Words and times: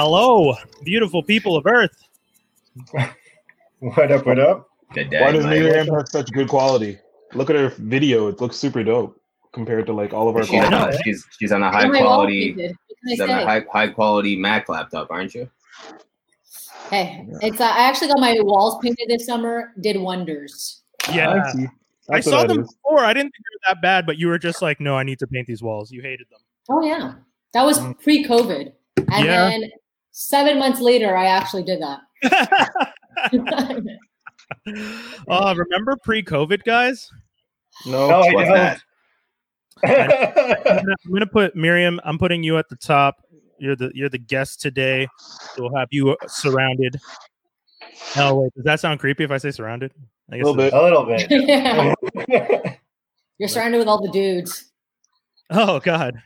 Hello, 0.00 0.54
beautiful 0.84 1.24
people 1.24 1.56
of 1.56 1.66
Earth. 1.66 2.04
What 3.80 4.12
up? 4.12 4.26
What 4.26 4.38
up? 4.38 4.68
Good 4.94 5.10
Why 5.10 5.32
does 5.32 5.44
Mike. 5.44 5.58
Miriam 5.58 5.88
have 5.88 6.06
such 6.06 6.30
good 6.30 6.48
quality? 6.48 7.00
Look 7.34 7.50
at 7.50 7.56
her 7.56 7.70
video; 7.70 8.28
it 8.28 8.40
looks 8.40 8.54
super 8.54 8.84
dope 8.84 9.20
compared 9.50 9.86
to 9.86 9.92
like 9.92 10.14
all 10.14 10.28
of 10.28 10.36
our. 10.36 10.44
She's, 10.44 10.50
quality. 10.50 10.96
on, 10.96 11.02
she's 11.02 11.26
she's 11.36 11.50
on 11.50 11.64
a 11.64 11.72
high 11.72 11.88
my 11.88 11.98
God, 11.98 12.04
quality 12.04 12.54
David. 12.54 12.76
What 12.86 13.10
she's 13.10 13.20
on 13.22 13.30
I 13.30 13.32
a 13.32 13.40
say? 13.40 13.44
high 13.44 13.64
high 13.72 13.88
quality 13.88 14.36
Mac 14.36 14.68
laptop, 14.68 15.10
aren't 15.10 15.34
you? 15.34 15.50
Hey, 16.90 17.26
it's 17.42 17.60
uh, 17.60 17.64
I 17.64 17.88
actually 17.88 18.06
got 18.06 18.20
my 18.20 18.36
walls 18.42 18.78
painted 18.80 19.08
this 19.08 19.26
summer. 19.26 19.72
Did 19.80 19.96
wonders. 20.00 20.82
Yeah, 21.12 21.42
I. 22.08 22.18
I 22.18 22.20
saw 22.20 22.46
them 22.46 22.60
is. 22.60 22.72
before. 22.72 23.00
I 23.00 23.12
didn't 23.12 23.32
think 23.32 23.44
they 23.44 23.56
were 23.56 23.74
that 23.74 23.82
bad, 23.82 24.06
but 24.06 24.16
you 24.16 24.28
were 24.28 24.38
just 24.38 24.62
like, 24.62 24.78
no, 24.78 24.96
I 24.96 25.02
need 25.02 25.18
to 25.18 25.26
paint 25.26 25.48
these 25.48 25.60
walls. 25.60 25.90
You 25.90 26.02
hated 26.02 26.28
them. 26.30 26.38
Oh 26.70 26.84
yeah, 26.84 27.14
that 27.52 27.64
was 27.64 27.80
pre-COVID, 28.00 28.72
and 28.96 29.24
Yeah. 29.26 29.50
then 29.50 29.68
seven 30.12 30.58
months 30.58 30.80
later, 30.80 31.16
I 31.16 31.26
actually 31.26 31.64
did 31.64 31.80
that. 31.82 32.00
uh, 35.28 35.54
remember 35.56 35.96
pre-COVID, 36.04 36.64
guys? 36.64 37.10
No, 37.86 38.08
No, 38.08 38.20
I 38.20 38.32
What's 38.32 38.50
that? 38.50 38.80
I'm 39.84 40.08
don't. 40.08 40.64
gonna, 40.64 40.96
I'm 41.06 41.12
gonna 41.12 41.26
put 41.26 41.54
Miriam. 41.54 42.00
I'm 42.04 42.18
putting 42.18 42.42
you 42.42 42.58
at 42.58 42.68
the 42.68 42.76
top. 42.76 43.22
You're 43.58 43.76
the 43.76 43.90
you're 43.94 44.08
the 44.08 44.18
guest 44.18 44.60
today. 44.60 45.06
So 45.54 45.62
we'll 45.62 45.76
have 45.76 45.88
you 45.90 46.16
surrounded. 46.26 46.96
Oh 48.16 48.40
wait, 48.40 48.54
does 48.54 48.64
that 48.64 48.80
sound 48.80 49.00
creepy 49.00 49.24
if 49.24 49.30
I 49.30 49.38
say 49.38 49.50
surrounded? 49.50 49.92
A 50.32 50.36
little 50.36 50.54
bit. 50.54 50.72
A 50.72 50.82
little 50.82 51.04
bit. 51.04 51.26
Yeah. 51.30 51.94
You're 53.38 53.48
surrounded 53.48 53.78
with 53.78 53.88
all 53.88 54.02
the 54.02 54.10
dudes. 54.10 54.72
Oh 55.50 55.80
God. 55.80 56.20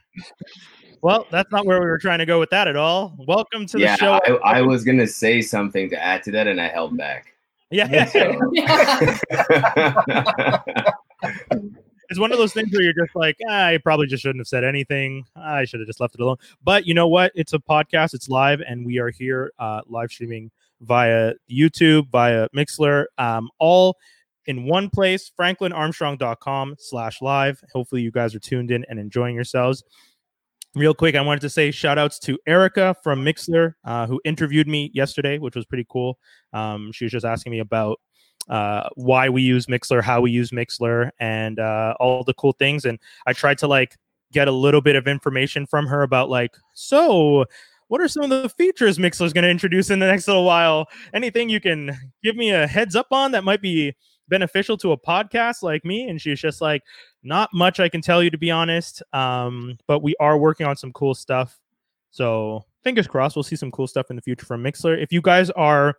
Well, 1.02 1.26
that's 1.32 1.50
not 1.50 1.66
where 1.66 1.80
we 1.80 1.86
were 1.86 1.98
trying 1.98 2.20
to 2.20 2.26
go 2.26 2.38
with 2.38 2.50
that 2.50 2.68
at 2.68 2.76
all. 2.76 3.12
Welcome 3.26 3.66
to 3.66 3.76
the 3.76 3.82
Yeah, 3.82 3.96
show. 3.96 4.20
I, 4.44 4.58
I 4.58 4.62
was 4.62 4.84
gonna 4.84 5.06
say 5.06 5.42
something 5.42 5.90
to 5.90 6.00
add 6.02 6.22
to 6.24 6.30
that, 6.30 6.46
and 6.46 6.60
I 6.60 6.68
held 6.68 6.96
back. 6.96 7.34
yeah, 7.70 8.04
So- 8.06 8.52
it's 12.08 12.18
one 12.20 12.30
of 12.30 12.38
those 12.38 12.52
things 12.52 12.70
where 12.72 12.82
you're 12.82 12.92
just 12.92 13.16
like, 13.16 13.36
ah, 13.48 13.66
I 13.66 13.78
probably 13.78 14.06
just 14.06 14.22
shouldn't 14.22 14.38
have 14.40 14.46
said 14.46 14.62
anything. 14.64 15.24
I 15.34 15.64
should 15.64 15.80
have 15.80 15.86
just 15.88 15.98
left 16.00 16.14
it 16.14 16.20
alone. 16.20 16.36
But 16.62 16.86
you 16.86 16.94
know 16.94 17.08
what? 17.08 17.32
It's 17.34 17.52
a 17.52 17.58
podcast. 17.58 18.14
It's 18.14 18.28
live, 18.28 18.60
and 18.60 18.86
we 18.86 18.98
are 18.98 19.10
here 19.10 19.52
uh, 19.58 19.80
live 19.88 20.10
streaming 20.12 20.52
via 20.82 21.32
YouTube, 21.50 22.08
via 22.10 22.48
Mixlr, 22.54 23.06
um, 23.18 23.50
all 23.58 23.96
in 24.46 24.64
one 24.66 24.88
place. 24.88 25.32
FranklinArmstrong.com 25.38 26.76
slash 26.78 27.20
live. 27.22 27.60
Hopefully, 27.72 28.02
you 28.02 28.12
guys 28.12 28.36
are 28.36 28.40
tuned 28.40 28.70
in 28.70 28.84
and 28.88 29.00
enjoying 29.00 29.34
yourselves. 29.34 29.82
Real 30.74 30.94
quick, 30.94 31.14
I 31.14 31.20
wanted 31.20 31.42
to 31.42 31.50
say 31.50 31.70
shout 31.70 31.98
outs 31.98 32.18
to 32.20 32.38
Erica 32.46 32.96
from 33.02 33.22
Mixlr, 33.22 33.74
uh, 33.84 34.06
who 34.06 34.22
interviewed 34.24 34.66
me 34.66 34.90
yesterday, 34.94 35.38
which 35.38 35.54
was 35.54 35.66
pretty 35.66 35.86
cool. 35.90 36.18
Um, 36.54 36.92
she 36.92 37.04
was 37.04 37.12
just 37.12 37.26
asking 37.26 37.52
me 37.52 37.58
about 37.58 38.00
uh, 38.48 38.88
why 38.94 39.28
we 39.28 39.42
use 39.42 39.66
Mixlr, 39.66 40.02
how 40.02 40.22
we 40.22 40.30
use 40.30 40.50
Mixlr, 40.50 41.10
and 41.20 41.58
uh, 41.58 41.94
all 42.00 42.24
the 42.24 42.32
cool 42.34 42.52
things. 42.52 42.86
And 42.86 42.98
I 43.26 43.34
tried 43.34 43.58
to 43.58 43.66
like 43.66 43.98
get 44.32 44.48
a 44.48 44.52
little 44.52 44.80
bit 44.80 44.96
of 44.96 45.06
information 45.06 45.66
from 45.66 45.86
her 45.88 46.02
about 46.02 46.30
like, 46.30 46.56
so 46.72 47.44
what 47.88 48.00
are 48.00 48.08
some 48.08 48.24
of 48.24 48.30
the 48.30 48.48
features 48.48 48.96
Mixlr 48.96 49.26
is 49.26 49.34
going 49.34 49.44
to 49.44 49.50
introduce 49.50 49.90
in 49.90 49.98
the 49.98 50.06
next 50.06 50.26
little 50.26 50.46
while? 50.46 50.86
Anything 51.12 51.50
you 51.50 51.60
can 51.60 51.94
give 52.22 52.34
me 52.34 52.50
a 52.50 52.66
heads 52.66 52.96
up 52.96 53.08
on 53.10 53.32
that 53.32 53.44
might 53.44 53.60
be 53.60 53.94
beneficial 54.28 54.78
to 54.78 54.92
a 54.92 54.98
podcast 54.98 55.62
like 55.62 55.84
me? 55.84 56.08
And 56.08 56.18
she's 56.18 56.40
just 56.40 56.62
like, 56.62 56.82
not 57.22 57.50
much 57.52 57.80
I 57.80 57.88
can 57.88 58.00
tell 58.00 58.22
you 58.22 58.30
to 58.30 58.38
be 58.38 58.50
honest. 58.50 59.02
Um, 59.12 59.78
but 59.86 60.00
we 60.00 60.14
are 60.20 60.36
working 60.36 60.66
on 60.66 60.76
some 60.76 60.92
cool 60.92 61.14
stuff. 61.14 61.58
So 62.10 62.64
fingers 62.82 63.06
crossed, 63.06 63.36
we'll 63.36 63.42
see 63.42 63.56
some 63.56 63.70
cool 63.70 63.86
stuff 63.86 64.10
in 64.10 64.16
the 64.16 64.22
future 64.22 64.46
from 64.46 64.62
Mixlr. 64.62 65.00
If 65.00 65.12
you 65.12 65.22
guys 65.22 65.50
are 65.50 65.96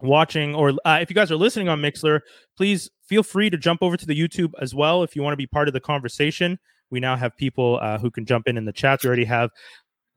watching 0.00 0.54
or 0.54 0.72
uh, 0.84 0.98
if 1.00 1.08
you 1.08 1.14
guys 1.14 1.30
are 1.30 1.36
listening 1.36 1.68
on 1.68 1.80
Mixlr, 1.80 2.20
please 2.56 2.90
feel 3.06 3.22
free 3.22 3.50
to 3.50 3.56
jump 3.56 3.82
over 3.82 3.96
to 3.96 4.06
the 4.06 4.18
YouTube 4.18 4.52
as 4.60 4.74
well 4.74 5.02
if 5.02 5.14
you 5.16 5.22
want 5.22 5.32
to 5.32 5.38
be 5.38 5.46
part 5.46 5.68
of 5.68 5.74
the 5.74 5.80
conversation. 5.80 6.58
We 6.90 7.00
now 7.00 7.16
have 7.16 7.36
people 7.36 7.78
uh, 7.80 7.98
who 7.98 8.10
can 8.10 8.26
jump 8.26 8.48
in 8.48 8.56
in 8.58 8.64
the 8.64 8.72
chat. 8.72 9.02
We 9.02 9.06
already 9.06 9.24
have 9.24 9.50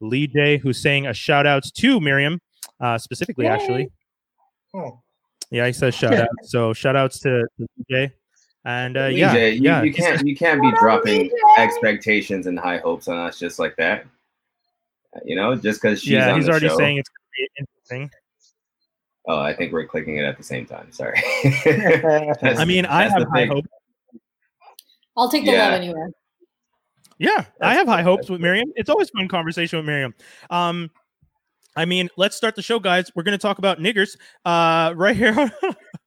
Lee 0.02 0.28
J 0.28 0.58
who's 0.58 0.82
saying 0.82 1.08
a 1.08 1.14
shout 1.14 1.46
outs 1.46 1.72
to 1.72 2.02
Miriam 2.02 2.42
uh, 2.80 2.98
specifically, 2.98 3.46
Yay. 3.46 3.52
actually. 3.52 3.92
Oh. 4.74 5.02
Yeah, 5.52 5.68
he 5.68 5.74
says 5.74 5.96
shout 5.96 6.14
out. 6.14 6.28
So 6.44 6.74
shout 6.74 6.96
outs 6.96 7.20
to, 7.20 7.30
to 7.30 7.48
Lee 7.60 7.86
J. 7.90 8.14
And 8.66 8.98
uh, 8.98 9.06
yeah, 9.06 9.36
DJ, 9.36 9.54
you, 9.56 9.62
yeah, 9.62 9.84
you 9.84 9.94
can't 9.94 10.26
you 10.28 10.36
can't 10.36 10.60
be 10.62 10.72
dropping 10.80 11.30
DJ? 11.30 11.58
expectations 11.60 12.48
and 12.48 12.58
high 12.58 12.78
hopes 12.80 13.08
on 13.08 13.18
us 13.18 13.38
just 13.38 13.60
like 13.60 13.76
that. 13.76 14.06
You 15.24 15.36
know, 15.36 15.56
just 15.56 15.82
because 15.82 16.02
she's 16.02 16.14
yeah, 16.14 16.32
on 16.32 16.36
he's 16.36 16.46
the 16.46 16.52
already 16.52 16.68
show. 16.68 16.78
saying 16.78 16.98
it's 16.98 17.10
going 17.10 17.24
to 17.24 17.32
be 17.38 17.50
interesting. 17.60 18.12
Oh, 19.28 19.40
I 19.40 19.54
think 19.56 19.72
we're 19.72 19.86
clicking 19.86 20.18
it 20.18 20.24
at 20.24 20.38
the 20.38 20.44
same 20.44 20.66
time. 20.66 20.92
Sorry. 20.92 21.18
I 22.44 22.66
mean, 22.66 22.86
I 22.86 23.08
have 23.08 23.24
high 23.34 23.46
hopes. 23.46 23.68
I'll 25.18 25.30
take 25.30 25.46
the 25.46 25.52
Yeah. 25.52 25.66
love 25.66 25.74
anywhere. 25.74 26.10
Yeah, 27.18 27.46
I 27.62 27.76
have 27.76 27.88
high 27.88 28.02
hopes 28.02 28.30
with 28.30 28.42
Miriam. 28.42 28.72
It's 28.76 28.90
always 28.90 29.10
fun 29.12 29.28
conversation 29.28 29.78
with 29.78 29.86
Miriam. 29.86 30.14
Um, 30.50 30.92
I 31.76 31.86
mean, 31.86 32.10
let's 32.18 32.36
start 32.36 32.56
the 32.56 32.62
show, 32.62 32.80
guys. 32.80 33.12
We're 33.16 33.24
going 33.24 33.38
to 33.38 33.42
talk 33.42 33.58
about 33.58 33.80
niggers. 33.80 34.18
Uh, 34.44 34.94
right 34.96 35.16
here. 35.16 35.34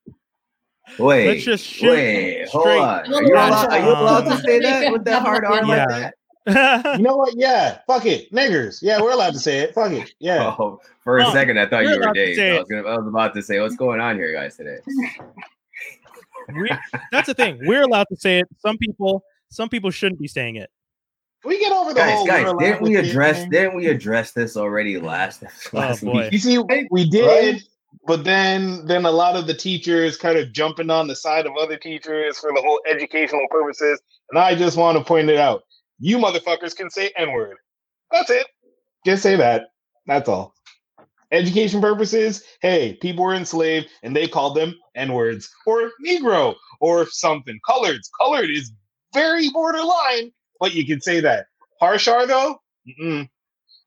Wait, 0.98 1.26
Let's 1.28 1.44
just 1.44 1.64
shoot 1.64 1.90
wait, 1.90 2.48
hold 2.48 2.62
straight. 2.64 2.78
on. 2.80 3.14
Are 3.14 3.22
you, 3.22 3.34
allowed, 3.34 3.68
are 3.72 3.78
you 3.78 3.88
allowed 3.90 4.20
to 4.22 4.36
say 4.42 4.58
that 4.60 4.92
with 4.92 5.04
that 5.04 5.22
hard 5.22 5.44
R 5.44 5.56
Yeah. 5.56 5.62
like 5.64 5.88
that? 5.88 6.14
You 6.96 7.02
know 7.04 7.16
what? 7.16 7.34
Yeah, 7.36 7.78
fuck 7.86 8.06
it, 8.06 8.32
niggers. 8.32 8.78
Yeah, 8.80 9.00
we're 9.02 9.12
allowed 9.12 9.34
to 9.34 9.38
say 9.38 9.58
it. 9.58 9.74
Fuck 9.74 9.92
it. 9.92 10.12
Yeah. 10.18 10.54
Oh, 10.58 10.80
for 11.04 11.18
a 11.18 11.26
Oh, 11.28 11.32
second, 11.32 11.58
I 11.58 11.66
thought 11.66 11.84
you're 11.84 11.96
were 11.98 12.02
allowed 12.04 12.14
Dave. 12.14 12.38
I 12.54 12.58
was, 12.58 12.68
gonna, 12.68 12.88
I 12.88 12.96
was 12.96 13.06
about 13.06 13.34
to 13.34 13.42
say, 13.42 13.60
what's 13.60 13.76
going 13.76 14.00
on 14.00 14.16
here, 14.16 14.32
guys, 14.32 14.56
today? 14.56 14.78
we, 16.54 16.70
that's 17.12 17.26
the 17.26 17.34
thing. 17.34 17.58
We're 17.62 17.82
allowed 17.82 18.06
to 18.10 18.16
say 18.16 18.38
it. 18.40 18.48
Some 18.58 18.78
people, 18.78 19.22
some 19.50 19.68
people 19.68 19.90
shouldn't 19.90 20.20
be 20.20 20.26
saying 20.28 20.56
it. 20.56 20.70
we 21.44 21.58
get 21.58 21.70
over 21.72 21.90
the 21.92 22.00
Guys, 22.00 22.14
whole. 22.16 22.26
guys, 22.26 22.52
didn't 22.58 22.82
we 22.82 22.94
to 22.94 22.94
say 23.02 23.06
it 23.06 23.10
address 23.10 23.46
didn't 23.50 23.76
we 23.76 23.86
address 23.88 24.32
this 24.32 24.56
already 24.56 24.98
last 24.98 25.44
oh, 25.72 25.76
last 25.78 26.02
boy. 26.04 26.12
week? 26.24 26.32
You 26.32 26.38
see, 26.38 26.58
we 26.90 27.08
did, 27.08 27.54
Right? 27.54 27.62
But 28.06 28.24
then 28.24 28.86
then 28.86 29.04
a 29.04 29.10
lot 29.10 29.36
of 29.36 29.46
the 29.46 29.54
teachers 29.54 30.16
kind 30.16 30.38
of 30.38 30.52
jumping 30.52 30.90
on 30.90 31.08
the 31.08 31.16
side 31.16 31.46
of 31.46 31.52
other 31.60 31.76
teachers 31.76 32.38
for 32.38 32.50
the 32.54 32.62
whole 32.62 32.80
educational 32.86 33.46
purposes. 33.50 34.00
And 34.30 34.38
I 34.38 34.54
just 34.54 34.76
want 34.76 34.98
to 34.98 35.04
point 35.04 35.30
it 35.30 35.38
out. 35.38 35.62
You 35.98 36.18
motherfuckers 36.18 36.76
can 36.76 36.90
say 36.90 37.10
N-word. 37.16 37.56
That's 38.12 38.30
it. 38.30 38.46
Just 39.04 39.22
say 39.22 39.36
that. 39.36 39.68
That's 40.06 40.28
all. 40.28 40.54
Education 41.30 41.80
purposes, 41.82 42.42
hey, 42.62 42.96
people 43.02 43.24
were 43.24 43.34
enslaved 43.34 43.88
and 44.02 44.16
they 44.16 44.26
called 44.26 44.56
them 44.56 44.74
N-words 44.94 45.50
or 45.66 45.90
Negro 46.04 46.54
or 46.80 47.06
something. 47.10 47.58
Coloreds. 47.68 48.08
Colored 48.18 48.50
is 48.50 48.72
very 49.12 49.50
borderline, 49.50 50.32
but 50.60 50.74
you 50.74 50.86
can 50.86 51.00
say 51.00 51.20
that. 51.20 51.46
Harshar 51.82 52.26
though? 52.26 52.60
Mm-mm. 52.88 53.28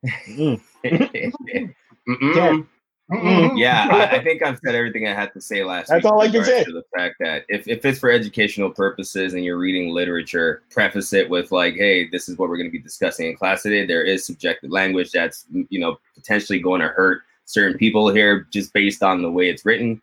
Mm-mm. 0.28 0.62
Mm-mm. 2.08 2.68
Yeah, 3.56 3.88
I, 3.92 4.18
I 4.18 4.24
think 4.24 4.42
I've 4.42 4.60
said 4.64 4.74
everything 4.74 5.08
I 5.08 5.14
had 5.14 5.34
to 5.34 5.42
say 5.42 5.64
last 5.64 5.90
That's 5.90 6.04
week. 6.06 6.14
all 6.14 6.22
I 6.22 6.30
can 6.30 6.46
say. 6.46 6.64
To 6.64 6.72
the 6.72 6.84
fact 6.96 7.16
that 7.20 7.44
if, 7.50 7.68
if 7.68 7.84
it's 7.84 8.00
for 8.00 8.10
educational 8.10 8.70
purposes 8.70 9.34
and 9.34 9.44
you're 9.44 9.58
reading 9.58 9.94
literature, 9.94 10.64
preface 10.70 11.12
it 11.12 11.30
with 11.30 11.52
like, 11.52 11.76
hey, 11.76 12.08
this 12.10 12.30
is 12.30 12.38
what 12.38 12.50
we're 12.50 12.58
going 12.58 12.70
to 12.70 12.72
be 12.72 12.80
discussing 12.80 13.28
in 13.28 13.36
class 13.36 13.64
today. 13.64 13.86
There 13.86 14.04
is 14.04 14.26
subjective 14.26 14.72
language 14.72 15.12
that's 15.12 15.46
you 15.52 15.80
know 15.80 15.98
potentially 16.16 16.60
going 16.60 16.82
to 16.82 16.88
hurt 16.88 17.24
certain 17.46 17.78
people 17.78 18.14
here 18.14 18.48
just 18.50 18.72
based 18.72 19.04
on 19.04 19.22
the 19.22 19.32
way 19.32 19.50
it's 19.50 19.66
written, 19.66 20.02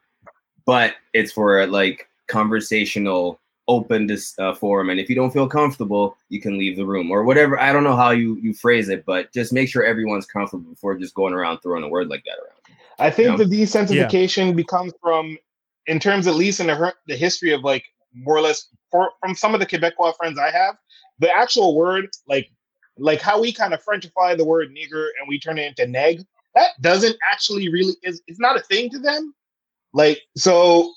but 0.66 0.94
it's 1.14 1.32
for 1.32 1.66
like 1.66 2.08
conversational 2.26 3.40
open 3.68 4.06
dis- 4.06 4.38
uh, 4.38 4.54
forum 4.54 4.88
and 4.88 4.98
if 4.98 5.10
you 5.10 5.14
don't 5.14 5.30
feel 5.30 5.46
comfortable 5.46 6.16
you 6.30 6.40
can 6.40 6.56
leave 6.56 6.74
the 6.76 6.84
room 6.84 7.10
or 7.10 7.22
whatever 7.22 7.60
i 7.60 7.70
don't 7.70 7.84
know 7.84 7.94
how 7.94 8.10
you 8.10 8.36
you 8.36 8.54
phrase 8.54 8.88
it 8.88 9.04
but 9.04 9.30
just 9.30 9.52
make 9.52 9.68
sure 9.68 9.84
everyone's 9.84 10.24
comfortable 10.24 10.70
before 10.70 10.96
just 10.96 11.14
going 11.14 11.34
around 11.34 11.58
throwing 11.58 11.84
a 11.84 11.88
word 11.88 12.08
like 12.08 12.24
that 12.24 12.38
around 12.38 12.57
I 12.98 13.10
think 13.10 13.38
Yeah. 13.38 13.44
the 13.44 13.44
desensitification 13.44 14.56
becomes 14.56 14.92
from, 15.00 15.38
in 15.86 16.00
terms 16.00 16.26
at 16.26 16.34
least 16.34 16.60
in 16.60 16.66
the, 16.66 16.94
the 17.06 17.16
history 17.16 17.52
of 17.52 17.62
like 17.62 17.84
more 18.14 18.36
or 18.36 18.40
less 18.40 18.68
for, 18.90 19.12
from 19.20 19.34
some 19.34 19.54
of 19.54 19.60
the 19.60 19.66
Quebecois 19.66 20.16
friends 20.16 20.38
I 20.38 20.50
have, 20.50 20.76
the 21.18 21.30
actual 21.34 21.74
word 21.76 22.08
like 22.26 22.50
like 23.00 23.20
how 23.20 23.40
we 23.40 23.52
kind 23.52 23.72
of 23.72 23.84
Frenchify 23.84 24.36
the 24.36 24.44
word 24.44 24.70
nigger 24.70 25.06
and 25.18 25.28
we 25.28 25.38
turn 25.38 25.56
it 25.58 25.66
into 25.66 25.86
neg. 25.86 26.24
That 26.56 26.70
doesn't 26.80 27.16
actually 27.30 27.68
really 27.68 27.94
is 28.02 28.20
it's 28.26 28.40
not 28.40 28.56
a 28.56 28.60
thing 28.60 28.90
to 28.90 28.98
them. 28.98 29.34
Like 29.92 30.20
so, 30.36 30.92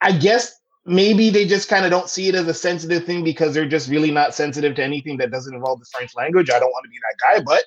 I 0.00 0.12
guess 0.12 0.54
maybe 0.86 1.30
they 1.30 1.46
just 1.46 1.68
kind 1.68 1.84
of 1.84 1.90
don't 1.90 2.08
see 2.08 2.28
it 2.28 2.34
as 2.34 2.46
a 2.46 2.54
sensitive 2.54 3.04
thing 3.04 3.24
because 3.24 3.52
they're 3.54 3.68
just 3.68 3.88
really 3.88 4.10
not 4.10 4.34
sensitive 4.34 4.74
to 4.76 4.82
anything 4.82 5.16
that 5.18 5.30
doesn't 5.30 5.54
involve 5.54 5.80
the 5.80 5.86
French 5.96 6.14
language. 6.16 6.50
I 6.50 6.58
don't 6.58 6.70
want 6.70 6.84
to 6.84 6.90
be 6.90 6.98
that 6.98 7.44
guy, 7.44 7.60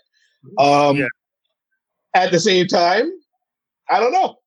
but 0.58 0.90
um, 0.90 0.98
Yeah. 0.98 1.08
at 2.14 2.32
the 2.32 2.40
same 2.40 2.68
time, 2.68 3.12
I 3.90 4.00
don't 4.00 4.12
know. 4.12 4.38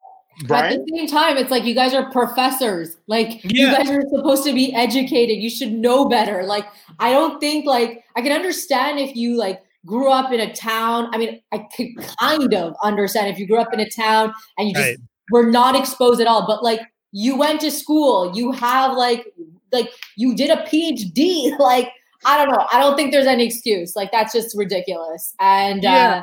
At 0.50 0.70
the 0.70 0.87
same 0.96 1.08
time, 1.08 1.37
it's 1.37 1.50
like 1.50 1.64
you 1.64 1.75
guys 1.75 1.94
are 1.94 2.11
professors. 2.12 2.96
Like 3.08 3.43
you 3.44 3.70
guys 3.73 3.90
are 3.90 4.02
supposed 4.14 4.44
to 4.44 4.52
be 4.52 4.73
educated. 4.75 5.38
You 5.38 5.50
should 5.50 5.73
know 5.73 6.08
better. 6.08 6.44
Like 6.44 6.64
I 7.00 7.11
don't 7.11 7.40
think 7.40 7.67
like 7.67 8.05
I 8.17 8.23
can 8.23 8.31
understand 8.32 9.00
if 9.00 9.17
you 9.17 9.37
like 9.37 9.62
grew 9.85 10.11
up 10.12 10.32
in 10.32 10.38
a 10.38 10.52
town. 10.55 11.08
I 11.12 11.19
mean, 11.19 11.40
I 11.52 11.67
could 11.76 11.88
kind 12.20 12.55
of 12.55 12.75
understand 12.85 13.29
if 13.31 13.38
you 13.38 13.49
grew 13.49 13.58
up 13.58 13.73
in 13.73 13.81
a 13.81 13.88
town 13.90 14.32
and 14.58 14.69
you 14.69 14.75
just 14.75 14.87
Right. 14.87 14.99
were 15.32 15.50
not 15.50 15.75
exposed 15.75 16.20
at 16.20 16.29
all. 16.29 16.46
But 16.46 16.62
like 16.62 16.81
you 17.11 17.37
went 17.37 17.61
to 17.62 17.70
school, 17.73 18.31
you 18.37 18.52
have 18.52 18.96
like 18.96 19.26
like 19.73 19.90
you 20.17 20.37
did 20.37 20.50
a 20.50 20.62
PhD. 20.62 21.56
Like 21.58 21.90
I 22.25 22.37
don't 22.37 22.52
know. 22.52 22.64
I 22.73 22.79
don't 22.81 22.96
think 22.96 23.11
there's 23.12 23.26
any 23.26 23.44
excuse. 23.44 23.96
Like 23.96 24.12
that's 24.12 24.32
just 24.32 24.56
ridiculous. 24.56 25.35
And 25.40 25.82
Yeah. 25.82 26.23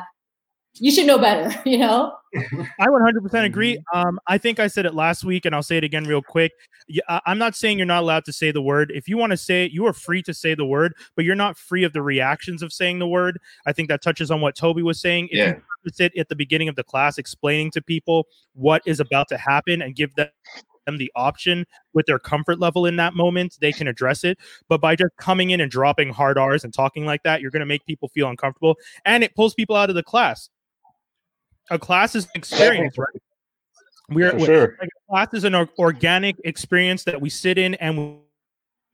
you 0.80 0.90
should 0.90 1.06
know 1.06 1.18
better. 1.18 1.54
You 1.68 1.78
know. 1.78 2.14
I 2.80 2.86
100% 2.86 3.44
agree. 3.44 3.78
Um, 3.94 4.18
I 4.26 4.36
think 4.38 4.60
I 4.60 4.66
said 4.66 4.84
it 4.86 4.94
last 4.94 5.24
week, 5.24 5.46
and 5.46 5.54
I'll 5.54 5.62
say 5.62 5.78
it 5.78 5.84
again 5.84 6.04
real 6.04 6.20
quick. 6.22 6.52
I- 7.08 7.20
I'm 7.26 7.38
not 7.38 7.56
saying 7.56 7.78
you're 7.78 7.86
not 7.86 8.02
allowed 8.02 8.24
to 8.26 8.32
say 8.32 8.50
the 8.50 8.60
word. 8.62 8.92
If 8.94 9.08
you 9.08 9.16
want 9.16 9.30
to 9.30 9.36
say 9.36 9.64
it, 9.64 9.72
you 9.72 9.86
are 9.86 9.92
free 9.92 10.22
to 10.22 10.34
say 10.34 10.54
the 10.54 10.66
word, 10.66 10.94
but 11.16 11.24
you're 11.24 11.34
not 11.34 11.56
free 11.56 11.82
of 11.84 11.92
the 11.92 12.02
reactions 12.02 12.62
of 12.62 12.72
saying 12.72 12.98
the 12.98 13.08
word. 13.08 13.38
I 13.66 13.72
think 13.72 13.88
that 13.88 14.02
touches 14.02 14.30
on 14.30 14.40
what 14.42 14.54
Toby 14.54 14.82
was 14.82 15.00
saying. 15.00 15.28
If 15.30 15.38
Yeah. 15.38 15.46
you 15.46 15.62
practice 15.82 16.00
it 16.00 16.12
at 16.18 16.28
the 16.28 16.36
beginning 16.36 16.68
of 16.68 16.76
the 16.76 16.84
class, 16.84 17.16
explaining 17.18 17.70
to 17.72 17.82
people 17.82 18.26
what 18.54 18.82
is 18.86 19.00
about 19.00 19.28
to 19.28 19.38
happen 19.38 19.80
and 19.82 19.94
give 19.94 20.14
them 20.14 20.28
them 20.86 20.98
the 20.98 21.10
option 21.16 21.66
with 21.94 22.06
their 22.06 22.20
comfort 22.20 22.60
level 22.60 22.86
in 22.86 22.94
that 22.94 23.12
moment, 23.12 23.56
they 23.60 23.72
can 23.72 23.88
address 23.88 24.22
it. 24.22 24.38
But 24.68 24.80
by 24.80 24.94
just 24.94 25.10
coming 25.16 25.50
in 25.50 25.60
and 25.60 25.68
dropping 25.68 26.10
hard 26.12 26.38
R's 26.38 26.62
and 26.62 26.72
talking 26.72 27.04
like 27.04 27.24
that, 27.24 27.40
you're 27.40 27.50
going 27.50 27.58
to 27.58 27.66
make 27.66 27.84
people 27.86 28.08
feel 28.10 28.28
uncomfortable 28.28 28.76
and 29.04 29.24
it 29.24 29.34
pulls 29.34 29.52
people 29.52 29.74
out 29.74 29.88
of 29.90 29.96
the 29.96 30.04
class. 30.04 30.48
A 31.70 31.78
class 31.78 32.14
is 32.14 32.24
an 32.24 32.30
experience, 32.34 32.96
right? 32.96 33.08
We're, 34.08 34.32
For 34.32 34.46
sure. 34.46 34.76
like 34.80 34.88
class 35.10 35.28
is 35.34 35.44
an 35.44 35.54
or- 35.54 35.68
organic 35.78 36.36
experience 36.44 37.04
that 37.04 37.20
we 37.20 37.28
sit 37.28 37.58
in 37.58 37.74
and 37.76 37.98
we, 37.98 38.16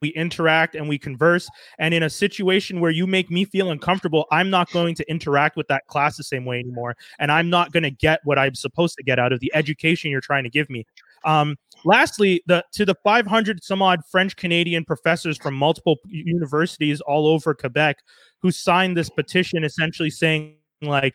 we 0.00 0.08
interact 0.10 0.74
and 0.74 0.88
we 0.88 0.98
converse 0.98 1.48
and 1.78 1.92
in 1.92 2.02
a 2.02 2.10
situation 2.10 2.80
where 2.80 2.90
you 2.90 3.06
make 3.06 3.30
me 3.30 3.44
feel 3.44 3.70
uncomfortable 3.70 4.26
i'm 4.32 4.50
not 4.50 4.68
going 4.72 4.94
to 4.96 5.08
interact 5.08 5.56
with 5.56 5.68
that 5.68 5.86
class 5.86 6.16
the 6.16 6.24
same 6.24 6.44
way 6.44 6.58
anymore 6.58 6.96
and 7.20 7.30
i'm 7.30 7.48
not 7.48 7.72
going 7.72 7.82
to 7.84 7.90
get 7.90 8.20
what 8.24 8.38
i'm 8.38 8.54
supposed 8.54 8.96
to 8.96 9.04
get 9.04 9.18
out 9.18 9.32
of 9.32 9.38
the 9.40 9.50
education 9.54 10.10
you're 10.10 10.20
trying 10.20 10.42
to 10.42 10.50
give 10.50 10.68
me 10.68 10.84
um, 11.24 11.56
lastly 11.84 12.42
the 12.46 12.64
to 12.72 12.84
the 12.84 12.96
500 13.04 13.62
some 13.62 13.80
odd 13.80 14.00
french 14.10 14.34
canadian 14.34 14.84
professors 14.84 15.38
from 15.38 15.54
multiple 15.54 15.96
universities 16.08 17.00
all 17.02 17.28
over 17.28 17.54
quebec 17.54 17.98
who 18.40 18.50
signed 18.50 18.96
this 18.96 19.08
petition 19.08 19.62
essentially 19.62 20.10
saying 20.10 20.56
like 20.80 21.14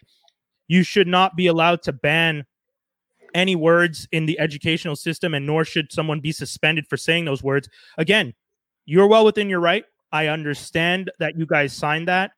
you 0.68 0.84
should 0.84 1.08
not 1.08 1.36
be 1.36 1.48
allowed 1.48 1.82
to 1.84 1.94
ban 1.94 2.46
any 3.34 3.56
words 3.56 4.08
in 4.12 4.26
the 4.26 4.40
educational 4.40 4.96
system 4.96 5.34
and 5.34 5.46
nor 5.46 5.66
should 5.66 5.92
someone 5.92 6.20
be 6.20 6.32
suspended 6.32 6.88
for 6.88 6.98
saying 6.98 7.26
those 7.26 7.44
words. 7.44 7.70
Again 7.98 8.34
you're 8.88 9.08
well 9.08 9.26
within 9.26 9.50
your 9.50 9.60
right. 9.60 9.84
I 10.12 10.28
understand 10.28 11.12
that 11.20 11.38
you 11.38 11.46
guys 11.46 11.74
signed 11.74 12.08
that. 12.08 12.32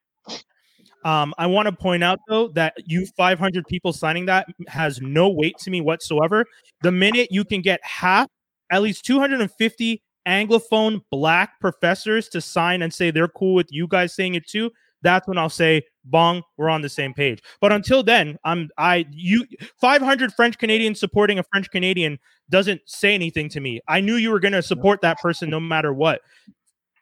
Um, 1.05 1.33
i 1.37 1.47
want 1.47 1.65
to 1.67 1.71
point 1.71 2.03
out 2.03 2.19
though 2.27 2.49
that 2.49 2.73
you 2.85 3.05
500 3.15 3.65
people 3.67 3.93
signing 3.93 4.25
that 4.25 4.47
has 4.67 4.99
no 4.99 5.29
weight 5.29 5.57
to 5.59 5.71
me 5.71 5.79
whatsoever. 5.79 6.43
The 6.81 6.91
minute 6.91 7.29
you 7.31 7.45
can 7.45 7.61
get 7.61 7.79
half 7.83 8.27
at 8.69 8.81
least 8.81 9.05
250 9.05 10.01
anglophone 10.27 11.01
black 11.09 11.59
professors 11.61 12.27
to 12.29 12.41
sign 12.41 12.81
and 12.81 12.93
say 12.93 13.11
they're 13.11 13.29
cool 13.29 13.53
with 13.53 13.71
you 13.71 13.87
guys 13.87 14.13
saying 14.13 14.35
it 14.35 14.45
too 14.45 14.69
that's 15.01 15.27
when 15.27 15.37
i'll 15.37 15.49
say 15.49 15.81
bong 16.09 16.41
we're 16.57 16.69
on 16.69 16.81
the 16.81 16.89
same 16.89 17.13
page. 17.13 17.41
But 17.61 17.71
until 17.71 18.03
then 18.03 18.37
i'm 18.43 18.69
i 18.77 19.05
you 19.11 19.45
500 19.79 20.33
french 20.33 20.57
canadians 20.57 20.99
supporting 20.99 21.39
a 21.39 21.43
french 21.43 21.69
canadian 21.71 22.19
doesn't 22.49 22.81
say 22.85 23.13
anything 23.13 23.47
to 23.49 23.59
me. 23.59 23.79
I 23.87 24.01
knew 24.01 24.15
you 24.15 24.31
were 24.31 24.39
going 24.39 24.53
to 24.53 24.63
support 24.63 25.01
that 25.01 25.19
person 25.19 25.49
no 25.49 25.59
matter 25.59 25.93
what. 25.93 26.21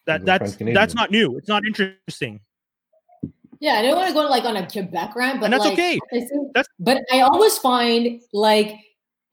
That 0.06 0.26
that's 0.26 0.56
that's 0.76 0.94
not 0.94 1.12
new. 1.12 1.38
It's 1.38 1.48
not 1.50 1.64
interesting. 1.66 2.42
Yeah, 3.60 3.74
I 3.74 3.82
don't 3.82 3.96
want 3.96 4.08
to 4.10 4.14
go 4.14 4.22
like 4.30 4.44
on 4.46 4.56
a 4.56 4.70
Quebec 4.70 5.16
rant, 5.16 5.40
but 5.40 5.46
and 5.46 5.54
that's 5.54 5.64
like, 5.66 5.74
okay. 5.74 6.00
I 6.14 6.20
think- 6.20 6.54
That's- 6.54 6.68
but 6.80 7.02
I 7.12 7.22
always 7.22 7.58
find 7.58 8.22
like 8.32 8.76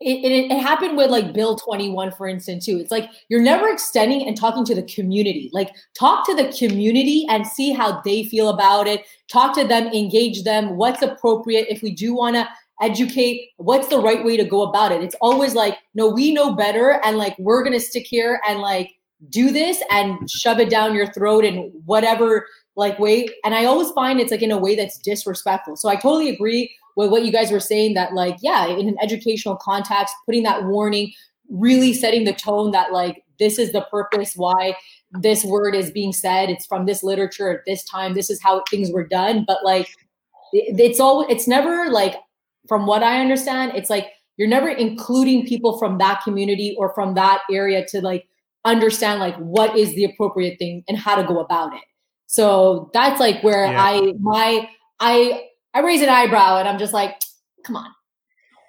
it, 0.00 0.24
it, 0.24 0.50
it 0.50 0.58
happened 0.60 0.96
with 0.96 1.10
like 1.10 1.32
Bill 1.32 1.56
21, 1.56 2.12
for 2.12 2.26
instance, 2.26 2.66
too. 2.66 2.78
It's 2.78 2.90
like 2.90 3.10
you're 3.28 3.42
never 3.42 3.68
extending 3.68 4.26
and 4.26 4.36
talking 4.36 4.64
to 4.64 4.74
the 4.74 4.82
community. 4.82 5.50
Like 5.52 5.70
talk 5.98 6.26
to 6.26 6.34
the 6.34 6.52
community 6.52 7.26
and 7.28 7.46
see 7.46 7.72
how 7.72 8.00
they 8.04 8.24
feel 8.24 8.48
about 8.48 8.86
it. 8.86 9.02
Talk 9.30 9.54
to 9.56 9.64
them, 9.64 9.86
engage 9.88 10.42
them. 10.42 10.76
What's 10.76 11.02
appropriate 11.02 11.68
if 11.70 11.82
we 11.82 11.94
do 11.94 12.14
want 12.14 12.36
to 12.36 12.48
educate? 12.82 13.50
What's 13.56 13.88
the 13.88 14.00
right 14.00 14.24
way 14.24 14.36
to 14.36 14.44
go 14.44 14.62
about 14.62 14.92
it? 14.92 15.02
It's 15.02 15.16
always 15.20 15.54
like, 15.54 15.78
no, 15.94 16.08
we 16.08 16.34
know 16.34 16.54
better, 16.54 17.00
and 17.04 17.16
like 17.16 17.38
we're 17.38 17.62
gonna 17.62 17.80
stick 17.80 18.06
here 18.06 18.40
and 18.46 18.60
like 18.60 18.90
do 19.30 19.52
this 19.52 19.82
and 19.90 20.28
shove 20.30 20.58
it 20.58 20.70
down 20.70 20.94
your 20.94 21.10
throat 21.12 21.44
and 21.44 21.72
whatever 21.86 22.46
like 22.76 22.98
way 22.98 23.26
and 23.44 23.54
i 23.54 23.64
always 23.64 23.90
find 23.92 24.20
it's 24.20 24.30
like 24.30 24.42
in 24.42 24.50
a 24.50 24.58
way 24.58 24.74
that's 24.74 24.98
disrespectful 24.98 25.76
so 25.76 25.88
i 25.88 25.94
totally 25.94 26.28
agree 26.28 26.70
with 26.96 27.10
what 27.10 27.24
you 27.24 27.32
guys 27.32 27.50
were 27.50 27.60
saying 27.60 27.94
that 27.94 28.12
like 28.14 28.36
yeah 28.42 28.66
in 28.66 28.88
an 28.88 28.96
educational 29.02 29.56
context 29.56 30.14
putting 30.26 30.42
that 30.42 30.64
warning 30.64 31.12
really 31.50 31.92
setting 31.92 32.24
the 32.24 32.32
tone 32.32 32.70
that 32.70 32.92
like 32.92 33.22
this 33.38 33.58
is 33.58 33.72
the 33.72 33.82
purpose 33.90 34.34
why 34.36 34.74
this 35.20 35.44
word 35.44 35.74
is 35.74 35.90
being 35.90 36.12
said. 36.12 36.50
It's 36.50 36.66
from 36.66 36.86
this 36.86 37.02
literature 37.02 37.50
at 37.52 37.60
this 37.66 37.84
time. 37.84 38.14
This 38.14 38.30
is 38.30 38.40
how 38.42 38.62
things 38.70 38.90
were 38.92 39.06
done. 39.06 39.44
But 39.46 39.58
like 39.64 39.88
it- 40.52 40.78
it's 40.80 41.00
all 41.00 41.26
it's 41.28 41.46
never 41.48 41.90
like 41.90 42.16
from 42.68 42.86
what 42.86 43.02
i 43.02 43.20
understand 43.20 43.72
it's 43.74 43.90
like 43.90 44.06
you're 44.36 44.48
never 44.48 44.68
including 44.68 45.46
people 45.46 45.78
from 45.78 45.98
that 45.98 46.22
community 46.24 46.74
or 46.78 46.94
from 46.94 47.14
that 47.14 47.42
area 47.50 47.84
to 47.86 48.00
like 48.00 48.26
understand 48.64 49.20
like 49.20 49.36
what 49.36 49.76
is 49.76 49.94
the 49.94 50.04
appropriate 50.04 50.58
thing 50.58 50.82
and 50.88 50.96
how 50.96 51.14
to 51.14 51.22
go 51.24 51.38
about 51.40 51.74
it. 51.74 51.82
So 52.26 52.90
that's 52.94 53.20
like 53.20 53.42
where 53.42 53.66
Yeah. 53.66 53.82
i 53.84 54.12
my 54.20 54.68
i 55.00 55.44
i 55.74 55.80
raise 55.80 56.00
an 56.02 56.08
eyebrow 56.08 56.58
and 56.58 56.68
i'm 56.68 56.78
just 56.78 56.92
like 56.92 57.20
come 57.64 57.76
on 57.76 57.90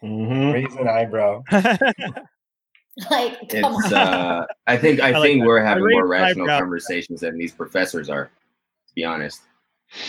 Mhm. 0.03 0.53
Raise 0.53 0.75
an 0.75 0.87
eyebrow. 0.87 1.41
like 1.51 3.39
come 3.49 3.75
It's 3.75 3.91
on 3.91 3.93
uh 3.93 4.45
I 4.67 4.77
think 4.77 4.99
I, 4.99 5.09
I 5.17 5.21
think 5.21 5.39
that. 5.41 5.47
we're 5.47 5.63
I 5.63 5.69
having 5.69 5.87
more 5.89 6.05
rational 6.05 6.45
eyebrow. 6.45 6.59
conversations 6.59 7.21
than 7.21 7.37
these 7.37 7.53
professors 7.53 8.09
are, 8.09 8.25
to 8.25 8.93
be 8.95 9.03
honest. 9.03 9.41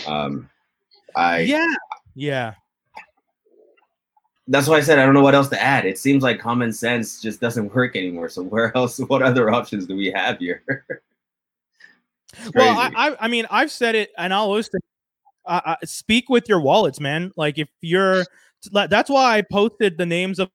Um 0.05 0.49
I 1.15 1.39
yeah 1.39 1.65
yeah 2.15 2.53
that's 4.49 4.67
why 4.67 4.77
I 4.77 4.81
said 4.81 4.99
I 4.99 5.05
don't 5.05 5.13
know 5.15 5.21
what 5.23 5.33
else 5.35 5.49
to 5.49 5.61
add. 5.61 5.85
It 5.85 5.97
seems 5.97 6.21
like 6.23 6.39
common 6.39 6.71
sense 6.71 7.19
just 7.21 7.41
doesn't 7.41 7.73
work 7.73 7.95
anymore. 7.95 8.29
So 8.29 8.43
where 8.43 8.75
else 8.77 8.99
what 9.09 9.23
other 9.23 9.49
options 9.49 9.87
do 9.87 9.95
we 9.95 10.11
have 10.11 10.37
here? 10.37 10.63
Well. 12.53 12.77
I, 12.77 12.91
I, 12.95 13.15
I 13.21 13.27
mean, 13.29 13.47
I've 13.49 13.71
said 13.71 13.95
it, 13.95 14.11
and 14.17 14.31
I'll 14.33 14.43
always 14.43 14.67
say, 14.67 14.77
uh, 15.47 15.61
uh, 15.65 15.75
speak 15.85 16.29
with 16.29 16.47
your 16.47 16.59
wallets, 16.61 16.99
man. 16.99 17.31
Like 17.35 17.57
if 17.57 17.69
you're, 17.81 18.25
that's 18.71 19.09
why 19.09 19.37
I 19.37 19.41
posted 19.41 19.97
the 19.97 20.05
names 20.05 20.39
of 20.39 20.49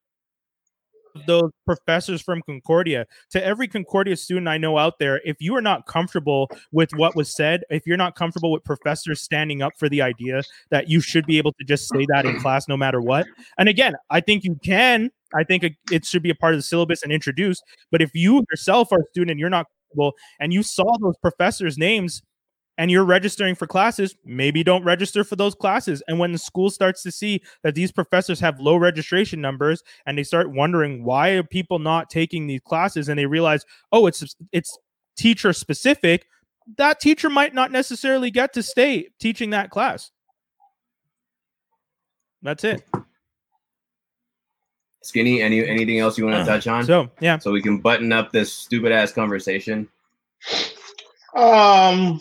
those 1.26 1.50
professors 1.66 2.22
from 2.22 2.42
Concordia 2.42 3.06
to 3.30 3.44
every 3.44 3.68
Concordia 3.68 4.16
student 4.16 4.48
I 4.48 4.58
know 4.58 4.78
out 4.78 4.98
there. 4.98 5.20
If 5.24 5.36
you 5.40 5.54
are 5.56 5.62
not 5.62 5.86
comfortable 5.86 6.50
with 6.72 6.90
what 6.96 7.14
was 7.14 7.34
said, 7.34 7.62
if 7.70 7.86
you're 7.86 7.96
not 7.96 8.14
comfortable 8.14 8.50
with 8.50 8.64
professors 8.64 9.20
standing 9.20 9.62
up 9.62 9.72
for 9.78 9.88
the 9.88 10.02
idea 10.02 10.42
that 10.70 10.88
you 10.88 11.00
should 11.00 11.26
be 11.26 11.38
able 11.38 11.52
to 11.52 11.64
just 11.64 11.88
say 11.88 12.06
that 12.08 12.24
in 12.24 12.40
class 12.40 12.68
no 12.68 12.76
matter 12.76 13.00
what, 13.00 13.26
and 13.58 13.68
again, 13.68 13.94
I 14.10 14.20
think 14.20 14.44
you 14.44 14.58
can. 14.64 15.10
I 15.34 15.44
think 15.44 15.64
it, 15.90 16.04
should 16.04 16.22
be 16.22 16.30
a 16.30 16.34
part 16.34 16.52
of 16.52 16.58
the 16.58 16.62
syllabus 16.62 17.02
and 17.02 17.10
introduced. 17.10 17.62
But 17.90 18.02
if 18.02 18.10
you 18.14 18.44
yourself 18.50 18.92
are 18.92 19.00
a 19.00 19.04
student 19.10 19.30
and 19.30 19.40
you're 19.40 19.48
not 19.48 19.66
comfortable 19.66 20.14
and 20.40 20.52
you 20.52 20.62
saw 20.62 20.96
those 20.98 21.16
professors' 21.22 21.78
names 21.78 22.22
and 22.78 22.90
you're 22.90 23.04
registering 23.04 23.54
for 23.54 23.66
classes, 23.66 24.16
maybe 24.24 24.64
don't 24.64 24.84
register 24.84 25.24
for 25.24 25.36
those 25.36 25.54
classes. 25.54 26.02
And 26.08 26.18
when 26.18 26.32
the 26.32 26.38
school 26.38 26.70
starts 26.70 27.02
to 27.02 27.12
see 27.12 27.42
that 27.62 27.74
these 27.74 27.92
professors 27.92 28.40
have 28.40 28.60
low 28.60 28.76
registration 28.76 29.40
numbers 29.40 29.82
and 30.06 30.16
they 30.16 30.24
start 30.24 30.50
wondering 30.50 31.04
why 31.04 31.30
are 31.30 31.42
people 31.42 31.78
not 31.78 32.10
taking 32.10 32.46
these 32.46 32.62
classes 32.62 33.08
and 33.08 33.18
they 33.18 33.26
realize, 33.26 33.64
oh, 33.92 34.06
it's 34.06 34.34
it's 34.52 34.78
teacher 35.16 35.52
specific, 35.52 36.26
that 36.76 37.00
teacher 37.00 37.28
might 37.28 37.54
not 37.54 37.70
necessarily 37.70 38.30
get 38.30 38.52
to 38.54 38.62
stay 38.62 39.08
teaching 39.18 39.50
that 39.50 39.70
class. 39.70 40.10
That's 42.42 42.64
it. 42.64 42.84
Skinny, 45.02 45.42
any 45.42 45.66
anything 45.66 45.98
else 45.98 46.16
you 46.16 46.26
want 46.26 46.38
to 46.38 46.50
touch 46.50 46.66
on? 46.66 46.84
So 46.84 47.10
yeah. 47.20 47.38
so 47.38 47.50
we 47.50 47.60
can 47.60 47.78
button 47.78 48.12
up 48.12 48.32
this 48.32 48.52
stupid 48.52 48.92
ass 48.92 49.12
conversation. 49.12 49.88
Um. 51.34 52.20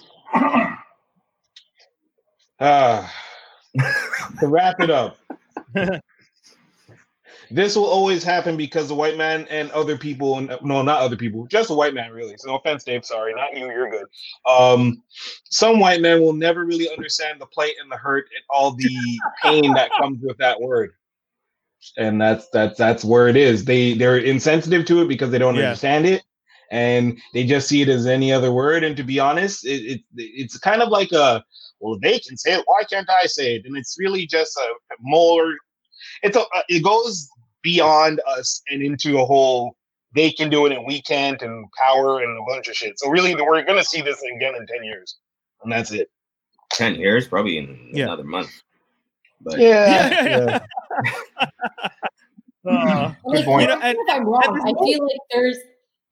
Uh, 2.59 3.07
to 4.39 4.47
wrap 4.47 4.79
it 4.79 4.91
up, 4.91 5.17
this 7.49 7.75
will 7.75 7.85
always 7.85 8.23
happen 8.23 8.55
because 8.55 8.87
the 8.87 8.93
white 8.93 9.17
man 9.17 9.47
and 9.49 9.71
other 9.71 9.97
people, 9.97 10.39
no, 10.41 10.83
not 10.83 11.01
other 11.01 11.15
people, 11.15 11.47
just 11.47 11.69
the 11.69 11.75
white 11.75 11.95
man, 11.95 12.11
really. 12.11 12.35
So 12.37 12.49
no 12.49 12.57
offense, 12.57 12.83
Dave. 12.83 13.03
Sorry, 13.03 13.33
not 13.33 13.57
you. 13.57 13.65
You're 13.65 13.89
good. 13.89 14.05
Um, 14.47 15.01
some 15.45 15.79
white 15.79 16.01
men 16.01 16.21
will 16.21 16.33
never 16.33 16.63
really 16.63 16.87
understand 16.91 17.41
the 17.41 17.47
plight 17.47 17.73
and 17.81 17.91
the 17.91 17.97
hurt 17.97 18.25
and 18.35 18.43
all 18.49 18.73
the 18.73 19.19
pain 19.41 19.73
that 19.73 19.89
comes 19.99 20.19
with 20.21 20.37
that 20.37 20.61
word. 20.61 20.93
And 21.97 22.21
that's 22.21 22.47
that's 22.49 22.77
that's 22.77 23.03
where 23.03 23.27
it 23.27 23.35
is. 23.35 23.65
They 23.65 23.95
they're 23.95 24.17
insensitive 24.17 24.85
to 24.85 25.01
it 25.01 25.07
because 25.07 25.31
they 25.31 25.39
don't 25.39 25.55
Yeah. 25.55 25.63
understand 25.63 26.05
it 26.05 26.21
and 26.71 27.19
they 27.33 27.43
just 27.45 27.67
see 27.67 27.81
it 27.83 27.89
as 27.89 28.07
any 28.07 28.31
other 28.33 28.51
word. 28.51 28.83
And 28.83 28.97
to 28.97 29.03
be 29.03 29.19
honest, 29.19 29.65
it, 29.65 29.81
it 29.83 30.01
it's 30.15 30.57
kind 30.57 30.81
of 30.81 30.89
like 30.89 31.11
a 31.11 31.43
well, 31.79 31.99
they 32.01 32.19
can 32.19 32.37
say 32.37 32.53
it. 32.53 32.63
Why 32.65 32.83
can't 32.89 33.09
I 33.21 33.27
say 33.27 33.55
it? 33.55 33.65
And 33.65 33.77
it's 33.77 33.97
really 33.99 34.25
just 34.25 34.57
a 34.57 34.73
more. 35.01 35.53
It's 36.23 36.37
a. 36.37 36.43
It 36.69 36.83
goes 36.83 37.29
beyond 37.61 38.21
us 38.27 38.61
and 38.71 38.81
into 38.81 39.19
a 39.19 39.25
whole. 39.25 39.75
They 40.13 40.31
can 40.31 40.49
do 40.49 40.65
it 40.65 40.71
and 40.73 40.85
we 40.85 41.01
can't, 41.01 41.41
and 41.41 41.65
power 41.81 42.19
and 42.21 42.37
a 42.37 42.41
bunch 42.47 42.67
of 42.67 42.75
shit. 42.75 42.99
So 42.99 43.09
really, 43.09 43.33
we're 43.35 43.63
gonna 43.63 43.83
see 43.83 44.01
this 44.01 44.21
again 44.35 44.55
in 44.55 44.65
ten 44.67 44.83
years, 44.83 45.17
and 45.63 45.71
that's 45.71 45.91
it. 45.91 46.09
Ten 46.71 46.95
years, 46.95 47.27
probably 47.27 47.57
in 47.57 47.91
Yeah. 47.93 48.05
another 48.05 48.23
month. 48.23 48.51
But 49.41 49.59
Yeah. 49.59 50.09
Yeah. 50.09 50.59
yeah. 51.39 51.47
Uh, 52.63 53.11
Good 53.27 53.43
point. 53.43 53.63
You 53.63 53.67
know, 53.75 53.81
and- 53.81 53.97
I'm 54.09 54.23
wrong. 54.23 54.61
I 54.63 54.85
feel 54.85 55.01
like 55.01 55.17
there's. 55.31 55.57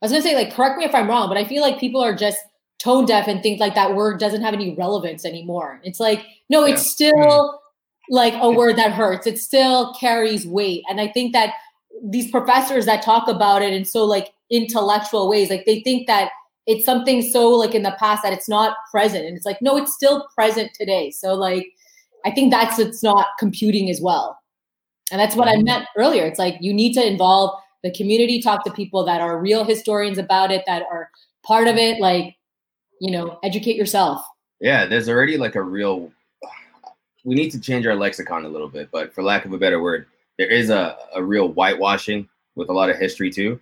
I 0.02 0.06
was 0.06 0.12
gonna 0.12 0.24
say, 0.24 0.36
like, 0.36 0.54
correct 0.54 0.78
me 0.78 0.86
if 0.86 0.96
I'm 0.96 1.08
wrong, 1.08 1.28
but 1.28 1.38
I 1.38 1.44
feel 1.44 1.62
like 1.62 1.80
people 1.80 2.02
are 2.02 2.16
just 2.16 2.40
tone 2.78 3.06
deaf 3.06 3.28
and 3.28 3.44
think 3.44 3.60
like 3.60 3.76
that 3.76 3.96
word 3.96 4.20
doesn't 4.20 4.42
have 4.42 4.54
any 4.54 4.74
relevance 4.76 5.26
anymore. 5.26 5.82
It's 5.84 6.00
like, 6.00 6.26
no, 6.50 6.64
it's 6.64 6.90
still 6.90 7.14
mm. 7.14 7.58
like 8.10 8.34
a 8.40 8.50
word 8.50 8.78
that 8.78 8.94
hurts. 8.94 9.28
It 9.28 9.38
still 9.38 9.94
carries 9.94 10.48
weight, 10.48 10.84
and 10.90 11.02
I 11.02 11.08
think 11.08 11.34
that 11.34 11.54
these 12.04 12.32
professors 12.32 12.86
that 12.86 13.02
talk 13.02 13.28
about 13.28 13.62
it 13.62 13.74
in 13.74 13.84
so 13.84 14.06
like 14.06 14.30
intellectual 14.50 15.30
ways, 15.30 15.50
like 15.50 15.66
they 15.66 15.82
think 15.82 16.08
that 16.08 16.32
it's 16.66 16.86
something 16.86 17.22
so 17.22 17.50
like 17.50 17.76
in 17.76 17.84
the 17.84 17.96
past 18.00 18.24
that 18.24 18.32
it's 18.32 18.48
not 18.48 18.78
present, 18.92 19.26
and 19.26 19.36
it's 19.36 19.46
like, 19.46 19.62
no, 19.62 19.76
it's 19.76 19.94
still 19.94 20.28
present 20.34 20.72
today. 20.74 21.12
So 21.12 21.34
like, 21.34 21.68
I 22.26 22.32
think 22.32 22.52
that's 22.52 22.80
it's 22.80 23.04
not 23.04 23.28
computing 23.38 23.90
as 23.90 24.00
well. 24.00 24.38
And 25.12 25.20
that's 25.20 25.36
what 25.36 25.48
I 25.48 25.56
mm-hmm. 25.56 25.66
meant 25.66 25.88
earlier. 25.98 26.26
It's 26.26 26.40
like 26.40 26.58
you 26.62 26.74
need 26.74 26.94
to 26.94 27.06
involve 27.06 27.60
the 27.84 27.92
community, 27.92 28.42
talk 28.42 28.64
to 28.66 28.72
people 28.72 29.04
that 29.06 29.22
are 29.22 29.40
real 29.40 29.64
historians 29.64 30.18
about 30.18 30.52
it, 30.52 30.64
that 30.68 30.84
are 30.92 31.10
part 31.46 31.68
of 31.68 31.78
it. 31.78 32.00
Like, 32.00 32.36
you 33.00 33.12
know, 33.12 33.40
educate 33.44 33.76
yourself. 33.76 34.22
yeah, 34.60 34.86
there's 34.86 35.08
already 35.10 35.38
like 35.38 35.56
a 35.56 35.62
real. 35.62 36.12
We 37.26 37.36
need 37.36 37.52
to 37.52 37.60
change 37.60 37.86
our 37.86 37.96
lexicon 37.96 38.46
a 38.46 38.50
little 38.50 38.70
bit, 38.70 38.90
but 38.92 39.14
for 39.14 39.24
lack 39.24 39.46
of 39.46 39.54
a 39.54 39.58
better 39.58 39.82
word, 39.82 40.08
there 40.38 40.48
is 40.50 40.70
a, 40.70 40.98
a 41.16 41.24
real 41.24 41.50
whitewashing 41.50 42.28
with 42.56 42.70
a 42.70 42.74
lot 42.74 42.90
of 42.90 42.98
history 42.98 43.30
too. 43.30 43.60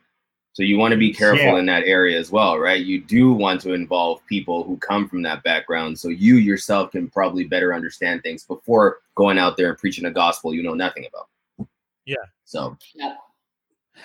So 0.53 0.63
you 0.63 0.77
want 0.77 0.91
to 0.91 0.97
be 0.97 1.13
careful 1.13 1.43
Yeah. 1.45 1.57
in 1.57 1.65
that 1.67 1.83
area 1.85 2.17
as 2.19 2.31
well, 2.31 2.57
right? 2.57 2.83
You 2.83 2.99
do 3.01 3.31
want 3.31 3.61
to 3.61 3.73
involve 3.73 4.25
people 4.25 4.63
who 4.63 4.77
come 4.77 5.07
from 5.07 5.21
that 5.23 5.43
background, 5.43 5.99
so 5.99 6.07
you 6.09 6.35
yourself 6.37 6.91
can 6.91 7.09
probably 7.09 7.43
better 7.43 7.73
understand 7.75 8.23
things 8.23 8.43
before 8.43 8.99
going 9.15 9.37
out 9.37 9.55
there 9.57 9.69
and 9.69 9.77
preaching 9.77 10.05
a 10.05 10.11
gospel 10.11 10.53
you 10.55 10.63
know 10.63 10.73
nothing 10.73 11.05
about. 11.07 11.67
Yeah. 12.05 12.15
So 12.45 12.75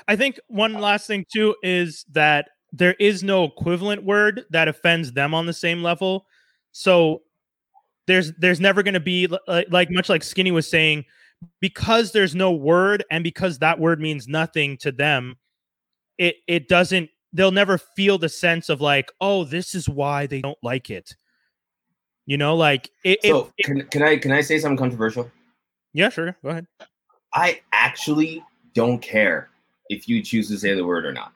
I 0.09 0.17
think 0.17 0.39
one 0.49 0.75
last 0.75 1.07
thing 1.07 1.27
too 1.33 1.55
is 1.63 2.05
that 2.13 2.49
there 2.73 2.95
is 2.99 3.23
no 3.23 3.45
equivalent 3.45 4.05
word 4.05 4.45
that 4.51 4.69
offends 4.69 5.13
them 5.13 5.35
on 5.35 5.47
the 5.47 5.53
same 5.53 5.83
level. 5.83 6.27
So 6.73 7.23
there's 8.07 8.33
there's 8.35 8.61
never 8.61 8.83
going 8.83 8.95
to 8.95 9.01
be 9.01 9.29
like, 9.47 9.67
like 9.71 9.91
much 9.91 10.09
like 10.09 10.23
Skinny 10.23 10.51
was 10.51 10.69
saying 10.69 11.05
because 11.61 12.13
there's 12.13 12.35
no 12.35 12.53
word 12.53 13.05
and 13.11 13.23
because 13.23 13.59
that 13.59 13.79
word 13.79 14.01
means 14.01 14.29
nothing 14.29 14.77
to 14.79 14.93
them 14.93 15.37
it 16.19 16.37
it 16.47 16.69
doesn't 16.69 17.11
they'll 17.33 17.51
never 17.51 17.79
feel 17.79 18.19
the 18.19 18.29
sense 18.29 18.69
of 18.69 18.81
like 18.81 19.11
oh 19.21 19.45
this 19.45 19.75
is 19.75 19.89
why 19.89 20.27
they 20.27 20.41
don't 20.41 20.59
like 20.63 20.91
it. 20.91 21.15
You 22.27 22.37
know 22.37 22.55
like 22.55 22.91
it, 23.05 23.19
so 23.25 23.51
it- 23.59 23.65
can, 23.65 23.87
can 23.89 24.03
I 24.03 24.17
can 24.17 24.33
I 24.33 24.41
say 24.41 24.59
something 24.59 24.79
controversial? 24.79 25.31
yeah 25.93 26.09
sure 26.09 26.37
go 26.43 26.51
ahead. 26.51 26.67
I 27.35 27.61
actually 27.73 28.43
don't 28.75 29.01
care 29.01 29.51
if 29.93 30.09
you 30.09 30.23
choose 30.23 30.49
to 30.49 30.59
say 30.59 30.75
the 30.75 30.85
word 30.85 31.05
or 31.05 31.13
not. 31.13 31.33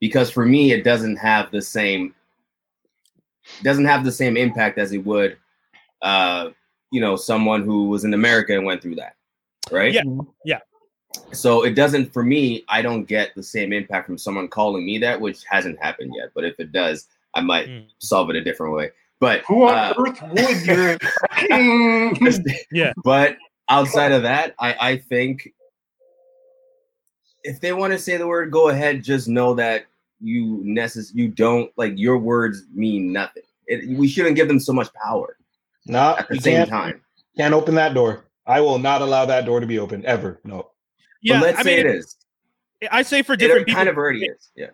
Because 0.00 0.30
for 0.30 0.44
me 0.44 0.72
it 0.72 0.84
doesn't 0.84 1.16
have 1.16 1.50
the 1.50 1.62
same 1.62 2.14
doesn't 3.62 3.84
have 3.84 4.04
the 4.04 4.12
same 4.12 4.36
impact 4.36 4.76
as 4.78 4.92
it 4.92 4.98
would 4.98 5.36
uh 6.02 6.50
you 6.90 7.00
know 7.00 7.16
someone 7.16 7.62
who 7.62 7.88
was 7.88 8.04
in 8.04 8.12
America 8.14 8.54
and 8.54 8.64
went 8.64 8.82
through 8.82 8.96
that. 8.96 9.14
Right? 9.70 9.92
Yeah. 9.92 10.02
Yeah. 10.44 10.58
So 11.32 11.64
it 11.64 11.74
doesn't 11.74 12.12
for 12.12 12.22
me, 12.22 12.64
I 12.68 12.82
don't 12.82 13.04
get 13.04 13.34
the 13.34 13.42
same 13.42 13.72
impact 13.72 14.06
from 14.06 14.18
someone 14.18 14.48
calling 14.48 14.84
me 14.84 14.98
that, 14.98 15.20
which 15.20 15.42
hasn't 15.50 15.78
happened 15.82 16.12
yet. 16.14 16.30
But 16.34 16.44
if 16.44 16.60
it 16.60 16.72
does, 16.72 17.08
I 17.34 17.40
might 17.40 17.68
Mm. 17.68 17.86
solve 17.98 18.30
it 18.30 18.36
a 18.36 18.44
different 18.44 18.74
way. 18.74 18.90
But 19.18 19.40
Who 19.48 19.66
on 19.66 19.74
uh, 19.74 19.94
earth 19.98 20.22
would 20.22 20.66
you? 21.50 22.50
Yeah. 22.70 22.92
but 23.02 23.36
outside 23.68 24.12
of 24.12 24.22
that, 24.22 24.54
I, 24.58 24.76
I 24.80 24.96
think 24.98 25.52
if 27.46 27.60
they 27.60 27.72
want 27.72 27.92
to 27.92 27.98
say 27.98 28.16
the 28.16 28.26
word, 28.26 28.50
go 28.50 28.68
ahead. 28.68 29.04
Just 29.04 29.28
know 29.28 29.54
that 29.54 29.86
you 30.20 30.62
necess- 30.64 31.14
you 31.14 31.28
don't 31.28 31.70
like 31.76 31.92
your 31.96 32.18
words 32.18 32.64
mean 32.74 33.12
nothing. 33.12 33.44
It, 33.66 33.96
we 33.96 34.08
shouldn't 34.08 34.36
give 34.36 34.48
them 34.48 34.60
so 34.60 34.72
much 34.72 34.92
power 34.94 35.36
nah, 35.86 36.16
at 36.18 36.28
the 36.28 36.40
same 36.40 36.56
can't, 36.56 36.70
time. 36.70 37.00
can't 37.36 37.54
open 37.54 37.74
that 37.76 37.94
door. 37.94 38.24
I 38.46 38.60
will 38.60 38.78
not 38.78 39.02
allow 39.02 39.26
that 39.26 39.44
door 39.44 39.60
to 39.60 39.66
be 39.66 39.78
opened 39.78 40.04
ever. 40.04 40.40
No. 40.44 40.70
Yeah, 41.22 41.40
but 41.40 41.46
let's 41.46 41.58
I 41.58 41.62
say 41.62 41.76
mean 41.76 41.86
it 41.86 41.96
is. 41.96 42.16
I 42.90 43.02
say 43.02 43.22
for 43.22 43.32
It 43.32 43.38
different 43.38 43.66
people 43.66 43.78
kind 43.78 43.88
of 43.88 43.96
already 43.96 44.24
is. 44.26 44.50
Yeah. 44.54 44.70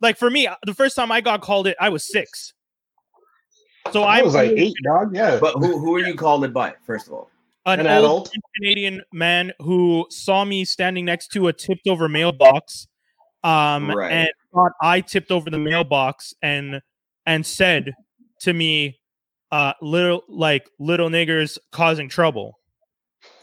like 0.00 0.16
for 0.18 0.30
me, 0.30 0.48
the 0.66 0.74
first 0.74 0.96
time 0.96 1.12
I 1.12 1.20
got 1.20 1.40
called 1.40 1.66
it, 1.66 1.76
I 1.80 1.88
was 1.88 2.04
six. 2.04 2.52
So 3.92 4.02
I 4.02 4.18
I 4.18 4.22
was 4.22 4.34
like 4.34 4.50
eight, 4.50 4.74
dog. 4.84 5.14
Yeah. 5.14 5.38
But 5.40 5.54
who 5.54 5.78
who 5.78 5.94
are 5.96 6.00
you 6.00 6.14
called 6.14 6.44
it 6.44 6.52
by? 6.52 6.74
First 6.86 7.06
of 7.06 7.14
all, 7.14 7.30
an, 7.78 7.86
An 7.86 8.04
old 8.04 8.26
adult. 8.26 8.32
Canadian 8.56 9.02
man 9.12 9.52
who 9.60 10.06
saw 10.10 10.44
me 10.44 10.64
standing 10.64 11.04
next 11.04 11.28
to 11.32 11.48
a 11.48 11.52
tipped 11.52 11.86
over 11.86 12.08
mailbox, 12.08 12.88
um, 13.44 13.90
Right. 13.90 14.10
and 14.12 14.30
thought 14.52 14.72
I 14.82 15.00
tipped 15.00 15.30
over 15.30 15.48
the 15.50 15.58
mailbox 15.58 16.34
and 16.42 16.80
and 17.26 17.44
said 17.46 17.92
to 18.40 18.52
me, 18.52 18.98
uh, 19.52 19.74
little 19.82 20.24
like 20.28 20.68
little 20.78 21.08
niggers 21.08 21.58
causing 21.70 22.08
trouble. 22.08 22.58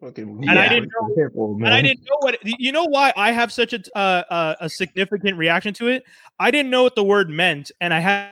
Fucking- 0.00 0.44
And 0.48 0.58
I 0.58 0.68
didn't 0.68 0.90
know 1.00 1.14
Careful, 1.14 1.54
And 1.56 1.68
I 1.68 1.82
didn't 1.82 2.00
know 2.00 2.16
what 2.20 2.38
you 2.44 2.72
know 2.72 2.84
why 2.84 3.12
I 3.16 3.30
have 3.32 3.52
such 3.52 3.72
a 3.74 3.80
uh, 3.96 4.22
uh, 4.30 4.54
a 4.60 4.68
significant 4.68 5.36
reaction 5.36 5.74
to 5.74 5.88
it. 5.88 6.04
I 6.38 6.50
didn't 6.50 6.70
know 6.70 6.82
what 6.82 6.94
the 6.94 7.04
word 7.04 7.28
meant, 7.28 7.70
and 7.80 7.92
I 7.92 8.00
had, 8.00 8.30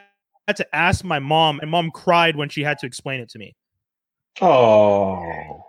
had 0.48 0.56
to 0.56 0.74
ask 0.76 1.04
my 1.04 1.18
mom, 1.18 1.60
and 1.60 1.70
mom 1.70 1.90
cried 1.90 2.36
when 2.36 2.48
she 2.48 2.62
had 2.62 2.78
to 2.78 2.86
explain 2.86 3.20
it 3.20 3.28
to 3.30 3.38
me. 3.38 3.54
Oh. 4.40 5.62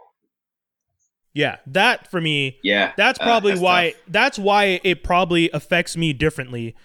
Yeah, 1.33 1.57
that 1.67 2.09
for 2.09 2.19
me, 2.19 2.57
yeah. 2.63 2.93
that's 2.97 3.19
uh, 3.19 3.23
probably 3.23 3.51
that's 3.51 3.61
why. 3.61 3.91
tough. 3.91 4.01
That's 4.07 4.39
why 4.39 4.79
it 4.83 5.03
probably 5.03 5.51
affects 5.51 5.95
me 5.95 6.11
differently 6.11 6.75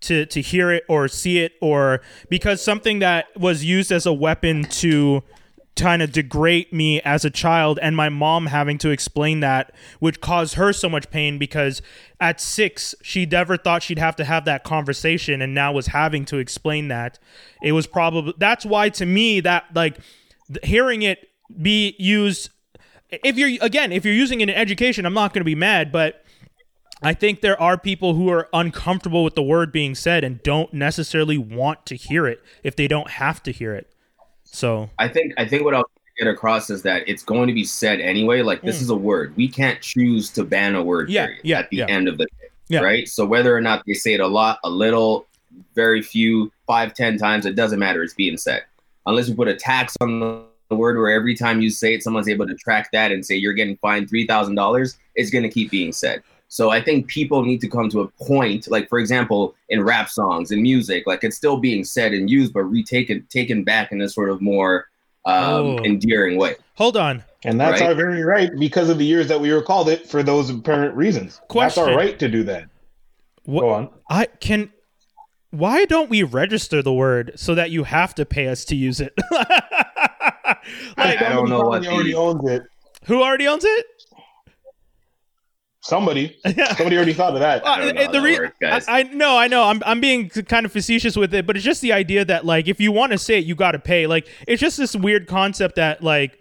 to 0.00 0.26
to 0.26 0.40
hear 0.40 0.72
it 0.72 0.82
or 0.88 1.06
see 1.06 1.38
it, 1.38 1.52
or 1.60 2.00
because 2.28 2.60
something 2.60 2.98
that 2.98 3.26
was 3.38 3.64
used 3.64 3.92
as 3.92 4.06
a 4.06 4.12
weapon 4.12 4.64
to 4.64 5.22
kind 5.76 6.02
of 6.02 6.12
degrade 6.12 6.72
me 6.72 7.00
as 7.02 7.24
a 7.24 7.30
child 7.30 7.78
and 7.80 7.96
my 7.96 8.08
mom 8.08 8.46
having 8.46 8.76
to 8.76 8.90
explain 8.90 9.40
that 9.40 9.72
which 9.98 10.20
caused 10.20 10.54
her 10.54 10.72
so 10.72 10.88
much 10.88 11.08
pain 11.10 11.38
because 11.38 11.80
at 12.20 12.40
six 12.40 12.94
she 13.02 13.24
never 13.24 13.56
thought 13.56 13.82
she'd 13.82 13.98
have 13.98 14.16
to 14.16 14.24
have 14.24 14.44
that 14.44 14.62
conversation 14.64 15.40
and 15.40 15.54
now 15.54 15.72
was 15.72 15.86
having 15.86 16.24
to 16.24 16.36
explain 16.36 16.88
that 16.88 17.18
it 17.62 17.72
was 17.72 17.86
probably 17.86 18.34
that's 18.36 18.66
why 18.66 18.88
to 18.88 19.06
me 19.06 19.40
that 19.40 19.64
like 19.72 19.96
hearing 20.62 21.02
it 21.02 21.29
be 21.60 21.94
used 21.98 22.50
if 23.10 23.36
you're 23.36 23.50
again 23.62 23.92
if 23.92 24.04
you're 24.04 24.14
using 24.14 24.40
it 24.40 24.48
in 24.48 24.54
education 24.54 25.04
i'm 25.06 25.14
not 25.14 25.32
going 25.32 25.40
to 25.40 25.44
be 25.44 25.54
mad 25.54 25.90
but 25.90 26.24
i 27.02 27.12
think 27.12 27.40
there 27.40 27.60
are 27.60 27.76
people 27.76 28.14
who 28.14 28.28
are 28.30 28.48
uncomfortable 28.52 29.24
with 29.24 29.34
the 29.34 29.42
word 29.42 29.72
being 29.72 29.94
said 29.94 30.22
and 30.24 30.42
don't 30.42 30.72
necessarily 30.72 31.36
want 31.38 31.84
to 31.86 31.96
hear 31.96 32.26
it 32.26 32.40
if 32.62 32.76
they 32.76 32.86
don't 32.86 33.10
have 33.10 33.42
to 33.42 33.50
hear 33.52 33.74
it 33.74 33.90
so 34.52 34.90
I 34.98 35.08
think 35.08 35.32
I 35.38 35.44
think 35.44 35.64
what 35.64 35.74
I'll 35.74 35.88
get 36.18 36.26
across 36.26 36.70
is 36.70 36.82
that 36.82 37.08
it's 37.08 37.22
going 37.22 37.46
to 37.46 37.54
be 37.54 37.64
said 37.64 38.00
anyway. 38.00 38.42
Like 38.42 38.62
this 38.62 38.78
Mm. 38.78 38.82
is 38.82 38.90
a 38.90 38.96
word. 38.96 39.36
We 39.36 39.48
can't 39.48 39.80
choose 39.80 40.28
to 40.30 40.44
ban 40.44 40.74
a 40.74 40.82
word. 40.82 41.08
Yeah, 41.08 41.26
period, 41.26 41.40
yeah, 41.44 41.58
at 41.60 41.70
the 41.70 41.76
yeah. 41.78 41.86
end 41.88 42.08
of 42.08 42.18
the 42.18 42.24
day. 42.24 42.48
Yeah. 42.68 42.80
Right. 42.80 43.08
So 43.08 43.24
whether 43.24 43.56
or 43.56 43.60
not 43.60 43.84
they 43.86 43.94
say 43.94 44.14
it 44.14 44.20
a 44.20 44.26
lot, 44.26 44.58
a 44.64 44.70
little, 44.70 45.26
very 45.74 46.02
few, 46.02 46.52
five, 46.66 46.94
ten 46.94 47.16
times, 47.16 47.46
it 47.46 47.54
doesn't 47.54 47.78
matter. 47.78 48.02
It's 48.02 48.14
being 48.14 48.36
said. 48.36 48.64
Unless 49.06 49.28
you 49.28 49.34
put 49.34 49.48
a 49.48 49.54
tax 49.54 49.96
on 50.00 50.20
the 50.20 50.44
word 50.76 50.96
where 50.98 51.10
every 51.10 51.34
time 51.34 51.60
you 51.60 51.70
say 51.70 51.94
it, 51.94 52.02
someone's 52.02 52.28
able 52.28 52.46
to 52.46 52.54
track 52.54 52.90
that 52.92 53.10
and 53.12 53.24
say 53.24 53.34
you're 53.34 53.52
getting 53.52 53.76
fined 53.78 54.08
three 54.08 54.26
thousand 54.26 54.54
dollars, 54.54 54.96
it's 55.14 55.30
gonna 55.30 55.48
keep 55.48 55.70
being 55.70 55.92
said. 55.92 56.22
So 56.48 56.70
I 56.70 56.82
think 56.82 57.06
people 57.06 57.44
need 57.44 57.60
to 57.60 57.68
come 57.68 57.88
to 57.90 58.00
a 58.00 58.08
point, 58.24 58.68
like 58.70 58.88
for 58.88 58.98
example, 58.98 59.54
in 59.68 59.82
rap 59.84 60.08
songs 60.08 60.50
and 60.50 60.60
music, 60.62 61.06
like 61.06 61.22
it's 61.22 61.36
still 61.36 61.58
being 61.58 61.84
said 61.84 62.12
and 62.12 62.28
used, 62.28 62.52
but 62.52 62.62
retaken 62.64 63.26
taken 63.30 63.62
back 63.64 63.92
in 63.92 64.00
a 64.00 64.08
sort 64.08 64.30
of 64.30 64.40
more 64.40 64.86
um, 65.26 65.34
Oh. 65.34 65.78
endearing 65.84 66.38
way. 66.38 66.54
hold 66.76 66.96
on 66.96 67.22
And 67.44 67.60
that's 67.60 67.80
Right. 67.82 67.90
our 67.90 67.94
very 67.94 68.22
right 68.24 68.50
because 68.58 68.88
of 68.88 68.96
the 68.98 69.04
years 69.04 69.28
that 69.28 69.38
we 69.40 69.52
were 69.52 69.60
called 69.62 69.88
it 69.90 70.08
for 70.08 70.22
those 70.22 70.48
apparent 70.50 70.94
reasons. 70.96 71.36
That's 71.36 71.46
Question. 71.48 71.84
our 71.84 71.94
right 71.96 72.18
to 72.18 72.26
do 72.28 72.42
that. 72.44 72.64
what 73.44 73.60
Go 73.62 73.70
on. 73.70 73.88
i 74.08 74.24
can 74.26 74.72
why 75.50 75.84
don't 75.84 76.08
we 76.08 76.22
register 76.22 76.80
the 76.82 76.92
word 76.92 77.32
so 77.36 77.54
that 77.54 77.70
you 77.70 77.84
have 77.84 78.14
to 78.14 78.24
pay 78.24 78.48
us 78.48 78.64
to 78.66 78.76
use 78.76 79.00
it 79.00 79.12
I 80.96 81.16
don't 81.16 81.48
know 81.48 81.60
what 81.62 81.84
Somebody 81.84 81.88
already 81.88 82.12
the- 82.12 82.18
owns 82.18 82.48
it. 82.50 82.62
who 83.06 83.22
already 83.22 83.46
owns 83.48 83.64
it 83.64 83.86
Somebody, 85.82 86.36
somebody 86.76 86.96
already 86.96 87.14
thought 87.14 87.32
of 87.32 87.40
that. 87.40 87.64
Uh, 87.64 87.78
don't 87.78 87.94
know 87.94 88.02
how 88.04 88.12
the 88.12 88.18
that 88.18 88.24
re- 88.24 88.38
works, 88.38 88.56
guys. 88.60 88.86
I, 88.86 88.98
I 88.98 89.02
know, 89.04 89.38
I 89.38 89.48
know. 89.48 89.62
I'm 89.64 89.82
I'm 89.86 89.98
being 89.98 90.28
kind 90.28 90.66
of 90.66 90.72
facetious 90.72 91.16
with 91.16 91.32
it, 91.32 91.46
but 91.46 91.56
it's 91.56 91.64
just 91.64 91.80
the 91.80 91.94
idea 91.94 92.22
that 92.26 92.44
like 92.44 92.68
if 92.68 92.80
you 92.82 92.92
want 92.92 93.12
to 93.12 93.18
say 93.18 93.38
it, 93.38 93.46
you 93.46 93.54
got 93.54 93.72
to 93.72 93.78
pay. 93.78 94.06
Like 94.06 94.28
it's 94.46 94.60
just 94.60 94.76
this 94.76 94.94
weird 94.94 95.26
concept 95.26 95.76
that 95.76 96.02
like 96.02 96.38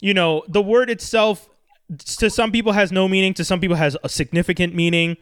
you 0.00 0.14
know 0.14 0.44
the 0.46 0.62
word 0.62 0.88
itself 0.88 1.48
to 1.98 2.30
some 2.30 2.52
people 2.52 2.72
has 2.72 2.92
no 2.92 3.08
meaning, 3.08 3.34
to 3.34 3.44
some 3.44 3.58
people 3.60 3.74
has 3.76 3.96
a 4.04 4.08
significant 4.08 4.72
meaning. 4.72 5.16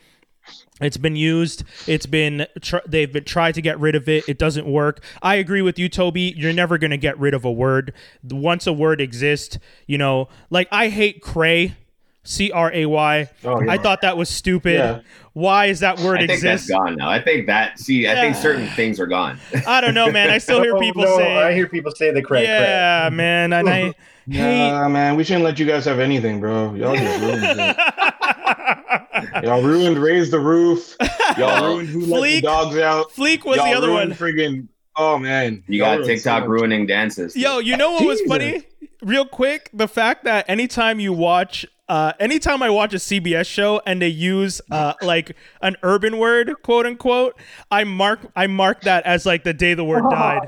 It's 0.81 0.97
been 0.97 1.15
used. 1.17 1.63
It's 1.87 2.07
been 2.07 2.47
tr- 2.61 2.79
they've 2.87 3.13
been 3.13 3.25
tried 3.25 3.55
to 3.55 3.63
get 3.63 3.79
rid 3.79 3.95
of 3.95 4.09
it. 4.09 4.29
It 4.29 4.39
doesn't 4.39 4.67
work. 4.67 5.03
I 5.23 5.37
agree 5.37 5.63
with 5.63 5.79
you, 5.79 5.89
Toby. 5.89 6.35
You're 6.37 6.53
never 6.53 6.79
gonna 6.79 6.97
get 6.97 7.19
rid 7.19 7.33
of 7.33 7.45
a 7.45 7.53
word. 7.53 7.93
Once 8.25 8.67
a 8.67 8.73
word 8.73 9.01
exists, 9.01 9.59
you 9.87 9.99
know, 9.99 10.29
like 10.51 10.67
I 10.73 10.89
hate 10.89 11.23
cray, 11.23 11.77
C 12.25 12.51
R 12.51 12.73
A 12.73 12.87
Y. 12.87 13.31
Oh, 13.45 13.63
yeah. 13.63 13.71
I 13.73 13.79
thought 13.79 14.01
that 14.01 14.17
was 14.17 14.29
stupid. 14.29 14.75
Yeah. 14.75 15.01
Why 15.33 15.67
is 15.67 15.81
that 15.81 16.01
word 16.01 16.17
I 16.17 16.21
think 16.21 16.33
exist? 16.33 16.69
that's 16.69 16.71
gone 16.71 16.97
now. 16.97 17.09
I 17.09 17.21
think 17.21 17.47
that. 17.47 17.79
See, 17.79 18.09
I 18.09 18.15
think 18.17 18.35
certain 18.35 18.67
things 18.69 18.99
are 18.99 19.07
gone. 19.07 19.39
I 19.67 19.81
don't 19.81 19.95
know, 19.95 20.11
man. 20.11 20.31
I 20.31 20.39
still 20.39 20.61
hear 20.63 20.73
No, 20.73 20.77
oh, 20.79 20.81
people 20.81 21.03
no, 21.05 21.19
say, 21.19 21.37
I 21.37 21.53
hear 21.53 21.69
people 21.69 21.93
say 21.95 22.11
the 22.11 22.23
cray. 22.23 22.45
"Yeah, 22.45 23.11
man," 23.13 23.53
and 23.53 23.69
I 23.69 23.95
hate. 24.31 24.71
Nah, 24.71 24.89
man, 24.89 25.17
we 25.17 25.25
shouldn't 25.25 25.45
let 25.45 25.59
you 25.59 25.67
guys 25.67 25.85
have 25.85 25.99
anything, 26.01 26.41
bro. 26.41 26.75
Y'all 26.75 26.97
just 26.97 27.21
ruined 27.21 27.45
it. 27.45 27.77
Y'all 29.45 29.63
ruined 29.63 29.99
raise 29.99 30.31
the 30.31 30.39
roof. 30.39 30.97
Y'all 31.37 31.65
ruined 31.65 31.89
who 31.89 32.07
let 32.07 32.23
Fleek 32.23 32.35
the 32.37 32.41
dogs 32.43 32.77
out. 32.77 33.11
Fleek 33.13 33.45
was 33.45 33.57
Y'all 33.57 33.67
the 33.67 33.73
other 33.75 33.89
ruined 33.89 34.11
one. 34.11 34.19
Friggin' 34.19 34.69
oh 34.97 35.19
man, 35.19 35.65
You 35.67 35.79
Y'all 35.79 35.87
got 35.87 35.99
ruined 35.99 36.07
TikTok 36.07 36.45
so 36.45 36.49
ruining 36.49 36.87
dances. 36.87 37.37
Yo, 37.37 37.59
you 37.59 37.77
know 37.77 37.93
what 37.93 38.05
was 38.05 38.21
Jesus. 38.21 38.31
funny? 38.31 38.63
Real 39.03 39.27
quick, 39.27 39.71
the 39.73 39.89
fact 39.89 40.25
that 40.25 40.49
anytime 40.49 40.99
you 40.99 41.13
watch, 41.13 41.67
uh, 41.89 42.13
anytime 42.19 42.63
I 42.63 42.71
watch 42.71 42.95
a 42.95 42.99
CBS 42.99 43.47
show 43.47 43.83
and 43.87 44.01
they 44.01 44.09
use 44.09 44.63
uh, 44.71 44.95
like 45.03 45.37
an 45.61 45.77
urban 45.83 46.19
word, 46.19 46.55
quote 46.63 46.87
unquote, 46.87 47.39
I 47.71 47.85
mark 47.85 48.21
I 48.35 48.47
mark 48.47 48.83
that 48.83 49.05
as 49.05 49.27
like 49.27 49.45
the 49.45 49.53
day 49.53 49.75
the 49.75 49.85
word 49.85 50.05
died. 50.11 50.43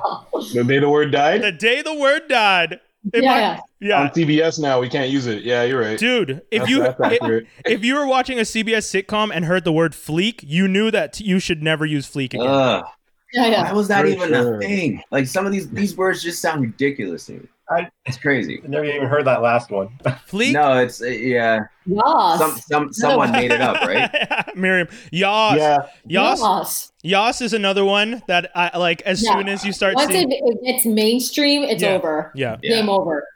The 0.55 0.65
day 0.65 0.79
the 0.79 0.89
word 0.89 1.13
died 1.13 1.43
The 1.43 1.53
day 1.53 1.83
the 1.83 1.95
word 1.95 2.29
died. 2.29 2.81
It 3.13 3.23
Yeah, 3.23 3.31
might- 3.31 3.41
yeah. 3.41 3.61
yeah. 3.81 4.01
on 4.03 4.11
CBS 4.11 4.59
now. 4.59 4.81
We 4.81 4.89
can't 4.89 5.11
use 5.11 5.27
it. 5.27 5.43
Yeah, 5.45 5.63
you're 5.63 5.81
right. 5.81 5.99
Dude, 5.99 6.43
if 6.51 6.63
That's- 6.63 6.69
you 6.71 6.79
that's 6.83 6.99
if, 7.21 7.45
if 7.65 7.85
you 7.85 7.95
were 7.95 8.07
watching 8.07 8.39
a 8.39 8.43
CBS 8.43 8.87
sitcom 8.91 9.31
and 9.33 9.45
heard 9.45 9.65
the 9.65 9.73
word 9.73 9.93
fleek, 9.93 10.41
you 10.47 10.67
knew 10.69 10.91
that 10.91 11.13
t- 11.15 11.25
you 11.25 11.39
should 11.39 11.63
never 11.63 11.85
use 11.87 12.07
fleek 12.11 12.35
again. 12.35 12.47
Ugh, 12.47 12.85
Yeah, 13.33 13.47
yeah. 13.47 13.63
why 13.65 13.73
was 13.73 13.89
that 13.89 14.03
For 14.03 14.07
even 14.09 14.29
sure. 14.31 14.57
a 14.57 14.61
thing? 14.61 15.03
Like 15.11 15.27
some 15.27 15.47
of 15.47 15.53
these 15.53 15.69
these 15.71 15.97
words 15.97 16.23
just 16.23 16.41
sound 16.41 16.63
ridiculous 16.63 17.27
to 17.27 17.33
me. 17.35 17.41
I- 17.69 17.89
it's 18.05 18.17
crazy. 18.17 18.61
I 18.65 18.69
never 18.69 18.85
even 18.85 19.09
heard 19.09 19.25
that 19.27 19.43
last 19.43 19.71
one. 19.73 19.89
fleek? 20.31 20.53
No, 20.53 20.79
it's 20.79 21.03
uh, 21.03 21.07
yeah. 21.07 21.61
Yas. 21.85 22.39
Some 22.39 22.57
some 22.59 22.93
someone 22.93 23.33
made 23.33 23.51
it 23.53 23.61
up, 23.61 23.81
right? 23.87 24.11
Miriam. 24.57 24.89
Yas. 25.13 25.57
Yeah, 25.59 25.77
Yas. 26.07 26.41
Yas. 26.41 26.93
Yas 27.07 27.41
is 27.41 27.53
another 27.53 27.85
one 27.85 28.23
that 28.27 28.51
I 28.55 28.77
like 28.77 29.03
as 29.03 29.23
Yeah. 29.23 29.35
soon 29.37 29.49
as 29.49 29.65
you 29.65 29.73
start 29.73 29.95
Once 29.95 30.11
seeing 30.11 30.31
it, 30.31 30.41
it 30.45 30.65
gets 30.65 30.85
mainstream, 30.85 31.63
it's 31.63 31.83
Yeah. 31.83 31.91
over. 31.95 32.33
Yeah. 32.35 32.57
Yeah. 32.63 32.77
Game 32.77 32.89
over. 32.89 33.27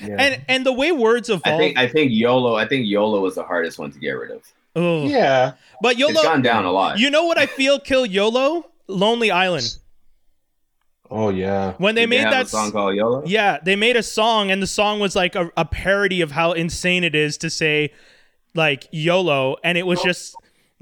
yeah. 0.00 0.16
And 0.18 0.42
and 0.48 0.66
the 0.66 0.72
way 0.72 0.92
words 0.92 1.30
I 1.30 1.34
evolve 1.34 1.58
think 1.58 1.78
I 1.78 1.88
think 1.88 2.10
YOLO. 2.12 2.54
I 2.56 2.66
think 2.68 2.86
YOLO 2.86 3.20
was 3.20 3.34
the 3.36 3.42
hardest 3.44 3.78
one 3.78 3.90
to 3.92 3.98
get 3.98 4.10
rid 4.10 4.30
of. 4.30 4.42
Ugh. 4.76 5.08
yeah. 5.08 5.52
But 5.80 5.92
It's 5.92 6.00
YOLO 6.00 6.22
gone 6.22 6.42
down 6.42 6.64
a 6.64 6.72
lot. 6.72 6.98
You 6.98 7.08
know 7.10 7.24
what 7.24 7.38
I 7.38 7.46
feel 7.46 7.78
kill 7.78 8.04
YOLO? 8.04 8.70
Lonely 8.88 9.30
Island. 9.30 9.76
Oh 11.10 11.30
yeah. 11.30 11.74
When 11.78 11.94
they 11.94 12.02
Did 12.02 12.10
made 12.10 12.20
have 12.20 12.30
that 12.30 12.46
a 12.46 12.48
song 12.48 12.72
called 12.72 12.94
YOLO. 12.96 13.22
Yeah, 13.26 13.58
they 13.62 13.76
made 13.76 13.96
a 13.96 14.02
song 14.02 14.50
and 14.50 14.62
the 14.62 14.66
song 14.66 15.00
was 15.00 15.14
like 15.14 15.34
a, 15.34 15.50
a 15.56 15.64
parody 15.64 16.20
of 16.22 16.32
how 16.32 16.52
insane 16.52 17.04
it 17.04 17.14
is 17.14 17.38
to 17.38 17.50
say 17.50 17.92
like 18.54 18.86
YOLO 18.90 19.56
and 19.62 19.78
it 19.78 19.86
was 19.86 20.02
just 20.02 20.34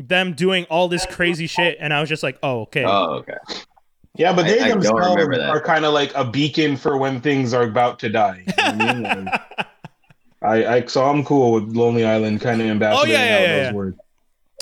them 0.09 0.35
doing 0.35 0.65
all 0.65 0.89
this 0.89 1.07
crazy 1.07 1.47
shit 1.47 1.77
and 1.81 1.93
I 1.93 2.01
was 2.01 2.09
just 2.09 2.23
like, 2.23 2.39
"Oh, 2.43 2.63
okay." 2.63 2.85
Oh, 2.85 3.15
okay. 3.15 3.37
Yeah, 4.15 4.35
but 4.35 4.45
they 4.45 4.61
I 4.61 4.69
themselves 4.69 5.01
remember 5.01 5.39
that. 5.39 5.49
are 5.49 5.61
kind 5.61 5.85
of 5.85 5.95
like 5.95 6.15
a 6.15 6.25
beacon 6.25 6.77
for 6.77 6.99
when 6.99 7.21
things 7.21 7.55
are 7.55 7.63
about 7.63 7.99
to 8.01 8.11
die. 8.11 8.45
You 8.47 8.73
know 8.73 9.09
I 9.09 9.15
mean? 9.15 9.31
I, 10.43 10.67
I 10.67 10.87
so 10.87 11.05
I'm 11.05 11.25
cool 11.25 11.53
with 11.53 11.75
Lonely 11.75 12.05
Island 12.05 12.41
kind 12.41 12.61
of 12.61 12.67
oh, 12.67 12.71
ambassador. 12.71 13.03
Oh, 13.03 13.11
yeah, 13.11 13.25
yeah, 13.25 13.41
yeah, 13.41 13.57
those 13.57 13.65
yeah. 13.67 13.73
words. 13.73 13.97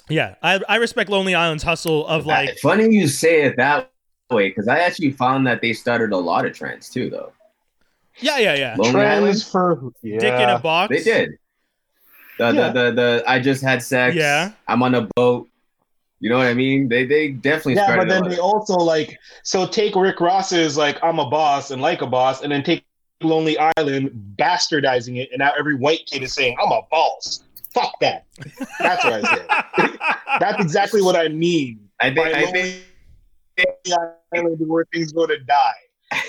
yeah, 0.09 0.35
I 0.43 0.61
I 0.69 0.77
respect 0.77 1.11
Lonely 1.11 1.35
Island's 1.35 1.65
hustle 1.65 2.07
of 2.07 2.27
like 2.27 2.59
funny 2.59 2.95
you 2.95 3.09
say 3.09 3.43
it 3.43 3.57
that 3.57 3.91
way 4.31 4.49
because 4.49 4.69
I 4.69 4.81
actually 4.81 5.13
found 5.13 5.47
that 5.47 5.61
they 5.61 5.73
started 5.73 6.13
a 6.13 6.17
lot 6.17 6.45
of 6.45 6.55
trends 6.55 6.89
too, 6.89 7.11
though. 7.11 7.33
Yeah, 8.19 8.39
yeah, 8.39 8.55
yeah. 8.55 8.77
Lonely 8.79 9.01
Island, 9.01 9.43
for 9.43 9.93
yeah. 10.03 10.19
Dick 10.19 10.35
in 10.35 10.49
a 10.49 10.59
box. 10.59 10.95
they 10.95 11.03
did. 11.03 11.31
The, 12.41 12.53
Yeah. 12.55 12.71
the, 12.71 12.83
the 12.83 12.91
the 12.93 13.25
I 13.27 13.39
just 13.39 13.63
had 13.63 13.83
sex. 13.83 14.17
Yeah. 14.17 14.53
I'm 14.67 14.83
on 14.83 14.95
a 14.95 15.03
boat. 15.15 15.47
You 16.21 16.31
know 16.31 16.39
what 16.39 16.47
I 16.47 16.55
mean? 16.55 16.89
They 16.89 17.05
they 17.05 17.29
definitely 17.33 17.75
Yeah, 17.75 17.97
but 17.97 18.09
then 18.09 18.29
they 18.29 18.39
also 18.39 18.75
like 18.75 19.19
so 19.43 19.67
take 19.67 19.95
Rick 19.95 20.21
Ross's 20.21 20.77
like 20.77 20.99
I'm 21.03 21.19
a 21.19 21.29
boss 21.29 21.71
and 21.71 21.81
like 21.83 22.01
a 22.03 22.07
boss, 22.07 22.43
and 22.43 22.51
then 22.51 22.63
take 22.63 22.85
Lonely 23.23 23.59
Island 23.77 24.11
bastardizing 24.37 25.19
it, 25.19 25.29
and 25.33 25.41
now 25.41 25.53
every 25.59 25.75
white 25.75 26.07
kid 26.07 26.23
is 26.23 26.33
saying 26.33 26.57
I'm 26.63 26.73
a 26.73 26.81
boss. 26.91 27.43
Fuck 27.75 27.93
that. 28.01 28.25
That's 28.79 29.05
what 29.05 29.13
I 29.13 29.21
said. 29.23 29.99
That's 30.41 30.63
exactly 30.63 31.03
what 31.03 31.17
I 31.17 31.29
mean. 31.29 31.89
I 32.01 32.13
think 32.13 32.35
I 32.35 32.51
think 33.57 33.67
Island 34.35 34.59
where 34.67 34.87
things 34.93 35.13
go 35.13 35.27
to 35.27 35.39
die. 35.39 35.75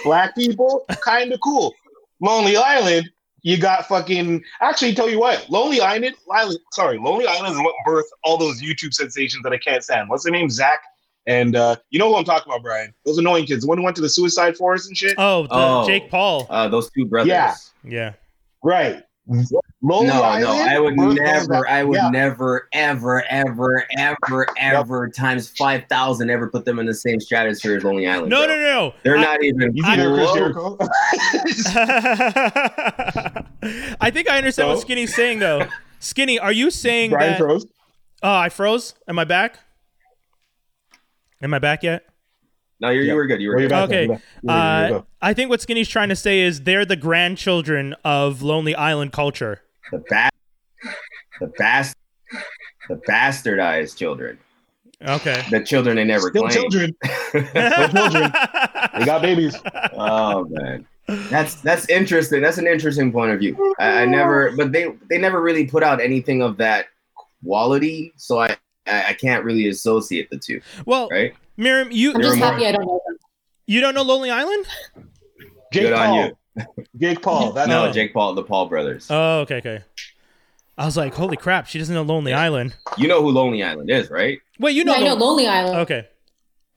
Black 0.03 0.35
people, 0.35 0.85
kind 1.01 1.31
of 1.31 1.39
cool. 1.41 1.73
Lonely 2.19 2.55
Island, 2.57 3.09
you 3.43 3.57
got 3.57 3.87
fucking. 3.87 4.43
Actually, 4.61 4.93
tell 4.93 5.09
you 5.09 5.19
what, 5.19 5.49
Lonely 5.49 5.81
Island, 5.81 6.15
Island, 6.31 6.59
sorry, 6.73 6.97
Lonely 6.97 7.25
Island 7.27 7.53
is 7.53 7.59
what 7.59 7.73
birthed 7.87 8.03
all 8.23 8.37
those 8.37 8.61
YouTube 8.61 8.93
sensations 8.93 9.43
that 9.43 9.51
I 9.53 9.57
can't 9.57 9.83
stand. 9.83 10.09
What's 10.09 10.23
their 10.23 10.31
name? 10.33 10.49
Zach. 10.49 10.79
And 11.27 11.55
uh, 11.55 11.75
you 11.91 11.99
know 11.99 12.09
who 12.09 12.15
I'm 12.17 12.23
talking 12.23 12.51
about, 12.51 12.63
Brian? 12.63 12.93
Those 13.05 13.19
annoying 13.19 13.45
kids. 13.45 13.61
The 13.61 13.67
one 13.67 13.77
who 13.77 13.83
went 13.83 13.95
to 13.97 14.01
the 14.01 14.09
suicide 14.09 14.57
forest 14.57 14.87
and 14.87 14.97
shit. 14.97 15.13
Oh, 15.19 15.43
the 15.43 15.49
Oh. 15.53 15.85
Jake 15.85 16.09
Paul. 16.09 16.47
uh, 16.49 16.67
those 16.67 16.89
two 16.89 17.05
brothers. 17.05 17.27
Yeah. 17.29 17.53
Yeah. 17.83 18.13
Right. 18.63 19.03
Lonely 19.83 20.07
No, 20.09 20.21
Island. 20.21 20.43
no, 20.43 20.51
I 20.75 20.79
would 20.79 20.93
birthed 20.95 21.15
never, 21.17 21.47
that- 21.47 21.65
I 21.67 21.83
would 21.83 21.95
yeah. 21.95 22.09
never, 22.09 22.67
ever, 22.71 23.23
ever, 23.31 23.85
ever, 23.97 24.45
ever 24.59 25.09
times 25.09 25.49
five 25.57 25.85
thousand 25.89 26.29
ever 26.29 26.47
put 26.49 26.65
them 26.65 26.77
in 26.77 26.85
the 26.85 26.93
same 26.93 27.19
stratosphere 27.19 27.77
as 27.77 27.83
Lonely 27.83 28.07
Island. 28.07 28.29
No, 28.29 28.45
bro. 28.45 28.55
no, 28.55 28.61
no. 28.61 28.93
They're 29.01 29.17
I- 29.17 29.21
not 29.23 29.43
even. 29.43 29.75
You 29.75 29.83
see 29.83 29.95
there, 29.95 30.13
Chris 30.13 30.53
close. 30.53 30.77
I 33.99 34.11
think 34.13 34.29
I 34.29 34.37
understand 34.37 34.69
what 34.69 34.79
Skinny's 34.79 35.15
saying 35.15 35.39
though. 35.39 35.65
Skinny, 35.99 36.39
are 36.39 36.51
you 36.51 36.69
saying 36.71 37.11
Brian 37.11 37.31
that? 37.31 37.39
froze. 37.39 37.65
Oh, 38.23 38.33
I 38.35 38.49
froze. 38.49 38.93
Am 39.07 39.17
I 39.19 39.23
back? 39.23 39.59
Am 41.41 41.53
I 41.53 41.59
back 41.59 41.81
yet? 41.83 42.05
No, 42.79 42.89
you're, 42.89 43.03
Yeah. 43.03 43.11
you 43.13 43.15
were 43.15 43.27
good. 43.27 43.41
You 43.41 43.49
were 43.49 43.55
Where 43.55 43.63
you 43.63 43.69
good. 43.69 43.73
back? 43.73 43.83
Okay. 43.89 44.05
You're 44.05 44.13
back. 44.15 44.23
You're 44.43 44.51
Uh, 44.53 44.87
good. 44.99 45.03
I 45.21 45.33
think 45.33 45.49
what 45.49 45.61
Skinny's 45.61 45.89
trying 45.89 46.09
to 46.09 46.15
say 46.15 46.39
is 46.41 46.61
they're 46.61 46.85
the 46.85 46.95
grandchildren 46.95 47.95
of 48.03 48.41
Lonely 48.41 48.75
Island 48.75 49.11
culture. 49.11 49.61
The 49.91 50.03
ba- 50.09 50.29
the 51.39 51.47
bast, 51.57 51.95
the 52.89 52.95
bastardized 53.07 53.97
children, 53.97 54.37
Okay. 55.05 55.43
the 55.51 55.63
children 55.63 55.95
they 55.97 56.03
never 56.05 56.29
Still 56.29 56.43
claimed. 56.47 56.53
children. 56.71 56.95
children. 57.33 58.31
They 58.97 59.05
got 59.05 59.21
babies. 59.21 59.55
oh 59.93 60.45
man, 60.49 60.85
that's 61.29 61.55
that's 61.55 61.89
interesting. 61.89 62.41
That's 62.41 62.57
an 62.57 62.67
interesting 62.67 63.11
point 63.11 63.31
of 63.31 63.39
view. 63.39 63.75
I, 63.79 64.03
I 64.03 64.05
never, 64.05 64.51
but 64.55 64.71
they 64.71 64.93
they 65.09 65.17
never 65.17 65.41
really 65.41 65.65
put 65.67 65.83
out 65.83 65.99
anything 66.01 66.41
of 66.41 66.57
that 66.57 66.85
quality, 67.43 68.13
so 68.15 68.39
I 68.39 68.55
I, 68.87 69.05
I 69.09 69.13
can't 69.13 69.43
really 69.43 69.67
associate 69.67 70.29
the 70.29 70.37
two. 70.37 70.61
Well, 70.85 71.09
Right? 71.11 71.33
Miriam, 71.57 71.91
you 71.91 72.13
I'm 72.13 72.21
just 72.21 72.37
You're 72.37 72.45
more- 72.45 72.53
happy 72.53 72.65
I 72.67 72.71
don't 72.71 72.85
know 72.85 73.01
them. 73.05 73.17
you 73.67 73.81
don't 73.81 73.93
know 73.93 74.03
Lonely 74.03 74.31
Island? 74.31 74.65
Jake 75.73 75.83
Good 75.83 75.93
on 75.93 76.07
Paul. 76.07 76.25
you. 76.27 76.37
Jake 76.97 77.21
Paul. 77.21 77.53
That's 77.53 77.67
No, 77.67 77.85
No. 77.87 77.91
Jake 77.91 78.13
Paul, 78.13 78.33
the 78.33 78.43
Paul 78.43 78.67
brothers. 78.67 79.07
Oh, 79.09 79.39
okay, 79.41 79.57
okay. 79.57 79.79
I 80.77 80.85
was 80.85 80.97
like, 80.97 81.13
holy 81.13 81.37
crap, 81.37 81.67
she 81.67 81.77
doesn't 81.79 81.93
know 81.93 82.01
Lonely 82.01 82.33
Island. 82.33 82.75
you 82.97 83.07
know 83.07 83.21
who 83.21 83.29
Lonely 83.29 83.61
Island 83.63 83.89
is, 83.89 84.09
right? 84.09 84.39
Wait, 84.59 84.71
you 84.71 84.79
You 84.79 84.85
know? 84.85 84.93
know, 84.93 84.99
I 84.99 85.03
know 85.03 85.13
Lonely 85.15 85.47
Island. 85.47 85.75
okay. 85.79 86.07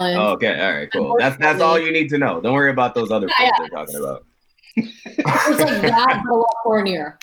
Oh, 0.01 0.33
okay, 0.33 0.61
all 0.61 0.73
right, 0.75 0.89
cool. 0.93 1.17
That's 1.19 1.37
that's 1.39 1.61
all 1.63 1.79
you 1.79 1.93
need 1.93 2.09
to 2.11 2.19
know. 2.19 2.41
Don't 2.41 2.53
worry 2.53 2.71
about 2.73 2.95
those 2.97 3.11
other 3.13 3.29
Yeah, 3.41 3.51
folks 3.57 3.59
they're 3.61 3.69
talking 3.69 3.97
about. 3.97 4.25
It's 4.77 5.61
like 5.61 5.83
that, 5.83 6.23
but 6.27 6.33
a 6.33 6.37
lot 6.37 6.55
cornier. 6.65 7.15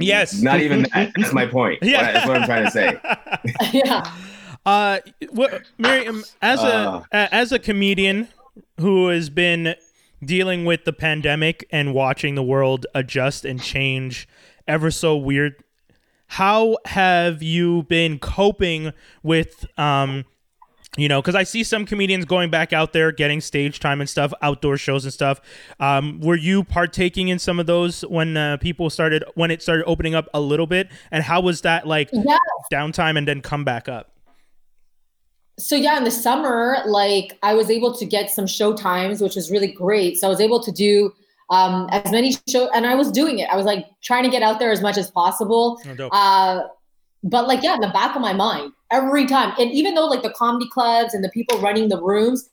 Yes. 0.00 0.34
Not 0.42 0.60
even 0.60 0.82
that. 0.92 1.12
That's 1.16 1.32
my 1.32 1.46
point. 1.46 1.78
Yeah. 1.82 2.12
That's 2.12 2.26
what 2.26 2.36
I'm 2.38 2.46
trying 2.46 2.64
to 2.64 2.70
say. 2.72 2.98
yeah. 3.72 4.12
Uh, 4.66 4.98
what, 5.30 5.62
Miriam, 5.78 6.24
as 6.42 6.58
Uh. 6.58 7.02
a 7.12 7.16
a- 7.16 7.34
as 7.34 7.52
a 7.52 7.58
comedian 7.60 8.26
who 8.80 9.08
has 9.08 9.30
been 9.30 9.76
dealing 10.26 10.64
with 10.64 10.84
the 10.84 10.92
pandemic 10.92 11.66
and 11.70 11.94
watching 11.94 12.34
the 12.34 12.42
world 12.42 12.86
adjust 12.94 13.44
and 13.44 13.60
change 13.60 14.28
ever 14.66 14.90
so 14.90 15.16
weird, 15.16 15.54
how 16.26 16.76
have 16.86 17.42
you 17.42 17.84
been 17.84 18.18
coping 18.18 18.92
with 19.22 19.66
um 19.78 20.24
you 20.96 21.08
know 21.08 21.20
because 21.20 21.34
i 21.34 21.42
see 21.42 21.62
some 21.62 21.84
comedians 21.84 22.24
going 22.24 22.50
back 22.50 22.72
out 22.72 22.92
there 22.92 23.12
getting 23.12 23.40
stage 23.40 23.78
time 23.78 24.00
and 24.00 24.08
stuff 24.08 24.32
outdoor 24.42 24.76
shows 24.76 25.04
and 25.04 25.12
stuff. 25.12 25.40
Um, 25.80 26.20
were 26.20 26.36
you 26.36 26.64
partaking 26.64 27.28
in 27.28 27.38
some 27.38 27.60
of 27.60 27.66
those 27.66 28.02
when 28.02 28.36
uh, 28.36 28.56
people 28.58 28.90
started 28.90 29.24
when 29.34 29.50
it 29.50 29.62
started 29.62 29.84
opening 29.86 30.14
up 30.14 30.28
a 30.32 30.40
little 30.40 30.66
bit? 30.66 30.88
And 31.10 31.22
how 31.22 31.40
was 31.40 31.60
that 31.60 31.86
like 31.86 32.10
downtime 32.72 33.18
and 33.18 33.28
then 33.28 33.40
come 33.40 33.64
back 33.64 33.88
up 33.88 34.13
So 35.58 35.76
yeah, 35.76 35.96
in 35.96 36.04
the 36.04 36.10
summer, 36.10 36.78
like 36.86 37.38
I 37.42 37.54
was 37.54 37.70
able 37.70 37.94
to 37.94 38.04
get 38.04 38.30
some 38.30 38.46
show 38.46 38.74
times, 38.74 39.20
which 39.20 39.36
was 39.36 39.50
really 39.50 39.70
great. 39.70 40.18
So 40.18 40.26
I 40.26 40.30
was 40.30 40.40
able 40.40 40.62
to 40.62 40.72
do 40.72 41.12
um, 41.50 41.88
as 41.92 42.10
many 42.10 42.34
show, 42.48 42.70
and 42.74 42.86
I 42.86 42.94
was 42.94 43.10
doing 43.10 43.38
it. 43.38 43.48
I 43.50 43.56
was 43.56 43.66
like 43.66 43.86
trying 44.02 44.24
to 44.24 44.30
get 44.30 44.42
out 44.42 44.58
there 44.58 44.72
as 44.72 44.80
much 44.80 44.98
as 44.98 45.10
possible. 45.10 45.80
Oh. 45.98 46.08
Uh, 46.08 46.68
but 47.22 47.46
like, 47.46 47.62
yeah, 47.62 47.74
in 47.74 47.80
the 47.80 47.88
back 47.88 48.14
of 48.14 48.22
my 48.22 48.32
mind, 48.32 48.72
every 48.90 49.26
time, 49.26 49.52
and 49.58 49.70
even 49.70 49.94
though 49.94 50.06
like 50.06 50.22
the 50.22 50.30
comedy 50.30 50.68
clubs 50.70 51.14
and 51.14 51.24
the 51.24 51.30
people 51.30 51.58
running 51.60 51.88
the 51.88 52.02
rooms, 52.02 52.50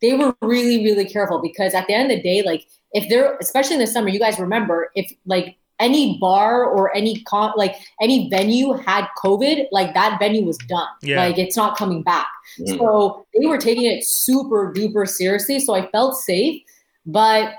they 0.00 0.14
were 0.14 0.34
really, 0.42 0.84
really 0.84 1.04
careful 1.04 1.40
because 1.40 1.74
at 1.74 1.86
the 1.86 1.94
end 1.94 2.10
of 2.10 2.16
the 2.18 2.22
day, 2.22 2.42
like 2.42 2.66
if 2.92 3.08
they're, 3.08 3.36
especially 3.40 3.74
in 3.74 3.80
the 3.80 3.86
summer, 3.86 4.08
you 4.08 4.18
guys 4.18 4.38
remember 4.38 4.90
if 4.96 5.12
like 5.24 5.56
any 5.82 6.18
bar 6.18 6.64
or 6.64 6.94
any 6.96 7.20
con, 7.24 7.52
like 7.56 7.74
any 8.00 8.30
venue 8.30 8.72
had 8.72 9.06
COVID, 9.22 9.66
like 9.72 9.92
that 9.94 10.18
venue 10.18 10.44
was 10.44 10.56
done. 10.58 10.86
Yeah. 11.02 11.16
Like 11.20 11.38
it's 11.38 11.56
not 11.56 11.76
coming 11.76 12.02
back. 12.02 12.28
Mm. 12.60 12.78
So 12.78 13.26
they 13.38 13.46
were 13.46 13.58
taking 13.58 13.84
it 13.84 14.04
super 14.04 14.72
duper 14.72 15.08
seriously. 15.08 15.58
So 15.58 15.74
I 15.74 15.90
felt 15.90 16.14
safe. 16.16 16.62
But 17.04 17.54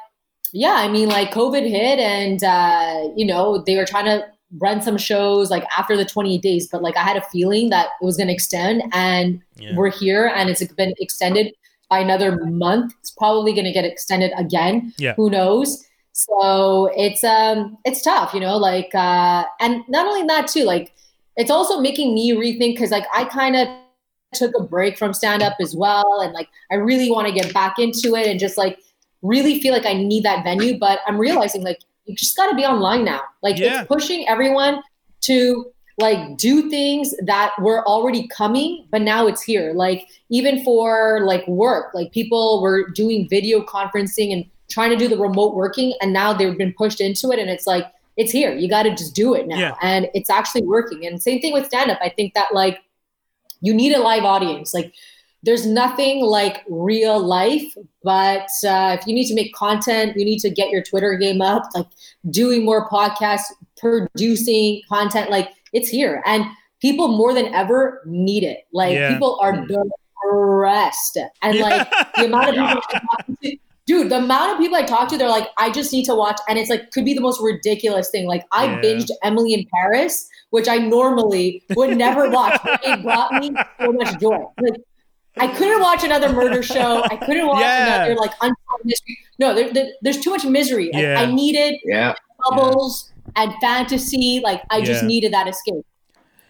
yeah, 0.54 0.76
I 0.76 0.88
mean, 0.88 1.10
like 1.10 1.32
COVID 1.32 1.70
hit 1.70 2.00
and, 2.00 2.44
uh, 2.44 3.10
you 3.16 3.26
know, 3.26 3.62
they 3.66 3.76
were 3.76 3.86
trying 3.86 4.06
to 4.06 4.26
run 4.60 4.82
some 4.82 4.98
shows 4.98 5.50
like 5.50 5.66
after 5.78 5.98
the 5.98 6.06
28 6.06 6.42
days. 6.42 6.68
But 6.72 6.82
like 6.82 6.96
I 6.96 7.02
had 7.02 7.18
a 7.18 7.22
feeling 7.32 7.70
that 7.72 7.88
it 8.02 8.06
was 8.06 8.18
going 8.18 8.28
to 8.28 8.34
extend 8.34 8.84
and 8.94 9.42
Yeah. 9.58 9.76
we're 9.76 9.92
here 9.92 10.32
and 10.34 10.50
it's 10.50 10.64
been 10.74 10.94
extended 11.00 11.54
by 11.90 12.00
another 12.00 12.46
month. 12.46 12.94
It's 13.02 13.12
probably 13.12 13.52
going 13.54 13.66
to 13.66 13.72
get 13.72 13.84
extended 13.84 14.32
again. 14.38 14.94
Yeah. 14.98 15.14
Who 15.16 15.30
knows? 15.30 15.86
So 16.13 16.91
it's 16.95 17.23
um 17.23 17.78
it's 17.86 18.02
tough, 18.04 18.34
you 18.34 18.39
know, 18.39 18.58
like 18.58 18.93
uh 18.93 19.45
and 19.60 19.84
not 19.89 20.06
only 20.08 20.26
that 20.28 20.47
too, 20.47 20.63
like 20.63 20.93
it's 21.38 21.49
also 21.52 21.80
making 21.82 22.13
me 22.13 22.32
rethink 22.34 22.76
because 22.76 22.91
like 22.91 23.06
I 23.13 23.26
kind 23.26 23.56
of 23.56 23.67
took 24.34 24.54
a 24.60 24.63
break 24.63 24.97
from 24.97 25.13
stand 25.13 25.43
up 25.43 25.56
as 25.60 25.76
well 25.76 26.21
and 26.21 26.34
like 26.34 26.49
I 26.71 26.76
really 26.76 27.12
want 27.12 27.28
to 27.28 27.34
get 27.34 27.54
back 27.54 27.80
into 27.80 28.15
it 28.15 28.28
and 28.28 28.39
just 28.39 28.58
like 28.58 28.80
really 29.21 29.60
feel 29.60 29.73
like 29.73 29.86
I 29.86 29.93
need 29.93 30.23
that 30.23 30.43
venue, 30.43 30.78
but 30.78 30.99
I'm 31.08 31.17
realizing 31.19 31.63
like 31.63 31.80
you 32.06 32.15
just 32.15 32.36
got 32.36 32.49
to 32.49 32.56
be 32.56 32.65
online 32.65 33.06
now. 33.06 33.21
Like 33.41 33.58
Yeah. 33.58 33.82
it's 33.82 33.88
pushing 33.88 34.28
everyone 34.28 34.82
to 35.21 35.71
like 35.99 36.38
do 36.38 36.69
things 36.69 37.13
that 37.23 37.52
were 37.60 37.88
already 37.88 38.28
coming 38.30 38.88
but 38.91 38.99
now 39.02 39.28
it's 39.28 39.43
here 39.43 39.73
like 39.76 40.08
even 40.30 40.63
for 40.63 41.21
like 41.23 41.47
work 41.47 41.93
like 41.93 42.12
people 42.12 42.63
were 42.63 42.89
doing 42.89 43.28
video 43.30 43.62
conferencing 43.63 44.34
and 44.34 44.43
trying 44.69 44.89
to 44.89 44.95
do 44.97 45.08
the 45.08 45.17
remote 45.17 45.56
working 45.56 45.93
and 46.02 46.13
now 46.13 46.34
they've 46.34 46.58
been 46.58 46.73
pushed 46.73 47.02
into 47.02 47.32
it 47.32 47.39
and 47.39 47.49
it's 47.49 47.67
like 47.67 47.86
it's 48.15 48.32
here. 48.32 48.54
You 48.54 48.69
got 48.69 48.84
to 48.84 48.91
just 48.91 49.15
do 49.15 49.34
it 49.34 49.47
now. 49.47 49.58
Yeah. 49.58 49.76
and 49.82 50.08
it's 50.13 50.30
actually 50.30 50.63
working. 50.63 51.06
And 51.06 51.21
same 51.21 51.41
thing 51.41 51.54
with 51.54 51.65
stand 51.65 51.89
up 51.91 51.99
i 52.02 52.10
think 52.10 52.34
that 52.34 52.54
like 52.54 52.80
you 53.62 53.73
need 53.73 53.93
a 53.93 53.99
live 53.99 54.23
audience. 54.23 54.73
Like 54.73 54.93
there's 55.43 55.65
nothing 55.65 56.21
like 56.21 56.63
real 56.69 57.19
life 57.19 57.63
but 58.04 58.49
uh, 58.65 58.97
if 58.99 59.06
you 59.08 59.13
need 59.13 59.28
to 59.28 59.36
make 59.36 59.54
content 59.54 60.15
you 60.15 60.23
need 60.26 60.39
to 60.39 60.49
get 60.49 60.69
your 60.69 60.82
twitter 60.82 61.15
game 61.17 61.41
up 61.41 61.63
like 61.76 61.88
doing 62.30 62.63
more 62.63 62.89
podcasts 62.89 63.43
producing 63.78 64.82
content 64.88 65.30
like 65.30 65.49
it's 65.73 65.89
here. 65.89 66.21
And 66.26 66.45
people 66.82 67.08
more 67.10 67.34
than 67.34 67.47
ever 67.54 68.02
need 68.06 68.43
it. 68.43 68.60
Like 68.71 68.93
Yeah. 68.93 69.12
people 69.13 69.38
are 69.41 69.65
depressed. 69.65 71.17
And 71.41 71.60
like 71.60 71.89
the 72.15 72.26
amount 72.26 72.49
of 72.49 72.54
people 72.56 72.82
I 72.93 72.99
talk 72.99 73.26
to, 73.41 73.58
dude 73.86 74.10
the 74.10 74.17
amount 74.17 74.52
of 74.54 74.58
people 74.58 74.78
i 74.78 74.84
talk 74.84 75.10
to 75.10 75.17
they're 75.17 75.30
like 75.30 75.48
i 75.58 75.69
just 75.69 75.91
need 75.91 76.06
to 76.06 76.15
watch 76.15 76.39
and 76.48 76.58
it's 76.58 76.69
like 76.69 76.89
could 76.91 77.04
be 77.06 77.13
the 77.13 77.22
most 77.22 77.41
ridiculous 77.41 78.10
thing 78.10 78.26
like 78.28 78.46
i 78.52 78.65
Yeah. 78.65 78.82
binged 78.82 79.10
emily 79.24 79.54
in 79.54 79.65
paris 79.74 80.28
which 80.52 80.67
i 80.69 80.78
normally 80.78 81.63
would 81.76 81.98
never 81.98 82.30
watch 82.30 82.60
but 82.63 82.80
it 82.84 83.04
brought 83.04 83.34
me 83.41 83.52
so 83.80 83.91
much 83.91 84.19
joy 84.19 84.38
like 84.62 84.76
I 85.36 85.48
couldn't 85.48 85.82
watch 85.82 86.04
another 86.04 86.32
murder 86.32 86.62
show. 86.62 87.04
I 87.10 87.15
couldn't 87.17 87.48
watch 87.48 87.62
Yeah. 87.62 87.96
another 88.06 88.13
like 88.22 88.34
unsolved 88.39 88.86
mystery. 88.86 89.17
No, 89.39 89.56
there, 89.56 89.74
there- 89.74 89.89
there's 90.04 90.19
too 90.19 90.30
much 90.30 90.46
misery. 90.46 90.91
Like, 90.93 91.02
Yeah. 91.02 91.19
I 91.22 91.26
needed 91.26 91.80
Yeah, 91.86 92.13
bubbles 92.48 93.12
and 93.36 93.52
fantasy. 93.60 94.41
Like 94.43 94.62
I 94.69 94.82
just 94.84 95.04
needed 95.04 95.34
that 95.34 95.48
escape. 95.48 95.84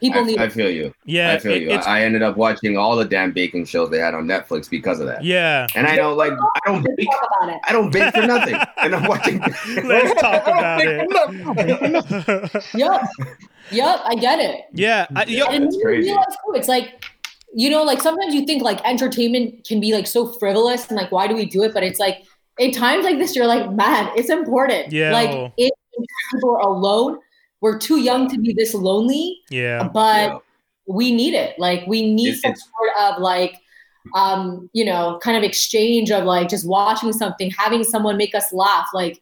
People 0.03 0.19
I, 0.19 0.23
need 0.23 0.37
I 0.39 0.49
feel 0.49 0.69
you. 0.69 0.93
yeah 1.05 1.31
I 1.33 1.39
feel 1.39 1.53
it- 1.53 1.61
you. 1.63 1.71
I 1.71 2.03
ended 2.03 2.21
up 2.21 2.35
watching 2.37 2.77
all 2.77 2.95
the 2.95 3.05
damn 3.05 3.31
baking 3.31 3.65
shows 3.65 3.89
they 3.89 3.99
had 3.99 4.13
on 4.13 4.25
Netflix 4.27 4.69
because 4.69 4.99
of 4.99 5.07
that. 5.07 5.23
yeah 5.23 5.65
And 5.75 5.87
I 5.87 5.95
know, 5.95 6.13
like, 6.13 6.33
I 6.33 6.59
don't 6.71 6.85
bake. 6.97 7.07
talk 7.09 7.29
about 7.41 7.49
it. 7.55 7.61
I 7.67 7.71
don't 7.71 7.91
bake 7.91 8.13
for 8.13 8.21
nothing, 8.27 8.55
and 8.77 8.93
I'm 8.95 9.05
watching. 9.07 9.39
let's 9.85 10.21
talk 10.21 10.43
about 10.45 10.81
it 10.83 12.63
Yep. 12.73 13.01
Yep. 13.71 13.99
I 14.05 14.15
get 14.15 14.39
it. 14.39 14.61
yeah 14.73 15.07
I, 15.15 15.23
yo, 15.25 15.45
and 15.45 15.65
That's 15.65 15.77
crazy. 15.81 16.09
realize 16.09 16.25
too, 16.27 16.53
it's 16.55 16.67
like, 16.67 17.03
you 17.55 17.69
know, 17.69 17.83
like 17.83 18.01
sometimes 18.01 18.33
you 18.33 18.45
think 18.45 18.61
like 18.63 18.81
entertainment 18.85 19.65
can 19.65 19.79
be 19.79 19.93
like 19.93 20.07
so 20.07 20.33
frivolous 20.33 20.87
and 20.89 20.97
like, 20.97 21.11
why 21.11 21.27
do 21.27 21.35
we 21.35 21.45
do 21.45 21.63
it? 21.63 21.73
But 21.73 21.83
it's 21.83 21.99
like, 21.99 22.23
in 22.59 22.71
times 22.71 23.05
like 23.05 23.17
this, 23.19 23.35
you're 23.35 23.47
like, 23.47 23.71
man, 23.71 24.11
it's 24.15 24.29
important. 24.29 24.91
Yeah. 24.91 25.11
Like, 25.13 25.53
if 25.57 25.71
people 26.33 26.55
are 26.55 26.61
alone, 26.61 27.19
we're 27.63 27.79
too 27.79 27.99
young 28.09 28.27
to 28.31 28.37
be 28.45 28.51
this 28.61 28.73
lonely, 28.87 29.25
yeah 29.49 29.87
but 30.01 30.23
Yeah. 30.29 30.37
we 30.99 31.05
need 31.19 31.33
it. 31.45 31.51
Like, 31.57 31.81
we 31.87 31.99
need 32.13 32.33
It's- 32.35 32.41
some 32.43 32.55
sort 32.55 32.91
of 33.05 33.21
like, 33.31 33.53
um, 34.21 34.69
you 34.73 34.83
know, 34.89 35.17
kind 35.25 35.37
of 35.39 35.43
exchange 35.43 36.11
of 36.11 36.25
like 36.25 36.49
just 36.49 36.65
watching 36.67 37.13
something, 37.13 37.49
having 37.63 37.83
someone 37.93 38.15
make 38.17 38.35
us 38.35 38.47
laugh, 38.51 38.87
like 38.93 39.15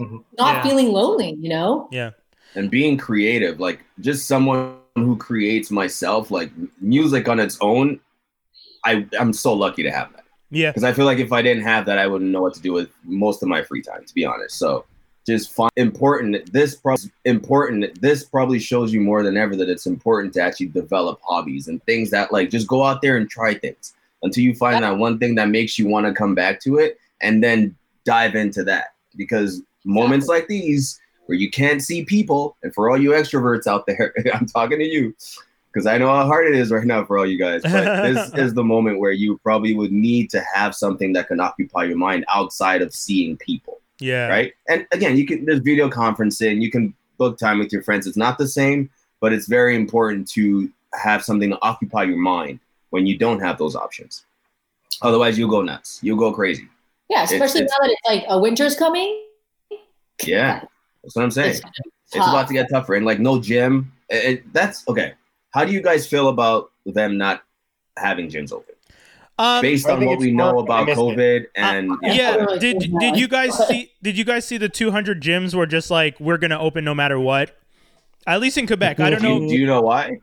Mhm. 0.00 0.24
not 0.42 0.52
Yeah. 0.56 0.62
feeling 0.66 0.88
lonely, 0.98 1.30
you 1.44 1.48
know? 1.48 1.88
yeah 1.92 2.10
and 2.56 2.70
being 2.70 2.96
creative, 2.96 3.54
like 3.68 3.78
just 4.08 4.20
someone 4.32 4.74
who 5.06 5.16
creates 5.16 5.68
myself, 5.70 6.30
like 6.38 6.50
music 6.80 7.28
on 7.28 7.38
its 7.46 7.56
own. 7.60 7.86
I 8.84 9.06
I'm 9.20 9.32
so 9.32 9.50
lucky 9.64 9.82
to 9.88 9.90
have 9.98 10.08
that 10.14 10.24
yeah 10.50 10.70
because 10.70 10.84
I 10.84 10.92
feel 10.96 11.06
like 11.10 11.18
if 11.28 11.32
I 11.38 11.40
didn't 11.46 11.64
have 11.72 11.82
that, 11.86 11.98
I 12.04 12.06
wouldn't 12.10 12.30
know 12.34 12.42
what 12.46 12.54
to 12.58 12.62
do 12.68 12.72
with 12.78 12.88
most 13.04 13.42
of 13.42 13.48
my 13.54 13.60
free 13.68 13.82
time, 13.90 14.02
to 14.04 14.14
be 14.18 14.24
honest. 14.32 14.54
So 14.64 14.84
just 15.26 15.52
fun, 15.52 15.70
important. 15.76 16.52
This 16.52 16.74
pro- 16.74 16.96
important. 17.24 18.00
This 18.00 18.24
probably 18.24 18.58
shows 18.58 18.92
you 18.92 19.00
more 19.00 19.22
than 19.22 19.36
ever 19.36 19.56
that 19.56 19.68
it's 19.68 19.86
important 19.86 20.34
to 20.34 20.42
actually 20.42 20.66
develop 20.66 21.20
hobbies 21.22 21.68
and 21.68 21.82
things 21.84 22.10
that 22.10 22.32
like 22.32 22.50
just 22.50 22.66
go 22.66 22.84
out 22.84 23.02
there 23.02 23.16
and 23.16 23.28
try 23.28 23.54
things 23.54 23.94
until 24.22 24.42
you 24.42 24.54
find 24.54 24.82
that 24.82 24.96
one 24.96 25.18
thing 25.18 25.34
that 25.36 25.48
makes 25.48 25.78
you 25.78 25.86
want 25.86 26.06
to 26.06 26.12
come 26.12 26.34
back 26.34 26.60
to 26.60 26.78
it 26.78 26.98
and 27.20 27.42
then 27.42 27.74
dive 28.04 28.34
into 28.34 28.64
that 28.64 28.94
because 29.16 29.62
moments 29.84 30.28
like 30.28 30.48
these 30.48 31.00
where 31.26 31.38
you 31.38 31.50
can't 31.50 31.82
see 31.82 32.04
people 32.04 32.56
and 32.62 32.74
for 32.74 32.90
all 32.90 33.00
you 33.00 33.10
extroverts 33.10 33.66
out 33.66 33.86
there 33.86 34.14
i'm 34.34 34.46
talking 34.46 34.78
to 34.78 34.84
you 34.84 35.14
because 35.72 35.86
i 35.86 35.96
know 35.98 36.08
how 36.08 36.26
hard 36.26 36.46
it 36.46 36.54
is 36.54 36.70
right 36.70 36.86
now 36.86 37.04
for 37.04 37.18
all 37.18 37.26
you 37.26 37.38
guys 37.38 37.62
but 37.62 38.02
this 38.02 38.32
is 38.34 38.54
the 38.54 38.64
moment 38.64 38.98
where 38.98 39.12
you 39.12 39.38
probably 39.38 39.74
would 39.74 39.92
need 39.92 40.30
to 40.30 40.42
have 40.54 40.74
something 40.74 41.12
that 41.12 41.28
can 41.28 41.40
occupy 41.40 41.84
your 41.84 41.96
mind 41.96 42.24
outside 42.28 42.82
of 42.82 42.94
seeing 42.94 43.36
people 43.36 43.80
yeah. 44.00 44.28
Right? 44.28 44.52
And 44.68 44.86
again 44.92 45.16
you 45.16 45.26
can 45.26 45.44
there's 45.44 45.60
video 45.60 45.88
conferencing. 45.88 46.60
You 46.62 46.70
can 46.70 46.94
book 47.18 47.38
time 47.38 47.58
with 47.58 47.72
your 47.72 47.82
friends. 47.82 48.06
It's 48.06 48.16
not 48.16 48.38
the 48.38 48.48
same 48.48 48.90
but 49.20 49.32
it's 49.32 49.46
very 49.46 49.74
important 49.74 50.28
to 50.28 50.70
have 50.92 51.24
something 51.24 51.48
to 51.50 51.58
occupy 51.62 52.02
your 52.02 52.18
mind 52.18 52.60
when 52.90 53.06
you 53.06 53.16
don't 53.16 53.40
have 53.40 53.56
those 53.56 53.74
options. 53.74 54.26
Otherwise 55.02 55.38
you'll 55.38 55.48
go 55.50 55.62
nuts. 55.62 55.98
You'll 56.02 56.18
go 56.18 56.32
crazy. 56.32 56.68
Yeah, 57.08 57.22
especially 57.24 57.62
it's- 57.62 57.70
now 57.80 57.86
that 57.86 57.92
it's 57.92 58.08
like 58.08 58.24
a 58.28 58.38
winter's 58.38 58.76
coming. 58.76 59.24
yeah 60.24 60.62
that's 61.02 61.16
what 61.16 61.24
i'm 61.24 61.30
saying. 61.30 61.50
It's 61.50 61.60
it's 62.12 62.28
about 62.28 62.46
to 62.48 62.54
get 62.54 62.68
tougher 62.70 62.94
and 62.94 63.04
like 63.04 63.18
no 63.18 63.40
gym 63.40 63.92
it, 64.08 64.24
it- 64.24 64.52
that's 64.52 64.86
okay. 64.88 65.14
How 65.50 65.64
do 65.64 65.72
you 65.72 65.80
guys 65.80 66.06
feel 66.06 66.28
about 66.28 66.70
them 66.84 67.16
not 67.16 67.42
having 67.96 68.28
gyms 68.28 68.52
open 68.52 68.73
um 69.38 69.62
based 69.62 69.86
on 69.88 70.04
what 70.04 70.18
we 70.18 70.30
know 70.30 70.58
about 70.60 70.86
missed 70.86 70.98
it. 71.00 71.02
covid 71.02 71.46
and 71.56 71.90
Uh, 71.92 71.96
yeah, 72.02 72.12
yeah 72.50 72.58
did 72.58 72.92
did 73.00 73.16
you 73.16 73.26
guys 73.28 73.56
see 73.68 73.92
did 74.02 74.16
you 74.16 74.24
guys 74.24 74.46
see 74.46 74.56
the 74.58 74.68
200 74.68 75.20
gyms 75.22 75.54
were 75.54 75.66
just 75.66 75.90
like 75.90 76.18
we're 76.20 76.38
gonna 76.38 76.58
open 76.58 76.84
no 76.84 76.94
matter 76.94 77.18
what? 77.18 77.56
At 78.26 78.40
least 78.40 78.56
in 78.56 78.66
quebec. 78.66 79.00
I 79.00 79.10
don't 79.10 79.20
do, 79.22 79.28
know. 79.28 79.40
you, 79.42 79.48
do 79.48 79.54
you 79.56 79.66
know 79.66 79.80
why? 79.82 80.18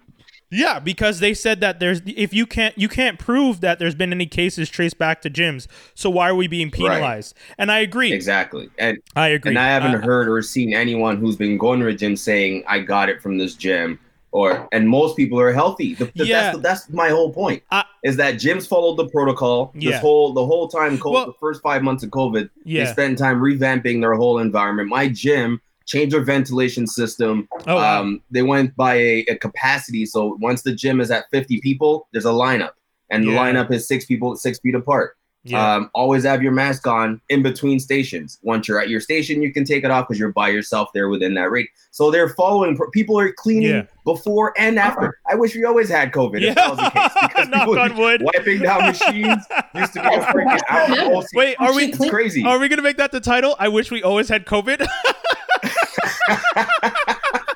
Yeah 0.54 0.80
because 0.80 1.20
they 1.20 1.34
said 1.34 1.62
that 1.62 1.80
there's 1.80 2.02
if 2.06 2.34
you 2.34 2.46
can't 2.46 2.78
you 2.78 2.90
can't 2.90 3.18
prove 3.20 3.62
that 3.62 3.80
there's 3.80 3.96
been 3.96 4.12
any 4.12 4.26
cases 4.26 4.70
traced 4.70 4.98
back 4.98 5.22
to 5.22 5.30
gyms. 5.30 5.68
So 5.96 6.10
why 6.10 6.30
are 6.30 6.36
we 6.36 6.48
being 6.48 6.72
penalized? 6.72 7.36
And 7.58 7.72
i 7.72 7.80
agree. 7.80 8.12
Exactly. 8.12 8.70
And 8.78 8.98
i 9.16 9.28
agree. 9.30 9.52
And 9.52 9.60
I 9.60 9.68
haven't 9.68 9.96
Uh, 9.96 10.02
heard 10.06 10.28
or 10.30 10.42
seen 10.42 10.74
anyone 10.74 11.18
who's 11.18 11.36
been 11.38 11.58
going 11.58 11.80
to 11.82 11.88
a 11.88 11.94
gym 11.94 12.16
saying 12.18 12.64
I 12.68 12.80
got 12.80 13.08
it 13.08 13.22
from 13.22 13.38
this 13.38 13.56
gym, 13.56 13.98
or 14.32 14.68
and 14.72 14.88
most 14.88 15.18
people 15.18 15.40
are 15.40 15.52
healthy. 15.52 15.94
The, 15.96 16.06
the- 16.16 16.26
Yeah. 16.26 16.52
that's, 16.54 16.60
that's 16.62 16.90
my 16.90 17.10
whole 17.10 17.34
point. 17.34 17.64
I- 17.72 17.84
is 18.04 18.18
that 18.18 18.36
gyms 18.36 18.68
followed 18.68 18.96
the 18.96 19.08
protocol 19.10 19.72
Yeah. 19.76 19.92
this 19.92 20.00
whole 20.02 20.34
the 20.34 20.46
whole 20.46 20.68
time. 20.68 20.98
COVID, 20.98 21.14
Well- 21.14 21.26
the 21.28 21.34
first 21.40 21.62
five 21.62 21.84
months 21.84 22.04
of 22.04 22.10
COVID, 22.12 22.50
yeah 22.66 22.86
they 22.86 22.92
spent 22.92 23.18
time 23.18 23.40
revamping 23.40 24.02
their 24.02 24.14
whole 24.16 24.40
environment. 24.40 24.90
My 24.90 25.08
gym 25.10 25.62
changed 25.86 26.14
their 26.16 26.24
ventilation 26.24 26.88
system. 26.88 27.48
oh 27.68 27.76
wow. 27.76 28.02
Um, 28.02 28.22
they 28.32 28.42
went 28.44 28.76
by 28.76 28.96
a, 28.96 29.26
a 29.30 29.36
capacity. 29.36 30.06
So 30.06 30.38
once 30.40 30.62
the 30.62 30.74
gym 30.74 31.02
is 31.02 31.12
at 31.12 31.26
50 31.32 31.60
people, 31.62 32.08
there's 32.12 32.26
a 32.26 32.30
lineup. 32.30 32.72
and 33.10 33.24
the 33.26 33.32
lineup 33.32 33.70
is 33.72 33.88
six 33.88 34.06
people 34.06 34.36
six 34.38 34.60
feet 34.60 34.74
apart. 34.76 35.18
Yeah. 35.44 35.76
Um, 35.76 35.90
always 35.96 36.24
have 36.24 36.44
your 36.44 36.52
mask 36.52 36.86
on 36.86 37.20
in 37.30 37.42
between 37.42 37.80
stations. 37.80 38.38
Once 38.44 38.68
you're 38.68 38.80
at 38.80 38.90
your 38.90 39.00
station, 39.00 39.42
you 39.42 39.52
can 39.52 39.66
take 39.66 39.84
it 39.84 39.90
off 39.90 40.08
because 40.08 40.20
you're 40.20 40.32
by 40.32 40.50
yourself 40.50 40.90
there 40.94 41.10
within 41.10 41.34
that 41.34 41.50
rate. 41.50 41.70
So 41.90 42.12
they're 42.12 42.30
following. 42.30 42.78
People 42.94 43.18
are 43.18 43.32
cleaning 43.34 43.70
Yeah. 43.70 43.84
before 44.06 44.54
and 44.56 44.78
after. 44.78 45.18
I 45.28 45.34
wish 45.34 45.56
we 45.56 45.66
always 45.66 45.90
had 45.90 46.12
COVID. 46.12 46.44
If 46.44 46.54
that 46.54 46.70
was 46.70 46.78
the 46.78 46.90
case, 46.92 47.12
because 47.28 47.48
Knock 47.50 47.62
people 47.68 47.80
on 47.80 47.98
would. 47.98 48.22
wiping 48.22 48.60
down 48.60 48.82
machines 48.86 49.44
used 49.74 49.94
to 49.94 50.02
be 50.04 50.08
a 50.16 50.20
freaking 50.26 50.60
alcohol. 50.70 51.26
Wait, 51.34 51.56
are 51.60 51.74
we 51.74 51.86
It's 51.86 52.10
crazy? 52.10 52.44
are 52.46 52.60
we 52.60 52.68
gonna 52.70 52.84
make 52.84 52.98
that 52.98 53.12
the 53.12 53.20
title? 53.20 53.56
I 53.58 53.68
wish 53.68 53.90
we 53.90 54.04
always 54.04 54.30
had 54.30 54.46
COVID. 54.46 54.86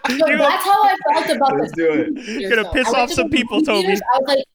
No, 0.08 0.28
that's 0.38 0.64
how 0.64 0.84
I 0.84 0.96
felt 1.14 1.36
about 1.36 1.58
Let's 1.58 1.72
this. 1.76 1.86
do 1.88 1.92
it. 2.16 2.40
You're 2.42 2.56
gonna 2.56 2.72
piss. 2.72 2.88
I 2.94 3.02
off 3.02 3.12
some 3.12 3.30
people, 3.30 3.62
Toby. 3.62 3.88
I 3.88 3.92
was 3.92 4.02
like, 4.28 4.46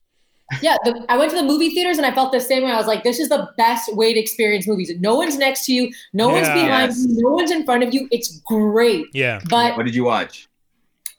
yeah, 0.61 0.75
the, 0.83 1.05
I 1.09 1.17
went 1.17 1.31
to 1.31 1.37
the 1.37 1.43
movie 1.43 1.69
theaters 1.69 1.97
and 1.97 2.05
I 2.05 2.13
felt 2.13 2.31
the 2.31 2.39
same 2.41 2.63
way. 2.63 2.71
I 2.71 2.77
was 2.77 2.87
like, 2.87 3.03
this 3.03 3.19
is 3.19 3.29
the 3.29 3.49
best 3.57 3.93
way 3.95 4.13
to 4.13 4.19
experience 4.19 4.67
movies. 4.67 4.91
No 4.99 5.15
one's 5.15 5.37
next 5.37 5.65
to 5.65 5.73
you, 5.73 5.91
no 6.13 6.29
one's 6.29 6.47
behind 6.47 6.89
Yes. 6.91 7.05
you, 7.07 7.21
no 7.23 7.29
one's 7.31 7.51
in 7.51 7.63
front 7.65 7.83
of 7.83 7.93
you. 7.93 8.07
It's 8.11 8.39
great. 8.41 9.05
yeah. 9.13 9.39
But 9.49 9.77
What 9.77 9.85
did 9.85 9.95
you 9.95 10.03
watch? 10.03 10.47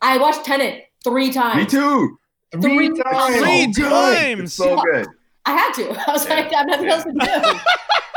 I 0.00 0.18
watched 0.18 0.44
Tenet 0.44 0.86
three 1.04 1.32
times. 1.32 1.56
Me 1.58 1.66
too. 1.66 2.18
Three 2.60 2.88
Three 2.88 3.02
times. 3.02 3.36
Three 3.36 3.72
times. 3.72 4.40
It's 4.42 4.52
so 4.54 4.76
good. 4.82 5.06
I 5.46 5.52
had 5.52 5.72
to. 5.74 5.90
I 6.08 6.12
was 6.12 6.26
Yeah. 6.28 6.34
like, 6.34 6.52
I 6.52 6.56
have 6.58 6.66
nothing 6.66 6.86
Yeah. 6.86 6.92
else 6.94 7.04
to 7.04 7.12
do. 7.12 7.58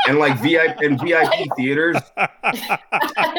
And 0.08 0.18
like 0.20 0.38
VIP 0.40 0.82
and 0.82 1.00
VIP 1.00 1.32
theaters 1.56 1.96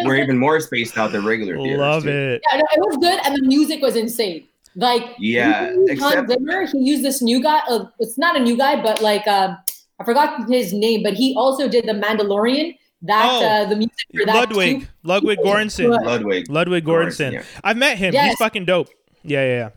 were 0.04 0.16
even 0.16 0.38
more 0.38 0.60
spaced 0.60 0.98
out 0.98 1.14
than 1.14 1.26
regular 1.26 1.56
theaters. 1.56 1.80
Love 1.80 2.04
too. 2.04 2.10
it. 2.10 2.42
Yeah, 2.52 2.58
no, 2.58 2.64
it 2.74 2.80
was 2.80 2.98
good, 2.98 3.20
and 3.26 3.36
the 3.36 3.48
music 3.48 3.82
was 3.82 3.96
insane. 3.96 4.48
Like, 4.78 5.04
Yeah, 5.20 5.72
he 5.72 5.76
used 5.76 5.92
except- 5.92 6.30
Zimmer, 6.30 6.66
he 6.68 6.78
used 6.80 7.04
this 7.04 7.22
new 7.22 7.42
guy. 7.42 7.60
Uh, 7.68 7.86
it's 8.00 8.18
not 8.18 8.36
a 8.38 8.40
new 8.40 8.56
guy, 8.56 8.82
but 8.82 9.02
like, 9.02 9.28
um, 9.28 9.58
I 10.00 10.04
forgot 10.06 10.48
his 10.48 10.72
name, 10.72 11.02
but 11.04 11.14
he 11.16 11.34
also 11.36 11.68
did 11.68 11.86
the 11.86 11.94
Mandalorian. 11.94 12.78
That 13.02 13.26
Oh, 13.30 13.46
uh, 13.46 13.66
the 13.70 13.76
music 13.76 14.08
for 14.16 14.26
that 14.26 14.36
Ludwig. 14.36 14.82
too. 14.82 14.88
Ludwig 15.04 15.40
Göransson. 15.40 15.90
Ludwig. 16.06 16.50
Ludwig 16.50 16.86
Göransson. 16.86 17.32
yeah. 17.34 17.44
I've 17.64 17.78
met 17.78 17.98
him. 17.98 18.14
He's 18.14 18.36
fucking 18.38 18.66
dope. 18.66 18.90
Yeah, 19.24 19.44
yeah, 19.44 19.58
yeah. 19.58 19.70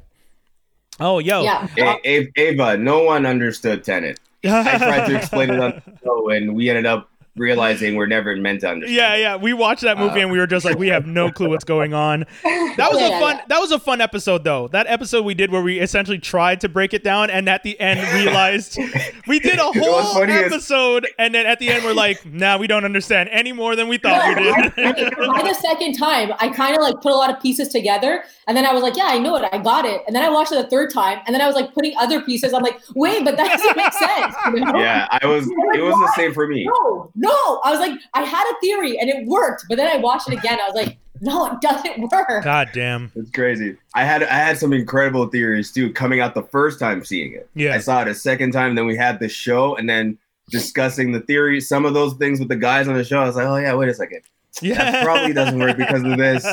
Oh, 1.00 1.18
yo. 1.18 1.42
Yeah, 1.42 1.66
A- 1.78 2.00
A- 2.04 2.32
Ava, 2.36 2.76
no 2.76 3.02
one 3.02 3.24
understood 3.26 3.84
Tenet. 3.84 4.20
I 4.44 4.76
tried 4.78 5.06
to 5.08 5.16
explain 5.16 5.50
it 5.50 5.60
on 5.60 5.82
the 5.86 5.92
show, 6.04 6.28
and 6.30 6.54
we 6.54 6.68
ended 6.68 6.86
up 6.86 7.10
realizing 7.40 7.96
we're 7.96 8.06
never 8.06 8.36
meant 8.36 8.60
to 8.60 8.68
understand. 8.68 8.94
Yeah, 8.94 9.16
yeah. 9.16 9.36
We 9.36 9.52
watched 9.54 9.82
that 9.82 9.98
movie 9.98 10.20
Uh, 10.20 10.24
and 10.24 10.30
we 10.30 10.38
were 10.38 10.46
just 10.46 10.64
like, 10.64 10.78
we 10.78 10.88
have 10.88 11.06
no 11.06 11.32
clue 11.32 11.48
what's 11.48 11.64
going 11.64 11.94
on. 11.94 12.26
That 12.76 12.92
was 12.92 13.00
Yeah, 13.00 13.16
a 13.16 13.20
fun. 13.20 13.36
yeah. 13.36 13.44
That 13.48 13.60
was 13.60 13.72
a 13.72 13.78
fun 13.80 14.00
episode, 14.00 14.44
though. 14.44 14.68
That 14.68 14.86
episode 14.86 15.24
we 15.24 15.34
did 15.34 15.50
where 15.50 15.60
we 15.62 15.80
essentially 15.80 16.18
tried 16.18 16.60
to 16.60 16.68
break 16.68 16.94
it 16.94 17.02
down, 17.02 17.28
and 17.30 17.48
at 17.48 17.62
the 17.64 17.78
end 17.80 18.00
realized 18.14 18.78
we 19.26 19.40
did 19.40 19.58
a 19.58 19.64
whole 19.64 20.14
funny 20.14 20.32
is- 20.32 20.52
episode, 20.52 21.08
and 21.18 21.34
then 21.34 21.46
at 21.46 21.58
the 21.58 21.68
end 21.68 21.84
we're 21.84 21.94
like, 21.94 22.24
nah, 22.24 22.56
we 22.58 22.66
don't 22.66 22.84
understand 22.84 23.28
any 23.32 23.52
more 23.52 23.74
than 23.74 23.88
we 23.88 23.98
thought 23.98 24.26
we 24.28 24.44
No, 24.44 24.62
did. 24.62 25.14
I- 25.18 25.26
by 25.42 25.42
the 25.48 25.54
second 25.54 25.94
time, 25.94 26.32
I 26.38 26.48
kind 26.50 26.76
of 26.76 26.82
like 26.82 26.96
put 27.02 27.12
a 27.12 27.16
lot 27.16 27.30
of 27.30 27.40
pieces 27.42 27.68
together, 27.68 28.22
and 28.46 28.56
then 28.56 28.64
I 28.66 28.72
was 28.72 28.82
like, 28.82 28.96
"Yeah, 28.96 29.06
I 29.06 29.18
know 29.18 29.36
it, 29.36 29.48
I 29.52 29.58
got 29.58 29.84
it." 29.84 30.02
And 30.06 30.14
then 30.14 30.22
I 30.24 30.28
watched 30.30 30.52
it 30.52 30.56
the 30.62 30.68
third 30.68 30.92
time, 30.92 31.18
and 31.26 31.34
then 31.34 31.40
I 31.40 31.46
was 31.46 31.54
like 31.56 31.72
putting 31.74 31.96
other 31.98 32.20
pieces. 32.22 32.52
I'm 32.52 32.62
like, 32.62 32.80
"Wait, 32.94 33.24
but 33.24 33.36
that 33.36 33.48
doesn't 33.48 33.76
make 33.76 33.92
sense." 34.08 34.34
You 34.54 34.60
know? 34.64 34.78
Yeah, 34.78 35.06
I 35.10 35.26
was. 35.26 35.46
It 35.46 35.80
was 35.82 35.94
the 35.94 36.12
same 36.16 36.32
for 36.34 36.46
me. 36.46 36.64
No, 36.66 37.10
no. 37.14 37.29
I 37.64 37.70
was 37.70 37.80
like, 37.80 37.98
I 38.14 38.22
had 38.22 38.44
a 38.50 38.60
theory 38.60 38.98
and 38.98 39.08
it 39.08 39.26
worked, 39.26 39.66
but 39.68 39.76
then 39.76 39.86
I 39.86 39.98
watched 39.98 40.28
it 40.28 40.34
again. 40.34 40.58
I 40.60 40.66
was 40.66 40.74
like, 40.74 40.98
no, 41.20 41.46
it 41.46 41.60
doesn't 41.60 42.00
work. 42.10 42.44
God 42.44 42.70
damn. 42.72 43.12
It's 43.14 43.30
crazy. 43.30 43.76
I 43.94 44.04
had 44.04 44.22
I 44.22 44.34
had 44.34 44.56
some 44.58 44.72
incredible 44.72 45.26
theories 45.26 45.70
too 45.70 45.92
coming 45.92 46.20
out 46.20 46.34
the 46.34 46.44
first 46.44 46.78
time 46.78 47.04
seeing 47.04 47.34
it. 47.34 47.48
Yeah. 47.54 47.74
I 47.74 47.78
saw 47.78 48.00
it 48.02 48.08
a 48.08 48.14
second 48.14 48.52
time. 48.52 48.74
Then 48.74 48.86
we 48.86 48.96
had 48.96 49.20
the 49.20 49.28
show, 49.28 49.76
and 49.76 49.88
then 49.88 50.18
discussing 50.50 51.12
the 51.12 51.20
theories, 51.20 51.68
some 51.68 51.84
of 51.84 51.94
those 51.94 52.14
things 52.14 52.38
with 52.38 52.48
the 52.48 52.56
guys 52.56 52.88
on 52.88 52.94
the 52.94 53.04
show. 53.04 53.20
I 53.20 53.26
was 53.26 53.36
like, 53.36 53.46
oh 53.46 53.56
yeah, 53.56 53.74
wait 53.74 53.88
a 53.88 53.94
second. 53.94 54.22
Yeah. 54.62 54.74
That 54.90 55.04
probably 55.04 55.32
doesn't 55.32 55.58
work 55.58 55.76
because 55.76 56.02
of 56.02 56.16
this. 56.18 56.44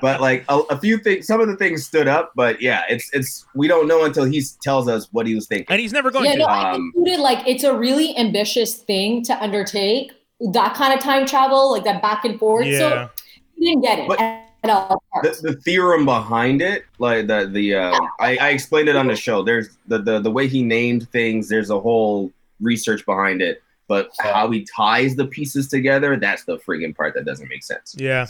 But 0.00 0.20
like 0.20 0.44
a, 0.48 0.58
a 0.70 0.78
few 0.78 0.98
things, 0.98 1.26
some 1.26 1.40
of 1.40 1.48
the 1.48 1.56
things 1.56 1.86
stood 1.86 2.08
up. 2.08 2.32
But 2.34 2.60
yeah, 2.62 2.82
it's 2.88 3.08
it's 3.12 3.44
we 3.54 3.68
don't 3.68 3.86
know 3.86 4.04
until 4.04 4.24
he 4.24 4.42
tells 4.62 4.88
us 4.88 5.08
what 5.12 5.26
he 5.26 5.34
was 5.34 5.46
thinking. 5.46 5.66
and 5.68 5.80
he's 5.80 5.92
never 5.92 6.10
going 6.10 6.24
Yeah, 6.26 6.32
to. 6.32 6.38
no, 6.38 6.44
I 6.46 6.70
Um, 6.72 6.92
concluded 6.92 7.20
like 7.20 7.46
it's 7.46 7.64
a 7.64 7.76
really 7.76 8.16
ambitious 8.16 8.74
thing 8.74 9.22
to 9.24 9.42
undertake 9.42 10.12
that 10.52 10.74
kind 10.74 10.92
of 10.94 11.00
time 11.00 11.26
travel, 11.26 11.70
like 11.72 11.84
that 11.84 12.02
back 12.02 12.24
and 12.24 12.38
forth. 12.38 12.66
yeah. 12.66 12.78
So 12.78 13.10
he 13.56 13.66
didn't 13.66 13.82
get 13.82 13.98
it 14.00 14.08
But- 14.08 14.20
at 14.20 14.70
all. 14.70 15.00
the, 15.22 15.38
the 15.42 15.52
theorem 15.62 16.04
behind 16.04 16.60
it, 16.60 16.84
like 16.98 17.26
the 17.28 17.48
the 17.52 17.74
um, 17.76 18.08
I, 18.18 18.36
I 18.38 18.48
explained 18.48 18.88
it 18.88 18.96
on 18.96 19.06
the 19.06 19.14
show. 19.14 19.42
There's 19.42 19.76
the, 19.86 19.98
the 19.98 20.18
the 20.20 20.30
way 20.30 20.48
he 20.48 20.62
named 20.62 21.08
things. 21.10 21.48
There's 21.48 21.70
a 21.70 21.78
whole 21.78 22.32
research 22.60 23.04
behind 23.06 23.42
it, 23.42 23.62
but 23.88 24.10
how 24.18 24.50
he 24.50 24.66
ties 24.76 25.16
the 25.16 25.26
pieces 25.26 25.68
together, 25.68 26.16
that's 26.16 26.44
the 26.44 26.58
friggin' 26.58 26.94
part 26.96 27.14
that 27.14 27.24
doesn't 27.24 27.48
make 27.48 27.62
sense. 27.64 27.94
yeah. 27.98 28.26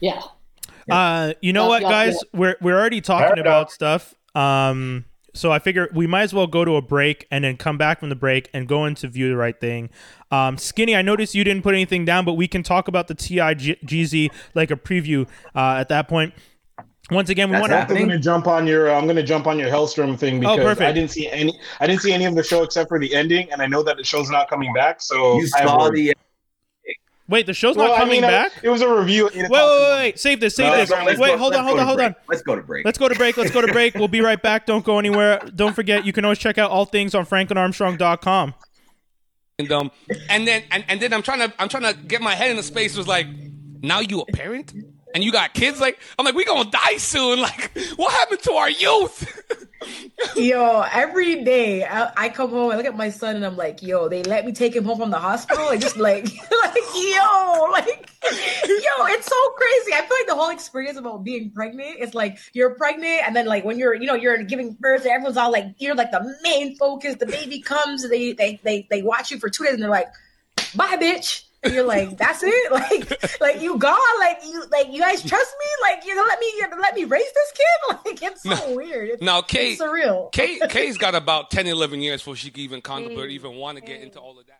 Yeah. 0.00 0.22
Uh, 0.90 1.34
you 1.40 1.52
know 1.52 1.64
Yeah, 1.64 1.68
what, 1.68 1.82
yeah, 1.82 1.88
guys? 1.90 2.18
We're 2.32 2.56
we're 2.60 2.78
already 2.78 3.00
talking 3.00 3.38
about 3.38 3.62
enough. 3.62 3.72
stuff. 3.72 4.14
Um, 4.34 5.04
so 5.34 5.52
I 5.52 5.58
figure 5.60 5.88
we 5.94 6.06
might 6.06 6.22
as 6.22 6.34
well 6.34 6.46
go 6.48 6.64
to 6.64 6.74
a 6.76 6.82
break 6.82 7.26
and 7.30 7.44
then 7.44 7.56
come 7.56 7.78
back 7.78 8.00
from 8.00 8.08
the 8.08 8.16
break 8.16 8.48
and 8.52 8.66
go 8.66 8.84
into 8.86 9.06
view 9.06 9.28
the 9.28 9.36
right 9.36 9.58
thing. 9.60 9.90
Um, 10.32 10.58
Skinny, 10.58 10.96
I 10.96 11.02
noticed 11.02 11.34
you 11.34 11.44
didn't 11.44 11.62
put 11.62 11.74
anything 11.74 12.04
down, 12.04 12.24
but 12.24 12.34
we 12.34 12.48
can 12.48 12.62
talk 12.62 12.88
about 12.88 13.06
the 13.08 13.14
TIGZ 13.14 14.30
like 14.54 14.70
a 14.70 14.76
preview 14.76 15.28
uh, 15.54 15.76
at 15.78 15.88
that 15.90 16.08
point. 16.08 16.34
Once 17.10 17.28
again, 17.28 17.50
we 17.50 17.58
want 17.58 17.70
to. 17.72 17.78
I'm 17.78 17.88
gonna 17.88 18.18
jump 18.18 18.46
on 18.46 18.66
your. 18.66 18.90
I'm 18.90 19.06
gonna 19.06 19.22
jump 19.22 19.46
on 19.46 19.58
your 19.58 19.68
Helstrom 19.68 20.18
thing 20.18 20.40
because 20.40 20.58
Oh, 20.58 20.62
perfect. 20.62 20.88
I 20.88 20.92
didn't 20.92 21.10
see 21.10 21.28
any. 21.28 21.58
I 21.80 21.86
didn't 21.86 22.02
see 22.02 22.12
any 22.12 22.24
of 22.24 22.34
the 22.36 22.42
show 22.44 22.62
except 22.62 22.88
for 22.88 22.98
the 23.00 23.14
ending, 23.14 23.50
and 23.52 23.60
I 23.60 23.66
know 23.66 23.82
that 23.82 23.96
the 23.96 24.04
show's 24.04 24.30
not 24.30 24.48
coming 24.48 24.72
back. 24.72 25.00
So 25.02 25.38
You 25.40 25.48
I 25.56 25.60
have 25.60 25.68
saw 25.68 25.78
worries. 25.88 26.10
the 26.10 26.14
Wait, 27.28 27.46
the 27.46 27.54
show's 27.54 27.76
Well, 27.76 27.86
not 27.88 27.94
I 27.96 27.98
coming 28.00 28.22
mean, 28.22 28.24
I- 28.24 28.28
back. 28.48 28.52
it 28.60 28.68
was 28.68 28.80
a 28.82 28.92
review. 28.92 29.26
Wait, 29.26 29.36
wait, 29.36 29.50
wait, 29.50 29.90
wait! 29.98 30.18
Save 30.18 30.40
this, 30.40 30.56
save 30.56 30.66
No, 30.66 30.76
this. 30.78 30.90
let's 30.90 31.00
go- 31.00 31.06
let's 31.06 31.20
Wait, 31.20 31.28
go- 31.28 31.38
hold 31.38 31.54
on, 31.54 31.64
hold 31.64 31.78
on, 31.78 31.86
hold 31.86 32.00
on. 32.00 32.14
Let's 32.28 32.42
go 32.42 32.56
to 32.56 32.62
break. 32.62 32.84
Let's 32.84 32.98
go 32.98 33.08
to 33.08 33.14
break. 33.14 33.36
Let's 33.36 33.52
go 33.52 33.60
to 33.60 33.72
break. 33.72 33.94
We'll 33.94 34.08
be 34.08 34.20
right 34.20 34.40
back. 34.42 34.66
Don't 34.66 34.84
go 34.84 34.98
anywhere. 34.98 35.38
Don't 35.54 35.72
forget, 35.74 36.04
you 36.04 36.12
can 36.12 36.24
always 36.24 36.38
check 36.38 36.58
out 36.58 36.72
all 36.72 36.86
things 36.86 37.14
on 37.14 37.24
franklinarmstrong.com. 37.26 38.54
and 39.60 39.70
um 39.72 39.90
and 40.28 40.48
then 40.48 40.64
and, 40.72 40.84
and 40.88 41.00
then 41.00 41.12
I'm 41.12 41.22
trying 41.22 41.38
to 41.48 41.54
I'm 41.60 41.68
trying 41.68 41.84
to 41.84 41.94
get 42.00 42.20
my 42.20 42.34
head 42.34 42.50
in 42.50 42.56
the 42.56 42.62
space 42.64 42.96
was 42.96 43.06
like 43.06 43.26
now 43.82 44.00
you 44.00 44.22
a 44.22 44.26
parent 44.32 44.72
and 45.14 45.24
you 45.24 45.32
got 45.32 45.54
kids 45.54 45.80
like 45.80 45.98
I'm 46.18 46.24
like 46.24 46.34
we 46.34 46.44
gonna 46.44 46.70
die 46.70 46.96
soon 46.96 47.40
like 47.42 47.76
what 47.96 48.12
happened 48.12 48.40
to 48.42 48.52
our 48.52 48.70
youth 48.70 49.42
Yo, 50.36 50.84
every 50.92 51.42
day 51.42 51.84
I, 51.84 52.12
I 52.16 52.28
come 52.28 52.50
home, 52.50 52.70
I 52.70 52.76
look 52.76 52.84
at 52.84 52.96
my 52.96 53.08
son, 53.08 53.36
and 53.36 53.46
I'm 53.46 53.56
like, 53.56 53.82
yo, 53.82 54.08
they 54.08 54.22
let 54.22 54.44
me 54.44 54.52
take 54.52 54.76
him 54.76 54.84
home 54.84 54.98
from 54.98 55.10
the 55.10 55.18
hospital, 55.18 55.70
and 55.70 55.80
just 55.80 55.96
like, 55.96 56.24
like, 56.62 56.82
yo, 56.94 57.68
like, 57.72 58.10
yo, 58.22 59.06
it's 59.06 59.26
so 59.26 59.50
crazy. 59.56 59.94
I 59.94 60.04
feel 60.06 60.16
like 60.18 60.26
the 60.26 60.34
whole 60.34 60.50
experience 60.50 60.98
about 60.98 61.24
being 61.24 61.50
pregnant 61.50 61.98
is 61.98 62.14
like 62.14 62.38
you're 62.52 62.74
pregnant, 62.74 63.22
and 63.26 63.34
then 63.34 63.46
like 63.46 63.64
when 63.64 63.78
you're, 63.78 63.94
you 63.94 64.06
know, 64.06 64.14
you're 64.14 64.42
giving 64.42 64.74
birth, 64.78 65.02
and 65.02 65.12
everyone's 65.12 65.38
all 65.38 65.50
like, 65.50 65.74
you're 65.78 65.94
like 65.94 66.10
the 66.10 66.36
main 66.42 66.76
focus. 66.76 67.16
The 67.16 67.26
baby 67.26 67.60
comes, 67.60 68.04
and 68.04 68.12
they 68.12 68.32
they 68.32 68.60
they 68.62 68.86
they 68.90 69.02
watch 69.02 69.30
you 69.30 69.38
for 69.38 69.48
two 69.48 69.64
days, 69.64 69.74
and 69.74 69.82
they're 69.82 69.90
like, 69.90 70.12
bye, 70.74 70.96
bitch. 70.96 71.44
And 71.62 71.74
you're 71.74 71.84
like, 71.84 72.16
that's 72.16 72.42
it, 72.42 72.72
like, 72.72 73.40
like 73.40 73.60
you 73.60 73.76
gone, 73.78 73.98
like 74.18 74.38
you, 74.44 74.64
like 74.70 74.88
you 74.90 75.00
guys 75.00 75.22
trust 75.22 75.54
me, 75.58 75.66
like 75.82 76.06
you're 76.06 76.16
gonna 76.16 76.28
let 76.28 76.40
me, 76.40 76.52
you're 76.58 76.68
gonna 76.68 76.80
let 76.80 76.94
me 76.94 77.04
raise 77.04 77.22
this 77.22 77.52
kid, 77.54 77.98
like 78.06 78.22
it's 78.22 78.42
so 78.42 78.74
weird. 78.74 79.10
It's, 79.10 79.22
now 79.22 79.42
Kate 79.42 79.72
it's 79.72 79.82
surreal. 79.82 80.32
Kate 80.32 80.62
Kay's 80.70 80.96
got 80.96 81.14
about 81.14 81.50
10 81.50 81.66
11 81.66 82.00
years 82.00 82.20
before 82.20 82.36
she 82.36 82.50
can 82.50 82.62
even 82.62 82.80
contemplate 82.80 83.26
or 83.26 83.28
even 83.28 83.56
want 83.56 83.76
to 83.76 83.84
get 83.84 84.00
into 84.00 84.18
all 84.18 84.38
of 84.38 84.46
that 84.46 84.59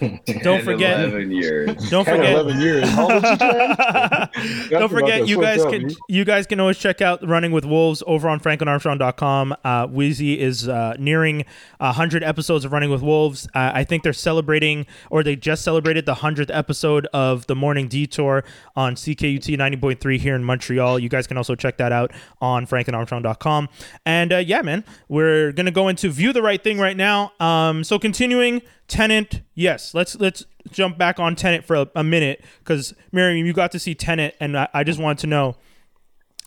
Don't 0.42 0.62
forget. 0.62 1.00
11 1.00 1.30
years. 1.30 1.74
Don't 1.90 2.04
forget. 2.04 2.34
11 2.34 2.60
years. 2.60 2.88
How 2.90 3.12
old 3.12 3.24
is 3.24 3.30
she, 3.30 3.36
Jan? 3.36 4.70
Don't 4.70 4.88
forget, 4.88 5.28
you 5.28 5.40
guys 5.40 5.60
up, 5.60 5.70
can 5.70 5.90
you 6.08 6.24
guys 6.24 6.46
can 6.46 6.60
always 6.60 6.78
check 6.78 7.00
out 7.00 7.26
Running 7.26 7.52
with 7.52 7.64
Wolves 7.64 8.02
over 8.06 8.28
on 8.28 8.40
franklinarmstrong.com. 8.40 9.56
Uh, 9.64 9.86
Wheezy 9.86 10.40
is 10.40 10.68
uh, 10.68 10.94
nearing 10.98 11.44
hundred 11.80 12.22
episodes 12.22 12.64
of 12.64 12.72
Running 12.72 12.90
with 12.90 13.02
Wolves. 13.02 13.46
Uh, 13.54 13.70
I 13.74 13.84
think 13.84 14.02
they're 14.02 14.12
celebrating, 14.12 14.86
or 15.10 15.22
they 15.22 15.36
just 15.36 15.62
celebrated 15.62 16.06
the 16.06 16.14
hundredth 16.14 16.50
episode 16.50 17.06
of 17.12 17.46
the 17.46 17.54
Morning 17.54 17.88
Detour 17.88 18.44
on 18.76 18.94
CKUT 18.94 19.56
ninety 19.56 19.76
point 19.76 20.00
three 20.00 20.18
here 20.18 20.34
in 20.34 20.44
Montreal. 20.44 20.98
You 20.98 21.08
guys 21.08 21.26
can 21.26 21.36
also 21.36 21.54
check 21.54 21.76
that 21.78 21.92
out 21.92 22.12
on 22.40 22.66
franklinarmstrong.com. 22.66 23.68
And 24.06 24.32
uh, 24.32 24.38
yeah, 24.38 24.62
man, 24.62 24.84
we're 25.08 25.52
gonna 25.52 25.70
go 25.70 25.88
into 25.88 26.08
View 26.10 26.32
the 26.32 26.42
Right 26.42 26.62
Thing 26.62 26.78
right 26.78 26.96
now. 26.96 27.32
Um, 27.40 27.84
so 27.84 27.98
continuing. 27.98 28.62
Tenet, 28.92 29.40
yes. 29.54 29.94
Let's 29.94 30.20
let's 30.20 30.44
jump 30.70 30.98
back 30.98 31.18
on 31.18 31.34
Tenet 31.34 31.64
for 31.64 31.76
a, 31.76 31.90
a 31.96 32.04
minute 32.04 32.44
because 32.58 32.92
Miriam, 33.10 33.46
you 33.46 33.54
got 33.54 33.72
to 33.72 33.78
see 33.78 33.94
Tenet, 33.94 34.36
and 34.38 34.54
I, 34.54 34.68
I 34.74 34.84
just 34.84 35.00
wanted 35.00 35.18
to 35.22 35.26
know 35.28 35.56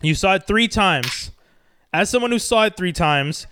you 0.03 0.13
saw 0.13 0.35
it 0.35 0.45
three 0.45 0.67
times. 0.67 1.31
As 1.91 2.07
someone 2.07 2.29
who 2.29 2.37
saw 2.37 2.65
it 2.65 2.77
three 2.77 2.93
times, 2.93 3.47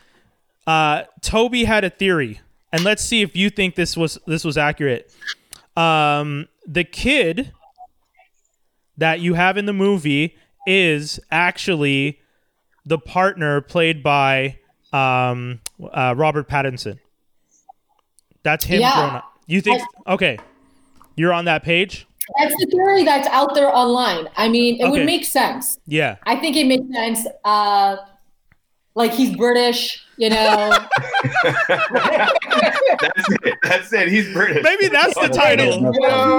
uh, 0.67 1.03
Toby 1.21 1.63
had 1.63 1.83
a 1.83 1.89
theory, 1.89 2.39
and 2.71 2.83
let's 2.83 3.03
see 3.03 3.23
if 3.23 3.35
you 3.35 3.49
think 3.49 3.73
this 3.73 3.97
was 3.97 4.19
this 4.27 4.43
was 4.43 4.59
accurate. 4.59 5.11
Um, 5.75 6.47
the 6.67 6.83
kid 6.83 7.51
that 8.97 9.21
you 9.21 9.33
have 9.33 9.57
in 9.57 9.65
the 9.65 9.73
movie 9.73 10.37
is 10.67 11.19
actually 11.31 12.19
the 12.85 12.99
partner 12.99 13.59
played 13.59 14.03
by 14.03 14.59
um, 14.91 15.61
uh, 15.81 16.13
Robert 16.15 16.47
Pattinson. 16.47 16.99
That's 18.43 18.65
him 18.65 18.81
Yeah. 18.81 18.93
grown 18.93 19.15
up. 19.15 19.33
You 19.47 19.61
think? 19.61 19.81
Okay, 20.07 20.37
you're 21.15 21.33
on 21.33 21.45
that 21.45 21.63
page. 21.63 22.07
That's 22.39 22.55
the 22.55 22.67
theory 22.71 23.03
that's 23.03 23.27
out 23.27 23.53
there 23.53 23.67
online. 23.73 24.29
I 24.37 24.47
mean, 24.47 24.75
it 24.79 24.83
Okay. 24.83 24.91
would 24.91 25.05
make 25.05 25.25
sense. 25.25 25.77
Yeah. 25.87 26.15
I 26.25 26.37
think 26.37 26.55
it 26.55 26.65
makes 26.67 26.85
sense. 26.93 27.27
Uh, 27.43 27.97
like 28.95 29.11
he's 29.11 29.35
British, 29.35 30.02
you 30.17 30.29
know. 30.29 30.77
That's 32.99 33.29
it. 33.29 33.57
That's 33.63 33.93
it. 33.93 34.07
He's 34.09 34.31
British. 34.33 34.63
Maybe 34.63 34.87
that's 34.87 35.15
the 35.15 35.29
title. 35.29 35.83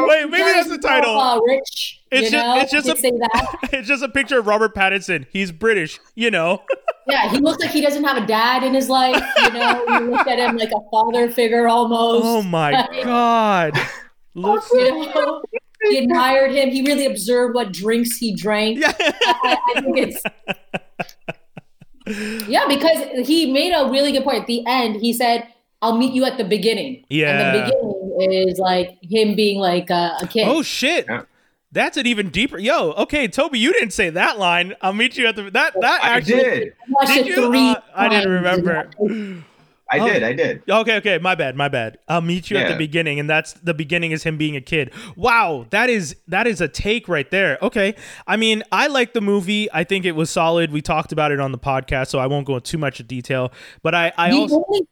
Wait, 0.09 0.31
maybe 0.31 0.53
that's 0.53 0.69
the 0.69 0.79
title. 0.79 1.19
Uh, 1.19 1.41
rich. 1.41 2.03
It's 2.11 2.31
you 2.31 2.39
know? 2.39 2.59
it's 2.59 2.71
just 2.71 2.89
a- 2.89 2.97
say 2.97 3.11
that. 3.11 3.59
It's 3.73 3.89
just 3.89 4.03
a 4.05 4.09
picture 4.09 4.39
of 4.39 4.47
Robert 4.47 4.75
Pattinson. 4.75 5.27
He's 5.31 5.51
British, 5.53 5.99
you 6.15 6.31
know. 6.31 6.63
Yeah, 7.07 7.29
he 7.29 7.37
looks 7.37 7.63
like 7.63 7.71
he 7.71 7.83
doesn't 7.83 8.03
have 8.03 8.17
a 8.17 8.27
dad 8.27 8.63
in 8.63 8.73
his 8.73 8.89
life. 8.89 9.23
You 9.37 9.53
know, 9.53 9.85
you 9.89 10.11
look 10.11 10.27
at 10.27 10.39
him 10.39 10.57
like 10.57 10.71
a 10.71 10.81
father 10.91 11.31
figure 11.31 11.69
almost. 11.69 12.25
Oh 12.25 12.43
my 12.43 12.89
god. 13.05 13.79
Looks 14.35 14.71
You 14.73 15.13
know, 15.15 15.43
he 15.91 15.99
admired 15.99 16.53
him. 16.53 16.71
He 16.71 16.81
really 16.81 17.05
observed 17.05 17.55
what 17.55 17.73
drinks 17.75 18.17
he 18.17 18.35
drank. 18.35 18.79
Yeah. 18.79 18.95
I, 18.99 19.59
I 19.77 19.81
think 19.83 19.99
it's 19.99 20.23
yeah, 22.07 22.67
because 22.69 23.27
he 23.27 23.51
made 23.53 23.73
a 23.73 23.88
really 23.90 24.12
good 24.12 24.25
point. 24.25 24.40
At 24.43 24.47
the 24.47 24.64
end, 24.67 24.97
he 24.97 25.12
said, 25.12 25.47
"I'll 25.83 25.97
meet 25.97 26.12
you 26.12 26.25
at 26.25 26.37
the 26.38 26.45
beginning." 26.45 27.05
Yeah. 27.09 27.31
and 27.31 27.57
the 27.59 27.62
beginning 27.64 28.49
is 28.49 28.59
like 28.59 28.99
him 29.03 29.35
being 29.35 29.59
like 29.59 29.90
a, 29.90 30.17
a 30.23 30.27
kid. 30.27 30.47
Oh 30.49 30.62
shit. 30.62 31.07
Yeah. 31.09 31.23
That's 31.73 31.97
an 31.97 32.07
even 32.07 32.29
deeper. 32.31 32.57
Yo, 32.57 32.93
okay, 32.93 33.27
Toby, 33.27 33.59
you 33.59 33.73
didn't 33.73 33.93
say 33.93 34.09
that 34.11 34.38
line. 34.38 34.75
I'll 34.81 34.93
meet 34.93 35.17
you 35.17 35.27
at 35.27 35.35
the 35.35 35.51
that 35.51 35.75
that 35.81 36.05
I 36.05 36.09
actually 36.11 36.35
did. 36.43 36.69
I 36.69 36.75
watched 36.90 37.14
Did 37.14 37.27
it 37.27 37.27
you? 37.31 37.47
three 37.49 37.71
Uh, 37.71 37.81
I 37.97 38.09
didn't 38.09 38.25
times. 38.31 38.62
remember. 39.03 39.45
I 39.92 39.99
Oh. 40.01 40.09
did. 40.09 40.23
I 40.23 40.33
did. 40.33 40.62
Okay, 40.68 40.97
okay, 40.97 41.18
my 41.18 41.35
bad, 41.35 41.57
my 41.57 41.68
bad. 41.68 41.99
I'll 42.09 42.20
meet 42.23 42.51
you 42.51 42.57
at 42.57 42.68
the 42.68 42.77
beginning, 42.77 43.20
and 43.20 43.29
that's 43.29 43.53
the 43.55 43.75
beginning 43.75 44.12
is 44.12 44.23
him 44.25 44.37
being 44.38 44.57
a 44.57 44.61
kid. 44.61 44.90
Wow, 45.14 45.66
that 45.70 45.90
is 45.90 46.16
that 46.29 46.47
is 46.47 46.61
a 46.61 46.68
take 46.68 47.07
right 47.09 47.31
there. 47.31 47.59
Okay, 47.62 47.94
I 48.27 48.37
mean, 48.37 48.62
I 48.73 48.87
like 48.87 49.12
the 49.12 49.20
movie. 49.20 49.68
I 49.73 49.85
think 49.85 50.05
it 50.05 50.12
was 50.12 50.31
solid. 50.31 50.73
We 50.73 50.81
talked 50.83 51.12
about 51.12 51.33
it 51.33 51.40
on 51.40 51.53
the 51.53 51.59
podcast, 51.59 52.09
so 52.09 52.18
I 52.18 52.27
won't 52.27 52.47
go 52.47 52.57
into 52.57 52.70
too 52.73 52.79
much 52.79 53.07
detail. 53.07 53.53
But 53.83 53.94
I, 53.94 54.12
I 54.16 54.31
The 54.31 54.37
also, 54.38 54.64
only- 54.68 54.87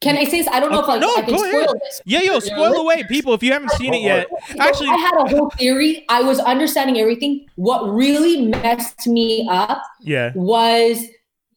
can 0.00 0.16
I 0.16 0.24
say 0.24 0.38
this? 0.38 0.48
I 0.48 0.60
don't 0.60 0.72
know 0.72 0.80
if 0.80 0.88
like, 0.88 1.00
no, 1.02 1.12
I 1.14 1.20
can 1.22 1.34
go 1.34 1.36
spoil 1.36 1.60
ahead. 1.64 1.80
this. 1.82 2.00
Yeah, 2.06 2.22
yo, 2.22 2.38
spoil 2.38 2.72
away, 2.76 3.02
people. 3.08 3.34
If 3.34 3.42
you 3.42 3.52
haven't 3.52 3.72
seen 3.72 3.92
it 3.92 4.00
yet, 4.00 4.28
actually, 4.58 4.88
I 4.88 4.96
had 4.96 5.12
a 5.18 5.28
whole 5.28 5.50
theory. 5.50 6.06
I 6.08 6.22
was 6.22 6.38
understanding 6.38 6.98
everything. 6.98 7.44
What 7.56 7.82
really 7.92 8.46
messed 8.46 9.06
me 9.06 9.46
up 9.50 9.82
yeah, 10.00 10.32
was 10.34 11.04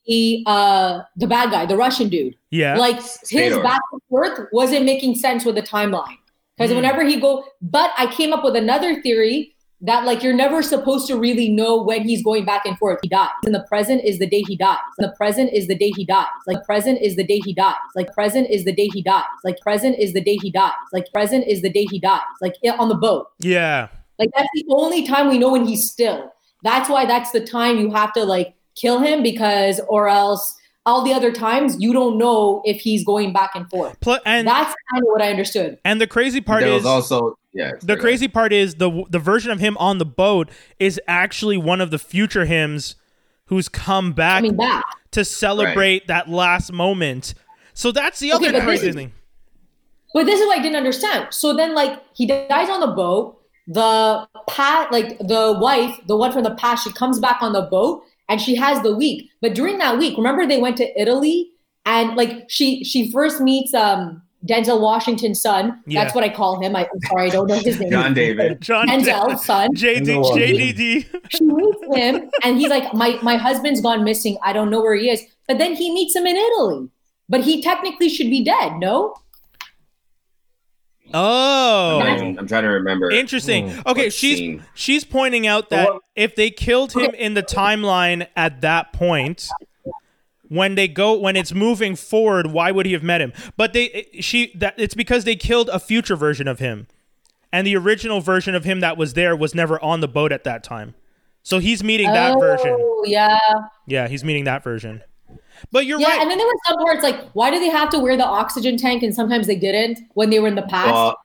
the 0.08 0.44
uh 0.46 1.02
the 1.18 1.28
bad 1.28 1.52
guy, 1.52 1.66
the 1.66 1.78
Russian 1.78 2.10
dude. 2.10 2.36
yeah, 2.52 2.78
Like 2.78 2.98
his 2.98 3.18
Fedor. 3.30 3.62
back 3.64 3.82
and 3.92 4.02
forth 4.10 4.48
wasn't 4.52 4.86
making 4.86 5.16
sense 5.16 5.46
with 5.46 5.56
the 5.56 5.62
timeline. 5.62 6.18
Because 6.58 6.70
Hmm. 6.72 6.76
whenever 6.78 7.04
he 7.04 7.20
go, 7.20 7.44
but 7.62 7.92
I 7.98 8.08
came 8.08 8.32
up 8.34 8.44
with 8.44 8.56
another 8.56 9.02
theory 9.02 9.56
that 9.82 10.06
like 10.06 10.24
you're 10.24 10.34
never 10.36 10.62
supposed 10.64 11.08
to 11.08 11.18
really 11.18 11.50
know 11.50 11.82
when 11.82 12.08
he's 12.08 12.24
going 12.24 12.46
back 12.46 12.66
and 12.66 12.78
forth. 12.78 13.00
He 13.02 13.10
dies. 13.10 13.30
And 13.46 13.54
the 13.54 13.66
present 13.68 14.04
is 14.06 14.18
the 14.20 14.28
day 14.28 14.42
he 14.48 14.56
dies. 14.56 14.78
The 14.98 15.14
present 15.18 15.52
is 15.52 15.68
the 15.68 15.76
day 15.76 15.92
he 15.96 16.06
dies. 16.06 16.28
Like 16.48 16.64
present 16.64 17.02
is 17.02 17.16
the 17.18 17.26
day 17.26 17.42
he 17.44 17.54
dies. 17.54 17.76
Like 17.98 18.14
present 18.14 18.50
is 18.50 18.64
the 18.64 18.74
day 18.74 18.88
he 18.94 19.02
dies. 19.02 19.26
Like 19.44 19.60
present 19.62 19.98
is 20.00 20.14
the 20.14 20.22
day 20.22 20.38
he 20.42 20.52
dies. 20.52 20.72
Like 20.94 21.12
present 21.12 21.48
is 21.48 21.62
the 21.62 21.70
day 21.70 21.86
he 21.90 22.00
dies. 22.00 22.22
Like 22.42 22.56
on 22.80 22.88
the 22.90 22.96
boat. 22.96 23.28
yeah. 23.40 23.88
Like 24.20 24.30
that's 24.36 24.48
the 24.54 24.64
only 24.70 25.06
time 25.08 25.28
we 25.28 25.40
know 25.40 25.52
when 25.52 25.66
he's 25.66 25.90
still. 25.92 26.32
That's 26.64 26.88
why 26.88 27.06
that's 27.06 27.32
the 27.32 27.42
time 27.46 27.78
you 27.80 27.92
have 27.92 28.14
to 28.14 28.24
like 28.24 28.54
kill 28.76 29.00
him 29.00 29.22
because 29.24 29.80
or 29.88 30.08
else 30.08 30.56
all 30.86 31.04
the 31.04 31.14
other 31.14 31.32
times 31.32 31.78
you 31.80 31.94
don't 31.94 32.18
know 32.18 32.62
if 32.66 32.82
he's 32.82 33.06
going 33.06 33.32
back 33.32 33.52
and 33.56 33.70
forth. 33.70 33.98
Pl- 34.02 34.20
and 34.26 34.48
That's 34.48 34.76
kind 34.92 35.04
of 35.04 35.08
what 35.08 35.22
I 35.22 35.30
understood. 35.30 35.78
and 35.86 36.02
the 36.02 36.08
crazy 36.08 36.42
part 36.42 36.62
there 36.62 36.70
is 36.72 36.84
was 36.84 36.86
also 36.86 37.38
yeah. 37.54 37.72
the 37.82 37.96
crazy 37.98 38.28
part 38.28 38.52
is 38.52 38.76
the 38.76 39.04
the 39.10 39.20
version 39.20 39.52
of 39.52 39.60
him 39.60 39.78
on 39.78 39.98
the 39.98 40.06
boat 40.06 40.50
is 40.80 41.00
actually 41.08 41.58
one 41.58 41.80
of 41.82 41.90
the 41.92 42.00
future 42.00 42.46
hymns 42.46 42.96
who's 43.46 43.70
come 43.70 44.14
back 44.14 44.38
Coming 44.40 44.58
back. 44.58 44.84
to 45.12 45.24
celebrate 45.24 46.08
that 46.08 46.30
last 46.30 46.72
moment. 46.74 47.34
So 47.74 47.92
that's 47.92 48.20
the 48.20 48.34
Okay, 48.34 48.48
other 48.48 48.52
but 48.54 48.60
this 48.60 48.66
crazy 48.66 48.90
is- 48.90 48.96
thing. 48.96 49.12
But 50.14 50.26
this 50.28 50.40
is 50.40 50.46
what 50.46 50.60
I 50.60 50.62
didn't 50.62 50.76
understand. 50.78 51.28
So 51.32 51.54
then 51.56 51.74
like 51.74 52.00
he 52.14 52.26
dies 52.28 52.70
on 52.70 52.80
the 52.82 52.88
boat. 52.88 53.40
The 53.68 54.28
pat 54.48 54.92
like 54.92 55.18
the 55.20 55.58
wife, 55.60 55.98
the 56.08 56.18
one 56.18 56.32
from 56.34 56.44
the 56.44 56.54
past, 56.56 56.84
she 56.84 56.92
comes 56.92 57.20
back 57.20 57.38
on 57.42 57.54
the 57.54 57.62
boat 57.64 58.04
and 58.30 58.42
she 58.42 58.56
has 58.56 58.82
the 58.82 58.96
week. 58.96 59.30
But 59.42 59.56
during 59.56 59.78
that 59.80 59.98
week, 59.98 60.18
remember 60.18 60.46
they 60.46 60.62
went 60.62 60.78
to 60.78 61.02
Italy 61.02 61.52
and 61.86 62.16
like 62.16 62.50
she 62.50 62.84
she 62.84 63.12
first 63.12 63.42
meets 63.42 63.74
um 63.74 64.22
Denzel 64.46 64.82
Washington's 64.82 65.42
son. 65.42 65.82
Yeah. 65.86 66.04
That's 66.04 66.14
what 66.14 66.26
I 66.26 66.30
call 66.30 66.62
him. 66.62 66.76
I, 66.76 66.82
I'm 66.82 67.00
sorry, 67.08 67.28
I 67.28 67.30
don't 67.30 67.48
know 67.48 67.56
his 67.56 67.80
name. 67.80 67.92
John 67.92 68.14
David. 68.14 68.60
John 68.60 68.88
Denzel's 68.88 69.46
son. 69.46 69.74
JD 69.74 70.06
JDD. 70.36 71.22
she 71.30 71.44
meets 71.46 71.96
him 71.96 72.30
and 72.44 72.58
he's 72.58 72.70
like 72.70 72.94
my 72.94 73.18
my 73.22 73.36
husband's 73.38 73.82
gone 73.82 74.04
missing 74.04 74.38
i 74.44 74.54
don't 74.54 74.70
know 74.70 74.82
where 74.82 74.96
he 74.96 75.10
is 75.10 75.22
but 75.48 75.58
then 75.58 75.76
he 75.76 75.94
meets 75.94 76.16
him 76.16 76.26
in 76.26 76.36
italy 76.36 76.90
but 77.30 77.42
he 77.42 77.62
technically 77.62 78.10
should 78.10 78.30
be 78.30 78.44
dead 78.44 78.74
no 78.80 79.16
Oh. 81.14 82.00
I'm, 82.02 82.40
I'm 82.40 82.48
trying 82.48 82.64
to 82.64 82.70
remember. 82.70 83.12
Interesting. 83.12 83.70
Hmm. 83.72 83.80
Okay, 83.88 84.04
What 84.06 84.14
she's 84.14 84.38
scene? 84.38 84.64
she's 84.74 85.04
pointing 85.04 85.46
out 85.48 85.70
that 85.70 85.90
Well- 85.90 86.00
if 86.16 86.36
they 86.36 86.50
killed 86.50 86.94
him 86.94 87.12
in 87.16 87.34
the 87.34 87.44
timeline 87.44 88.28
at 88.36 88.62
that 88.62 88.94
point, 88.94 89.48
when 90.48 90.76
they 90.76 90.88
go 90.88 91.14
when 91.18 91.36
it's 91.36 91.54
moving 91.54 91.96
forward, 91.96 92.48
why 92.48 92.72
would 92.72 92.86
he 92.86 92.94
have 92.94 93.04
met 93.04 93.22
him? 93.22 93.34
But 93.58 93.74
they 93.74 94.08
she 94.20 94.52
that 94.56 94.76
it's 94.78 94.94
because 94.96 95.24
they 95.24 95.36
killed 95.36 95.70
a 95.70 95.80
future 95.80 96.16
version 96.16 96.48
of 96.48 96.60
him. 96.60 96.88
And 97.52 97.68
the 97.68 97.78
original 97.78 98.20
version 98.20 98.56
of 98.56 98.64
him 98.64 98.80
that 98.80 98.98
was 98.98 99.14
there 99.14 99.36
was 99.36 99.54
never 99.54 99.82
on 99.84 100.00
the 100.02 100.08
boat 100.08 100.32
at 100.32 100.44
that 100.44 100.64
time. 100.64 100.96
So 101.44 101.60
he's 101.60 101.84
meeting 101.84 102.08
that 102.08 102.36
oh, 102.36 102.40
version. 102.40 103.04
yeah 103.06 103.38
Yeah, 103.86 104.08
he's 104.08 104.24
meeting 104.24 104.46
that 104.46 104.64
version. 104.64 105.04
But 105.72 105.86
you're 105.86 106.00
yeah 106.00 106.10
right. 106.10 106.22
and 106.22 106.30
then 106.30 106.38
there 106.38 106.48
were 106.48 106.54
some 106.68 106.78
parts 106.80 107.04
like 107.04 107.30
why 107.32 107.50
do 107.52 107.60
they 107.60 107.70
have 107.70 107.90
to 107.92 108.00
wear 108.00 108.16
the 108.18 108.26
oxygen 108.26 108.78
tank 108.78 109.04
and 109.04 109.14
sometimes 109.14 109.48
they 109.48 109.56
didn't 109.56 110.00
when 110.14 110.30
they 110.30 110.40
were 110.40 110.48
in 110.48 110.56
the 110.56 110.62
past 110.64 110.92
Well, 110.92 111.18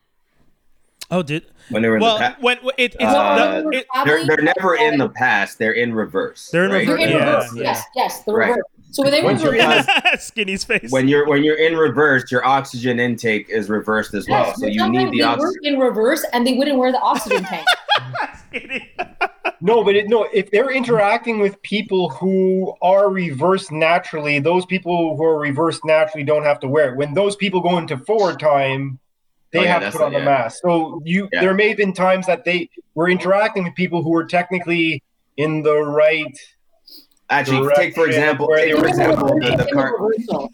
oh, 1.11 1.23
did 1.23 1.45
when 1.71 1.83
they 1.83 1.89
were 1.89 1.97
in 1.97 2.03
well 2.03 2.15
the 2.19 2.21
past. 2.25 2.43
when 2.43 2.57
it, 2.79 2.95
it's 2.95 2.97
Uh, 3.01 3.63
the, 3.63 3.69
it, 3.79 3.87
They're, 4.05 4.27
they're 4.27 4.43
never 4.57 4.75
in 4.77 4.99
the 4.99 5.09
past. 5.11 5.59
They're 5.59 5.73
in 5.73 5.93
reverse. 5.93 6.49
They're 6.51 6.65
in 6.65 6.71
right? 6.73 6.87
They're 6.87 6.97
in 6.97 7.11
Yeah, 7.11 7.37
reverse. 7.37 7.53
yeah. 7.57 7.63
Yes, 7.63 7.85
yes, 7.95 8.25
the 8.25 8.33
Right. 8.33 8.55
Reverse. 8.89 8.97
So 8.97 9.03
when 9.03 9.13
they 9.13 9.23
were 9.23 9.31
in 9.31 9.37
Once 9.37 9.43
you're 9.43 9.53
reverse, 9.53 9.87
past- 9.87 10.27
Skinny's 10.29 10.65
face. 10.65 10.91
When 10.91 11.09
you're 11.09 11.27
when 11.29 11.45
you're 11.45 11.59
in 11.59 11.77
reverse, 11.77 12.31
your 12.31 12.45
oxygen 12.45 12.99
intake 13.01 13.49
is 13.49 13.69
reversed 13.69 14.15
as 14.15 14.27
well. 14.29 14.47
yes, 14.47 14.61
So 14.61 14.67
you 14.67 14.89
need 14.89 15.11
the 15.13 15.19
they 15.19 15.23
oxygen. 15.25 15.41
work 15.49 15.57
in 15.63 15.79
reverse 15.79 16.25
and 16.33 16.47
they 16.47 16.55
wouldn't 16.55 16.79
wear 16.79 16.93
the 16.93 17.01
oxygen 17.01 17.45
tank. 17.45 17.67
Skinny. 18.49 18.95
No, 19.61 19.83
but 19.83 19.97
it, 19.97 20.09
no, 20.09 20.23
if 20.33 20.53
they're 20.53 20.71
interacting 20.71 21.41
with 21.41 21.61
people 21.63 22.11
who 22.11 22.77
are 22.81 23.11
reversed 23.11 23.73
naturally, 23.73 24.39
those 24.39 24.65
people 24.65 25.17
who 25.17 25.25
are 25.25 25.37
reversed 25.41 25.85
naturally 25.85 26.23
don't 26.23 26.45
have 26.45 26.61
to 26.61 26.69
wear 26.69 26.91
it. 26.91 26.97
When 26.97 27.13
those 27.15 27.35
people 27.35 27.61
go 27.61 27.77
into 27.77 27.99
forward 27.99 28.39
time, 28.39 29.01
they 29.53 29.59
Oh, 29.59 29.63
yeah, 29.63 29.69
have 29.73 29.81
to 29.81 29.85
that's 29.87 29.97
put 29.97 30.05
on 30.05 30.13
it, 30.15 30.19
the 30.21 30.25
yeah. 30.25 30.31
mask. 30.31 30.61
So 30.63 31.03
you, 31.05 31.29
Yeah. 31.33 31.41
there 31.41 31.55
may 31.55 31.67
have 31.69 31.77
been 31.77 31.93
times 31.93 32.27
that 32.27 32.45
they 32.45 32.71
were 32.95 33.09
interacting 33.11 33.65
with 33.65 33.75
people 33.75 34.05
who 34.05 34.11
were 34.11 34.27
technically 34.27 35.03
in 35.37 35.65
the 35.65 35.75
right. 35.83 36.39
Actually, 37.31 37.69
take 37.77 37.95
for 37.95 38.07
example, 38.07 38.49
take 38.57 38.77
for 38.77 38.87
example 38.89 39.29
the, 39.41 39.57
the 39.57 39.71
car. 39.73 40.49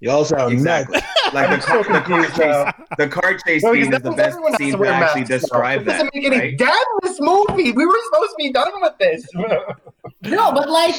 Y'all 0.00 0.24
sound 0.24 0.52
Exactly. 0.52 0.94
nuts. 0.98 1.06
Like 1.32 1.48
the 1.48 1.66
car, 1.66 1.82
so 1.84 1.92
the 1.94 2.00
car 2.02 2.24
chase. 2.26 2.74
The 2.98 3.08
car 3.08 3.38
chase 3.46 3.62
No, 3.62 3.72
scene 3.72 3.90
is 3.94 4.02
the 4.02 4.10
best 4.10 4.36
scene 4.58 4.72
to 4.72 4.78
to 4.78 4.86
actually 4.90 5.20
masks 5.22 5.28
describe 5.30 5.80
It 5.80 5.84
that. 5.86 5.92
doesn't 5.92 6.10
make 6.14 6.26
any 6.26 6.38
right? 6.38 6.58
damn 6.58 6.74
this 7.02 7.18
movie. 7.20 7.72
We 7.72 7.86
were 7.86 7.96
supposed 8.12 8.30
to 8.32 8.36
be 8.36 8.52
done 8.52 8.70
with 8.82 8.98
this. 8.98 9.26
No, 10.24 10.52
but 10.52 10.68
like, 10.68 10.94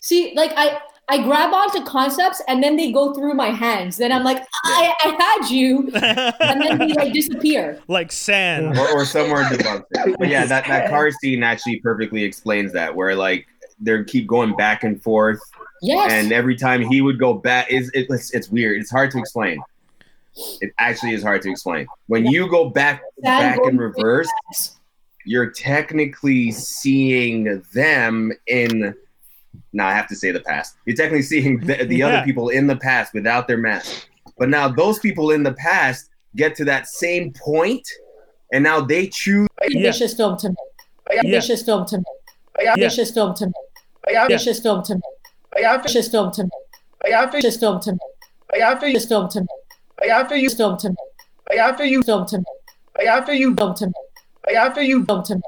see, 0.00 0.32
like 0.36 0.52
I 0.56 0.78
I 1.08 1.22
grab 1.22 1.52
onto 1.52 1.82
concepts 1.84 2.40
and 2.46 2.62
then 2.62 2.76
they 2.76 2.92
go 2.92 3.12
through 3.14 3.34
my 3.34 3.48
hands. 3.50 3.96
Then 3.96 4.12
I'm 4.12 4.22
like, 4.22 4.44
I, 4.64 4.94
I 5.04 5.40
had 5.40 5.50
you, 5.50 5.90
and 5.94 6.60
then 6.62 6.78
they 6.78 6.92
like 6.94 7.12
disappear. 7.12 7.80
like 7.88 8.12
sand. 8.12 8.78
or, 8.78 8.88
or 8.92 9.04
somewhere 9.04 9.42
debunks 9.44 9.84
it. 9.90 10.16
But 10.18 10.28
yeah, 10.28 10.46
that, 10.46 10.66
that 10.68 10.88
car 10.88 11.10
scene 11.10 11.42
actually 11.42 11.80
perfectly 11.80 12.22
explains 12.22 12.72
that, 12.74 12.94
where 12.94 13.16
like 13.16 13.46
they 13.82 14.02
keep 14.04 14.26
going 14.26 14.54
back 14.56 14.84
and 14.84 15.02
forth, 15.02 15.40
Yes. 15.82 16.12
and 16.12 16.32
every 16.32 16.56
time 16.56 16.80
he 16.82 17.00
would 17.02 17.18
go 17.18 17.34
back, 17.34 17.70
is 17.70 17.90
it, 17.94 18.06
it's 18.08 18.32
it's 18.32 18.48
weird. 18.48 18.80
It's 18.80 18.90
hard 18.90 19.10
to 19.12 19.18
explain. 19.18 19.60
It 20.60 20.72
actually 20.78 21.12
is 21.12 21.22
hard 21.22 21.42
to 21.42 21.50
explain. 21.50 21.86
When 22.06 22.24
you 22.24 22.48
go 22.48 22.70
back 22.70 23.02
back 23.22 23.58
in 23.66 23.76
reverse, 23.76 24.28
you're 25.26 25.50
technically 25.50 26.50
seeing 26.52 27.62
them 27.74 28.32
in. 28.46 28.94
Now 29.74 29.88
I 29.88 29.92
have 29.92 30.08
to 30.08 30.16
say 30.16 30.30
the 30.30 30.40
past. 30.40 30.76
You're 30.86 30.96
technically 30.96 31.22
seeing 31.22 31.60
the, 31.60 31.84
the 31.84 31.96
Yeah. 31.96 32.06
other 32.08 32.24
people 32.24 32.48
in 32.48 32.66
the 32.66 32.76
past 32.76 33.12
without 33.12 33.46
their 33.46 33.58
mask. 33.58 34.08
But 34.38 34.48
now 34.48 34.68
those 34.68 34.98
people 34.98 35.30
in 35.32 35.42
the 35.42 35.52
past 35.54 36.08
get 36.36 36.54
to 36.56 36.64
that 36.64 36.86
same 36.88 37.32
point, 37.34 37.86
and 38.52 38.62
now 38.64 38.80
they 38.80 39.08
choose. 39.08 39.48
It's 39.60 39.74
Yeah. 39.74 39.80
ambitious 39.80 40.14
film 40.14 40.38
to 40.38 40.48
make. 40.48 40.56
I 41.10 41.14
got, 41.16 41.24
Yeah. 41.26 41.34
Ambitious 41.34 41.62
film 41.62 41.84
to 41.86 41.96
make. 41.98 42.06
I 42.58 42.64
got, 42.64 42.78
Yeah. 42.78 42.84
Ambitious 42.84 43.10
film 43.10 43.34
to 43.34 43.46
make. 43.46 43.54
I 44.08 44.12
got, 44.12 44.22
Ambitious 44.30 44.60
film 44.60 44.82
to 44.84 44.94
make. 44.94 45.02
I 45.56 45.60
got, 45.62 45.78
Ambitious 45.78 46.08
film 46.08 46.32
to 46.32 46.42
make. 46.44 46.50
I 47.04 47.10
got, 47.10 47.24
Ambitious 47.26 47.56
film 47.58 47.80
to 47.80 47.92
make. 47.92 47.98
I 48.52 48.58
got, 48.58 48.72
Ambitious 48.82 49.06
film 49.06 49.28
to 49.28 49.40
make. 49.40 49.48
Like 50.00 50.08
after 50.10 50.34
you, 50.34 50.42
film 50.52 50.76
to 50.76 50.88
make. 50.88 50.96
like 51.50 51.58
after 51.58 51.84
you, 51.84 52.02
Film 52.04 52.24
to 52.26 52.26
make. 52.28 52.44
like 52.96 53.06
after 53.06 53.32
you, 53.32 53.54
Film 53.54 53.74
to 53.74 53.86
make. 53.86 53.94
like 54.46 54.56
after 54.56 54.82
you, 54.82 55.04
Film 55.04 55.22
to 55.24 55.34
make. 55.34 55.42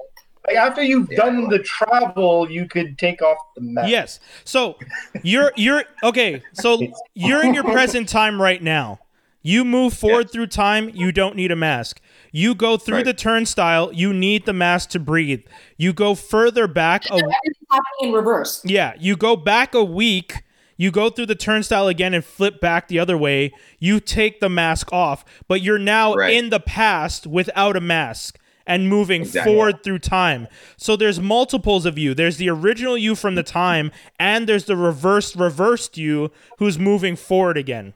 like 0.47 0.57
after 0.57 0.83
you've 0.83 1.09
Yeah. 1.11 1.17
done 1.17 1.49
the 1.49 1.59
travel, 1.61 2.51
you 2.51 2.67
could 2.69 2.99
take 2.99 3.23
off 3.23 3.39
the 3.57 3.63
mask. 3.63 3.89
Yes. 3.89 4.21
So 4.45 4.77
you're 5.23 5.53
you're 5.57 5.85
okay. 6.03 6.43
So 6.53 6.79
you're 7.15 7.43
in 7.43 7.55
your 7.55 7.65
present 7.65 8.09
time 8.09 8.41
right 8.41 8.63
now. 8.63 8.99
You 9.47 9.65
move 9.65 9.93
forward 9.95 10.27
Yes. 10.27 10.33
through 10.33 10.47
time. 10.49 10.91
You 10.95 11.13
don't 11.13 11.37
need 11.37 11.51
a 11.51 11.57
mask. 11.57 12.01
You 12.33 12.55
go 12.55 12.77
through 12.77 12.97
Right. 12.99 13.05
the 13.05 13.15
turnstile. 13.15 13.91
You 13.93 14.13
need 14.13 14.45
the 14.47 14.53
mask 14.55 14.91
to 14.91 14.99
breathe. 14.99 15.45
You 15.79 15.93
go 15.93 16.15
further 16.15 16.67
back. 16.67 17.05
A, 17.07 17.13
Everything's 17.13 17.33
happening 17.33 17.55
in 18.01 18.13
reverse. 18.13 18.61
yeah. 18.65 18.95
You 18.99 19.17
go 19.17 19.37
back 19.37 19.75
a 19.75 19.85
week. 19.85 20.43
You 20.77 20.91
go 20.91 21.09
through 21.09 21.27
the 21.27 21.37
turnstile 21.37 21.87
again 21.87 22.15
and 22.15 22.25
flip 22.25 22.61
back 22.61 22.89
the 22.89 22.99
other 22.99 23.17
way. 23.17 23.53
You 23.79 24.01
take 24.01 24.41
the 24.41 24.49
mask 24.49 24.93
off, 24.93 25.25
but 25.47 25.63
you're 25.63 25.79
now 25.79 26.15
Right. 26.15 26.35
in 26.35 26.51
the 26.51 26.59
past 26.59 27.27
without 27.29 27.77
a 27.77 27.81
mask 27.81 28.39
and 28.67 28.89
moving 28.89 29.21
Exactly. 29.23 29.53
forward 29.55 29.85
through 29.85 30.01
time. 30.01 30.49
So 30.77 30.97
there's 30.97 31.21
multiples 31.21 31.87
of 31.87 31.97
you. 31.97 32.13
There's 32.15 32.39
the 32.39 32.49
original 32.51 32.99
you 32.99 33.15
from 33.15 33.35
the 33.37 33.43
time, 33.45 33.93
and 34.19 34.49
there's 34.49 34.65
the 34.65 34.75
reversed, 34.77 35.37
reversed 35.37 35.97
you 35.97 36.33
who's 36.59 36.77
moving 36.79 37.15
forward 37.15 37.57
again. 37.57 37.93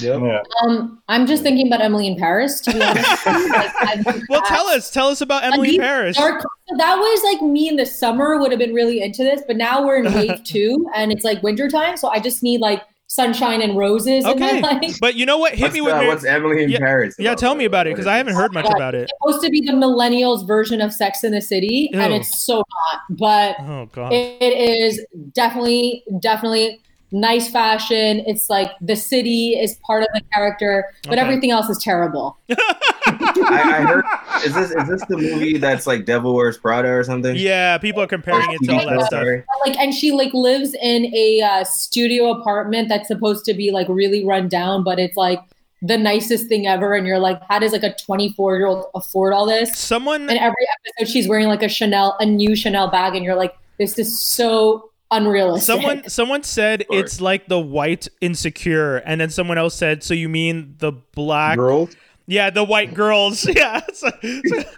Yep. 0.00 0.20
Yeah. 0.22 0.42
Um, 0.62 1.02
I'm 1.08 1.26
just 1.26 1.42
thinking 1.42 1.66
about 1.66 1.80
Emily 1.80 2.06
in 2.06 2.16
Paris, 2.16 2.60
to 2.62 2.72
be 2.72 2.82
honest. 2.82 3.26
like, 3.26 4.28
Well, 4.28 4.42
tell 4.42 4.66
us, 4.68 4.90
tell 4.90 5.08
us 5.08 5.20
about 5.20 5.44
Emily 5.44 5.74
in 5.74 5.80
Paris. 5.80 6.16
Dark- 6.16 6.44
that 6.76 6.96
was 6.96 7.22
like 7.24 7.42
me 7.42 7.68
in 7.68 7.76
the 7.76 7.86
summer 7.86 8.38
would 8.38 8.50
have 8.52 8.58
been 8.58 8.74
really 8.74 9.00
into 9.02 9.24
this, 9.24 9.42
but 9.46 9.56
now 9.56 9.84
we're 9.84 10.04
in 10.04 10.12
wave 10.14 10.42
two 10.44 10.88
and 10.94 11.10
it's 11.12 11.24
like 11.24 11.42
wintertime. 11.42 11.96
So 11.96 12.08
I 12.08 12.20
just 12.20 12.42
need 12.42 12.60
like 12.60 12.82
sunshine 13.10 13.62
and 13.62 13.74
roses 13.76 14.24
Okay, 14.26 14.56
in 14.56 14.60
my 14.60 14.72
life. 14.82 15.00
but 15.00 15.14
you 15.14 15.24
know 15.24 15.38
what? 15.38 15.52
Hit 15.54 15.62
What's, 15.62 15.74
me 15.74 15.80
with 15.80 15.94
what's 16.06 16.24
Emily 16.26 16.62
in 16.64 16.70
Yeah, 16.70 16.78
Paris? 16.78 17.14
yeah. 17.18 17.34
Tell 17.34 17.54
me 17.54 17.64
about 17.64 17.86
it 17.86 17.94
because 17.94 18.06
I 18.06 18.18
haven't 18.18 18.34
heard 18.34 18.52
much 18.52 18.66
about 18.66 18.94
it. 18.94 19.04
It's 19.04 19.12
supposed 19.22 19.42
to 19.46 19.50
be 19.50 19.62
the 19.62 19.72
millennials 19.72 20.46
version 20.46 20.80
of 20.82 20.92
Sex 20.92 21.24
in 21.24 21.32
the 21.32 21.40
City, 21.40 21.90
and 21.94 22.12
it's 22.12 22.38
so 22.38 22.56
not. 22.58 23.00
But 23.18 23.56
Oh 23.60 23.88
god. 23.92 24.12
it, 24.12 24.42
it 24.42 24.52
is 24.54 25.04
definitely, 25.32 26.04
definitely 26.20 26.80
nice 27.10 27.50
fashion. 27.50 28.22
It's 28.26 28.50
like 28.50 28.70
the 28.80 28.96
city 28.96 29.50
is 29.58 29.74
part 29.86 30.02
of 30.02 30.08
the 30.14 30.20
character, 30.34 30.84
but 31.04 31.12
Okay. 31.12 31.20
everything 31.20 31.50
else 31.50 31.68
is 31.68 31.78
terrible. 31.82 32.38
I, 32.50 33.62
I 33.78 33.82
heard. 33.82 34.04
Is 34.44 34.54
this 34.54 34.70
is 34.70 34.88
this 34.88 35.04
the 35.08 35.16
movie 35.16 35.58
that's 35.58 35.86
like 35.86 36.04
Devil 36.04 36.34
Wears 36.34 36.58
Prada 36.58 36.88
or 36.88 37.02
something? 37.04 37.34
yeah, 37.36 37.78
people 37.78 38.02
are 38.02 38.06
comparing 38.06 38.50
it 38.50 38.62
to 38.64 38.72
all 38.72 38.86
that 38.86 39.06
stuff. 39.06 39.10
Sorry. 39.22 39.44
like 39.66 39.76
and 39.78 39.94
she 39.94 40.12
like 40.12 40.32
lives 40.34 40.74
in 40.80 41.06
a 41.14 41.40
uh, 41.40 41.64
studio 41.64 42.30
apartment 42.30 42.88
that's 42.88 43.08
supposed 43.08 43.44
to 43.46 43.54
be 43.54 43.70
like 43.70 43.88
really 43.88 44.24
run 44.24 44.48
down 44.48 44.84
but 44.84 44.98
it's 44.98 45.16
like 45.16 45.40
the 45.82 45.96
nicest 45.96 46.48
thing 46.48 46.66
ever 46.66 46.94
and 46.94 47.06
you're 47.06 47.18
like 47.18 47.40
how 47.48 47.58
does 47.58 47.72
like 47.72 47.82
a 47.84 47.94
24 48.04 48.56
year 48.56 48.66
old 48.66 48.84
afford 48.94 49.32
all 49.32 49.46
this 49.46 49.76
Someone 49.78 50.22
and 50.28 50.38
every 50.38 50.66
episode 50.86 51.10
she's 51.12 51.28
wearing 51.28 51.46
like 51.46 51.62
a 51.62 51.68
chanel 51.68 52.16
a 52.20 52.26
new 52.26 52.54
chanel 52.56 52.88
bag 52.88 53.14
and 53.14 53.24
you're 53.24 53.36
like 53.36 53.56
this 53.78 53.98
is 53.98 54.20
so 54.20 54.90
unrealistic 55.10 55.66
Someone 55.66 56.08
someone 56.08 56.42
said 56.42 56.84
Sure. 56.90 57.00
it's 57.00 57.20
like 57.20 57.48
the 57.48 57.58
white 57.58 58.08
insecure, 58.20 58.96
and 58.98 59.20
then 59.20 59.30
someone 59.30 59.58
else 59.58 59.74
said, 59.74 60.02
"So 60.02 60.14
you 60.14 60.28
mean 60.28 60.74
the 60.78 60.92
black?" 61.14 61.56
Girls. 61.56 61.94
Yeah, 62.30 62.50
the 62.50 62.62
white 62.62 62.92
girls. 62.94 63.48
Yeah, 63.58 63.80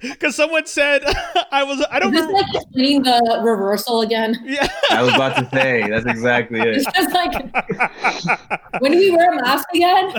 because 0.02 0.36
someone 0.36 0.64
said 0.66 1.02
I 1.52 1.64
was. 1.64 1.84
I 1.90 1.98
don't 1.98 2.12
this 2.12 2.20
remember. 2.24 2.32
like 2.32 2.54
explaining 2.54 3.02
the 3.02 3.40
reversal 3.42 4.00
again 4.02 4.36
Yeah. 4.44 4.68
I 4.90 5.02
was 5.02 5.12
about 5.14 5.36
to 5.36 5.48
say 5.50 5.86
that's 5.90 6.06
exactly 6.06 6.60
it. 6.60 6.76
it's 6.76 6.86
just 6.92 7.12
like 7.12 7.32
when 8.80 8.92
do 8.92 8.98
we 8.98 9.10
wear 9.10 9.32
a 9.32 9.42
mask 9.42 9.66
again 9.74 10.12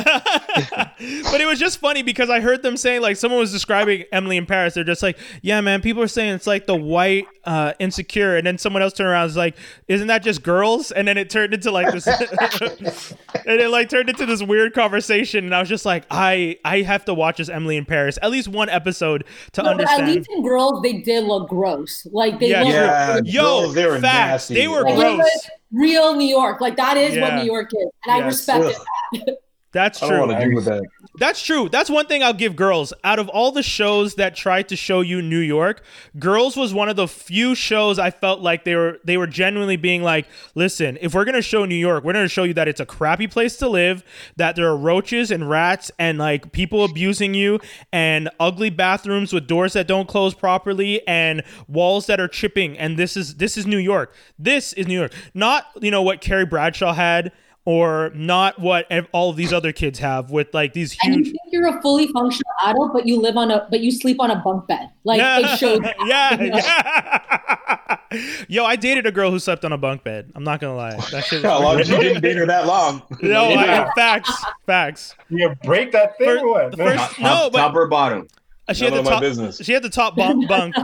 but 1.32 1.40
it 1.42 1.48
was 1.48 1.58
just 1.60 1.80
funny 1.80 2.04
because 2.04 2.30
I 2.30 2.42
heard 2.42 2.62
them 2.62 2.78
saying 2.78 3.02
like 3.02 3.16
someone 3.18 3.40
was 3.40 3.52
describing 3.52 4.04
Emily 4.12 4.38
in 4.38 4.46
Paris. 4.46 4.74
They're 4.74 4.84
just 4.84 5.02
like, 5.02 5.18
yeah, 5.42 5.62
man. 5.62 5.82
People 5.82 6.04
are 6.04 6.08
saying 6.08 6.34
it's 6.34 6.48
like 6.48 6.68
the 6.68 6.76
white 6.76 7.26
uh, 7.46 7.74
insecure, 7.80 8.36
and 8.38 8.46
then 8.46 8.58
someone 8.58 8.82
else 8.84 8.94
turned 8.94 9.10
around 9.10 9.24
and 9.24 9.30
was 9.30 9.38
like, 9.38 9.56
isn't 9.88 10.08
that 10.08 10.22
just 10.24 10.44
girls? 10.44 10.92
And 10.92 11.08
then 11.08 11.18
it 11.18 11.30
turned 11.30 11.54
into 11.54 11.72
like 11.72 11.92
this, 11.92 12.06
and 12.08 13.60
it 13.60 13.70
like 13.70 13.90
turned 13.90 14.10
into 14.10 14.26
this 14.26 14.44
weird 14.44 14.74
conversation. 14.74 15.46
And 15.46 15.56
I 15.56 15.60
was 15.60 15.70
just 15.70 15.86
like, 15.86 16.06
I 16.12 16.58
I 16.66 16.82
have 16.82 17.06
to 17.06 17.14
watch 17.22 17.38
this 17.38 17.48
Emily 17.50 17.78
in 17.78 17.86
Paris 17.86 18.18
at 18.22 18.30
least 18.32 18.48
one 18.50 18.68
episode 18.70 19.24
to 19.54 19.62
no, 19.64 19.70
but 19.76 19.82
at 19.82 19.90
understand. 20.00 20.08
least 20.16 20.30
in 20.32 20.44
girls 20.44 20.82
they 20.82 20.94
did 21.02 21.24
look 21.26 21.48
gross 21.50 22.06
like 22.12 22.40
they 22.40 22.50
Yeah, 22.50 22.64
look 22.64 22.74
Yeah, 22.74 23.22
Yo, 23.24 23.42
girls, 23.62 23.74
they 23.76 23.86
were 23.86 24.00
facts. 24.00 24.50
nasty. 24.50 24.54
They 24.56 24.68
were 24.68 24.82
Like, 24.82 24.96
gross. 24.96 25.50
real 25.72 26.16
New 26.16 26.28
York. 26.28 26.60
Like 26.60 26.76
that 26.78 26.98
is 26.98 27.16
Yeah. 27.16 27.22
what 27.22 27.44
New 27.44 27.50
York 27.52 27.70
is, 27.74 27.88
and 28.06 28.14
I 28.14 28.18
Yes. 28.18 28.26
respect 28.26 28.66
Ugh. 28.66 29.22
it. 29.28 29.38
That's 29.74 30.00
true. 30.00 30.10
don't 30.10 30.30
want 30.30 30.56
with 30.56 30.66
that. 30.66 30.84
That's 31.18 31.42
true. 31.42 31.70
That's 31.70 31.90
one 31.90 32.06
thing 32.08 32.24
I'll 32.24 32.34
give 32.34 32.56
girls. 32.56 32.94
Out 33.04 33.20
of 33.20 33.30
all 33.30 33.52
the 33.52 33.64
shows 33.64 34.16
that 34.16 34.36
tried 34.36 34.68
to 34.70 34.76
show 34.76 35.02
you 35.02 35.22
New 35.22 35.40
York, 35.40 35.84
Girls 36.20 36.58
was 36.58 36.74
one 36.74 36.90
of 36.90 36.96
the 36.96 37.08
few 37.08 37.56
shows 37.56 37.98
I 37.98 38.12
felt 38.12 38.42
like 38.42 38.66
they 38.66 38.76
were 38.76 39.00
they 39.04 39.18
were 39.18 39.28
genuinely 39.28 39.78
being 39.78 40.04
like, 40.04 40.28
"Listen, 40.56 40.98
if 41.02 41.14
we're 41.14 41.26
going 41.26 41.36
to 41.36 41.42
show 41.42 41.66
New 41.66 41.76
York, 41.76 42.04
we're 42.04 42.14
going 42.14 42.26
to 42.26 42.30
show 42.30 42.44
you 42.44 42.54
that 42.56 42.68
it's 42.68 42.80
a 42.80 42.86
crappy 42.86 43.28
place 43.28 43.56
to 43.58 43.70
live, 43.70 44.04
that 44.36 44.56
there 44.56 44.68
are 44.68 44.78
roaches 44.78 45.32
and 45.32 45.50
rats 45.50 45.92
and 45.98 46.18
like 46.18 46.52
people 46.52 46.84
abusing 46.84 47.34
you 47.34 47.60
and 47.94 48.30
ugly 48.40 48.70
bathrooms 48.70 49.32
with 49.32 49.48
doors 49.48 49.74
that 49.74 49.88
don't 49.88 50.08
close 50.08 50.34
properly 50.34 51.06
and 51.08 51.44
walls 51.68 52.08
that 52.08 52.20
are 52.20 52.28
chipping 52.28 52.78
and 52.78 52.98
this 52.98 53.16
is 53.16 53.36
this 53.36 53.58
is 53.58 53.66
New 53.66 53.78
York. 53.78 54.14
This 54.38 54.74
is 54.74 54.88
New 54.88 55.00
York. 55.00 55.14
Not, 55.34 55.66
you 55.82 55.92
know, 55.92 56.02
what 56.02 56.22
Carrie 56.22 56.46
Bradshaw 56.46 56.94
had 56.94 57.32
or 57.66 58.12
not 58.16 58.60
what 58.60 58.88
all 59.12 59.30
of 59.30 59.36
these 59.36 59.54
other 59.54 59.72
kids 59.72 60.00
have 60.00 60.32
with 60.32 60.54
like 60.54 60.74
these 60.74 60.98
And 61.04 61.14
you 61.14 61.20
huge 61.24 61.28
think 61.28 61.42
you're 61.52 61.68
a 61.68 61.82
fully 61.82 62.08
functional 62.08 62.52
adult, 62.64 62.92
but 62.94 63.06
you 63.08 63.20
live 63.22 63.38
on 63.38 63.52
a 63.52 63.68
but 63.70 63.82
you 63.82 63.92
sleep 63.92 64.20
on 64.20 64.32
a 64.32 64.38
bunk 64.38 64.68
bed. 64.68 64.90
Like 65.04 65.22
it 65.24 65.60
shows. 65.60 65.80
yeah, 66.06 66.42
yeah. 66.42 67.98
Yo, 68.50 68.66
I 68.66 68.76
dated 68.76 69.06
a 69.06 69.12
girl 69.12 69.32
who 69.32 69.40
slept 69.40 69.64
on 69.64 69.72
a 69.72 69.78
bunk 69.78 70.04
bed. 70.04 70.32
I'm 70.36 70.44
not 70.44 70.60
gonna 70.60 70.76
lie. 70.76 70.96
That 71.12 71.24
shit. 71.26 71.44
How 71.44 71.62
long 71.62 71.78
Was 71.78 71.90
you 71.90 71.98
didn't 71.98 72.22
date 72.22 72.36
her 72.38 72.46
that 72.46 72.66
long? 72.66 73.02
no, 73.22 73.46
I, 73.54 73.90
facts, 73.96 74.44
facts. 74.66 75.16
You 75.30 75.56
break 75.64 75.92
that 75.94 76.18
thing 76.18 76.28
Fir- 76.28 76.40
or 76.40 76.50
what? 76.52 76.78
first- 76.78 77.20
No, 77.20 77.30
top, 77.30 77.52
but- 77.54 77.60
top 77.60 77.76
or 77.76 77.88
bottom? 77.88 78.28
She 78.74 78.86
None 78.86 78.94
had 78.94 79.06
the 79.06 79.10
top. 79.10 79.22
business. 79.22 79.58
She 79.64 79.74
had 79.74 79.84
the 79.84 79.90
top 79.90 80.16
bunk, 80.16 80.48
bunk, 80.50 80.76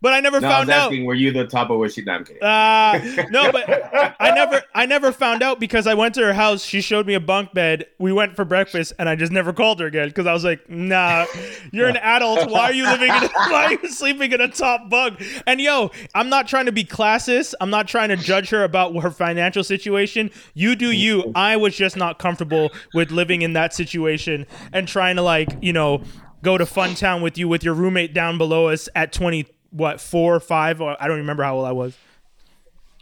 but 0.00 0.12
I 0.12 0.20
never 0.20 0.40
No, 0.40 0.48
I 0.48 0.50
found 0.50 0.68
was 0.68 0.76
out. 0.76 0.92
were 1.04 1.14
you 1.14 1.32
the 1.32 1.46
top 1.46 1.70
or 1.70 1.78
was 1.78 1.94
she? 1.94 2.02
No, 2.02 2.12
I'm 2.12 2.24
kidding. 2.24 2.42
Uh, 2.42 3.26
no, 3.30 3.50
but 3.52 3.68
I 4.20 4.30
never, 4.34 4.62
I 4.74 4.86
never 4.86 5.12
found 5.12 5.42
out 5.42 5.60
because 5.60 5.86
I 5.86 5.94
went 5.94 6.14
to 6.16 6.22
her 6.22 6.32
house. 6.32 6.62
She 6.64 6.80
showed 6.80 7.06
me 7.06 7.14
a 7.14 7.20
bunk 7.20 7.52
bed. 7.52 7.86
We 7.98 8.12
went 8.12 8.36
for 8.36 8.44
breakfast, 8.44 8.92
and 8.98 9.08
I 9.08 9.16
just 9.16 9.32
never 9.32 9.52
called 9.52 9.80
her 9.80 9.86
again 9.86 10.08
because 10.08 10.26
I 10.26 10.32
was 10.32 10.44
like, 10.44 10.68
"Nah, 10.70 11.26
you're 11.72 11.88
an 11.88 11.96
adult. 11.98 12.50
Why 12.50 12.64
are 12.64 12.72
you 12.72 12.84
living? 12.84 13.08
In 13.08 13.22
a, 13.24 13.28
why 13.50 13.64
are 13.66 13.72
you 13.72 13.88
sleeping 13.88 14.32
in 14.32 14.40
a 14.40 14.48
top 14.48 14.88
bunk?" 14.90 15.22
And 15.46 15.60
yo, 15.60 15.90
I'm 16.14 16.28
not 16.28 16.48
trying 16.48 16.66
to 16.66 16.72
be 16.72 16.84
classist. 16.84 17.54
I'm 17.60 17.70
not 17.70 17.88
trying 17.88 18.08
to 18.10 18.16
judge 18.16 18.50
her 18.50 18.64
about 18.64 18.94
her 19.02 19.10
financial 19.10 19.64
situation. 19.64 20.30
You 20.54 20.74
do 20.76 20.90
you. 20.90 21.32
I 21.34 21.56
was 21.56 21.76
just 21.76 21.96
not 21.96 22.18
comfortable 22.18 22.70
with 22.94 23.10
living 23.10 23.42
in 23.42 23.52
that 23.54 23.72
situation 23.74 24.46
and 24.72 24.86
trying 24.88 25.16
to 25.16 25.22
like, 25.22 25.48
you 25.60 25.72
know, 25.72 26.02
go 26.42 26.58
to 26.58 26.66
Fun 26.66 26.94
Town 26.94 27.22
with 27.22 27.36
you 27.38 27.48
with 27.48 27.62
your 27.64 27.74
roommate 27.74 28.12
down 28.14 28.38
below 28.38 28.68
us 28.68 28.88
at 28.94 29.12
20 29.12 29.46
what 29.70 30.00
four 30.00 30.34
or 30.34 30.40
five 30.40 30.80
or 30.80 30.96
I 31.00 31.06
don't 31.06 31.18
remember 31.18 31.42
how 31.44 31.56
old 31.56 31.66
I 31.66 31.72
was. 31.72 31.96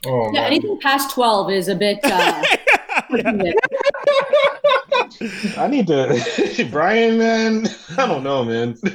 Oh, 0.06 0.26
Yeah, 0.32 0.42
man. 0.42 0.44
anything 0.52 0.78
past 0.80 1.10
twelve 1.10 1.50
is 1.50 1.68
a 1.68 1.74
bit. 1.74 1.98
Uh, 2.04 2.42
I 5.56 5.66
need 5.68 5.86
to, 5.88 6.68
Brian, 6.70 7.18
man. 7.18 7.66
I 7.96 8.06
don't 8.06 8.22
know, 8.22 8.44
man. 8.44 8.76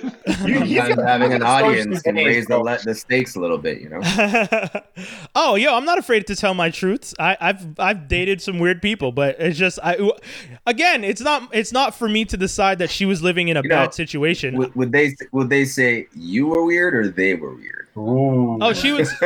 You- 0.45 0.63
you 0.65 0.81
having 0.81 1.31
an 1.33 1.41
audience 1.43 1.85
can 2.01 2.15
season 2.15 2.17
eight, 2.17 2.25
raise 2.25 2.45
the, 2.45 2.55
bro. 2.55 2.61
le- 2.63 2.79
the 2.83 2.93
stakes 2.95 3.35
a 3.35 3.39
little 3.39 3.57
bit, 3.57 3.79
you 3.81 3.89
know. 3.89 4.01
oh, 5.35 5.55
yo, 5.55 5.75
I'm 5.75 5.85
not 5.85 5.97
afraid 5.97 6.27
to 6.27 6.35
tell 6.35 6.53
my 6.53 6.69
truths. 6.69 7.13
I, 7.19 7.37
I've 7.39 7.79
I've 7.79 8.07
dated 8.07 8.41
some 8.41 8.59
weird 8.59 8.81
people, 8.81 9.11
but 9.11 9.35
it's 9.39 9.57
just 9.57 9.79
I 9.83 9.97
again, 10.65 11.03
it's 11.03 11.21
not 11.21 11.49
it's 11.53 11.71
not 11.71 11.95
for 11.95 12.09
me 12.09 12.25
to 12.25 12.35
decide 12.37 12.79
that 12.79 12.89
she 12.89 13.05
was 13.05 13.21
living 13.21 13.47
in 13.47 13.57
a 13.57 13.61
You 13.61 13.69
know, 13.69 13.75
bad 13.75 13.93
situation. 13.93 14.57
would, 14.57 14.75
would 14.75 14.91
they 14.91 15.15
would 15.31 15.49
they 15.49 15.65
say 15.65 16.07
you 16.15 16.47
were 16.47 16.63
weird 16.65 16.93
or 16.95 17.07
they 17.09 17.35
were 17.35 17.53
weird? 17.55 17.82
Ooh. 17.97 18.57
Oh, 18.61 18.73
she 18.73 18.91
was. 18.91 19.13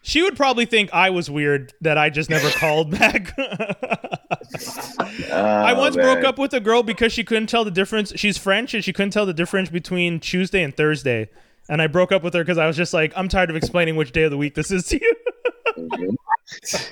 She 0.00 0.22
would 0.22 0.36
probably 0.36 0.64
think 0.64 0.88
I 0.94 1.10
was 1.10 1.28
weird 1.30 1.74
that 1.82 1.98
I 1.98 2.08
just 2.08 2.30
never 2.30 2.48
called 2.48 2.90
back. 2.90 3.34
I 5.30 5.74
oh, 5.74 5.78
once 5.78 5.96
broke 5.96 6.24
up 6.24 6.38
with 6.38 6.54
a 6.54 6.60
girl 6.60 6.82
because 6.82 7.12
she 7.12 7.24
couldn't 7.24 7.48
tell 7.48 7.62
the 7.62 7.70
difference. 7.70 8.14
She's 8.16 8.38
French 8.38 8.72
and 8.72 8.82
she 8.82 8.94
couldn't 8.94 9.10
tell 9.10 9.26
the 9.26 9.34
difference 9.34 9.68
between 9.68 10.18
Tuesday 10.18 10.62
and 10.62 10.74
Thursday. 10.74 11.28
And 11.68 11.82
I 11.82 11.88
broke 11.88 12.10
up 12.10 12.22
with 12.22 12.32
her 12.32 12.40
because 12.40 12.56
I 12.56 12.66
was 12.66 12.74
just 12.74 12.94
like, 12.94 13.12
I'm 13.16 13.28
tired 13.28 13.50
of 13.50 13.56
explaining 13.56 13.96
which 13.96 14.12
day 14.12 14.22
of 14.22 14.30
the 14.30 14.38
week 14.38 14.54
this 14.54 14.70
is 14.70 14.86
to 14.86 14.98
you. 14.98 16.16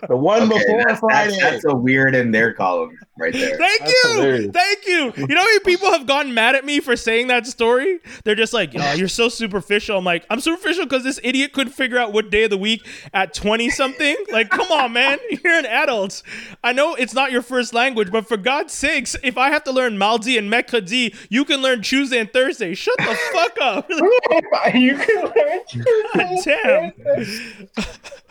The 0.09 0.17
one 0.17 0.43
Okay, 0.43 0.59
before 0.59 0.85
that's, 0.87 1.01
Friday. 1.01 1.31
That's, 1.41 1.63
that's 1.63 1.65
a 1.65 1.75
weird 1.75 2.15
in 2.15 2.31
their 2.31 2.53
column 2.53 2.97
right 3.19 3.33
there. 3.33 3.57
Thank 3.57 3.81
That's 3.81 4.05
you. 4.05 4.13
hilarious. 4.13 4.51
Thank 4.53 4.87
you. 4.87 5.13
You 5.17 5.35
know 5.35 5.41
how 5.41 5.47
many 5.47 5.61
people 5.61 5.91
have 5.91 6.07
gotten 6.07 6.35
mad 6.35 6.55
at 6.55 6.65
me 6.65 6.81
for 6.81 6.97
saying 6.97 7.29
that 7.29 7.47
story? 7.47 8.01
They're 8.25 8.35
just 8.35 8.53
like, 8.53 8.73
oh, 8.77 8.93
you're 8.93 9.09
so 9.09 9.29
superficial. 9.29 9.97
I'm 9.99 10.05
like, 10.05 10.27
I'm 10.31 10.41
superficial 10.41 10.85
because 10.85 11.05
this 11.05 11.19
idiot 11.23 11.53
couldn't 11.53 11.73
figure 11.73 11.99
out 11.99 12.13
what 12.13 12.31
day 12.31 12.45
of 12.45 12.51
the 12.51 12.59
week 12.59 12.87
at 13.15 13.33
20 13.35 13.71
something. 13.71 14.17
Like, 14.31 14.51
come 14.51 14.71
on, 14.71 14.93
man. 14.93 15.19
You're 15.45 15.55
an 15.55 15.67
adult. 15.67 16.23
I 16.63 16.73
know 16.73 16.95
it's 16.95 17.15
not 17.15 17.33
your 17.33 17.43
first 17.43 17.73
language, 17.73 18.11
but 18.13 18.27
for 18.29 18.37
God's 18.37 18.73
sakes, 18.75 19.17
if 19.23 19.39
I 19.39 19.51
have 19.51 19.65
to 19.65 19.73
learn 19.73 19.97
Malzi 19.97 20.39
and 20.39 20.53
Mekhadi, 20.53 21.15
you 21.31 21.45
can 21.45 21.63
learn 21.63 21.83
Tuesday 21.83 22.19
and 22.19 22.33
Thursday. 22.33 22.75
Shut 22.75 22.97
the 22.99 23.19
fuck 23.33 23.57
up. 23.61 23.91
you 24.75 24.97
can 24.97 25.25
learn. 25.25 26.39
Damn. 26.45 26.93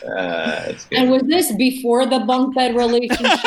Uh, 0.05 0.65
that's 0.65 0.85
good. 0.85 1.14
And 1.15 1.27
was 1.27 1.29
this 1.29 1.55
before 1.55 2.05
the 2.05 2.19
bunk 2.19 2.55
bed 2.55 2.75
relationship? 2.75 3.19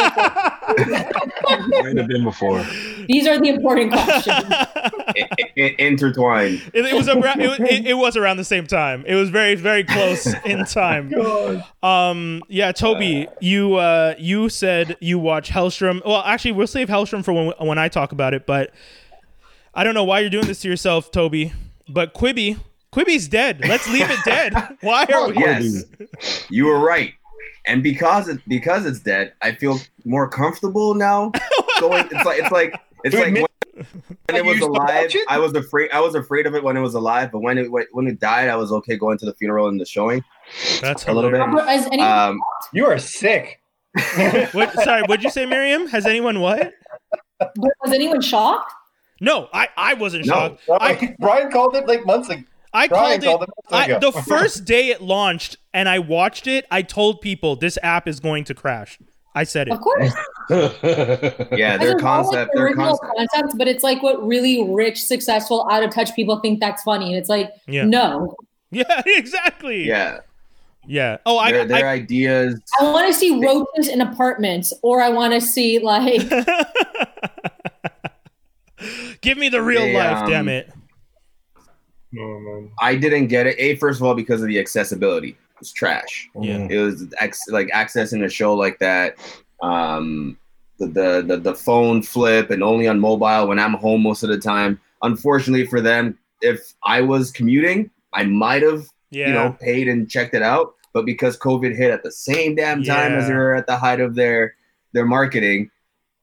Might 0.69 1.97
have 1.97 2.09
been 2.09 2.25
before. 2.25 2.63
These 3.09 3.27
are 3.27 3.39
the 3.39 3.49
important 3.49 3.93
questions. 3.93 4.45
I- 4.51 5.17
I- 5.57 5.75
intertwined. 5.79 6.63
It, 6.75 6.85
it 6.87 6.95
was 6.95 7.09
around. 7.09 7.41
It, 7.41 7.49
was- 7.49 7.61
it, 7.71 7.87
it 7.87 7.95
was 7.95 8.17
around 8.17 8.37
the 8.37 8.45
same 8.45 8.67
time. 8.67 9.05
It 9.07 9.15
was 9.15 9.31
very, 9.31 9.55
very 9.55 9.85
close 9.85 10.27
in 10.45 10.65
time. 10.65 11.13
Um. 11.83 12.43
Yeah, 12.49 12.73
Toby, 12.73 13.29
you 13.41 13.77
uh, 13.77 14.15
you 14.19 14.49
said 14.49 14.97
you 15.01 15.19
watch 15.19 15.51
Helstrom. 15.51 16.05
Well, 16.05 16.23
actually, 16.25 16.53
we'll 16.53 16.67
save 16.67 16.89
Helstrom 16.89 17.25
for 17.25 17.33
when 17.33 17.53
when 17.61 17.79
I 17.79 17.89
talk 17.89 18.11
about 18.13 18.35
it. 18.35 18.47
But 18.47 18.73
I 19.75 19.85
don't 19.85 19.95
know 19.95 20.05
why 20.05 20.21
you're 20.21 20.31
doing 20.31 20.47
this 20.47 20.61
to 20.63 20.69
yourself, 20.69 21.11
Toby. 21.13 21.53
But 21.89 22.15
Quibi, 22.15 22.59
Quibi's 22.93 23.29
dead. 23.29 23.61
Let's 23.67 23.89
leave 23.89 24.11
it 24.11 24.19
dead. 24.25 24.53
Why 24.81 25.07
are 25.13 25.29
we? 25.29 25.39
Yes, 25.39 25.85
you 26.51 26.67
were 26.67 26.79
right. 26.81 27.15
And 27.67 27.83
because 27.83 28.29
it 28.29 28.41
because 28.49 28.87
it's 28.87 29.01
dead, 29.01 29.33
I 29.43 29.53
feel 29.53 29.79
more 30.05 30.29
comfortable 30.29 30.95
now. 30.95 31.33
Going, 31.81 32.07
it's 32.11 32.25
like 32.25 32.39
it's 32.41 32.51
like 32.53 32.81
it's 33.05 33.15
like 33.15 33.27
admit- 33.29 33.43
when, 33.75 33.85
when 34.27 34.37
it 34.37 34.45
was 34.45 34.61
alive. 34.61 35.11
it? 35.15 35.25
I 35.29 35.39
was 35.39 35.55
afraid. 35.55 35.91
I 35.93 36.01
was 36.01 36.15
afraid 36.15 36.47
of 36.47 36.55
it 36.55 36.65
when 36.65 36.77
it 36.77 36.81
was 36.81 36.95
alive. 36.95 37.31
But 37.31 37.41
when 37.41 37.59
it 37.59 37.69
when 37.93 38.07
it 38.07 38.19
died, 38.21 38.49
I 38.49 38.57
was 38.57 38.73
okay 38.73 38.97
going 38.97 39.19
to 39.19 39.27
the 39.27 39.35
funeral 39.35 39.69
and 39.69 39.81
the 39.81 39.85
showing. 39.87 40.25
That's 40.81 41.07
A 41.07 41.13
little 41.13 41.31
bit. 41.31 41.41
hilarious. 41.41 41.85
Has 41.85 42.01
Um, 42.01 42.41
You 42.73 42.87
are 42.87 42.99
sick. 42.99 43.61
What, 44.53 44.73
sorry, 44.85 45.03
what'd 45.03 45.23
you 45.25 45.31
say, 45.31 45.47
Miriam? 45.47 45.87
Has 45.89 46.07
anyone 46.07 46.41
what? 46.41 46.73
was 47.57 47.93
anyone 47.93 48.21
shocked? 48.21 48.73
No, 49.21 49.49
I 49.53 49.69
I 49.77 49.95
wasn't 49.95 50.27
No. 50.27 50.33
shocked. 50.35 50.63
I 50.81 50.95
Brian, 50.95 51.17
Brian 51.21 51.51
called 51.51 51.77
it 51.77 51.87
like 51.87 52.05
months 52.07 52.29
ago. 52.29 52.43
I 52.73 52.89
Brian 52.89 53.21
called 53.21 53.41
called 53.41 53.43
it. 53.45 53.49
it 53.89 53.95
I, 53.95 53.99
the 53.99 54.13
first 54.29 54.65
day 54.65 54.89
it 54.89 55.01
launched 55.03 55.57
and 55.73 55.89
I 55.89 55.99
watched 56.01 56.47
it, 56.47 56.67
I 56.71 56.83
told 56.83 57.21
people 57.21 57.57
this 57.57 57.79
app 57.83 58.07
is 58.09 58.21
going 58.21 58.45
to 58.45 58.55
crash. 58.55 58.99
I 59.35 59.45
said 59.45 59.69
it. 59.69 59.73
Of 59.75 59.81
course. 59.81 60.13
yeah, 60.51 60.69
Because 60.73 60.79
their 60.81 61.73
it's 61.73 61.83
all, 61.83 61.89
like, 61.93 62.03
concept. 62.03 62.53
the 62.53 62.57
Their 62.59 62.67
original 62.67 62.99
concept. 62.99 63.31
concepts, 63.33 63.55
but 63.57 63.69
it's 63.69 63.85
like 63.85 64.03
what 64.03 64.27
really 64.27 64.65
rich, 64.69 65.01
successful, 65.03 65.69
out 65.71 65.83
of 65.83 65.91
touch 65.91 66.15
people 66.17 66.41
think 66.41 66.59
that's 66.61 66.83
funny. 66.83 67.07
And 67.09 67.17
it's 67.17 67.29
like, 67.29 67.51
Yeah. 67.67 67.85
no. 67.85 68.35
Yeah, 68.71 69.03
exactly. 69.07 69.87
Yeah, 69.87 70.19
Yeah. 70.87 71.19
Oh, 71.25 71.39
I, 71.39 71.53
their, 71.53 71.65
their 71.67 71.87
I 71.87 71.93
ideas. 71.93 72.61
I 72.81 72.85
want 72.91 73.07
to 73.07 73.15
see 73.19 73.43
roaches 73.45 73.89
in 73.89 74.01
apartments, 74.01 74.73
or 74.83 75.01
I 75.03 75.09
want 75.11 75.33
to 75.35 75.41
see 75.41 75.79
like 75.79 76.29
give 79.21 79.39
me 79.39 79.49
the 79.49 79.63
real 79.63 79.83
They, 79.83 79.95
life, 79.97 80.23
um, 80.25 80.31
damn 80.31 80.49
it. 80.49 80.71
Oh. 82.19 82.69
I 82.81 82.95
didn't 82.95 83.27
get 83.27 83.47
it. 83.47 83.57
A 83.59 83.77
first 83.77 84.01
of 84.01 84.07
all 84.07 84.15
because 84.15 84.41
of 84.43 84.49
the 84.49 84.59
accessibility. 84.59 85.31
It 85.31 85.37
was 85.61 85.73
trash. 85.73 86.29
Yeah. 86.41 86.67
It 86.71 86.79
was 86.79 87.07
ex- 87.21 87.49
like 87.49 87.69
accessing 87.69 88.25
a 88.25 88.29
show 88.29 88.55
like 88.55 88.79
that. 88.79 89.17
Um, 89.63 90.39
the, 90.79 90.87
the 90.87 91.25
the 91.27 91.37
the 91.39 91.55
phone 91.55 92.03
flip 92.03 92.51
and 92.51 92.63
only 92.63 92.87
on 92.87 93.01
mobile 93.01 93.49
when 93.49 93.59
I'm 93.59 93.75
home 93.75 94.03
most 94.03 94.23
of 94.23 94.29
the 94.29 94.39
time. 94.39 94.81
Unfortunately 95.03 95.67
for 95.67 95.81
them, 95.81 96.17
if 96.41 96.73
I 96.85 97.01
was 97.03 97.31
commuting, 97.33 97.91
I 98.15 98.25
might 98.25 98.63
have 98.63 98.87
Yeah. 99.11 99.27
you 99.29 99.33
know 99.35 99.57
paid 99.61 99.89
and 99.89 100.09
checked 100.09 100.35
it 100.35 100.43
out. 100.43 100.75
But 100.95 101.05
because 101.05 101.37
COVID 101.37 101.77
hit 101.77 101.91
at 101.91 102.03
the 102.03 102.11
same 102.13 102.55
damn 102.55 102.83
time 102.83 103.13
as 103.13 103.29
they 103.29 103.35
were 103.35 103.55
at 103.55 103.67
the 103.67 103.77
height 103.77 104.01
of 104.01 104.15
their 104.15 104.55
their 104.95 105.05
marketing, 105.05 105.71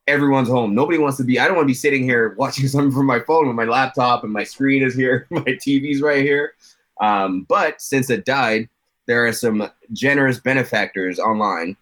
everyone's 0.07 0.49
home. 0.49 0.75
Nobody 0.75 0.97
wants 0.97 1.17
to 1.17 1.23
be. 1.23 1.39
I 1.39 1.45
don't 1.45 1.55
want 1.55 1.65
to 1.65 1.71
be 1.71 1.73
sitting 1.73 2.03
here 2.03 2.35
watching 2.37 2.67
something 2.67 2.91
from 2.91 3.05
my 3.05 3.19
phone 3.19 3.47
with 3.47 3.55
my 3.55 3.65
laptop 3.65 4.23
and 4.23 4.31
my 4.31 4.43
screen 4.43 4.83
is 4.83 4.95
here, 4.95 5.27
my 5.29 5.41
TV's 5.41 6.01
right 6.01 6.23
here. 6.23 6.53
Um, 7.01 7.45
but 7.49 7.81
since 7.81 8.09
it 8.09 8.25
died, 8.25 8.69
there 9.05 9.25
are 9.25 9.33
some 9.33 9.69
generous 9.91 10.39
benefactors 10.39 11.19
online 11.19 11.77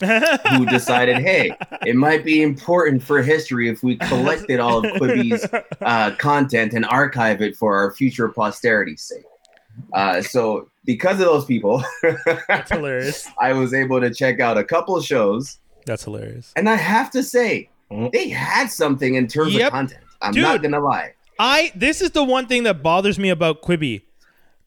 who 0.00 0.64
decided, 0.66 1.16
hey, 1.16 1.56
it 1.84 1.96
might 1.96 2.24
be 2.24 2.42
important 2.42 3.02
for 3.02 3.20
history 3.20 3.68
if 3.68 3.82
we 3.82 3.96
collected 3.96 4.60
all 4.60 4.84
of 4.84 4.92
Quibi's 4.94 5.44
uh, 5.80 6.14
content 6.18 6.74
and 6.74 6.84
archive 6.86 7.42
it 7.42 7.56
for 7.56 7.76
our 7.76 7.92
future 7.92 8.28
posterity's 8.28 9.02
sake. 9.02 9.24
Uh, 9.92 10.22
so 10.22 10.68
because 10.88 11.20
of 11.20 11.26
those 11.26 11.44
people. 11.44 11.84
I 13.38 13.52
was 13.52 13.74
able 13.74 14.00
to 14.00 14.12
check 14.12 14.40
out 14.40 14.56
a 14.56 14.64
couple 14.64 14.98
shows, 15.02 15.58
That's 15.88 16.04
hilarious. 16.04 16.52
and 16.54 16.68
I 16.68 16.76
have 16.76 17.10
to 17.12 17.22
say, 17.22 17.70
mm. 17.90 18.12
they 18.12 18.28
had 18.28 18.70
something 18.70 19.14
in 19.14 19.26
terms 19.26 19.54
Yep. 19.54 19.66
of 19.66 19.72
content. 19.72 20.04
I'm 20.22 20.32
Dude. 20.32 20.42
not 20.44 20.62
gonna 20.62 20.80
lie. 20.80 21.14
I 21.38 21.72
this 21.74 22.00
is 22.00 22.10
the 22.12 22.22
one 22.24 22.46
thing 22.46 22.62
that 22.64 22.82
bothers 22.82 23.18
me 23.18 23.28
about 23.30 23.62
Quibi. 23.62 24.02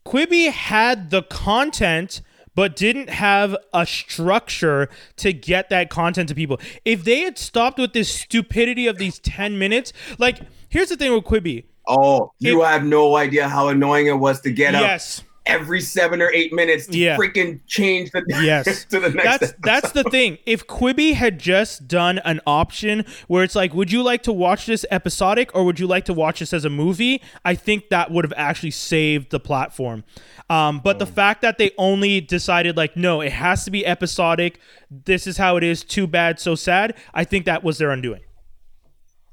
Quibi 0.05 0.49
had 0.51 1.09
the 1.11 1.21
content 1.23 2.21
but 2.53 2.75
didn't 2.75 3.09
have 3.09 3.55
a 3.73 3.85
structure 3.85 4.89
to 5.15 5.31
get 5.31 5.69
that 5.69 5.89
content 5.89 6.27
to 6.29 6.35
people. 6.35 6.59
If 6.83 7.03
they 7.05 7.19
had 7.21 7.37
stopped 7.37 7.79
with 7.79 7.93
this 7.93 8.09
stupidity 8.13 8.87
of 8.87 8.97
these 8.97 9.19
10 9.19 9.57
minutes, 9.57 9.93
like 10.17 10.39
here's 10.67 10.89
the 10.89 10.97
thing 10.97 11.13
with 11.13 11.23
Quibi. 11.23 11.63
Oh, 11.87 12.31
you 12.39 12.61
It- 12.61 12.65
have 12.67 12.83
no 12.83 13.15
idea 13.15 13.47
how 13.47 13.69
annoying 13.69 14.07
it 14.07 14.17
was 14.19 14.41
to 14.41 14.51
get 14.51 14.75
up 14.75 14.81
Yes. 14.81 15.23
Every 15.45 15.81
seven 15.81 16.21
or 16.21 16.29
eight 16.31 16.53
minutes 16.53 16.85
to 16.87 16.97
Yeah. 16.97 17.17
freaking 17.17 17.59
change 17.67 18.11
the 18.11 18.23
Yes. 18.43 18.85
to 18.85 18.99
the 18.99 19.09
next. 19.09 19.23
That's 19.23 19.43
episode. 19.43 19.55
that's 19.63 19.91
the 19.93 20.03
thing. 20.05 20.37
If 20.45 20.67
Quibi 20.67 21.13
had 21.13 21.39
just 21.39 21.87
done 21.87 22.19
an 22.19 22.41
option 22.45 23.05
where 23.27 23.43
it's 23.43 23.55
like, 23.55 23.73
would 23.73 23.91
you 23.91 24.03
like 24.03 24.21
to 24.23 24.31
watch 24.33 24.65
this 24.67 24.85
episodic 24.91 25.49
or 25.55 25.63
would 25.63 25.79
you 25.79 25.87
like 25.87 26.05
to 26.05 26.13
watch 26.13 26.39
this 26.41 26.53
as 26.53 26.63
a 26.63 26.69
movie? 26.69 27.21
I 27.43 27.55
think 27.55 27.89
that 27.89 28.11
would 28.11 28.23
have 28.23 28.33
actually 28.37 28.71
saved 28.71 29.31
the 29.31 29.39
platform. 29.39 30.03
Um, 30.49 30.79
but 30.83 30.99
the 30.99 31.05
fact 31.07 31.41
that 31.41 31.57
they 31.57 31.71
only 31.77 32.21
decided 32.21 32.77
like, 32.77 32.95
no, 32.95 33.21
it 33.21 33.31
has 33.31 33.65
to 33.65 33.71
be 33.71 33.85
episodic. 33.85 34.59
This 34.91 35.25
is 35.25 35.37
how 35.37 35.57
it 35.57 35.63
is. 35.63 35.83
Too 35.83 36.05
bad, 36.07 36.39
so 36.39 36.53
sad. 36.55 36.95
I 37.13 37.23
think 37.23 37.45
that 37.45 37.63
was 37.63 37.77
their 37.79 37.89
undoing. 37.91 38.21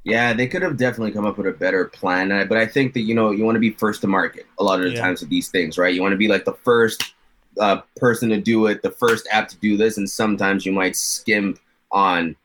Yeah, 0.09 0.33
they 0.33 0.47
could 0.47 0.63
have 0.63 0.77
definitely 0.77 1.13
come 1.13 1.27
up 1.27 1.37
with 1.37 1.47
a 1.47 1.53
better 1.53 1.85
plan. 1.87 2.33
uh, 2.33 2.45
But 2.45 2.59
I 2.59 2.67
think 2.67 2.95
that 2.95 3.01
you 3.03 3.15
know 3.15 3.31
you 3.31 3.45
want 3.45 3.57
to 3.57 3.61
be 3.61 3.71
first 3.71 4.01
to 4.03 4.07
market 4.07 4.47
a 4.59 4.65
lot 4.65 4.81
of 4.81 4.87
the 4.87 4.93
Yeah. 4.93 5.01
times 5.03 5.21
with 5.21 5.31
these 5.31 5.49
things, 5.49 5.77
right? 5.77 5.95
You 5.95 6.01
want 6.03 6.13
to 6.13 6.17
be 6.17 6.29
like 6.29 6.45
the 6.45 6.55
first 6.65 7.15
uh, 7.61 7.81
person 7.97 8.29
to 8.31 8.41
do 8.41 8.67
it, 8.67 8.83
the 8.83 8.91
first 8.91 9.27
app 9.33 9.49
to 9.49 9.57
do 9.59 9.77
this, 9.77 9.99
and 9.99 10.09
sometimes 10.09 10.65
you 10.65 10.73
might 10.73 10.97
skimp 10.97 11.59
on 11.91 12.37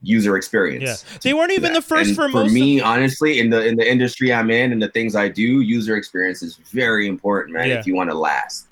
user 0.00 0.36
experience. 0.36 1.04
Yeah, 1.04 1.18
they 1.22 1.34
weren't 1.34 1.50
even 1.50 1.72
the 1.72 1.82
first 1.82 2.10
And 2.10 2.16
for, 2.16 2.28
for 2.30 2.44
me, 2.48 2.80
honestly, 2.80 3.40
in 3.40 3.50
the 3.50 3.66
in 3.66 3.76
the 3.76 3.90
industry 3.90 4.32
I'm 4.32 4.50
in 4.50 4.70
and 4.72 4.80
the 4.80 4.88
things 4.88 5.16
I 5.16 5.28
do, 5.28 5.60
user 5.60 5.96
experience 5.96 6.40
is 6.42 6.56
very 6.56 7.08
important, 7.08 7.56
man. 7.56 7.68
Yeah. 7.68 7.80
If 7.80 7.86
you 7.86 7.94
want 7.96 8.10
to 8.10 8.14
last. 8.16 8.67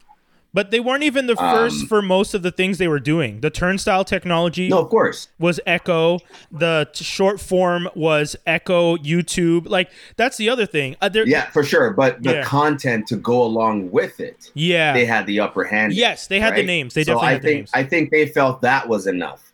But 0.56 0.70
they 0.70 0.80
weren't 0.80 1.02
even 1.02 1.26
the 1.26 1.36
first 1.36 1.82
Um, 1.82 1.86
for 1.86 2.00
most 2.00 2.32
of 2.32 2.40
the 2.42 2.50
things 2.50 2.78
they 2.78 2.88
were 2.88 2.98
doing. 3.14 3.40
The 3.42 3.50
turnstile 3.50 4.04
technology. 4.04 4.68
No, 4.70 4.78
of 4.78 4.88
course. 4.88 5.28
was 5.38 5.60
Echo. 5.66 6.18
The 6.50 6.88
t- 6.94 7.04
short 7.04 7.38
form 7.40 7.90
was 7.94 8.36
Echo 8.46 8.96
YouTube. 8.96 9.68
Like 9.68 9.90
that's 10.16 10.38
the 10.38 10.48
other 10.48 10.64
thing. 10.64 10.96
Uh, 11.02 11.10
Yeah, 11.26 11.50
for 11.50 11.62
sure. 11.62 11.90
But 11.92 12.22
the 12.22 12.36
Yeah. 12.36 12.42
content 12.42 13.06
to 13.08 13.16
go 13.16 13.42
along 13.42 13.90
with 13.90 14.18
it, 14.18 14.50
yeah. 14.54 14.94
they 14.94 15.04
had 15.04 15.26
the 15.26 15.40
upper 15.40 15.64
hand. 15.64 15.92
yes, 15.92 16.26
they 16.26 16.40
had 16.40 16.56
the 16.56 16.62
names. 16.62 16.94
They 16.94 17.04
so 17.04 17.12
definitely 17.12 17.28
I 17.28 17.32
had 17.32 17.42
the 17.42 17.46
think 17.48 17.58
names. 17.58 17.70
I 17.74 17.82
think 17.84 18.10
they 18.10 18.26
felt 18.26 18.62
that 18.62 18.88
was 18.88 19.06
enough. 19.06 19.52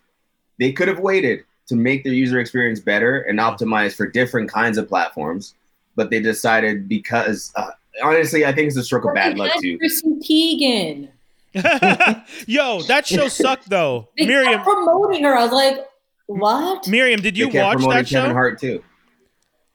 They 0.60 0.70
could 0.70 0.86
have 0.86 1.00
waited 1.00 1.40
to 1.66 1.74
make 1.74 2.04
their 2.04 2.12
user 2.12 2.38
experience 2.38 2.78
better 2.78 3.22
and 3.22 3.40
optimize 3.40 3.92
for 3.96 4.06
different 4.06 4.52
kinds 4.52 4.78
of 4.78 4.88
platforms, 4.88 5.54
but 5.96 6.10
they 6.10 6.20
decided 6.20 6.88
because 6.88 7.50
uh, 7.56 7.70
honestly, 8.02 8.44
I 8.46 8.52
think 8.52 8.68
it's 8.68 8.76
a 8.76 8.82
stroke 8.84 9.04
of 9.04 9.14
bad 9.14 9.38
luck 9.38 9.52
too. 9.60 9.78
Chrissy 9.78 10.08
Teigen. 10.20 11.08
Yo, 12.46 12.82
that 12.82 13.06
show 13.06 13.28
sucked 13.28 13.68
though. 13.68 14.08
They 14.16 14.26
Miriam, 14.26 14.54
kept 14.54 14.64
promoting 14.64 15.24
her. 15.24 15.36
I 15.36 15.42
was 15.42 15.52
like, 15.52 15.86
what? 16.26 16.86
Miriam, 16.88 17.20
did 17.20 17.36
you 17.36 17.46
they 17.46 17.52
kept 17.52 17.64
watch 17.64 17.76
promoting 17.78 17.98
that 18.04 18.08
Kevin 18.08 18.30
show? 18.30 18.34
Hart 18.34 18.58
too. 18.60 18.82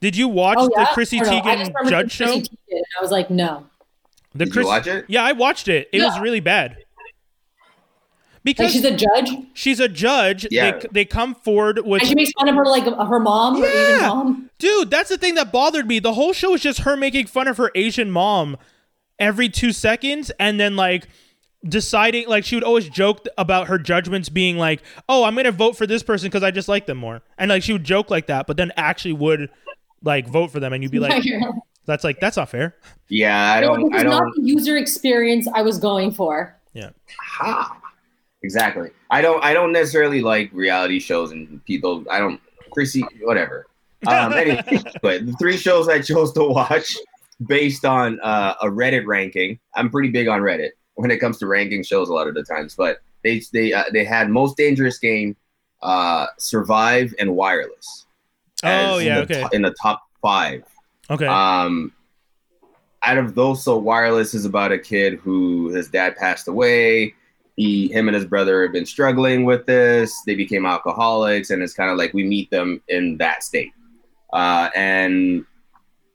Did 0.01 0.15
you 0.15 0.27
watch 0.27 0.57
Oh, 0.59 0.67
the 0.67 0.73
yeah? 0.81 0.93
Chrissy 0.93 1.19
I 1.19 1.23
don't 1.23 1.33
know. 1.45 1.51
I 1.51 1.55
just 1.55 1.71
Teigen 1.71 1.75
remember 1.75 1.89
judge 1.89 2.17
Chrissy 2.17 2.41
show? 2.41 2.47
Teigen, 2.71 2.81
I 2.97 3.01
was 3.01 3.11
like, 3.11 3.29
no. 3.29 3.65
The 4.35 4.45
Did 4.45 4.53
Chris- 4.53 4.63
you 4.63 4.67
watch 4.67 4.87
it? 4.87 5.05
Yeah, 5.07 5.23
I 5.23 5.31
watched 5.33 5.67
it. 5.67 5.89
It 5.91 6.01
was 6.01 6.19
really 6.19 6.39
bad. 6.39 6.77
Like 8.47 8.57
Because 8.57 8.71
she's 8.71 8.83
a 8.85 8.95
judge, 8.95 9.29
she's 9.53 9.79
a 9.79 9.87
judge. 9.89 10.47
Yeah. 10.49 10.79
They, 10.79 10.87
they 10.91 11.05
come 11.05 11.35
forward 11.35 11.79
with 11.85 12.01
and 12.01 12.09
she 12.09 12.15
makes 12.15 12.31
fun 12.31 12.47
of 12.49 12.55
her 12.55 12.65
like 12.65 12.83
her 12.85 13.19
mom, 13.19 13.59
her 13.61 13.65
Asian 13.67 13.99
Yeah. 13.99 14.07
mom. 14.07 14.49
Dude, 14.59 14.89
that's 14.89 15.09
the 15.09 15.17
thing 15.17 15.35
that 15.35 15.51
bothered 15.51 15.87
me. 15.87 15.99
The 15.99 16.13
whole 16.13 16.33
show 16.33 16.53
is 16.55 16.61
just 16.61 16.79
her 16.79 16.95
making 16.97 17.27
fun 17.27 17.47
of 17.47 17.57
her 17.57 17.71
Asian 17.75 18.09
mom 18.09 18.57
every 19.19 19.49
two 19.49 19.71
seconds, 19.71 20.31
and 20.39 20.59
then 20.59 20.75
like 20.75 21.07
deciding 21.67 22.27
like 22.27 22.45
she 22.45 22.55
would 22.55 22.63
always 22.63 22.87
joke 22.87 23.25
about 23.37 23.67
her 23.67 23.77
judgments 23.77 24.29
being 24.29 24.57
like, 24.57 24.81
"Oh, 25.09 25.23
I'm 25.23 25.35
gonna 25.35 25.51
vote 25.51 25.75
for 25.75 25.85
this 25.87 26.03
person 26.03 26.27
because 26.29 26.43
I 26.43 26.51
just 26.51 26.67
like 26.69 26.85
them 26.85 26.97
more," 26.97 27.21
and 27.37 27.49
like 27.49 27.63
she 27.63 27.73
would 27.73 27.83
joke 27.83 28.09
like 28.09 28.27
that, 28.27 28.47
but 28.47 28.57
then 28.57 28.71
actually 28.77 29.13
would 29.13 29.49
like 30.03 30.27
vote 30.27 30.51
for 30.51 30.59
them, 30.59 30.71
and 30.73 30.83
you'd 30.83 30.91
be 30.91 30.99
like, 31.07 31.23
"That's 31.85 32.03
like 32.03 32.19
that's 32.19 32.37
not 32.37 32.49
fair." 32.49 32.75
Yeah, 33.09 33.53
I 33.53 33.61
don't. 33.61 33.91
this 33.91 33.93
I 33.93 33.97
is 33.97 34.03
not 34.11 34.19
don't. 34.21 34.35
the 34.35 34.41
user 34.49 34.77
experience 34.77 35.47
I 35.53 35.61
was 35.63 35.77
going 35.79 36.11
for. 36.11 36.55
Yeah. 36.73 36.89
Ha. 37.19 37.81
Exactly. 38.43 38.91
I 39.09 39.21
don't. 39.21 39.43
I 39.43 39.53
don't 39.53 39.71
necessarily 39.71 40.21
like 40.21 40.49
reality 40.53 40.99
shows 40.99 41.31
and 41.31 41.63
people. 41.65 42.05
I 42.09 42.19
don't. 42.19 42.39
Chrissy, 42.71 43.03
whatever. 43.21 43.67
Um, 44.05 44.33
anyway, 44.33 44.63
but 45.01 45.25
the 45.25 45.33
three 45.39 45.57
shows 45.57 45.87
I 45.89 46.01
chose 46.01 46.31
to 46.33 46.43
watch 46.43 46.95
based 47.45 47.85
on 47.85 48.19
uh, 48.21 48.55
a 48.61 48.67
Reddit 48.67 49.05
ranking. 49.05 49.59
I'm 49.75 49.89
pretty 49.89 50.09
big 50.09 50.27
on 50.27 50.41
Reddit 50.41 50.71
when 50.95 51.09
it 51.11 51.17
comes 51.17 51.37
to 51.39 51.47
ranking 51.47 51.83
shows 51.83 52.09
a 52.09 52.13
lot 52.13 52.27
of 52.27 52.35
the 52.35 52.43
times. 52.43 52.75
But 52.75 52.99
they 53.23 53.41
they 53.53 53.73
uh, 53.73 53.85
they 53.91 54.05
had 54.05 54.29
most 54.29 54.55
dangerous 54.55 54.99
game, 54.99 55.35
uh, 55.81 56.27
survive, 56.37 57.13
and 57.19 57.35
wireless. 57.35 58.05
Oh, 58.63 58.97
yeah, 58.97 59.15
the 59.15 59.21
okay. 59.21 59.43
to- 59.43 59.55
in 59.55 59.61
the 59.63 59.75
top 59.81 60.03
five. 60.21 60.63
Okay. 61.09 61.25
Um, 61.25 61.93
out 63.03 63.17
of 63.17 63.35
those, 63.35 63.63
so 63.63 63.77
wireless 63.77 64.33
is 64.33 64.45
about 64.45 64.71
a 64.71 64.77
kid 64.77 65.15
who 65.15 65.69
his 65.69 65.87
dad 65.87 66.15
passed 66.17 66.47
away. 66.47 67.13
He, 67.57 67.91
him, 67.91 68.07
and 68.07 68.15
his 68.15 68.25
brother 68.25 68.61
have 68.63 68.71
been 68.71 68.85
struggling 68.85 69.43
with 69.43 69.65
this. 69.65 70.15
They 70.25 70.35
became 70.35 70.65
alcoholics, 70.65 71.49
and 71.49 71.61
it's 71.61 71.73
kind 71.73 71.89
of 71.91 71.97
like 71.97 72.13
we 72.13 72.23
meet 72.23 72.49
them 72.51 72.81
in 72.87 73.17
that 73.17 73.43
state. 73.43 73.73
Uh, 74.31 74.69
and 74.75 75.43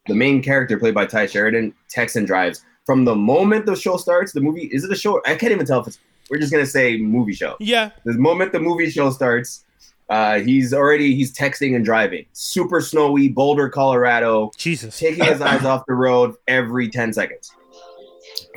the 0.06 0.14
main 0.14 0.42
character, 0.42 0.78
played 0.78 0.94
by 0.94 1.04
Tye 1.06 1.26
Sheridan, 1.26 1.74
texts 1.90 2.16
and 2.16 2.26
drives. 2.26 2.64
From 2.86 3.04
the 3.04 3.14
moment 3.16 3.66
the 3.66 3.76
show 3.76 3.96
starts, 3.96 4.32
the 4.32 4.40
movie 4.40 4.68
is 4.72 4.84
it 4.84 4.90
a 4.92 4.96
show? 4.96 5.20
I 5.26 5.34
can't 5.34 5.52
even 5.52 5.66
tell 5.66 5.80
if 5.80 5.86
it's. 5.88 5.98
We're 6.30 6.38
just 6.38 6.52
gonna 6.52 6.64
say 6.64 6.96
movie 6.96 7.34
show. 7.34 7.56
yeah. 7.60 7.90
The 8.04 8.14
moment 8.14 8.52
the 8.52 8.60
movie 8.60 8.88
show 8.90 9.10
starts, 9.10 9.64
uh, 10.08 10.38
he's 10.40 10.72
already 10.72 11.14
he's 11.14 11.36
texting 11.36 11.74
and 11.76 11.84
driving. 11.84 12.24
Super 12.32 12.80
snowy, 12.80 13.28
Boulder, 13.28 13.68
Colorado 13.68 14.50
Jesus. 14.56 14.98
taking 14.98 15.24
his 15.24 15.40
eyes 15.40 15.64
off 15.72 15.84
the 15.86 15.94
road 15.94 16.34
every 16.48 16.88
10 16.88 17.12
seconds 17.12 17.50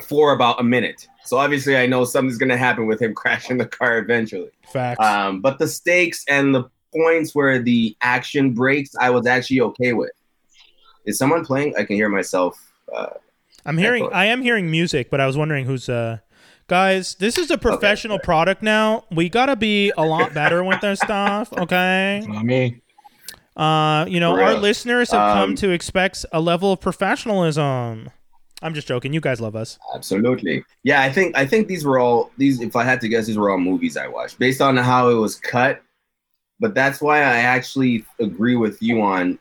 for 0.08 0.32
about 0.32 0.60
a 0.60 0.62
minute. 0.64 1.06
So 1.28 1.38
obviously, 1.38 1.76
I 1.76 1.86
know 1.86 2.04
something's 2.04 2.38
going 2.38 2.48
to 2.50 2.56
happen 2.56 2.86
with 2.86 3.00
him 3.00 3.14
crashing 3.22 3.58
the 3.58 3.66
car 3.66 3.98
eventually. 3.98 4.50
Facts. 4.72 5.04
Um, 5.04 5.40
but 5.40 5.58
the 5.58 5.68
stakes 5.68 6.24
and 6.28 6.54
the 6.54 6.64
points 6.94 7.34
where 7.34 7.58
the 7.62 7.96
action 8.00 8.52
breaks, 8.54 8.94
I 9.00 9.10
was 9.10 9.26
actually 9.26 9.60
okay 9.62 9.92
with. 9.92 10.10
Is 11.04 11.18
someone 11.18 11.44
playing? 11.44 11.74
I 11.78 11.84
can 11.84 11.96
hear 11.96 12.08
myself. 12.08 12.60
Uh, 12.94 13.06
I'm 13.64 13.78
hearing. 13.78 14.04
Excellent. 14.04 14.16
I 14.16 14.24
am 14.26 14.42
hearing 14.42 14.70
music, 14.70 15.10
but 15.10 15.20
I 15.20 15.26
was 15.26 15.36
wondering 15.36 15.66
who's. 15.66 15.88
uh 15.88 16.18
Guys, 16.68 17.14
this 17.20 17.38
is 17.38 17.52
a 17.52 17.58
professional 17.58 18.18
product 18.18 18.60
now. 18.60 19.04
We 19.12 19.28
gotta 19.28 19.54
be 19.54 19.92
a 19.96 20.04
lot 20.14 20.34
better 20.34 20.64
with 20.64 20.82
our 20.82 20.96
stuff, 20.96 21.52
okay? 21.52 22.24
Not 22.26 22.44
me. 22.44 22.80
Uh, 23.56 24.04
you 24.08 24.18
know, 24.18 24.34
For 24.34 24.42
our 24.42 24.54
listeners 24.54 25.12
have 25.12 25.34
come 25.34 25.50
Um, 25.50 25.54
to 25.56 25.70
expect 25.70 26.26
a 26.32 26.40
level 26.40 26.72
of 26.72 26.80
professionalism. 26.80 28.10
I'm 28.62 28.74
just 28.74 28.88
joking. 28.88 29.12
You 29.12 29.20
guys 29.20 29.40
love 29.40 29.54
us. 29.54 29.78
absolutely. 29.94 30.64
Yeah, 30.82 31.02
I 31.02 31.12
think 31.12 31.36
I 31.36 31.46
think 31.46 31.68
these 31.68 31.84
were 31.84 31.98
all 31.98 32.30
these. 32.38 32.60
If 32.60 32.74
I 32.74 32.84
had 32.84 33.00
to 33.02 33.08
guess, 33.08 33.26
these 33.26 33.36
were 33.36 33.50
all 33.50 33.58
movies 33.58 33.96
I 33.96 34.08
watched 34.08 34.38
based 34.38 34.60
on 34.60 34.76
how 34.76 35.08
it 35.10 35.14
was 35.14 35.36
cut. 35.36 35.82
But 36.58 36.74
that's 36.74 37.02
why 37.02 37.18
I 37.18 37.38
actually 37.38 38.04
agree 38.18 38.56
with 38.56 38.80
you 38.80 39.02
on. 39.02 39.38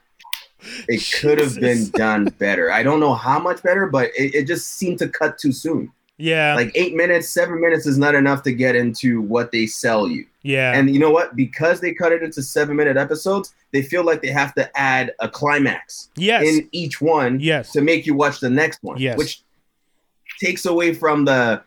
It 0.90 1.08
could 1.22 1.40
have 1.40 1.56
been 1.56 1.90
done 1.92 2.26
better. 2.40 2.72
I 2.72 2.84
don't 2.84 3.00
know 3.00 3.14
how 3.14 3.40
much 3.40 3.64
better, 3.64 3.88
but 3.88 4.10
it, 4.18 4.36
it 4.36 4.48
just 4.48 4.74
seemed 4.74 5.00
to 5.00 5.08
cut 5.08 5.38
too 5.38 5.54
soon. 5.54 5.92
Yeah, 6.18 6.56
like 6.56 6.72
eight 6.76 6.96
minutes, 6.96 7.28
seven 7.30 7.60
minutes 7.60 7.86
is 7.86 7.98
not 7.98 8.16
enough 8.16 8.42
to 8.44 8.54
get 8.54 8.76
into 8.76 9.20
what 9.22 9.52
they 9.52 9.66
sell 9.66 10.08
you. 10.08 10.26
yeah, 10.44 10.72
And 10.74 10.90
you 10.90 10.98
know 11.00 11.12
what? 11.12 11.36
Because 11.36 11.82
they 11.82 11.94
cut 11.94 12.14
it 12.14 12.24
into 12.24 12.42
seven 12.42 12.78
minute 12.78 12.96
episodes, 12.96 13.54
they 13.74 13.82
feel 13.82 14.04
like 14.06 14.22
they 14.22 14.30
have 14.30 14.54
to 14.56 14.70
add 14.80 15.14
a 15.20 15.28
climax 15.28 16.10
yes, 16.16 16.44
in 16.46 16.70
each 16.72 17.02
one 17.02 17.40
yes, 17.42 17.74
to 17.74 17.82
make 17.82 18.06
you 18.06 18.14
watch 18.14 18.40
the 18.40 18.50
next 18.50 18.82
one. 18.82 18.98
Yes. 18.98 19.18
Which 19.18 19.42
takes 20.40 20.66
away 20.66 20.94
from 20.94 21.26
the 21.26 21.62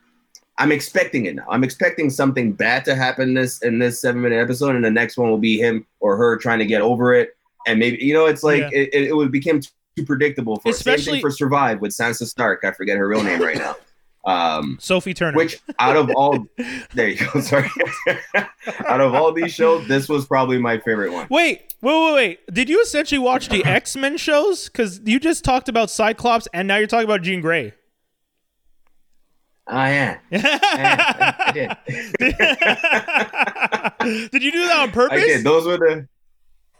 I'm 0.60 0.72
expecting 0.72 1.26
it 1.26 1.36
now. 1.36 1.44
I'm 1.48 1.62
expecting 1.62 2.10
something 2.10 2.52
bad 2.52 2.84
to 2.86 2.94
happen 2.96 3.34
this 3.34 3.62
in 3.62 3.78
this 3.78 4.00
seven 4.00 4.22
minute 4.22 4.40
episode, 4.40 4.74
and 4.74 4.84
the 4.84 4.90
next 4.90 5.16
one 5.16 5.30
will 5.30 5.38
be 5.38 5.58
him 5.58 5.86
or 6.00 6.16
her 6.16 6.36
trying 6.38 6.58
to 6.58 6.66
get 6.66 6.80
over 6.80 7.14
it. 7.14 7.36
And 7.66 7.78
maybe 7.78 7.98
you 7.98 8.14
know, 8.14 8.26
it's 8.26 8.42
like 8.42 8.62
Yeah. 8.62 8.70
it, 8.72 8.88
it, 8.94 9.02
it 9.08 9.12
would 9.14 9.30
become 9.30 9.60
too 9.94 10.04
predictable 10.06 10.58
for 10.58 10.70
Especially- 10.70 11.20
for 11.20 11.30
Survive 11.30 11.80
with 11.80 11.92
Sansa 11.92 12.26
Stark. 12.26 12.64
I 12.64 12.72
forget 12.72 12.96
her 12.96 13.06
real 13.06 13.22
name 13.22 13.40
right 13.42 13.56
now. 13.58 13.76
Um, 14.28 14.76
Sophie 14.80 15.14
Turner. 15.14 15.36
which 15.36 15.58
out 15.78 15.96
of 15.96 16.10
all 16.14 16.46
there 16.94 17.08
you 17.08 17.16
go 17.32 17.40
sorry 17.40 17.70
out 18.88 19.00
of 19.00 19.14
all 19.14 19.32
these 19.32 19.54
shows 19.54 19.88
this 19.88 20.08
was 20.08 20.26
probably 20.26 20.58
my 20.58 20.78
favorite 20.78 21.12
one 21.12 21.26
Wait, 21.30 21.72
wait, 21.80 22.04
wait, 22.04 22.14
wait. 22.14 22.40
Did 22.52 22.68
you 22.68 22.82
essentially 22.82 23.18
watch 23.18 23.48
the 23.48 23.64
X 23.80 23.96
Men 23.96 24.16
shows? 24.18 24.68
Because 24.68 25.00
you 25.04 25.18
just 25.18 25.44
talked 25.44 25.68
about 25.70 25.88
Cyclops, 25.90 26.46
and 26.52 26.68
now 26.68 26.76
you're 26.76 26.86
talking 26.86 27.06
about 27.06 27.22
Jean 27.22 27.40
Grey. 27.40 27.72
oh 29.68 29.74
yeah, 29.84 30.18
yeah 30.30 30.58
I, 30.62 31.34
I 31.46 31.52
did 31.52 31.76
Did 34.32 34.42
you 34.42 34.52
do 34.52 34.66
that 34.66 34.78
on 34.78 34.88
i 34.88 34.92
purpose? 34.92 35.24
did 35.24 35.44
those 35.44 35.66
were 35.66 35.76
the 35.78 36.08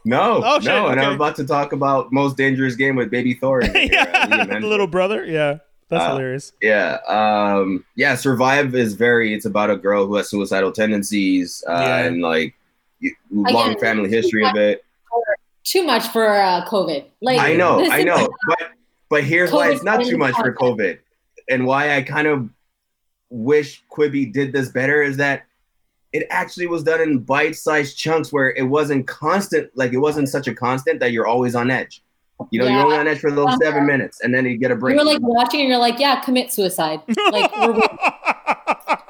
no 0.05 0.41
Oh, 0.43 0.59
shit, 0.59 0.65
no 0.69 0.87
and 0.87 0.99
okay. 0.99 1.07
i'm 1.07 1.13
about 1.15 1.35
to 1.37 1.45
talk 1.45 1.71
about 1.73 2.11
most 2.11 2.37
dangerous 2.37 2.75
game 2.75 2.95
with 2.95 3.09
baby 3.11 3.33
thor 3.33 3.63
uh, 3.63 3.67
yeah, 3.73 4.45
the 4.59 4.59
little 4.67 4.87
brother. 4.87 5.25
Yeah, 5.25 5.57
that's 5.89 6.03
Uh, 6.03 6.09
hilarious. 6.11 6.53
yeah 6.61 6.97
um 7.07 7.83
yeah 7.95 8.15
survive 8.15 8.75
is 8.75 8.93
very 8.93 9.33
it's 9.33 9.45
about 9.45 9.69
a 9.69 9.75
girl 9.75 10.05
who 10.05 10.15
has 10.15 10.29
suicidal 10.29 10.71
tendencies 10.71 11.63
uh 11.67 11.81
Yeah. 11.85 11.97
and 12.05 12.21
like 12.21 12.53
long 13.31 13.69
Again, 13.71 13.79
family 13.79 14.09
history 14.09 14.45
of 14.45 14.55
it 14.55 14.83
Too 15.63 15.83
much 15.83 16.07
for 16.07 16.27
uh, 16.27 16.65
COVID. 16.67 17.05
Like 17.21 17.39
I 17.39 17.53
know, 17.53 17.79
I 17.91 17.99
is- 17.99 18.05
know, 18.05 18.29
but 18.47 18.71
but 19.09 19.23
here's 19.23 19.51
why 19.51 19.69
it's 19.71 19.83
not 19.83 20.03
too 20.03 20.17
much 20.17 20.33
for 20.35 20.53
COVID, 20.53 20.97
and 21.49 21.65
why 21.65 21.95
I 21.95 22.01
kind 22.01 22.27
of 22.27 22.49
wish 23.29 23.83
Quibi 23.91 24.31
did 24.31 24.51
this 24.51 24.69
better 24.69 25.03
is 25.03 25.17
that 25.17 25.45
it 26.11 26.25
actually 26.31 26.65
was 26.65 26.83
done 26.83 27.01
in 27.01 27.19
bite-sized 27.19 27.95
chunks 27.97 28.33
where 28.33 28.49
it 28.55 28.63
wasn't 28.63 29.05
constant, 29.07 29.69
like 29.75 29.93
it 29.93 29.99
wasn't 29.99 30.27
such 30.29 30.47
a 30.47 30.55
constant 30.55 30.99
that 31.01 31.11
you're 31.11 31.27
always 31.27 31.53
on 31.55 31.69
edge. 31.69 32.01
You 32.51 32.59
know, 32.59 32.65
Yeah. 32.67 32.71
you're 32.77 32.83
only 32.85 32.97
on 32.97 33.07
edge 33.07 33.19
for 33.19 33.31
those 33.31 33.55
seven 33.61 33.85
minutes, 33.85 34.21
and 34.21 34.33
then 34.33 34.45
you 34.45 34.57
get 34.57 34.71
a 34.71 34.75
break. 34.75 34.95
You're 34.95 35.03
like 35.05 35.19
watching, 35.21 35.59
and 35.61 35.69
you're 35.69 35.77
like, 35.77 35.99
"Yeah, 35.99 36.21
commit 36.21 36.51
suicide." 36.53 37.01
Like, 37.31 37.51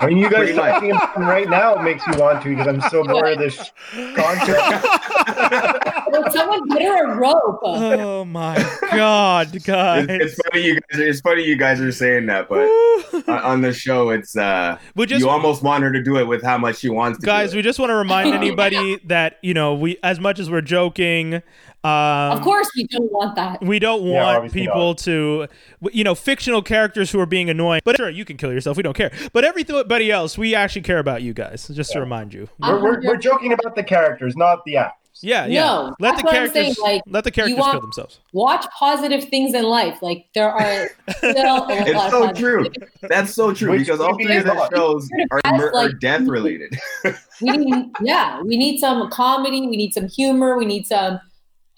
I 0.02 0.06
mean, 0.08 0.18
you 0.18 0.30
guys 0.30 0.56
talking 0.56 0.92
right 1.18 1.50
now 1.50 1.76
makes 1.76 2.06
me 2.08 2.16
want 2.18 2.42
to 2.44 2.50
because 2.50 2.68
I'm 2.68 2.82
so 2.90 3.04
bored 3.04 3.34
of 3.34 3.40
this 3.40 3.72
concept. 4.16 4.86
Well, 6.12 6.32
someone 6.32 6.68
get 6.70 6.82
her 6.82 7.12
a 7.12 7.18
rope. 7.18 7.60
oh 7.64 8.26
my 8.26 8.56
god, 8.92 9.64
guys! 9.64 10.06
it's, 10.10 10.34
it's 10.34 10.42
funny 10.50 10.66
you 10.66 10.74
guys. 10.74 11.00
It's 11.00 11.22
funny 11.22 11.44
you 11.44 11.56
guys 11.56 11.80
are 11.80 11.92
saying 11.92 12.26
that, 12.26 12.50
but 12.50 12.64
on- 13.30 13.44
on 13.44 13.62
the 13.62 13.72
show, 13.72 14.10
it's 14.10 14.36
uh, 14.36 14.80
we 14.96 15.06
just 15.06 15.22
you 15.22 15.30
almost 15.30 15.62
want 15.62 15.84
her 15.84 15.92
to 15.92 16.02
do 16.02 16.18
it 16.18 16.24
with 16.28 16.42
how 16.44 16.58
much 16.58 16.78
she 16.80 16.90
wants 16.90 17.20
to. 17.20 17.26
guys 17.28 17.52
do 17.52 17.58
we 17.58 17.62
just 17.62 17.78
want 17.78 17.92
to 17.92 17.96
remind 17.96 18.34
anybody 18.34 19.00
that 19.06 19.38
you 19.44 19.54
know 19.54 19.76
we 19.76 19.98
as 20.02 20.20
much 20.20 20.40
as 20.40 20.50
we're 20.50 20.62
joking 20.62 21.44
um 21.84 22.32
of 22.38 22.42
course, 22.42 22.70
we 22.76 22.84
don't 22.88 23.12
want 23.12 23.36
that. 23.38 23.62
we 23.62 23.80
don't 23.80 24.04
want 24.04 24.38
obviously 24.38 24.62
people 24.62 24.96
to 24.96 25.48
you 25.94 26.04
know 26.04 26.14
fictional 26.16 26.62
characters 26.62 27.12
who 27.12 27.20
are 27.20 27.26
being 27.26 27.50
annoying. 27.50 27.82
But 27.86 27.96
sure 27.98 28.10
you 28.10 28.26
can 28.26 28.36
kill 28.38 28.52
yourself. 28.52 28.76
We 28.78 28.84
don't 28.84 28.96
care. 28.98 29.12
But 29.34 29.46
everybody 29.46 30.12
else 30.12 30.38
we 30.38 30.54
actually 30.56 30.82
care 30.82 31.00
about 31.00 31.22
you 31.22 31.34
guys 31.34 31.68
just 31.70 31.92
to 31.94 32.00
remind 32.00 32.34
you. 32.34 32.50
We're, 32.60 32.82
we're, 32.84 33.02
we're 33.02 33.18
joking 33.18 33.54
about 33.54 33.76
the 33.76 33.84
characters, 33.84 34.36
not 34.36 34.66
the 34.66 34.76
actors. 34.78 34.96
yeah 35.22 35.46
yeah. 35.46 35.62
No, 35.62 35.96
let 36.02 36.18
the 36.18 36.24
that's 36.24 36.24
what 36.24 36.36
I'm 36.36 36.52
saying, 36.52 36.54
characters 36.76 36.80
like, 36.80 37.02
let 37.08 37.24
the 37.24 37.32
characters 37.32 37.60
want- 37.60 37.72
kill 37.72 37.82
themselves. 37.82 38.20
Watch 38.34 38.66
positive 38.78 39.24
things 39.30 39.54
in 39.54 39.64
life. 39.64 40.02
Like 40.02 40.28
there 40.34 40.50
are 40.52 40.90
still 41.18 41.66
It's 41.70 42.12
so 42.12 42.28
positive 42.28 42.36
true. 42.38 42.68
That's 43.08 43.34
so 43.34 43.54
true 43.54 43.72
Which 43.72 43.80
because 43.88 44.02
all 44.02 44.16
three 44.16 44.36
of 44.36 44.46
is 44.46 44.52
the 44.52 44.70
shows 44.76 45.10
are, 45.32 45.40
That's 45.46 45.58
mur- 45.58 45.70
are 45.70 45.86
like- 45.86 46.00
death 46.02 46.28
related. 46.28 46.78
we 47.42 47.56
need 47.56 47.86
yeah 48.02 48.42
we 48.42 48.58
need 48.58 48.80
some 48.80 49.10
comedy 49.12 49.62
we 49.62 49.78
need 49.78 49.94
some 49.94 50.10
humor 50.10 50.58
we 50.58 50.66
need 50.66 50.86
some 50.86 51.20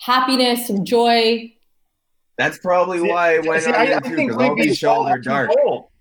happiness 0.01 0.67
some 0.67 0.83
joy 0.83 1.51
That's 2.37 2.57
probably 2.57 3.01
why 3.01 3.35
it 3.35 3.45
went 3.45 3.63
See, 3.63 3.69
on 3.69 3.75
I, 3.75 3.93
I 3.95 3.99
think 3.99 4.29
because 4.29 4.37
all 4.37 4.55
these 4.55 4.77
shows 4.77 5.07
are 5.07 5.19
dark. 5.19 5.49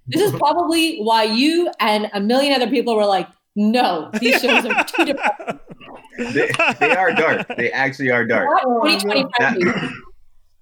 this 0.07 0.23
is 0.23 0.33
probably 0.39 1.01
why 1.01 1.25
you 1.25 1.71
and 1.81 2.09
a 2.13 2.21
million 2.21 2.53
other 2.55 2.71
people 2.71 2.97
were 2.97 3.07
like 3.07 3.29
no 3.57 4.11
these 4.21 4.41
shows 4.43 4.65
are 4.67 4.85
too 4.85 5.05
depressing 5.05 5.59
They, 6.19 6.51
they 6.81 6.95
are 6.95 7.13
dark. 7.13 7.47
They 7.57 7.71
actually 7.73 8.11
are 8.11 8.27
dark. 8.27 8.47
Not 8.51 8.63
2020 8.85 9.27
friendly. 9.37 9.65
That, 9.65 9.93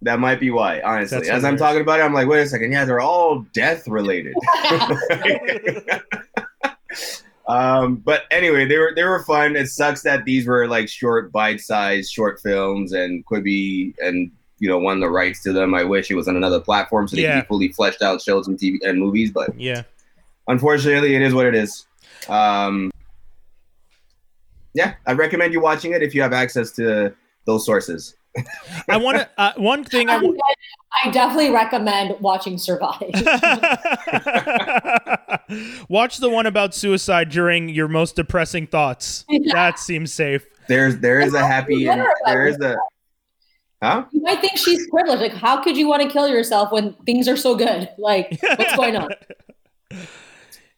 that 0.03 0.20
might 0.20 0.39
be 0.39 0.51
why, 0.51 0.80
honestly. 0.82 1.18
That's 1.18 1.28
As 1.28 1.45
I'm 1.45 1.57
talking 1.57 1.80
about 1.80 1.99
it, 1.99 2.05
I'm 2.05 2.12
like, 2.12 2.28
wait 2.28 2.43
a 2.43 2.47
second. 2.47 2.70
Yeah, 2.70 2.84
they're 2.84 3.01
all 3.01 3.41
death 3.53 3.89
related. 3.89 4.34
um, 7.49 7.96
but 7.96 8.22
anyway, 8.30 8.66
they 8.66 8.78
were 8.78 8.92
they 8.94 9.05
were 9.05 9.24
fun. 9.24 9.57
It 9.57 9.66
sucks 9.68 10.03
that 10.03 10.24
these 10.24 10.46
were 10.46 10.68
like 10.68 10.88
short, 10.88 11.32
bite-sized 11.32 12.11
short 12.12 12.40
films, 12.40 12.92
and 12.92 13.24
Quibi 13.26 13.94
and 14.01 14.30
you 14.59 14.68
know 14.68 14.78
won 14.78 15.01
the 15.01 15.09
rights 15.09 15.42
to 15.44 15.53
them. 15.53 15.74
I 15.74 15.82
wish 15.84 16.11
it 16.11 16.14
was 16.14 16.28
on 16.28 16.36
another 16.36 16.61
platform 16.61 17.09
so 17.09 17.16
they 17.16 17.22
Yeah. 17.22 17.36
could 17.36 17.42
be 17.42 17.49
fully 17.49 17.68
fleshed 17.68 18.03
out 18.03 18.20
shows 18.22 18.46
and 18.49 18.59
TV 18.59 18.78
and 18.82 18.99
movies. 19.01 19.30
But 19.32 19.59
yeah 19.59 19.82
unfortunately, 20.49 21.14
it 21.14 21.22
is 21.22 21.34
what 21.34 21.46
it 21.46 21.55
is. 21.55 21.86
Um, 22.28 22.90
yeah, 24.74 24.94
I 25.07 25.12
recommend 25.12 25.53
you 25.53 25.61
watching 25.61 25.92
it 25.92 26.03
if 26.03 26.14
you 26.14 26.22
have 26.22 26.32
access 26.32 26.70
to 26.72 27.14
those 27.44 27.64
sources. 27.66 28.14
I 28.88 28.96
want 28.96 29.18
to. 29.18 29.28
Uh, 29.36 29.53
one 29.57 29.84
thing 29.84 30.09
I 30.09 30.18
want. 30.18 30.38
I 31.05 31.11
definitely 31.11 31.51
recommend 31.51 32.18
watching 32.20 32.59
Survive. 32.59 33.03
Watch 35.89 36.18
the 36.18 36.28
one 36.30 36.47
about 36.47 36.74
suicide 36.74 37.28
during 37.30 37.68
your 37.68 37.89
most 37.89 38.16
depressing 38.16 38.66
thoughts. 38.66 39.24
That 39.53 39.78
seems 39.78 40.12
safe. 40.12 40.47
There's 40.68 40.99
there 40.99 41.20
is 41.20 41.34
a 41.34 41.47
happy 41.47 41.86
and 41.89 42.03
there 42.26 42.47
is 42.47 42.59
a 42.61 42.76
huh? 43.82 44.05
You 44.12 44.20
might 44.22 44.41
think 44.41 44.57
she's 44.59 44.89
privileged. 44.91 45.22
Like, 45.22 45.32
how 45.34 45.62
could 45.62 45.76
you 45.76 45.89
want 45.89 46.03
to 46.03 46.09
kill 46.09 46.28
yourself 46.28 46.72
when 46.72 46.95
things 47.07 47.28
are 47.28 47.36
so 47.36 47.55
good? 47.55 47.89
Like, 47.99 48.39
what's 48.43 48.76
going 48.76 48.97
on? 48.97 49.09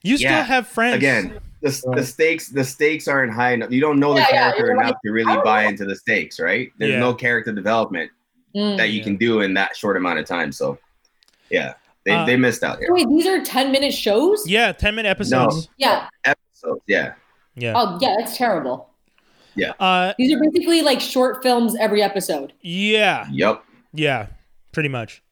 You 0.03 0.17
still 0.17 0.31
Yeah. 0.31 0.45
have 0.45 0.67
friends. 0.67 0.97
Again, 0.97 1.39
the, 1.61 1.93
the 1.95 2.03
stakes 2.03 2.49
the 2.49 2.65
stakes 2.65 3.07
aren't 3.07 3.35
high 3.35 3.53
enough. 3.53 3.71
You 3.71 3.83
don't 3.83 4.01
know 4.01 4.15
the 4.15 4.21
Yeah, 4.21 4.27
yeah, 4.33 4.41
character 4.45 4.67
you're 4.69 4.73
enough 4.81 4.93
right. 4.93 4.97
to 5.05 5.11
really 5.13 5.37
buy 5.45 5.65
into 5.65 5.85
the 5.85 5.95
stakes, 5.95 6.41
right? 6.41 6.73
There's 6.79 6.93
Yeah. 6.93 7.01
no 7.01 7.13
character 7.13 7.53
development 7.53 8.11
Mm. 8.55 8.77
that 8.79 8.91
you 8.91 9.03
can 9.03 9.17
do 9.17 9.41
in 9.41 9.55
that 9.55 9.77
short 9.77 9.97
amount 9.97 10.19
of 10.19 10.27
time. 10.27 10.51
So, 10.53 10.79
yeah, 11.51 11.75
they, 12.05 12.13
Uh, 12.13 12.25
they 12.27 12.37
missed 12.37 12.63
out 12.65 12.79
here. 12.79 12.93
Wait, 12.93 13.09
these 13.09 13.27
are 13.27 13.41
10 13.43 13.71
minute 13.71 13.95
shows? 13.95 14.49
Yeah, 14.49 14.73
ten 14.73 14.95
minute 14.95 15.09
episodes. 15.09 15.69
Yeah. 15.77 16.09
Episodes, 16.25 16.83
yeah, 16.87 17.15
Yeah. 17.55 17.75
Oh, 17.77 17.99
yeah, 18.01 18.15
that's 18.19 18.37
terrible. 18.37 18.91
Yeah. 19.55 19.73
Uh, 19.81 20.15
These 20.19 20.33
are 20.35 20.41
basically 20.41 20.81
like 20.83 21.01
short 21.01 21.43
films 21.43 21.77
every 21.79 22.03
episode. 22.03 22.53
yeah, 22.63 23.27
yep. 23.31 23.63
yeah, 23.93 24.27
pretty 24.73 24.89
much. 24.89 25.23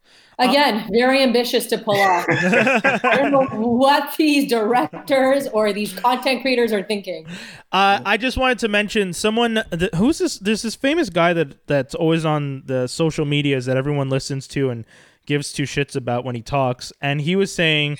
Again, 0.41 0.89
very 0.93 1.22
ambitious 1.22 1.66
to 1.66 1.78
pull 1.78 2.01
off. 2.01 2.24
I 2.30 3.16
don't 3.16 3.32
know 3.32 3.45
what 3.61 4.14
these 4.16 4.49
directors 4.49 5.49
or 5.49 5.72
these 5.72 5.93
content 5.93 6.43
creators 6.43 6.72
are 6.72 6.82
thinking. 6.82 7.26
Uh, 7.72 8.01
I 8.05 8.16
just 8.16 8.36
wanted 8.36 8.61
to 8.61 8.68
mention 8.68 9.12
someone. 9.12 9.55
That, 9.70 9.95
who's 9.97 10.18
this? 10.18 10.39
There's 10.39 10.62
this 10.62 10.76
famous 10.76 11.11
guy 11.11 11.32
that 11.32 11.66
that's 11.66 11.95
always 11.95 12.24
on 12.24 12.62
the 12.66 12.86
social 12.86 13.24
medias 13.24 13.66
that 13.66 13.76
everyone 13.76 14.11
listens 14.11 14.47
to 14.49 14.70
and 14.70 14.84
gives 15.26 15.53
two 15.53 15.64
shits 15.64 15.97
about 15.97 16.24
when 16.24 16.36
he 16.36 16.43
talks. 16.43 16.93
And 17.03 17.20
he 17.20 17.34
was 17.34 17.53
saying, 17.53 17.99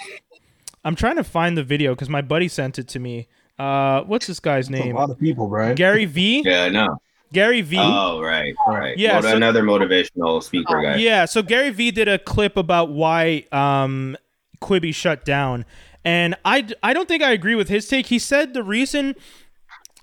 I'm 0.85 0.95
trying 0.95 1.17
to 1.17 1.25
find 1.25 1.59
the 1.59 1.65
video 1.65 1.95
because 1.95 2.09
my 2.09 2.23
buddy 2.23 2.47
sent 2.49 2.79
it 2.79 2.87
to 2.89 3.01
me. 3.01 3.27
Uh, 3.59 4.03
what's 4.05 4.29
this 4.29 4.39
guy's 4.39 4.69
That's 4.69 4.81
a 4.81 4.85
name? 4.85 4.95
lot 4.95 5.11
of 5.11 5.19
people, 5.19 5.49
Brian. 5.49 5.75
Gary 5.75 6.05
Vee. 6.05 6.43
Yeah, 6.45 6.65
I 6.65 6.69
know. 6.69 7.01
Gary 7.33 7.61
Vee. 7.61 7.79
Oh, 7.79 8.21
right, 8.23 8.55
right. 8.67 8.97
Yeah, 8.97 9.15
Mot- 9.15 9.25
so- 9.25 9.37
another 9.37 9.63
motivational 9.63 10.43
speaker 10.43 10.81
guy. 10.83 10.97
Yeah, 10.97 11.25
so 11.25 11.43
Gary 11.43 11.71
Vee 11.71 11.91
did 11.91 12.09
a 12.09 12.19
clip 12.19 12.57
about 12.57 12.91
why 12.91 13.45
um, 13.53 14.17
Quibi 14.63 14.95
shut 14.95 15.25
down, 15.25 15.65
and 16.05 16.35
I 16.45 16.67
I 16.83 16.93
don't 16.95 17.09
think 17.09 17.23
I 17.23 17.33
agree 17.33 17.55
with 17.55 17.69
his 17.69 17.87
take. 17.87 18.07
He 18.07 18.19
said 18.19 18.55
the 18.55 18.63
reason 18.63 19.15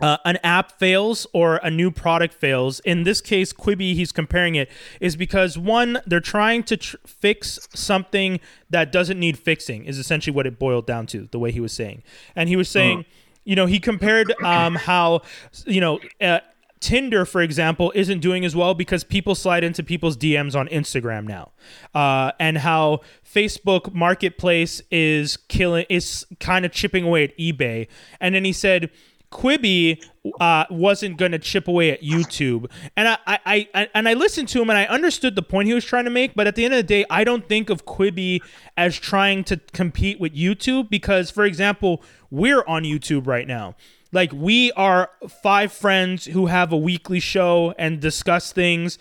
uh, 0.01 0.17
an 0.25 0.37
app 0.43 0.77
fails 0.77 1.25
or 1.33 1.57
a 1.63 1.71
new 1.71 1.89
product 1.89 2.33
fails, 2.33 2.79
in 2.81 3.03
this 3.03 3.21
case 3.21 3.53
Quibi, 3.53 3.95
he's 3.95 4.11
comparing 4.11 4.55
it, 4.55 4.69
is 4.99 5.15
because 5.15 5.57
one 5.57 5.99
they're 6.05 6.19
trying 6.19 6.63
to 6.63 6.77
tr- 6.77 6.97
fix 7.05 7.59
something 7.73 8.39
that 8.69 8.91
doesn't 8.91 9.19
need 9.19 9.39
fixing. 9.39 9.85
Is 9.85 9.97
essentially 9.97 10.35
what 10.35 10.45
it 10.45 10.59
boiled 10.59 10.85
down 10.85 11.07
to. 11.07 11.27
The 11.31 11.39
way 11.39 11.51
he 11.51 11.59
was 11.59 11.71
saying, 11.73 12.03
and 12.35 12.49
he 12.49 12.55
was 12.55 12.69
saying, 12.69 13.05
you 13.45 13.55
know, 13.55 13.65
he 13.65 13.79
compared 13.79 14.33
um, 14.43 14.75
how 14.75 15.21
you 15.65 15.81
know. 15.81 15.99
Uh, 16.21 16.39
Tinder, 16.85 17.25
for 17.25 17.41
example, 17.41 17.91
isn't 17.95 18.19
doing 18.19 18.45
as 18.45 18.55
well 18.55 18.75
because 18.75 19.03
people 19.03 19.33
slide 19.33 19.63
into 19.63 19.81
people's 19.81 20.15
DMs 20.15 20.55
on 20.55 20.67
Instagram 20.67 21.25
now, 21.25 21.51
uh, 21.95 22.31
and 22.39 22.59
how 22.59 22.99
Facebook 23.27 23.91
Marketplace 23.91 24.83
is 24.91 25.35
killing, 25.35 25.87
is 25.89 26.27
kind 26.39 26.63
of 26.63 26.71
chipping 26.71 27.03
away 27.03 27.23
at 27.23 27.35
eBay. 27.39 27.87
And 28.21 28.35
then 28.35 28.45
he 28.45 28.53
said 28.53 28.91
Quibi 29.31 29.99
uh, 30.39 30.65
wasn't 30.69 31.17
going 31.17 31.31
to 31.31 31.39
chip 31.39 31.67
away 31.67 31.89
at 31.89 32.03
YouTube, 32.03 32.69
and 32.95 33.07
I, 33.07 33.17
I, 33.25 33.67
I, 33.73 33.89
and 33.95 34.07
I 34.07 34.13
listened 34.13 34.49
to 34.49 34.61
him 34.61 34.69
and 34.69 34.77
I 34.77 34.85
understood 34.85 35.35
the 35.35 35.41
point 35.41 35.67
he 35.67 35.73
was 35.73 35.85
trying 35.85 36.05
to 36.05 36.11
make. 36.11 36.35
But 36.35 36.45
at 36.45 36.53
the 36.53 36.65
end 36.65 36.75
of 36.75 36.77
the 36.77 36.83
day, 36.83 37.03
I 37.09 37.23
don't 37.23 37.49
think 37.49 37.71
of 37.71 37.87
Quibi 37.87 38.41
as 38.77 38.95
trying 38.95 39.43
to 39.45 39.57
compete 39.73 40.19
with 40.19 40.35
YouTube 40.35 40.91
because, 40.91 41.31
for 41.31 41.45
example, 41.45 42.03
we're 42.29 42.63
on 42.67 42.83
YouTube 42.83 43.25
right 43.25 43.47
now. 43.47 43.75
Like 44.15 44.31
we 44.31 44.71
are 44.71 45.11
five 45.43 45.73
friends 45.73 46.23
who 46.23 46.45
have 46.45 46.71
a 46.71 46.77
weekly 46.77 47.19
show 47.19 47.75
and 47.77 47.99
discuss 47.99 48.53
things 48.53 48.97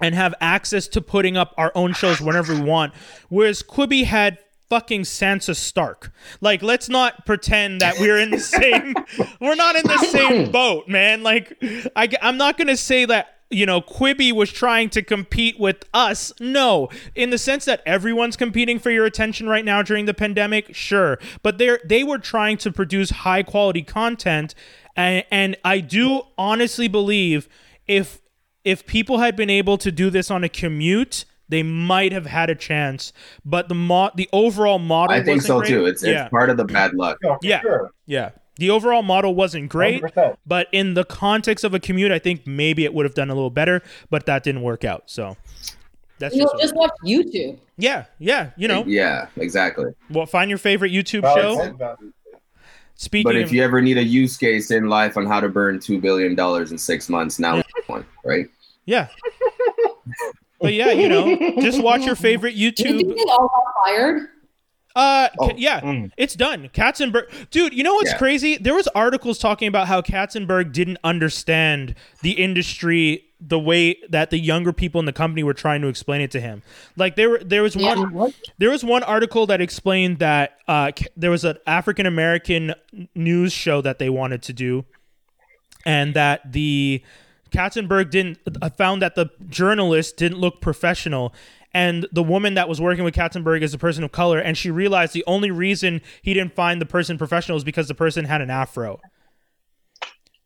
and 0.00 0.14
have 0.14 0.32
access 0.40 0.86
to 0.88 1.00
putting 1.00 1.36
up 1.36 1.52
our 1.58 1.72
own 1.74 1.92
shows 1.92 2.20
whenever 2.20 2.54
we 2.54 2.60
want. 2.60 2.94
Whereas 3.30 3.64
Quibi 3.64 4.04
had 4.04 4.38
fucking 4.70 5.02
Sansa 5.02 5.56
Stark. 5.56 6.12
Like, 6.40 6.62
let's 6.62 6.88
not 6.88 7.26
pretend 7.26 7.80
that 7.80 7.98
we're 7.98 8.20
in 8.20 8.30
the 8.30 8.38
same. 8.40 8.94
we're 9.40 9.56
not 9.56 9.74
in 9.74 9.88
the 9.88 9.98
same 9.98 10.50
boat, 10.52 10.86
man. 10.86 11.24
Like, 11.24 11.58
I, 11.96 12.08
I'm 12.22 12.36
not 12.36 12.56
gonna 12.56 12.76
say 12.76 13.04
that. 13.06 13.31
You 13.52 13.66
know, 13.66 13.80
Quibi 13.80 14.32
was 14.32 14.50
trying 14.50 14.90
to 14.90 15.02
compete 15.02 15.60
with 15.60 15.84
us. 15.94 16.32
No, 16.40 16.88
in 17.14 17.30
the 17.30 17.38
sense 17.38 17.64
that 17.66 17.82
everyone's 17.86 18.36
competing 18.36 18.78
for 18.78 18.90
your 18.90 19.04
attention 19.04 19.48
right 19.48 19.64
now 19.64 19.82
during 19.82 20.06
the 20.06 20.14
pandemic, 20.14 20.74
sure. 20.74 21.18
But 21.42 21.58
they 21.58 21.68
are 21.68 21.80
they 21.84 22.02
were 22.02 22.18
trying 22.18 22.56
to 22.58 22.72
produce 22.72 23.10
high 23.10 23.42
quality 23.42 23.82
content, 23.82 24.54
and, 24.96 25.24
and 25.30 25.56
I 25.64 25.80
do 25.80 26.22
honestly 26.38 26.88
believe 26.88 27.48
if 27.86 28.20
if 28.64 28.86
people 28.86 29.18
had 29.18 29.36
been 29.36 29.50
able 29.50 29.76
to 29.78 29.90
do 29.92 30.08
this 30.08 30.30
on 30.30 30.44
a 30.44 30.48
commute, 30.48 31.24
they 31.48 31.62
might 31.62 32.12
have 32.12 32.26
had 32.26 32.48
a 32.48 32.54
chance. 32.54 33.12
But 33.44 33.68
the 33.68 33.74
mo- 33.74 34.12
the 34.14 34.28
overall 34.32 34.78
model, 34.78 35.14
I 35.14 35.18
think 35.22 35.38
wasn't 35.42 35.46
so 35.46 35.58
great. 35.60 35.68
too. 35.68 35.86
It's 35.86 36.02
yeah, 36.02 36.22
it's 36.24 36.30
part 36.30 36.48
of 36.48 36.56
the 36.56 36.64
bad 36.64 36.94
luck. 36.94 37.18
No, 37.22 37.30
for 37.34 37.38
Yeah. 37.42 37.60
sure. 37.60 37.90
yeah. 38.06 38.30
The 38.56 38.70
overall 38.70 39.02
model 39.02 39.34
wasn't 39.34 39.70
great, 39.70 40.02
100%. 40.02 40.36
but 40.46 40.68
in 40.72 40.94
the 40.94 41.04
context 41.04 41.64
of 41.64 41.72
a 41.74 41.80
commute, 41.80 42.12
I 42.12 42.18
think 42.18 42.46
maybe 42.46 42.84
it 42.84 42.92
would 42.92 43.06
have 43.06 43.14
done 43.14 43.30
a 43.30 43.34
little 43.34 43.50
better. 43.50 43.82
But 44.10 44.26
that 44.26 44.42
didn't 44.44 44.62
work 44.62 44.84
out. 44.84 45.04
So 45.10 45.36
that's 46.18 46.34
You 46.34 46.42
just, 46.42 46.54
know, 46.54 46.60
just 46.60 46.74
watch 46.76 46.90
YouTube. 47.04 47.58
yeah, 47.78 48.04
yeah. 48.18 48.50
You 48.56 48.68
know, 48.68 48.84
Yeah, 48.86 49.28
exactly. 49.36 49.86
well, 50.10 50.26
find 50.26 50.50
your 50.50 50.58
favorite 50.58 50.92
YouTube 50.92 51.22
Well, 51.22 51.36
show. 51.36 51.96
Speaking 52.96 53.24
But 53.24 53.36
if 53.36 53.46
of, 53.46 53.52
you 53.54 53.64
ever 53.64 53.80
need 53.80 53.96
a 53.98 54.04
use 54.04 54.36
case 54.36 54.70
in 54.70 54.88
life 54.88 55.16
on 55.16 55.26
how 55.26 55.40
to 55.40 55.48
burn 55.48 55.80
two 55.80 55.98
billion 56.00 56.34
dollars 56.34 56.70
in 56.70 56.78
six 56.78 57.08
months, 57.08 57.38
now 57.38 57.56
is 57.56 57.64
one, 57.86 58.04
right? 58.24 58.46
yeah. 58.84 59.08
but 60.60 60.74
yeah, 60.74 60.90
you 60.92 61.08
know, 61.08 61.36
just 61.60 61.82
watch 61.82 62.04
your 62.04 62.14
favorite 62.14 62.52
Do 62.52 62.58
you 62.60 62.70
YouTube. 62.70 62.98
think 62.98 63.16
they 63.16 63.22
all 63.24 63.48
got 63.48 63.64
fired? 63.84 64.28
Uh, 64.94 65.28
Oh, 65.38 65.48
ca- 65.48 65.54
yeah, 65.56 65.80
mm. 65.80 66.10
it's 66.16 66.34
done. 66.34 66.68
Katzenberg, 66.74 67.48
dude. 67.50 67.72
You 67.72 67.82
know 67.82 67.94
what's 67.94 68.10
Yeah. 68.12 68.18
crazy? 68.18 68.56
There 68.58 68.74
was 68.74 68.88
articles 68.88 69.38
talking 69.38 69.68
about 69.68 69.88
how 69.88 70.02
Katzenberg 70.02 70.72
didn't 70.72 70.98
understand 71.02 71.94
the 72.22 72.32
industry 72.32 73.24
the 73.44 73.58
way 73.58 73.96
that 74.08 74.30
the 74.30 74.38
younger 74.38 74.72
people 74.72 75.00
in 75.00 75.04
the 75.04 75.12
company 75.12 75.42
were 75.42 75.54
trying 75.54 75.80
to 75.82 75.88
explain 75.88 76.20
it 76.20 76.30
to 76.30 76.40
him. 76.40 76.62
Like 76.96 77.16
there, 77.16 77.30
were 77.30 77.38
there 77.42 77.62
was 77.62 77.74
Yeah. 77.74 77.94
one, 77.96 78.32
there 78.58 78.70
was 78.70 78.84
one 78.84 79.02
article 79.02 79.46
that 79.46 79.60
explained 79.60 80.18
that 80.20 80.58
uh, 80.68 80.92
there 81.16 81.30
was 81.32 81.44
an 81.44 81.56
African 81.66 82.06
American 82.06 82.74
news 83.16 83.52
show 83.52 83.80
that 83.80 83.98
they 83.98 84.08
wanted 84.10 84.42
to 84.42 84.52
do, 84.52 84.84
and 85.84 86.14
that 86.14 86.52
the 86.52 87.02
Katzenberg 87.50 88.10
didn't 88.10 88.38
uh, 88.62 88.68
found 88.70 89.02
that 89.02 89.14
the 89.16 89.26
journalist 89.48 90.16
didn't 90.16 90.38
look 90.38 90.60
professional. 90.60 91.34
And 91.74 92.06
the 92.12 92.22
woman 92.22 92.54
that 92.54 92.68
was 92.68 92.80
working 92.80 93.04
with 93.04 93.14
Katzenberg 93.14 93.62
is 93.62 93.72
a 93.72 93.78
person 93.78 94.04
of 94.04 94.12
color, 94.12 94.38
and 94.38 94.56
she 94.56 94.70
realized 94.70 95.12
the 95.14 95.24
only 95.26 95.50
reason 95.50 96.00
he 96.20 96.34
didn't 96.34 96.54
find 96.54 96.80
the 96.80 96.86
person 96.86 97.18
professional 97.18 97.56
is 97.56 97.64
because 97.64 97.88
the 97.88 97.94
person 97.94 98.26
had 98.26 98.40
an 98.42 98.50
afro. 98.50 99.00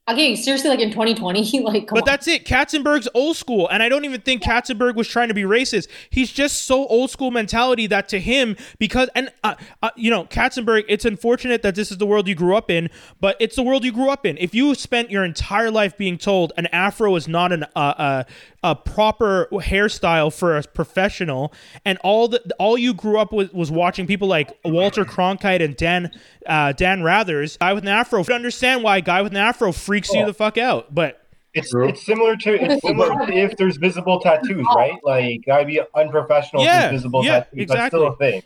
Okay, 0.08 0.36
seriously, 0.36 0.70
like 0.70 0.78
in 0.78 0.90
2020, 0.92 1.60
like 1.64 1.88
But 1.88 1.98
on. 1.98 2.04
that's 2.06 2.28
it. 2.28 2.44
Katzenberg's 2.44 3.08
old 3.12 3.36
school, 3.36 3.68
and 3.68 3.82
I 3.82 3.88
don't 3.88 4.04
even 4.04 4.20
think 4.20 4.40
Katzenberg 4.40 4.94
was 4.94 5.08
trying 5.08 5.28
to 5.28 5.34
be 5.34 5.42
racist. 5.42 5.88
He's 6.10 6.30
just 6.30 6.64
so 6.64 6.86
old 6.86 7.10
school 7.10 7.32
mentality 7.32 7.88
that 7.88 8.08
to 8.10 8.20
him, 8.20 8.56
because 8.78 9.08
and 9.16 9.32
uh, 9.42 9.56
uh, 9.82 9.90
you 9.96 10.10
know, 10.12 10.24
Katzenberg. 10.26 10.84
It's 10.88 11.04
unfortunate 11.04 11.62
that 11.62 11.74
this 11.74 11.90
is 11.90 11.98
the 11.98 12.06
world 12.06 12.28
you 12.28 12.36
grew 12.36 12.56
up 12.56 12.70
in, 12.70 12.88
but 13.20 13.36
it's 13.40 13.56
the 13.56 13.64
world 13.64 13.84
you 13.84 13.90
grew 13.90 14.08
up 14.08 14.24
in. 14.24 14.38
If 14.38 14.54
you 14.54 14.76
spent 14.76 15.10
your 15.10 15.24
entire 15.24 15.72
life 15.72 15.96
being 15.96 16.18
told 16.18 16.52
an 16.56 16.66
afro 16.66 17.16
is 17.16 17.26
not 17.26 17.50
an 17.50 17.64
uh, 17.74 17.78
uh, 17.78 18.24
a 18.62 18.74
proper 18.74 19.48
hairstyle 19.52 20.32
for 20.32 20.56
a 20.56 20.62
professional, 20.62 21.52
and 21.84 21.98
all 22.02 22.28
the 22.28 22.42
all 22.58 22.76
you 22.76 22.94
grew 22.94 23.18
up 23.18 23.32
with 23.32 23.52
was 23.54 23.70
watching 23.70 24.06
people 24.06 24.28
like 24.28 24.56
Walter 24.64 25.04
Cronkite 25.04 25.62
and 25.62 25.76
Dan 25.76 26.10
uh, 26.46 26.72
Dan 26.72 27.00
Rathers, 27.00 27.58
guy 27.58 27.72
with 27.72 27.84
an 27.84 27.88
afro. 27.88 28.24
You 28.26 28.34
understand 28.34 28.82
why 28.82 28.98
a 28.98 29.00
guy 29.02 29.22
with 29.22 29.32
an 29.32 29.38
afro 29.38 29.72
freaks 29.72 30.12
you 30.12 30.24
the 30.26 30.34
fuck 30.34 30.58
out, 30.58 30.94
but. 30.94 31.22
It's 31.54 31.72
it's 31.74 32.04
similar 32.04 32.36
to 32.36 32.52
it's 32.52 32.86
similar 32.86 33.26
to 33.26 33.32
if 33.32 33.56
there's 33.56 33.78
visible 33.78 34.20
tattoos, 34.20 34.66
right? 34.76 34.92
Like 35.02 35.40
that'd 35.46 35.66
be 35.66 35.80
unprofessional 35.94 36.60
if 36.60 36.66
Yeah, 36.66 36.80
there's 36.80 37.00
visible 37.00 37.24
yeah, 37.24 37.44
tattoos. 37.44 37.68
That's 37.68 37.86
still 37.86 38.02
a 38.02 38.06
exactly. 38.08 38.30
thing. 38.30 38.42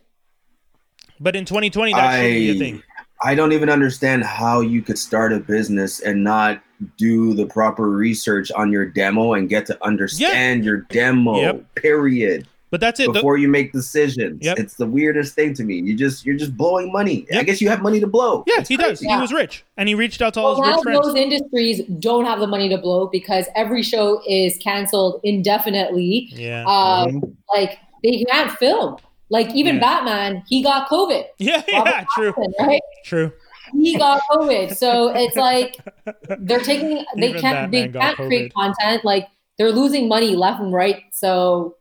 But 1.19 1.35
in 1.35 1.45
2020, 1.45 1.93
that 1.93 2.15
should 2.15 2.23
be 2.23 2.51
a 2.51 2.55
I 2.55 2.59
thing. 2.59 2.83
I 3.23 3.35
don't 3.35 3.53
even 3.53 3.69
understand 3.69 4.23
how 4.25 4.61
you 4.61 4.81
could 4.81 4.97
start 4.97 5.33
a 5.33 5.41
business 5.41 6.01
and 6.01 6.25
not 6.25 6.63
do 6.97 7.35
the 7.35 7.47
proper 7.47 7.89
research 7.91 8.51
on 8.53 8.73
your 8.73 8.87
demo 8.87 9.35
and 9.35 9.49
get 9.49 9.67
to 9.67 9.85
understand 9.85 10.65
your 10.65 10.79
demo. 10.91 11.37
Yep. 11.41 11.75
Period. 11.75 12.47
But 12.71 12.81
that's 12.81 13.01
it. 13.01 13.07
The- 13.09 13.15
before 13.15 13.37
you 13.37 13.49
make 13.49 13.73
decisions. 13.73 14.45
Yep. 14.45 14.59
It's 14.61 14.75
the 14.77 14.87
weirdest 14.87 15.35
thing 15.35 15.55
to 15.55 15.65
me. 15.65 15.75
You 15.81 15.97
just 15.97 16.25
you're 16.25 16.37
just 16.37 16.57
blowing 16.57 16.93
money. 16.93 17.27
I 17.35 17.43
guess 17.43 17.61
you 17.61 17.69
have 17.69 17.83
money 17.83 17.99
to 17.99 18.07
blow. 18.07 18.45
yeah, 18.47 18.61
It's 18.61 18.69
he 18.69 18.77
does. 18.77 19.01
crazy. 19.01 19.09
He 19.09 19.17
was 19.21 19.33
rich, 19.33 19.65
and 19.77 19.89
he 19.89 19.95
reached 19.97 20.23
out 20.23 20.35
to 20.35 20.41
all 20.41 20.61
Well, 20.61 20.77
his 20.77 20.85
rich 20.85 20.95
friends. 20.95 21.07
those 21.09 21.17
industries 21.17 21.83
don't 21.99 22.25
have 22.27 22.39
the 22.39 22.47
money 22.47 22.69
to 22.69 22.79
blow 22.79 23.09
because 23.09 23.47
every 23.57 23.83
show 23.83 24.23
is 24.29 24.57
canceled 24.59 25.21
indefinitely. 25.25 26.29
Yeah, 26.33 26.65
Um, 26.67 27.37
like 27.55 27.79
they 28.05 28.25
can't 28.31 28.53
film. 28.53 28.97
Like 29.31 29.53
even 29.55 29.75
Yeah. 29.77 29.81
Batman, 29.81 30.43
he 30.49 30.63
got 30.63 30.89
COVID. 30.89 31.25
yeah, 31.39 31.63
yeah. 31.69 31.79
Robert 31.79 32.07
True, 32.15 32.33
Pattinson, 32.33 32.67
right? 32.67 32.81
true. 33.05 33.33
He 33.73 33.97
got 33.99 34.23
COVID. 34.31 34.77
So 34.77 35.09
it's 35.15 35.37
like 35.37 35.77
they're 36.41 36.61
taking 36.61 37.05
they 37.17 37.29
Even 37.31 37.41
can't 37.41 37.71
they 37.73 37.87
Batman 37.87 37.93
got 37.93 38.17
can't 38.17 38.29
create 38.29 38.55
content. 38.55 39.05
Like 39.05 39.29
they're 39.59 39.73
losing 39.73 40.09
money 40.09 40.35
left 40.37 40.61
and 40.61 40.73
right. 40.73 41.03
So 41.13 41.77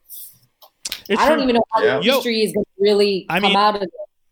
It's 1.10 1.22
I 1.22 1.28
don't 1.30 1.38
true. 1.40 1.44
even 1.44 1.56
know 1.56 1.64
how 1.74 1.82
Yeah. 1.84 1.98
the 2.00 2.04
Yo, 2.06 2.12
industry 2.14 2.42
is 2.42 2.54
going 2.54 2.66
to 2.66 2.72
really 2.82 3.26
I 3.30 3.40
come 3.40 3.50
mean, 3.50 3.58
out 3.58 3.76
of 3.76 3.84
it. 3.84 3.90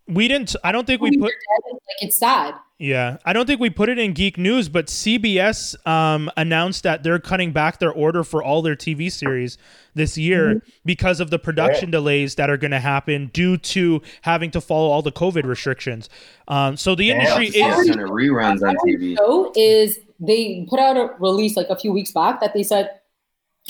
We 0.07 0.27
didn't. 0.27 0.55
I 0.63 0.71
don't 0.71 0.85
think 0.87 1.01
we 1.01 1.09
Movies 1.09 1.21
put. 1.21 1.31
dead. 1.31 1.73
Like 1.73 1.81
it's 2.01 2.17
sad. 2.17 2.55
Yeah, 2.79 3.17
I 3.25 3.33
don't 3.33 3.47
think 3.47 3.59
we 3.59 3.71
put 3.71 3.89
it 3.89 3.97
in 3.97 4.13
geek 4.13 4.37
news, 4.37 4.69
but 4.69 4.85
CBS 4.85 5.75
um, 5.87 6.29
announced 6.37 6.83
that 6.83 7.01
they're 7.01 7.17
cutting 7.17 7.51
back 7.51 7.79
their 7.79 7.91
order 7.91 8.23
for 8.23 8.43
all 8.43 8.61
their 8.61 8.75
TV 8.75 9.11
series 9.11 9.57
this 9.95 10.15
year 10.15 10.47
Mm-hmm. 10.55 10.69
because 10.85 11.19
of 11.19 11.31
the 11.31 11.39
production 11.39 11.89
delays 11.89 12.35
that 12.35 12.51
are 12.51 12.57
going 12.57 12.69
to 12.71 12.79
happen 12.79 13.31
due 13.33 13.57
to 13.57 13.99
having 14.21 14.51
to 14.51 14.61
follow 14.61 14.89
all 14.89 15.01
the 15.01 15.11
COVID 15.11 15.45
restrictions. 15.45 16.07
Um, 16.47 16.77
so 16.77 16.93
the 16.93 17.05
Yeah, 17.05 17.13
industry 17.15 17.47
is. 17.47 17.87
kind 17.87 17.99
of 17.99 18.11
reruns 18.11 18.61
on 18.61 18.75
TV. 18.85 19.17
show 19.17 19.51
is 19.55 19.97
they 20.19 20.67
put 20.69 20.79
out 20.79 20.97
a 20.97 21.15
release 21.19 21.57
like 21.57 21.69
a 21.69 21.75
few 21.79 21.91
weeks 21.91 22.11
back 22.11 22.39
that 22.41 22.53
they 22.53 22.61
said 22.61 22.91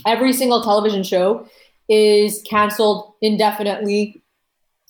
every 0.06 0.34
single 0.34 0.62
television 0.62 1.04
show 1.04 1.48
is 1.88 2.42
canceled 2.46 3.14
indefinitely 3.22 4.22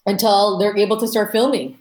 until 0.07 0.57
they're 0.57 0.75
able 0.75 0.97
to 0.97 1.07
start 1.07 1.31
filming. 1.31 1.77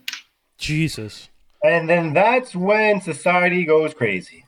Jesus. 0.58 1.30
And 1.66 1.88
then 1.88 2.12
that's 2.12 2.54
when 2.54 3.00
society 3.00 3.64
goes 3.64 3.94
crazy. 3.94 4.44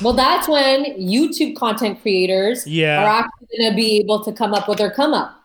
Well, 0.00 0.14
that's 0.14 0.48
when 0.48 0.84
YouTube 0.98 1.56
content 1.56 2.00
creators 2.00 2.66
Yeah. 2.66 3.02
are 3.02 3.06
actually 3.06 3.58
going 3.58 3.70
to 3.70 3.76
be 3.76 3.98
able 3.98 4.24
to 4.24 4.32
come 4.32 4.54
up 4.54 4.68
with 4.68 4.78
their 4.78 4.90
come 4.90 5.12
up. 5.12 5.38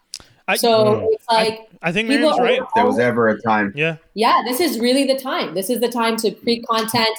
I, 0.48 0.56
So 0.56 1.00
hmm. 1.00 1.06
it's 1.12 1.28
like, 1.30 1.70
I 1.82 1.92
think 1.92 2.08
people 2.08 2.30
Miriam's 2.30 2.40
are- 2.40 2.44
right. 2.44 2.62
There 2.76 2.86
was 2.86 3.00
ever 3.00 3.28
a 3.28 3.42
time. 3.42 3.74
Yeah. 3.76 3.98
yeah, 4.14 4.42
this 4.46 4.60
is 4.62 4.80
really 4.80 5.06
the 5.06 5.20
time. 5.20 5.54
This 5.54 5.70
is 5.70 5.82
the 5.82 5.90
time 5.90 6.16
to 6.18 6.32
create 6.32 6.66
content, 6.68 7.10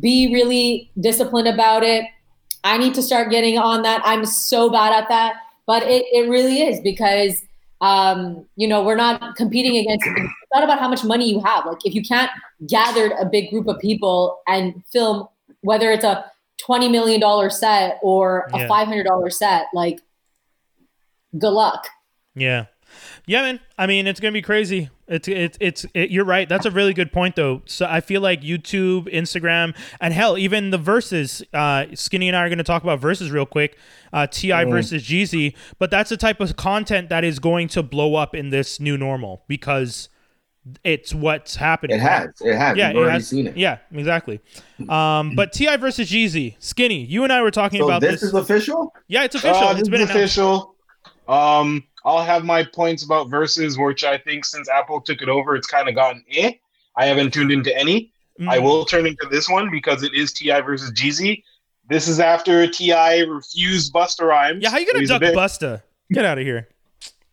be 0.00 0.32
really 0.32 0.90
disciplined 0.98 1.48
about 1.48 1.82
it. 1.82 2.06
I 2.64 2.78
need 2.78 2.94
to 2.94 3.02
start 3.02 3.30
getting 3.30 3.58
on 3.58 3.82
that. 3.82 4.00
I'm 4.04 4.24
so 4.24 4.70
bad 4.70 4.92
at 4.92 5.08
that, 5.08 5.34
but 5.66 5.82
it, 5.82 6.04
it 6.12 6.28
really 6.28 6.62
is 6.62 6.80
because 6.80 7.42
um, 7.80 8.44
you 8.56 8.68
know 8.68 8.82
we're 8.82 8.96
not 8.96 9.36
competing 9.36 9.76
against. 9.76 10.06
It's 10.06 10.32
not 10.54 10.64
about 10.64 10.78
how 10.78 10.88
much 10.88 11.04
money 11.04 11.30
you 11.30 11.40
have. 11.40 11.66
Like 11.66 11.84
if 11.84 11.94
you 11.94 12.02
can't 12.02 12.30
gather 12.66 13.12
a 13.18 13.24
big 13.24 13.50
group 13.50 13.66
of 13.68 13.78
people 13.78 14.40
and 14.46 14.82
film, 14.92 15.28
whether 15.62 15.90
it's 15.90 16.04
a 16.04 16.30
twenty 16.58 16.88
million 16.88 17.20
dollar 17.20 17.48
set 17.50 17.98
or 18.02 18.48
a 18.52 18.58
Yeah. 18.60 18.68
five 18.68 18.86
hundred 18.86 19.04
dollar 19.06 19.30
set, 19.30 19.66
like 19.72 20.00
good 21.38 21.50
luck. 21.52 21.88
Yeah. 22.34 22.66
Yeah, 23.26 23.42
man. 23.42 23.60
I 23.78 23.86
mean, 23.86 24.06
it's 24.06 24.20
gonna 24.20 24.32
be 24.32 24.42
crazy. 24.42 24.90
It's 25.08 25.28
it's 25.28 25.56
it's 25.60 25.86
it, 25.94 26.10
you're 26.10 26.24
right. 26.24 26.48
That's 26.48 26.66
a 26.66 26.70
really 26.70 26.92
good 26.94 27.12
point, 27.12 27.36
though. 27.36 27.62
So 27.66 27.86
I 27.88 28.00
feel 28.00 28.20
like 28.20 28.42
YouTube, 28.42 29.12
Instagram, 29.12 29.76
and 30.00 30.12
hell, 30.14 30.38
even 30.38 30.70
the 30.70 30.78
verses. 30.78 31.42
Uh, 31.52 31.86
Skinny 31.94 32.28
and 32.28 32.36
I 32.36 32.44
are 32.44 32.48
gonna 32.48 32.62
talk 32.64 32.82
about 32.82 33.00
verses 33.00 33.30
real 33.30 33.46
quick. 33.46 33.76
Uh, 34.12 34.26
T.I. 34.26 34.64
Mm. 34.64 34.70
versus 34.70 35.02
Jeezy, 35.04 35.54
but 35.78 35.90
that's 35.90 36.10
the 36.10 36.16
type 36.16 36.40
of 36.40 36.56
content 36.56 37.08
that 37.10 37.22
is 37.24 37.38
going 37.38 37.68
to 37.68 37.82
blow 37.82 38.16
up 38.16 38.34
in 38.34 38.50
this 38.50 38.80
new 38.80 38.98
normal 38.98 39.44
because 39.46 40.08
it's 40.84 41.14
what's 41.14 41.56
happening. 41.56 41.96
It 41.96 42.00
has. 42.00 42.30
It 42.40 42.54
has. 42.56 42.76
Yeah, 42.76 42.92
We've 42.92 43.06
it 43.06 43.10
has, 43.10 43.28
seen 43.28 43.46
it. 43.46 43.56
Yeah, 43.56 43.78
exactly. 43.92 44.40
Um, 44.88 45.34
but 45.34 45.52
T.I. 45.52 45.76
versus 45.78 46.10
Jeezy, 46.10 46.56
Skinny, 46.58 47.04
you 47.04 47.24
and 47.24 47.32
I 47.32 47.40
were 47.42 47.50
talking 47.50 47.80
So 47.80 47.86
about 47.86 48.00
this 48.00 48.20
this. 48.20 48.22
is 48.24 48.34
official? 48.34 48.92
yeah, 49.08 49.24
it's 49.24 49.34
official. 49.34 49.56
Uh, 49.68 49.76
it's 49.76 49.88
been 49.88 50.02
official. 50.02 50.74
Um, 51.30 51.84
I'll 52.04 52.22
have 52.24 52.44
my 52.44 52.64
points 52.64 53.04
about 53.04 53.28
verses, 53.30 53.78
which 53.78 54.04
I 54.04 54.18
think 54.18 54.44
since 54.44 54.68
Apple 54.68 55.00
took 55.00 55.22
it 55.22 55.28
over, 55.28 55.54
it's 55.54 55.66
kind 55.66 55.88
of 55.88 55.94
gotten 55.94 56.24
eh. 56.30 56.52
I 56.96 57.06
haven't 57.06 57.32
tuned 57.32 57.52
into 57.52 57.76
any. 57.78 58.12
I 58.48 58.58
Mm. 58.58 58.62
will 58.62 58.84
turn 58.86 59.06
into 59.06 59.26
this 59.30 59.48
one 59.48 59.70
because 59.70 60.02
it 60.02 60.14
is 60.14 60.32
T.I. 60.32 60.60
versus 60.62 60.90
Jeezy. 60.92 61.42
This 61.88 62.08
is 62.08 62.20
after 62.20 62.66
T.I. 62.66 63.18
refused 63.20 63.92
Busta 63.92 64.22
Rhymes. 64.26 64.62
Yeah, 64.62 64.70
how 64.70 64.78
you 64.78 64.90
gonna 64.90 65.06
duck 65.06 65.20
Busta? 65.22 65.82
Get 66.12 66.24
out 66.24 66.38
of 66.38 66.44
here. 66.44 66.68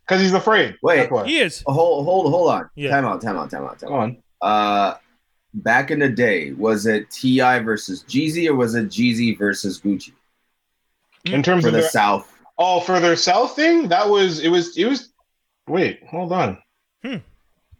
Because 0.05 0.21
he's 0.21 0.33
afraid. 0.33 0.75
Wait. 0.83 1.09
He 1.25 1.37
is. 1.39 1.63
Oh, 1.65 1.73
hold, 1.73 2.05
hold, 2.05 2.31
hold 2.31 2.49
on. 2.51 2.69
Yeah. 2.75 2.89
Time 2.91 3.05
out, 3.05 3.21
time 3.21 3.37
out, 3.37 3.49
time 3.49 3.63
out, 3.63 3.79
time 3.79 3.89
Go 3.89 3.95
out. 3.95 4.01
on. 4.01 4.17
Uh, 4.41 4.95
back 5.53 5.91
in 5.91 5.99
the 5.99 6.09
day, 6.09 6.51
was 6.53 6.85
it 6.85 7.09
T.I. 7.09 7.59
versus 7.59 8.03
Jeezy 8.03 8.47
or 8.47 8.55
was 8.55 8.75
it 8.75 8.87
Jeezy 8.89 9.37
versus 9.37 9.79
Gucci 9.81 10.11
In 11.25 11.41
terms 11.41 11.63
for 11.63 11.69
of 11.69 11.73
the 11.73 11.81
their, 11.81 11.89
South? 11.89 12.31
Oh, 12.57 12.79
for 12.79 12.99
their 12.99 13.15
South 13.15 13.55
thing, 13.55 13.87
that 13.89 14.07
was 14.09 14.39
it 14.39 14.49
was 14.49 14.77
it 14.77 14.85
was. 14.85 15.13
Wait, 15.67 16.01
hold 16.07 16.31
on. 16.31 16.57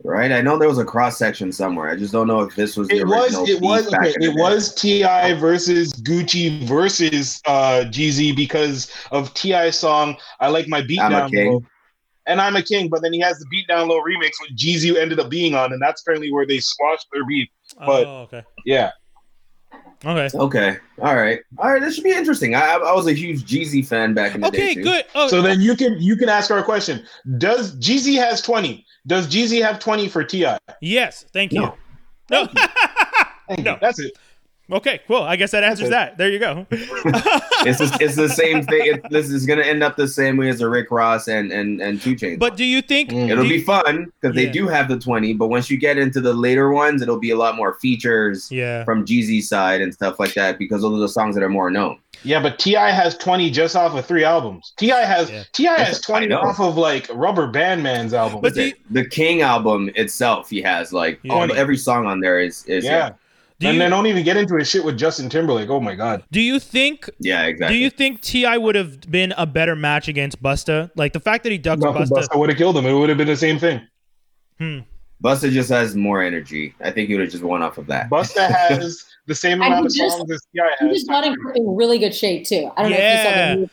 Right? 0.03 0.32
I 0.32 0.41
know 0.41 0.57
there 0.59 0.69
was 0.69 0.78
a 0.78 0.86
cross 0.86 1.17
section 1.17 1.51
somewhere. 1.51 1.89
I 1.89 1.95
just 1.95 2.13
don't 2.13 2.28
know 2.28 2.41
if 2.41 2.55
this 2.55 2.78
was 2.78 2.88
the 2.88 2.97
It 2.97 3.07
was 3.07 3.34
it 3.49 3.59
was 3.59 3.91
okay, 3.91 4.11
it 4.11 4.19
day. 4.19 4.41
was 4.41 4.73
T.I. 4.75 5.34
versus 5.34 5.91
Gucci 5.93 6.61
versus 6.63 7.41
uh 7.47 7.84
Jeezy 7.89 8.36
because 8.36 8.91
of 9.11 9.34
T.I.'s 9.34 9.78
song 9.78 10.15
"I 10.39 10.49
Like 10.49 10.67
My 10.67 10.82
Beat 10.82 11.01
I'm 11.01 11.13
a 11.13 11.15
Down 11.17 11.32
King. 11.32 11.51
Low." 11.51 11.63
And 12.28 12.39
I'm 12.39 12.55
a 12.57 12.61
king, 12.61 12.89
but 12.89 13.01
then 13.01 13.11
he 13.11 13.19
has 13.21 13.39
the 13.39 13.45
Beat 13.49 13.67
Down 13.67 13.88
Low 13.88 13.99
remix, 14.01 14.32
which 14.41 14.51
Jeezy 14.55 14.95
ended 14.95 15.19
up 15.19 15.30
being 15.30 15.55
on, 15.55 15.73
and 15.73 15.82
that's 15.82 16.01
apparently 16.01 16.32
where 16.32 16.45
they 16.45 16.59
squashed 16.59 17.07
their 17.11 17.25
beef. 17.25 17.49
But- 17.80 18.05
oh, 18.05 18.21
okay. 18.23 18.43
Yeah, 18.65 18.91
Okay. 20.06 20.30
Okay. 20.38 20.78
All 21.02 21.16
right. 21.16 21.39
All 21.58 21.72
right. 21.72 21.82
This 21.82 21.95
should 21.95 22.04
be 22.04 22.12
interesting. 22.12 22.54
I, 22.56 22.76
I 22.76 22.93
was 22.93 23.08
a 23.08 23.14
huge 23.14 23.43
Jeezy 23.43 23.86
fan 23.86 24.14
back 24.14 24.36
in 24.36 24.41
the 24.41 24.52
day. 24.52 24.72
Okay, 24.72 24.82
good. 24.84 25.06
Oh, 25.16 25.28
So 25.28 25.41
then 25.41 25.60
you 25.60 25.76
can 25.76 26.00
you 26.00 26.16
can 26.16 26.30
ask 26.30 26.52
our 26.52 26.62
question: 26.64 27.04
Does 27.38 27.76
Jeezy 27.78 28.16
has 28.18 28.41
twenty? 28.41 28.86
Does 29.08 29.28
Jeezy 29.28 29.62
have 29.62 29.80
twenty 29.80 30.08
for 30.08 30.24
T.I.? 30.24 30.58
yes, 30.82 31.26
thank 31.34 31.52
you. 31.52 31.62
No. 31.62 31.76
No. 32.30 32.48
Thank 33.48 33.64
No. 33.64 33.72
you. 33.74 33.78
That's 33.82 34.00
it. 34.00 34.12
Okay, 34.70 34.99
cool. 35.07 35.22
I 35.22 35.38
guess 35.38 35.51
that 35.51 35.63
answers 35.63 35.89
that. 35.89 36.18
There 36.18 36.30
you 36.30 36.39
go. 36.39 36.65
It's 37.65 37.80
just, 37.80 37.99
it's 37.99 38.15
the 38.15 38.30
same 38.30 38.63
thing. 38.63 38.82
It, 38.86 39.09
this 39.09 39.30
is 39.30 39.45
gonna 39.47 39.63
end 39.63 39.82
up 39.84 39.95
the 39.95 40.07
same 40.07 40.38
way 40.38 40.47
as 40.49 40.61
a 40.61 40.70
Rick 40.70 40.91
Ross 40.91 41.28
and 41.28 41.51
and 41.51 41.82
and 41.82 41.99
Two 41.99 42.15
Chainz. 42.15 42.38
but 42.39 42.55
do 42.55 42.63
you 42.63 42.82
think 42.84 43.09
Mm. 43.09 43.30
it'll 43.30 43.43
be 43.45 43.55
you- 43.55 43.63
fun 43.65 44.11
because 44.22 44.36
Yeah. 44.38 44.45
they 44.45 44.51
do 44.51 44.68
have 44.68 44.88
the 44.88 44.97
twenty. 44.99 45.34
But 45.34 45.47
once 45.47 45.70
you 45.70 45.78
get 45.78 45.97
into 45.97 46.22
the 46.22 46.34
later 46.34 46.72
ones, 46.72 47.01
it'll 47.01 47.20
be 47.20 47.32
a 47.32 47.36
lot 47.36 47.55
more 47.55 47.74
features 47.76 48.49
Yeah. 48.51 48.84
from 48.86 49.05
Jeezy's 49.05 49.49
side 49.49 49.82
and 49.82 49.91
stuff 49.93 50.20
like 50.20 50.36
that 50.36 50.59
because 50.59 50.84
those 50.84 50.93
are 50.95 50.99
the 51.01 51.09
songs 51.09 51.34
that 51.36 51.43
are 51.43 51.49
more 51.49 51.72
known. 51.72 51.97
Yeah, 52.24 52.41
but 52.41 52.59
T.I. 52.59 52.91
has 52.91 53.18
twenty 53.18 53.49
just 53.49 53.76
off 53.76 53.95
of 53.95 54.05
three 54.05 54.24
albums. 54.24 54.74
T.I. 54.78 55.03
has 55.05 55.30
Yeah. 55.32 55.43
T.I. 55.53 55.80
has 55.82 55.99
twenty 55.99 56.32
off 56.32 56.59
of 56.59 56.78
like 56.78 57.07
Rubber 57.11 57.47
Band 57.47 57.82
Man's 57.82 58.13
album. 58.13 58.41
But 58.41 58.53
do 58.53 58.65
you- 58.68 58.74
the 58.91 59.03
King 59.05 59.41
album 59.41 59.89
itself, 59.95 60.49
he 60.51 60.61
has 60.61 60.93
like 60.93 61.20
Yeah. 61.24 61.34
all, 61.34 61.51
every 61.51 61.78
song 61.78 62.05
on 62.05 62.20
there 62.22 62.39
is 62.39 62.63
is 62.65 62.86
yeah. 62.86 63.11
Do 63.60 63.68
and 63.68 63.76
you, 63.76 63.80
then 63.80 63.89
don't 63.89 64.05
even 64.05 64.24
get 64.24 64.38
into 64.38 64.55
his 64.55 64.70
shit 64.70 64.86
with 64.86 64.97
Justin 64.99 65.30
Timberlake. 65.30 65.70
Oh 65.70 65.80
my 65.80 65.95
god. 65.95 66.24
do 66.32 66.39
you 66.41 66.60
think 66.60 67.10
yeah, 67.20 67.45
exactly. 67.45 67.76
do 67.76 67.82
you 67.84 67.89
think 67.89 68.22
T.I. 68.22 68.55
would 68.58 68.76
have 68.76 69.01
been 69.10 69.34
a 69.36 69.47
better 69.47 69.76
match 69.76 70.08
against 70.08 70.41
Busta? 70.43 70.91
Like 70.95 71.14
the 71.14 71.20
fact 71.20 71.43
that 71.43 71.51
he 71.51 71.58
ducks 71.58 71.82
No, 71.82 71.91
Busta. 71.91 72.10
Busta 72.10 72.38
would 72.39 72.49
have 72.49 72.58
killed 72.58 72.78
him. 72.78 72.86
It 72.86 72.93
would 72.93 73.10
have 73.10 73.18
been 73.18 73.28
the 73.28 73.36
same 73.36 73.58
thing. 73.58 73.82
Hmm. 74.60 74.80
Busta 75.24 75.51
just 75.51 75.70
has 75.70 75.95
more 75.95 76.22
energy. 76.22 76.76
I 76.82 76.91
think 76.91 77.08
he 77.10 77.16
would 77.16 77.22
have 77.24 77.32
just 77.32 77.43
won 77.43 77.64
off 77.64 77.80
of 77.80 77.88
that. 77.88 78.10
Busta 78.12 78.47
has 78.47 79.03
the 79.26 79.34
same 79.34 79.53
And 79.64 79.74
amount 79.74 79.88
of 79.88 79.93
just- 79.95 80.18
songs 80.18 80.32
as 80.32 80.41
T.I. 80.55 80.86
He 80.88 80.93
just 80.93 81.08
got 81.08 81.26
in, 81.26 81.34
in 81.55 81.76
really 81.76 81.97
good 81.97 82.14
shape 82.14 82.45
too. 82.45 82.70
I 82.78 82.84
don't 82.84 82.91
know 82.91 82.97
if 82.97 83.03
you 83.18 83.24
saw 83.24 83.30
Yeah. 83.30 83.49
the 83.55 83.60
news. 83.62 83.70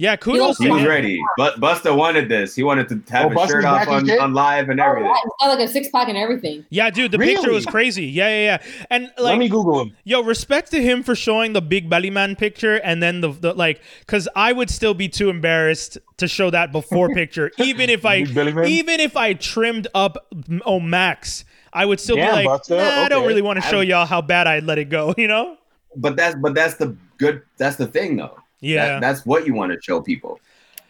Yeah, 0.00 0.16
kudos 0.16 0.56
He 0.56 0.70
was 0.70 0.82
ready. 0.86 1.22
But 1.36 1.60
Busta 1.60 1.94
wanted 1.94 2.30
this. 2.30 2.54
He 2.54 2.62
wanted 2.62 2.88
to 2.88 3.12
have 3.12 3.26
Oh, 3.26 3.30
a 3.32 3.34
Busta's 3.34 3.50
shirt 3.50 3.64
off 3.66 3.86
on, 3.86 4.10
on 4.10 4.32
live 4.32 4.70
and 4.70 4.80
Oh, 4.80 4.84
everything. 4.84 5.10
yeah, 5.10 5.20
he's 5.22 5.32
got 5.38 5.58
like 5.58 5.68
a 5.68 5.70
six 5.70 5.88
pack 5.90 6.08
and 6.08 6.16
everything. 6.16 6.64
Yeah, 6.70 6.88
dude, 6.88 7.12
the 7.12 7.18
picture 7.18 7.50
was 7.52 7.66
crazy. 7.66 8.06
Yeah, 8.06 8.28
yeah, 8.28 8.44
yeah. 8.62 8.84
And 8.88 9.12
Let 9.18 9.36
me 9.36 9.50
Google 9.50 9.78
him. 9.82 9.94
Yo, 10.04 10.22
respect 10.22 10.70
to 10.70 10.80
him 10.82 11.02
for 11.02 11.14
showing 11.14 11.52
the 11.52 11.60
big 11.60 11.90
belly 11.90 12.08
man 12.08 12.34
picture 12.34 12.76
and 12.76 13.02
then 13.02 13.20
the, 13.20 13.28
the 13.28 13.52
like, 13.52 13.82
because 13.98 14.26
I 14.34 14.54
would 14.54 14.70
still 14.70 14.94
be 14.94 15.06
too 15.10 15.28
embarrassed 15.28 15.98
to 16.16 16.26
show 16.26 16.48
that 16.48 16.72
before 16.72 17.10
picture, 17.14 17.50
even 17.58 17.90
if 17.90 18.06
I, 18.06 18.22
Big 18.24 18.34
belly 18.34 18.54
man? 18.54 18.68
even 18.68 19.00
if 19.00 19.18
I 19.18 19.34
trimmed 19.34 19.86
up 19.94 20.16
oh 20.64 20.80
max, 20.80 21.44
I 21.74 21.84
would 21.84 22.00
still 22.00 22.16
Damn, 22.16 22.38
be 22.38 22.46
like, 22.46 22.62
Busta, 22.62 22.78
nah, 22.78 23.02
I 23.04 23.08
don't 23.10 23.26
really 23.26 23.42
want 23.42 23.58
to 23.58 23.68
show 23.68 23.80
I'm- 23.80 23.88
y'all 23.88 24.06
how 24.06 24.22
bad 24.22 24.46
I 24.46 24.60
let 24.60 24.78
it 24.78 24.86
go, 24.88 25.14
you 25.18 25.28
know? 25.28 25.58
But 25.94 26.16
that's 26.16 26.36
but 26.36 26.54
that's 26.54 26.76
the 26.76 26.96
good 27.18 27.42
that's 27.58 27.76
the 27.76 27.86
thing 27.86 28.16
though. 28.16 28.38
Yeah. 28.60 28.86
That- 28.86 29.00
that's 29.00 29.26
what 29.26 29.46
you 29.46 29.54
want 29.54 29.72
to 29.72 29.78
show 29.80 30.00
people. 30.00 30.40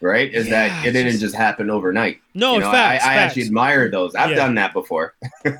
Right? 0.03 0.33
Is 0.33 0.49
Yeah, 0.49 0.69
that 0.69 0.87
it 0.87 0.93
didn't 0.93 1.11
just- 1.13 1.21
just 1.23 1.35
happen 1.35 1.69
overnight. 1.69 2.21
no, 2.35 2.55
you 2.55 2.61
know, 2.61 2.71
facts. 2.73 3.05
I, 3.05 3.09
I 3.13 3.15
facts. 3.17 3.27
actually 3.31 3.43
admire 3.47 3.91
those. 3.91 4.15
I've 4.15 4.31
Yeah. 4.31 4.37
done 4.37 4.55
that 4.57 4.73
before. 4.73 5.15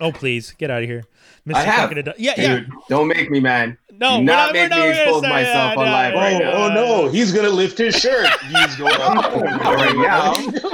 Oh 0.00 0.10
please, 0.10 0.52
get 0.58 0.72
out 0.72 0.82
of 0.82 0.88
here. 0.88 1.04
Mr. 1.46 1.54
I 1.54 1.62
have. 1.62 1.88
Crocodile- 1.88 2.14
Yeah, 2.18 2.32
yeah. 2.36 2.60
Don't 2.88 3.06
make 3.06 3.30
me, 3.30 3.38
man. 3.38 3.78
No, 3.92 4.18
Do 4.18 4.24
not 4.24 4.46
not- 4.46 4.52
make 4.52 4.70
not- 4.70 4.78
me 4.80 4.88
expose 4.88 5.22
say 5.22 5.28
myself 5.28 5.76
that, 5.76 5.78
on 5.78 5.84
no, 5.86 5.92
live 5.92 6.14
no, 6.14 6.18
right 6.20 6.42
Oh, 6.42 6.52
oh 6.52 6.74
no, 7.04 7.08
he's 7.10 7.30
gonna 7.32 7.48
lift 7.48 7.78
his 7.78 7.94
shirt. 7.94 8.28
He's 8.50 8.74
going. 8.74 8.92
All 9.00 9.74
right, 9.76 9.96
yeah. 9.96 10.68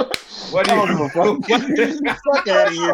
What 0.51 0.67
do 0.67 0.73
I 0.73 0.75
don't 0.75 0.87
give 0.87 0.99
a 0.99 1.09
fuck. 1.09 1.49
you? 1.49 1.75
Get 1.75 2.03
the 2.03 2.17
fuck 2.33 2.47
out 2.47 2.67
of 2.67 2.73
here. 2.73 2.93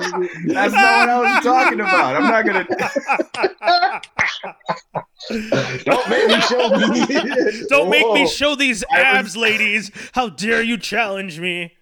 That's 0.53 0.73
not 0.73 0.99
what 0.99 1.09
I 1.09 1.19
was 1.35 1.43
talking 1.43 1.79
about. 1.79 2.15
I'm 2.15 2.23
not 2.23 2.45
gonna. 2.45 2.67
Don't 5.83 6.09
make 6.09 6.27
me 6.27 6.39
show 6.41 6.69
me. 7.49 7.65
Don't 7.69 7.89
make 7.89 8.11
me 8.13 8.27
show 8.27 8.55
these 8.55 8.83
abs, 8.91 9.35
ladies. 9.35 9.91
How 10.13 10.29
dare 10.29 10.61
you 10.61 10.77
challenge 10.77 11.39
me? 11.39 11.76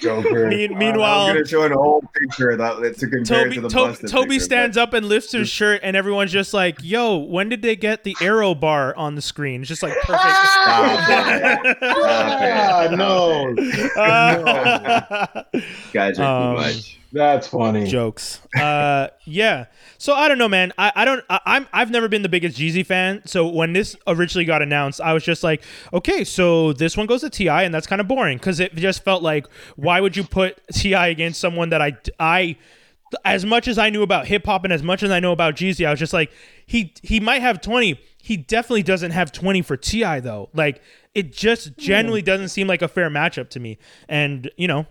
Joker. 0.00 0.48
Me- 0.48 0.64
I'm 0.66 0.74
gonna 0.96 1.46
show 1.46 1.62
an 1.62 1.72
old 1.72 2.04
picture 2.12 2.56
that 2.56 2.76
to 2.98 3.06
compare 3.06 3.44
Toby, 3.44 3.54
to 3.54 3.60
the 3.60 3.68
To- 3.68 3.74
busted 3.76 4.10
Toby 4.10 4.28
picture, 4.30 4.44
stands 4.44 4.76
up 4.76 4.92
and 4.92 5.06
lifts 5.08 5.30
his 5.32 5.48
shirt, 5.48 5.80
and 5.84 5.96
everyone's 5.96 6.32
just 6.32 6.52
like, 6.52 6.78
"Yo, 6.82 7.16
when 7.18 7.48
did 7.48 7.62
they 7.62 7.76
get 7.76 8.02
the 8.02 8.16
arrow 8.20 8.54
bar 8.56 8.92
on 8.96 9.14
the 9.14 9.22
screen?" 9.22 9.60
It's 9.60 9.68
just 9.68 9.84
like 9.84 9.94
perfect. 10.02 10.24
Stop 10.46 11.64
it. 11.64 11.76
Ah, 11.82 12.88
no, 12.90 13.54
Uh, 13.96 15.42
Guys 15.92 16.18
are 16.18 16.50
Um, 16.50 16.56
too 16.56 16.62
much. 16.62 16.98
That's 17.12 17.46
funny. 17.46 17.86
jokes. 17.86 18.40
Uh, 18.56 19.08
yeah. 19.24 19.66
So 19.98 20.14
I 20.14 20.28
don't 20.28 20.38
know, 20.38 20.48
man. 20.48 20.72
I, 20.76 20.92
I 20.94 21.04
don't. 21.04 21.24
I, 21.30 21.40
I'm. 21.46 21.66
I've 21.72 21.90
never 21.90 22.08
been 22.08 22.22
the 22.22 22.28
biggest 22.28 22.58
Jeezy 22.58 22.84
fan. 22.84 23.22
So 23.26 23.48
when 23.48 23.72
this 23.72 23.96
originally 24.06 24.44
got 24.44 24.62
announced, 24.62 25.00
I 25.00 25.12
was 25.12 25.24
just 25.24 25.42
like, 25.42 25.62
okay, 25.92 26.24
so 26.24 26.72
this 26.72 26.96
one 26.96 27.06
goes 27.06 27.20
to 27.22 27.30
T.I, 27.30 27.62
and 27.62 27.74
that's 27.74 27.86
kind 27.86 28.00
of 28.00 28.08
boring 28.08 28.38
because 28.38 28.60
it 28.60 28.74
just 28.74 29.04
felt 29.04 29.22
like, 29.22 29.46
why 29.76 30.00
would 30.00 30.16
you 30.16 30.24
put 30.24 30.60
T.I 30.72 31.08
against 31.08 31.40
someone 31.40 31.70
that 31.70 31.82
I 31.82 31.96
I. 32.18 32.56
As 33.24 33.46
much 33.46 33.68
as 33.68 33.78
I 33.78 33.88
knew 33.88 34.02
about 34.02 34.26
hip 34.26 34.44
hop 34.46 34.64
and 34.64 34.72
as 34.72 34.82
much 34.82 35.04
as 35.04 35.12
I 35.12 35.20
know 35.20 35.30
about 35.30 35.54
Jeezy, 35.54 35.86
I 35.86 35.90
was 35.90 36.00
just 36.00 36.12
like, 36.12 36.32
he 36.66 36.92
he 37.02 37.20
might 37.20 37.40
have 37.40 37.60
20. 37.60 38.00
He 38.20 38.36
definitely 38.36 38.82
doesn't 38.82 39.12
have 39.12 39.30
20 39.30 39.62
for 39.62 39.76
T.I 39.76 40.18
though. 40.18 40.50
Like 40.52 40.82
it 41.14 41.32
just 41.32 41.78
generally 41.78 42.20
doesn't 42.20 42.48
seem 42.48 42.66
like 42.66 42.82
a 42.82 42.88
fair 42.88 43.08
matchup 43.08 43.48
to 43.50 43.60
me. 43.60 43.78
And 44.08 44.50
you 44.56 44.66
know, 44.66 44.86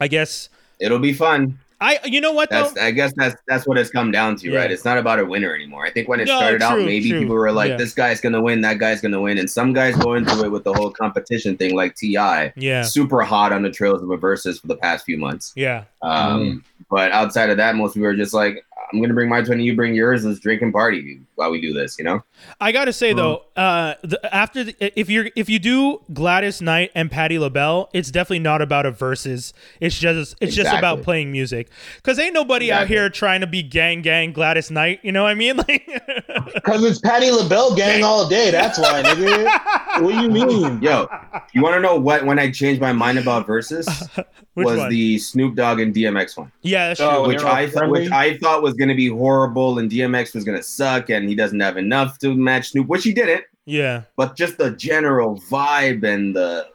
I 0.00 0.06
guess 0.06 0.48
It'll 0.80 0.98
be 0.98 1.12
fun. 1.12 1.58
I 1.80 2.00
you 2.04 2.20
know 2.20 2.32
what 2.32 2.50
though? 2.50 2.72
I 2.80 2.90
guess 2.90 3.12
that's 3.14 3.36
that's 3.46 3.64
what 3.64 3.78
it's 3.78 3.88
come 3.90 4.10
down 4.10 4.34
to, 4.36 4.50
Yeah. 4.50 4.58
right? 4.58 4.70
It's 4.70 4.84
not 4.84 4.98
about 4.98 5.20
a 5.20 5.24
winner 5.24 5.54
anymore. 5.54 5.86
I 5.86 5.90
think 5.90 6.08
when 6.08 6.18
it 6.18 6.26
No, 6.26 6.36
started 6.36 6.60
out, 6.60 6.78
maybe 6.80 7.10
true. 7.10 7.20
people 7.20 7.36
were 7.36 7.52
like, 7.52 7.68
Yeah. 7.70 7.76
"This 7.76 7.94
guy's 7.94 8.20
gonna 8.20 8.40
win, 8.40 8.62
that 8.62 8.78
guy's 8.78 9.00
gonna 9.00 9.20
win," 9.20 9.38
and 9.38 9.48
some 9.48 9.72
guys 9.72 9.94
go 9.94 10.14
into 10.14 10.42
it 10.44 10.50
with 10.50 10.64
the 10.64 10.74
whole 10.74 10.90
competition 10.90 11.56
thing, 11.56 11.76
like 11.76 11.94
T.I, 11.94 12.52
Yeah. 12.56 12.82
super 12.82 13.22
hot 13.22 13.52
on 13.52 13.62
the 13.62 13.70
trails 13.70 14.02
of 14.02 14.10
a 14.10 14.16
versus 14.16 14.58
for 14.58 14.66
the 14.66 14.74
past 14.76 15.04
few 15.04 15.16
months. 15.18 15.52
Yeah. 15.54 15.84
Um, 16.02 16.64
But 16.90 17.12
outside 17.12 17.50
of 17.50 17.58
that, 17.58 17.76
most 17.76 17.94
people 17.94 18.08
are 18.08 18.16
just 18.16 18.32
like, 18.34 18.64
"I'm 18.92 19.00
gonna 19.00 19.14
bring 19.14 19.28
my 19.28 19.42
twenty, 19.42 19.62
you 19.62 19.76
bring 19.76 19.94
yours. 19.94 20.24
Let's 20.24 20.40
drink 20.40 20.62
and 20.62 20.72
party 20.72 21.20
while 21.38 21.50
we 21.50 21.60
do 21.60 21.72
this," 21.72 21.98
you 21.98 22.04
know? 22.04 22.22
I 22.60 22.72
gotta 22.72 22.92
say 22.92 23.12
though, 23.12 23.44
uh, 23.56 23.94
the, 24.02 24.20
after 24.34 24.64
the, 24.64 25.00
if 25.00 25.08
you're 25.08 25.30
if 25.36 25.48
you 25.48 25.58
do 25.58 26.00
Gladys 26.12 26.60
Knight 26.60 26.90
and 26.94 27.10
Patti 27.10 27.38
LaBelle, 27.38 27.88
it's 27.94 28.10
definitely 28.10 28.40
not 28.40 28.60
about 28.60 28.84
a 28.86 28.90
versus. 28.90 29.52
It's 29.80 29.98
just 29.98 30.34
it's 30.40 30.54
just 30.54 30.72
about 30.76 31.02
playing 31.02 31.32
music. 31.32 31.70
Cause 32.02 32.18
ain't 32.18 32.34
nobody 32.34 32.70
out 32.72 32.88
here 32.88 33.08
trying 33.08 33.40
to 33.40 33.46
be 33.46 33.62
gang 33.62 34.02
gang 34.02 34.32
Gladys 34.32 34.70
Knight. 34.70 35.00
You 35.02 35.12
know 35.12 35.22
what 35.22 35.30
I 35.30 35.34
mean? 35.34 35.56
Like, 35.68 36.54
Because 36.54 36.84
it's 36.84 36.98
Patti 37.00 37.30
LaBelle 37.30 37.74
gang 37.74 38.02
all 38.04 38.28
day. 38.28 38.50
That's 38.50 38.78
why, 38.78 39.02
nigga. 39.02 40.02
What 40.02 40.12
do 40.12 40.20
you 40.22 40.28
mean? 40.28 40.82
Yo, 40.82 41.08
you 41.52 41.62
want 41.62 41.74
to 41.74 41.80
know 41.80 41.96
what? 41.98 42.24
When 42.24 42.38
I 42.38 42.50
changed 42.50 42.80
my 42.80 42.92
mind 42.92 43.18
about 43.18 43.46
versus 43.46 43.86
which 44.54 44.66
was 44.66 44.78
one? 44.78 44.90
the 44.90 45.18
Snoop 45.18 45.54
Dogg 45.54 45.80
and 45.80 45.94
DMX 45.94 46.36
one. 46.36 46.52
yeah, 46.62 46.88
that's 46.88 47.00
Oh, 47.00 47.10
true. 47.10 47.20
when 47.22 47.28
which 47.30 47.42
I 47.42 47.66
thought, 47.66 47.72
friendly? 47.78 48.00
which 48.02 48.10
I 48.12 48.36
thought 48.38 48.62
was 48.62 48.74
going 48.74 48.88
to 48.88 48.94
be 48.94 49.08
horrible, 49.08 49.78
and 49.78 49.90
DMX 49.90 50.34
was 50.34 50.44
going 50.44 50.56
to 50.58 50.62
suck, 50.62 51.10
and 51.10 51.27
he 51.28 51.34
doesn't 51.34 51.60
have 51.60 51.76
enough 51.76 52.18
to 52.20 52.34
match 52.34 52.70
Snoop, 52.70 52.86
which 52.88 53.04
he 53.04 53.12
didn't. 53.12 53.44
Yeah, 53.66 54.02
But 54.16 54.34
just 54.34 54.56
the 54.56 54.70
general 54.70 55.38
vibe 55.50 56.02
and 56.02 56.34
the 56.34 56.68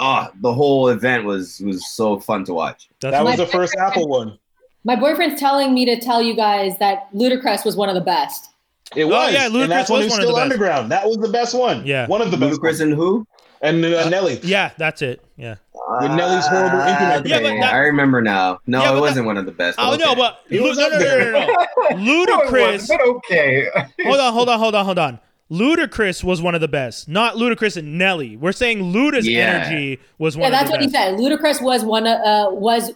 ah, 0.00 0.30
the 0.40 0.52
whole 0.54 0.88
event 0.88 1.24
was 1.26 1.60
was 1.60 1.86
so 1.94 2.18
fun 2.18 2.44
to 2.46 2.54
watch. 2.54 2.88
that's 3.00 3.12
That 3.12 3.24
was 3.24 3.36
the 3.36 3.46
first 3.46 3.76
Apple 3.76 4.08
one. 4.08 4.38
My 4.84 4.96
boyfriend's 4.96 5.38
telling 5.38 5.74
me 5.74 5.84
to 5.84 6.00
tell 6.00 6.22
you 6.22 6.34
guys 6.34 6.78
that 6.78 7.12
Ludacris 7.14 7.64
was 7.66 7.76
one 7.76 7.90
of 7.90 7.94
the 7.94 8.00
best. 8.00 8.46
It 8.96 9.04
Oh, 9.04 9.08
was. 9.08 9.32
yeah, 9.34 9.48
Ludacris 9.50 9.62
and 9.64 9.70
that's 9.72 9.90
was 9.90 10.00
it 10.00 10.04
was 10.06 10.12
one 10.12 10.20
of 10.22 10.26
the 10.26 10.26
still 10.28 10.36
best. 10.36 10.42
underground. 10.44 10.90
That 10.92 11.06
was 11.06 11.16
the 11.18 11.28
best 11.28 11.54
one. 11.54 11.84
Yeah. 11.86 12.06
One 12.06 12.22
of 12.22 12.30
the 12.30 12.38
best. 12.38 12.58
Ludacris 12.60 12.80
and 12.80 12.94
who? 12.94 13.26
And 13.62 13.84
uh, 13.84 14.08
Nelly. 14.08 14.40
yeah, 14.42 14.70
that's 14.78 15.02
it. 15.02 15.22
Yeah. 15.36 15.56
With 16.00 16.12
Nelly's 16.12 16.46
horrible 16.46 16.78
internet. 16.80 17.26
Yeah, 17.26 17.40
but 17.40 17.48
that- 17.60 17.74
I 17.74 17.78
remember 17.78 18.22
now. 18.22 18.60
No, 18.66 18.80
Yeah, 18.82 18.90
but 18.92 18.96
it 18.98 19.00
wasn't 19.00 19.26
one 19.26 19.36
of 19.36 19.44
the 19.46 19.52
best. 19.52 19.78
Oh 19.78 19.94
okay. 19.94 20.02
no, 20.04 20.14
but 20.14 20.40
It 20.48 20.60
Lu- 20.62 20.68
was 20.68 20.78
no, 20.78 20.86
up 20.86 20.92
no, 20.92 20.98
no, 20.98 21.04
there. 21.04 21.32
no, 21.32 21.40
no, 21.40 21.46
no. 21.46 21.96
No, 21.96 22.26
Ludacris. 22.26 22.72
wasn't, 22.72 23.00
but 23.00 23.08
okay. 23.16 23.66
hold 24.04 24.20
on, 24.20 24.32
hold 24.32 24.48
on, 24.48 24.58
hold 24.58 24.74
on, 24.74 24.84
hold 24.84 24.98
on. 24.98 25.20
Ludacris 25.50 26.22
was 26.22 26.40
one 26.40 26.54
of 26.54 26.60
the 26.60 26.68
best, 26.68 27.08
not 27.08 27.34
Ludacris 27.34 27.76
and 27.76 27.98
Nelly. 27.98 28.36
We're 28.36 28.52
saying 28.52 28.92
Luda's 28.92 29.26
Yeah. 29.26 29.64
energy 29.66 29.98
was 30.18 30.36
one 30.36 30.42
Yeah, 30.42 30.48
of 30.48 30.52
that's 30.52 30.70
the 30.70 30.72
what 30.74 30.80
he 30.80 30.86
best. 30.86 30.94
said. 30.94 31.18
Ludacris 31.18 31.60
was 31.62 31.84
one. 31.84 32.06
of- 32.06 32.20
Uh, 32.20 32.54
was 32.54 32.92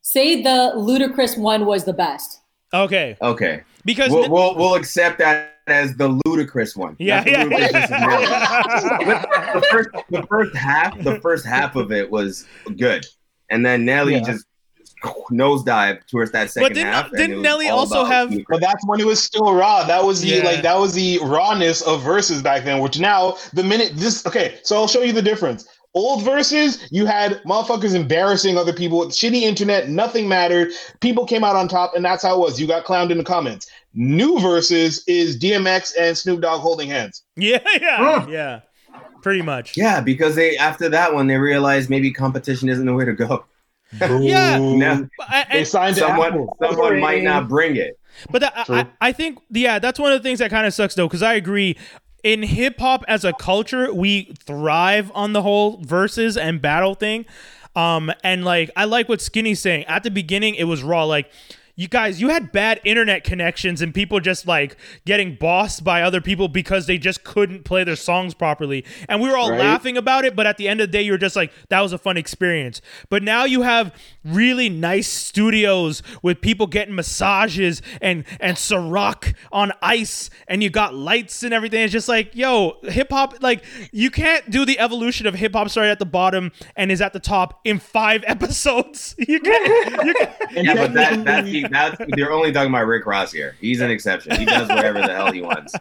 say 0.00 0.42
the 0.42 0.72
Ludacris 0.76 1.36
one 1.36 1.66
was 1.66 1.84
the 1.84 1.92
best. 1.92 2.40
Okay, 2.72 3.16
Okay, 3.20 3.62
because 3.88 4.10
we'll, 4.12 4.28
we'll 4.30 4.54
we'll 4.56 4.74
accept 4.74 5.18
that 5.18 5.54
as 5.66 5.96
the 5.96 6.08
Ludacris 6.26 6.76
one. 6.76 6.94
yeah, 6.98 7.22
yeah, 7.26 7.44
the 7.44 7.50
Ludacris 7.50 7.72
versus 7.72 7.90
Nelly. 7.90 8.22
yeah. 8.24 9.52
the 9.54 9.66
first 9.70 9.88
the 10.10 10.22
first 10.28 10.56
half 10.56 11.02
the 11.02 11.20
first 11.20 11.44
half 11.46 11.74
of 11.76 11.90
it 11.92 12.10
was 12.10 12.46
good, 12.76 13.04
and 13.50 13.64
then 13.66 13.84
Nelly 13.84 14.14
Yeah. 14.14 14.20
just 14.20 14.44
nosedive 15.30 16.04
towards 16.08 16.32
that 16.32 16.50
second 16.50 16.68
But 16.70 16.74
didn't- 16.74 16.92
half. 16.92 17.08
and 17.10 17.16
didn't 17.18 17.42
Nelly 17.42 17.68
also 17.68 18.00
about 18.00 18.12
have- 18.12 18.30
Ludacris. 18.30 18.44
But 18.48 18.60
that's 18.60 18.86
when 18.86 19.00
it 19.00 19.06
was 19.06 19.22
still 19.22 19.54
raw. 19.54 19.84
That 19.84 20.04
was 20.04 20.20
the 20.22 20.28
Yeah. 20.28 20.44
like 20.44 20.62
that 20.62 20.78
was 20.78 20.94
the 20.94 21.18
rawness 21.22 21.82
of 21.82 22.02
verses 22.02 22.42
back 22.42 22.64
then. 22.64 22.80
Which 22.80 22.98
now 22.98 23.36
the 23.52 23.62
minute 23.62 23.92
this 23.94 24.26
okay, 24.26 24.58
so 24.62 24.76
I'll 24.76 24.88
show 24.88 25.02
you 25.02 25.12
the 25.12 25.22
difference. 25.22 25.66
Old 25.94 26.22
verses, 26.22 26.86
you 26.90 27.06
had 27.06 27.42
motherfuckers 27.44 27.94
embarrassing 27.94 28.58
other 28.58 28.74
people 28.74 28.98
with 28.98 29.08
shitty 29.08 29.40
internet. 29.42 29.88
Nothing 29.88 30.28
mattered. 30.28 30.70
People 31.00 31.24
came 31.24 31.42
out 31.42 31.56
on 31.56 31.66
top, 31.66 31.96
and 31.96 32.04
that's 32.04 32.22
how 32.22 32.34
it 32.34 32.38
was. 32.40 32.60
You 32.60 32.66
got 32.66 32.84
clowned 32.84 33.10
in 33.10 33.16
the 33.18 33.24
comments. 33.24 33.66
New 34.00 34.38
verses 34.38 35.02
is 35.08 35.36
DMX 35.38 35.92
and 35.98 36.16
Snoop 36.16 36.40
Dogg 36.40 36.60
holding 36.60 36.88
hands. 36.88 37.24
yeah, 37.36 37.58
yeah, 37.80 38.26
yeah, 38.28 38.60
pretty 39.22 39.42
much. 39.42 39.76
Yeah, 39.76 40.00
because 40.00 40.36
they 40.36 40.56
after 40.56 40.88
that 40.90 41.12
one 41.12 41.26
they 41.26 41.36
realized 41.36 41.90
maybe 41.90 42.12
competition 42.12 42.68
isn't 42.68 42.86
the 42.86 42.94
way 42.94 43.04
to 43.04 43.12
go. 43.12 43.44
Yeah. 44.00 44.58
No, 44.58 45.08
I- 45.18 45.46
They 45.50 45.64
signed 45.64 45.96
to 45.96 46.02
someone 46.02 46.28
Apple. 46.34 46.56
someone 46.62 47.00
might 47.00 47.22
not 47.22 47.48
bring 47.48 47.74
it. 47.76 47.98
But 48.30 48.40
that, 48.42 48.52
I, 48.68 48.80
I 48.80 48.86
I 49.00 49.12
think, 49.12 49.38
yeah, 49.50 49.78
that's 49.78 49.98
one 49.98 50.12
of 50.12 50.18
the 50.18 50.22
things 50.22 50.40
that 50.40 50.50
kind 50.50 50.66
of 50.66 50.74
sucks 50.74 50.94
though, 50.94 51.08
because 51.08 51.22
I 51.22 51.34
agree. 51.34 51.76
In 52.22 52.42
hip 52.42 52.78
hop 52.80 53.02
as 53.08 53.24
a 53.24 53.32
culture, 53.32 53.90
we 53.94 54.34
thrive 54.44 55.10
on 55.14 55.32
the 55.32 55.40
whole 55.40 55.80
verses 55.82 56.36
and 56.36 56.60
battle 56.60 56.94
thing. 56.94 57.24
Um, 57.74 58.12
and 58.22 58.44
like, 58.44 58.70
I 58.76 58.84
like 58.84 59.08
what 59.08 59.20
Skinny's 59.22 59.60
saying. 59.60 59.84
At 59.86 60.02
the 60.02 60.10
beginning, 60.10 60.54
it 60.56 60.64
was 60.64 60.82
raw. 60.82 61.04
Like, 61.04 61.30
you 61.78 61.86
guys, 61.86 62.20
you 62.20 62.28
had 62.28 62.50
bad 62.50 62.80
internet 62.84 63.22
connections 63.22 63.80
and 63.80 63.94
people 63.94 64.18
just 64.18 64.48
like 64.48 64.76
getting 65.06 65.36
bossed 65.36 65.84
by 65.84 66.02
other 66.02 66.20
people 66.20 66.48
because 66.48 66.88
they 66.88 66.98
just 66.98 67.22
couldn't 67.22 67.62
play 67.64 67.84
their 67.84 67.94
songs 67.94 68.34
properly. 68.34 68.84
And 69.08 69.20
we 69.22 69.28
were 69.28 69.36
all 69.36 69.50
Right. 69.52 69.60
laughing 69.60 69.96
about 69.96 70.24
it, 70.24 70.34
but 70.34 70.44
at 70.44 70.56
the 70.56 70.66
end 70.68 70.80
of 70.80 70.88
the 70.88 70.92
day, 70.92 71.02
you 71.02 71.12
were 71.12 71.18
just 71.18 71.36
like, 71.36 71.52
that 71.68 71.80
was 71.80 71.92
a 71.92 71.98
fun 71.98 72.16
experience. 72.16 72.80
But 73.10 73.22
now 73.22 73.44
you 73.44 73.62
have 73.62 73.94
really 74.24 74.68
nice 74.68 75.06
studios 75.06 76.02
with 76.20 76.40
people 76.40 76.66
getting 76.66 76.96
massages 76.96 77.80
and 78.02 78.24
and 78.40 78.56
Ciroc 78.56 79.34
on 79.52 79.70
ice, 79.80 80.30
and 80.48 80.62
you 80.64 80.70
got 80.70 80.94
lights 80.96 81.44
and 81.44 81.54
everything. 81.54 81.82
It's 81.84 81.92
just 81.92 82.08
like, 82.08 82.34
yo, 82.34 82.78
hip 82.82 83.10
hop, 83.12 83.36
like 83.40 83.64
you 83.92 84.10
can't 84.10 84.50
do 84.50 84.64
the 84.64 84.80
evolution 84.80 85.28
of 85.28 85.34
hip 85.36 85.52
hop 85.54 85.68
started 85.70 85.90
at 85.92 86.00
the 86.00 86.06
bottom 86.06 86.50
and 86.74 86.90
is 86.90 87.00
at 87.00 87.12
the 87.12 87.20
top 87.20 87.60
in 87.64 87.78
five 87.78 88.24
episodes. 88.26 89.14
You 89.16 89.38
can, 89.38 90.06
you 90.06 90.14
can 90.14 90.28
And 90.56 90.66
Yeah, 90.66 90.74
but 90.74 90.92
that 90.94 91.24
technically- 91.24 91.62
that's 91.62 91.67
that's 91.70 91.96
they're 92.16 92.32
only 92.32 92.52
talking 92.52 92.70
about 92.70 92.86
Rick 92.86 93.06
Ross 93.06 93.32
here. 93.32 93.56
He's 93.60 93.80
an 93.80 93.90
exception. 93.90 94.36
He 94.36 94.44
does 94.44 94.68
whatever 94.68 95.00
the 95.00 95.14
hell 95.14 95.32
he 95.32 95.40
wants. 95.42 95.74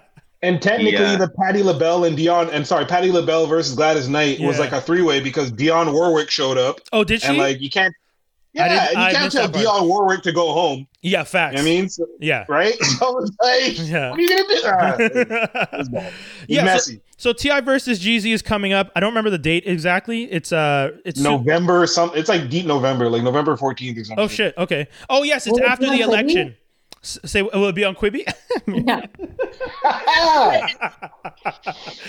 And 0.43 0.61
technically, 0.61 0.91
Yeah. 0.93 1.15
the 1.17 1.29
Patti 1.29 1.63
LaBelle 1.63 2.03
and 2.05 2.15
Dionne, 2.15 2.49
and 2.51 2.65
sorry, 2.65 2.85
Patti 2.85 3.11
LaBelle 3.11 3.47
versus 3.47 3.75
Gladys 3.75 4.07
Knight 4.07 4.39
was 4.39 4.59
like 4.59 4.71
a 4.71 4.79
three 4.79 5.01
way 5.01 5.19
because 5.19 5.51
Dionne 5.51 5.91
Warwick 5.91 6.29
showed 6.29 6.57
up, 6.59 6.79
Oh, 6.93 7.03
did 7.03 7.21
she? 7.23 7.27
and 7.29 7.37
like 7.39 7.59
you 7.59 7.71
can't, 7.71 7.93
yeah, 8.53 8.67
didn't- 8.67 8.89
and 8.89 8.97
I 8.99 9.09
you 9.09 9.15
can't 9.17 9.31
tell 9.31 9.47
that. 9.47 9.59
Dionne 9.59 9.87
Warwick 9.87 10.21
to 10.23 10.31
go 10.31 10.53
home. 10.53 10.87
yeah, 11.01 11.25
You 11.33 11.39
know 11.55 11.59
I 11.59 11.61
mean, 11.63 11.89
So- 11.89 12.05
yeah. 12.19 12.45
right? 12.47 12.75
So 12.83 13.17
it's 13.19 13.31
like, 13.41 13.89
Yeah. 13.89 14.11
what 14.11 14.19
are 14.19 14.21
you 14.21 14.29
gonna 14.29 14.43
do? 14.47 14.61
Ah, 14.65 14.95
it's 15.79 15.89
bad. 15.89 16.13
It's 16.13 16.45
Yeah, 16.47 16.59
so- 16.61 16.65
messy. 16.65 17.01
So 17.19 17.33
T.I 17.33 17.61
versus 17.61 17.99
Jeezy 17.99 18.31
is 18.33 18.41
coming 18.43 18.73
up. 18.73 18.91
I 18.95 18.99
don't 18.99 19.09
remember 19.09 19.31
the 19.31 19.39
date 19.39 19.63
exactly. 19.65 20.23
It's 20.31 20.51
uh, 20.51 20.91
it's 21.03 21.19
November, 21.19 21.87
some 21.87 22.11
it's 22.15 22.29
like 22.29 22.49
deep 22.49 22.65
November, 22.67 23.09
like 23.09 23.23
November 23.23 23.57
fourteenth 23.57 23.97
or 23.97 24.03
something. 24.03 24.23
Oh 24.23 24.27
shit. 24.27 24.55
Okay. 24.57 24.87
Oh 25.09 25.23
yes, 25.23 25.47
it's 25.47 25.53
Will 25.59 25.65
it 25.65 25.69
after 25.69 25.85
be 25.89 25.97
the 25.97 26.01
election. 26.01 26.55
S- 27.03 27.19
say, 27.25 27.41
will 27.41 27.65
it 27.67 27.75
be 27.75 27.83
on 27.85 27.95
Quibi? 27.95 28.23
Yeah. 28.67 29.05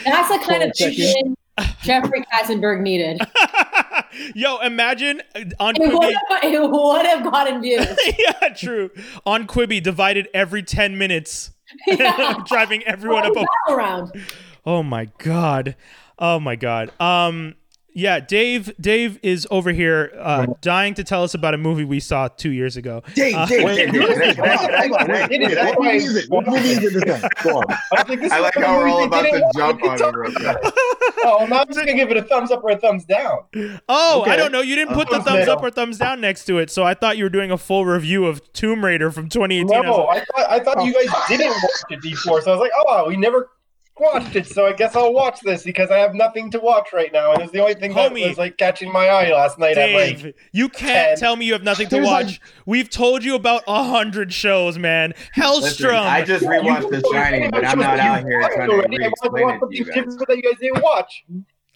That's 0.05 0.29
the 0.29 0.39
kind 0.47 0.63
of 0.63 0.73
Hold 0.79 1.27
on 1.29 1.37
Jeffrey 1.83 2.25
Katzenberg 2.33 2.81
needed. 2.83 3.21
Yo, 4.35 4.59
imagine 4.61 5.23
on 5.59 5.75
It 5.77 5.93
would 5.93 6.03
have, 6.31 6.45
it 6.45 6.61
would 6.71 7.07
have 7.07 7.25
gotten 7.25 7.61
views. 7.61 7.87
yeah, 8.19 8.49
true. 8.55 8.91
On 9.27 9.47
Quibi, 9.47 9.83
divided 9.83 10.29
every 10.33 10.63
ten 10.63 10.97
minutes, 10.99 11.51
Yeah. 11.87 12.35
driving 12.47 12.83
everyone 12.85 13.25
up. 13.27 13.33
A- 13.33 13.45
Battle 13.67 13.77
round. 13.77 14.13
Oh 14.69 14.83
my 14.83 15.07
god. 15.19 15.75
Oh 16.19 16.39
my 16.39 16.57
god. 16.57 16.93
Um. 17.01 17.55
Yeah, 17.95 18.21
Dave. 18.21 18.71
Dave 18.81 19.19
is 19.25 19.49
over 19.51 19.73
here, 19.73 20.13
uh, 20.21 20.47
dying 20.61 20.95
to 20.95 21.03
tell 21.03 21.25
us 21.25 21.35
about 21.35 21.55
a 21.55 21.59
movie 21.59 21.85
we 21.85 21.99
saw 21.99 22.29
two 22.29 22.51
years 22.51 22.77
ago. 22.77 23.03
Dave, 23.15 23.35
Uh, 23.35 23.47
Dave, 23.47 23.65
Wait, 23.65 23.77
Dave, 23.91 23.93
wait, 23.95 24.19
Dave, 24.19 24.37
hold 24.37 24.93
on, 24.93 25.09
wait, 25.09 25.31
wait, 25.31 25.59
What 25.59 25.81
movie 25.81 25.97
is 25.97 26.15
it? 26.17 26.31
What 26.31 26.47
movie 26.47 26.69
is 26.69 26.85
it 26.85 26.93
this 26.93 27.21
time? 27.21 27.31
Go 27.43 27.57
on. 27.59 27.65
I 27.71 27.77
was 28.03 28.09
like, 28.09 28.21
this 28.21 28.31
I 28.33 28.39
like 28.39 28.55
how 28.55 28.77
we're 28.79 28.89
all 28.89 29.03
about 29.05 29.23
to 29.23 29.51
jump 29.57 29.83
on 29.83 30.01
it 30.01 30.15
real 30.17 30.37
about. 30.37 30.73
Oh, 31.25 31.39
I'm 31.41 31.49
not 31.51 31.67
just 31.67 31.79
gonna 31.81 31.95
give 31.95 32.11
it 32.13 32.17
a 32.17 32.23
thumbs 32.23 32.53
up 32.53 32.63
or 32.63 32.71
a 32.71 32.79
thumbs 32.79 33.05
down. 33.05 33.39
Oh, 33.89 34.23
I 34.25 34.37
don't 34.37 34.53
know. 34.53 34.61
You 34.61 34.77
didn't 34.77 34.95
put 34.95 35.11
the 35.11 35.21
thumbs 35.21 35.49
up 35.49 35.61
or 35.61 35.71
thumbs 35.71 35.99
down 35.99 36.21
next 36.21 36.45
to 36.45 36.59
it, 36.59 36.71
so 36.71 36.85
I 36.85 36.95
thought 36.95 37.17
you 37.17 37.25
were 37.25 37.31
doing 37.31 37.51
a 37.51 37.59
full 37.59 37.85
review 37.85 38.27
of 38.27 38.41
Tomb 38.53 38.85
Raider 38.85 39.11
from 39.11 39.29
2018. 39.29 39.77
I 39.77 39.81
No, 39.81 40.05
like, 40.05 40.23
I 40.23 40.25
thought 40.25 40.51
I 40.53 40.59
thought 40.61 40.85
you 40.85 40.95
guys 40.95 41.09
didn't 41.29 41.49
watch 41.51 41.91
it 41.91 42.01
before, 42.03 42.41
so 42.43 42.53
I 42.53 42.55
was 42.55 42.61
like, 42.61 42.71
oh, 42.87 43.09
we 43.09 43.17
never 43.17 43.51
watched 44.01 44.37
it, 44.37 44.47
so 44.47 44.67
I 44.67 44.73
guess 44.73 44.95
I'll 44.97 45.13
watch 45.13 45.41
this 45.41 45.63
because 45.63 45.91
I 45.91 45.99
have 45.99 46.15
nothing 46.15 46.51
to 46.53 46.59
watch 46.61 46.93
right 46.93 47.13
now, 47.13 47.33
and 47.33 47.43
it's 47.43 47.53
the 47.53 47.61
only 47.61 47.75
thing 47.75 47.95
that 47.95 48.13
Homie. 48.13 48.29
was 48.29 48.39
like 48.39 48.57
catching 48.57 48.93
my 48.93 49.09
eye 49.09 49.33
last 49.33 49.59
night. 49.59 49.71
I'm 49.79 49.89
Dave, 49.91 50.25
like, 50.25 50.37
you 50.53 50.69
can't 50.69 51.11
10. 51.11 51.17
tell 51.19 51.37
me 51.37 51.47
you 51.47 51.53
have 51.53 51.63
nothing 51.65 51.89
to 51.89 52.01
watch. 52.03 52.27
like- 52.27 52.41
We've 52.67 52.91
told 52.91 53.25
you 53.25 53.35
about 53.35 53.63
a 53.67 53.83
hundred 53.85 54.33
shows, 54.33 54.79
man. 54.79 55.15
Listen, 55.37 55.43
Helstrom. 55.91 56.01
I 56.03 56.23
just 56.25 56.45
rewatched 56.45 56.91
The 56.91 57.09
Shining, 57.13 57.51
but 57.51 57.65
I'm 57.65 57.79
not 57.79 57.99
out 57.99 58.23
here 58.25 58.41
trying 58.55 58.69
to 58.69 58.75
already. 58.75 58.97
I 58.97 58.99
to 58.99 59.05
re-explain 59.05 59.45
watch 59.45 59.55
it 59.55 59.59
to 59.59 59.61
something 59.61 59.77
you 59.77 59.85
guys. 60.05 60.17
that 60.27 60.37
you 60.37 60.43
guys 60.43 60.59
didn't 60.61 60.83
watch. 60.83 61.25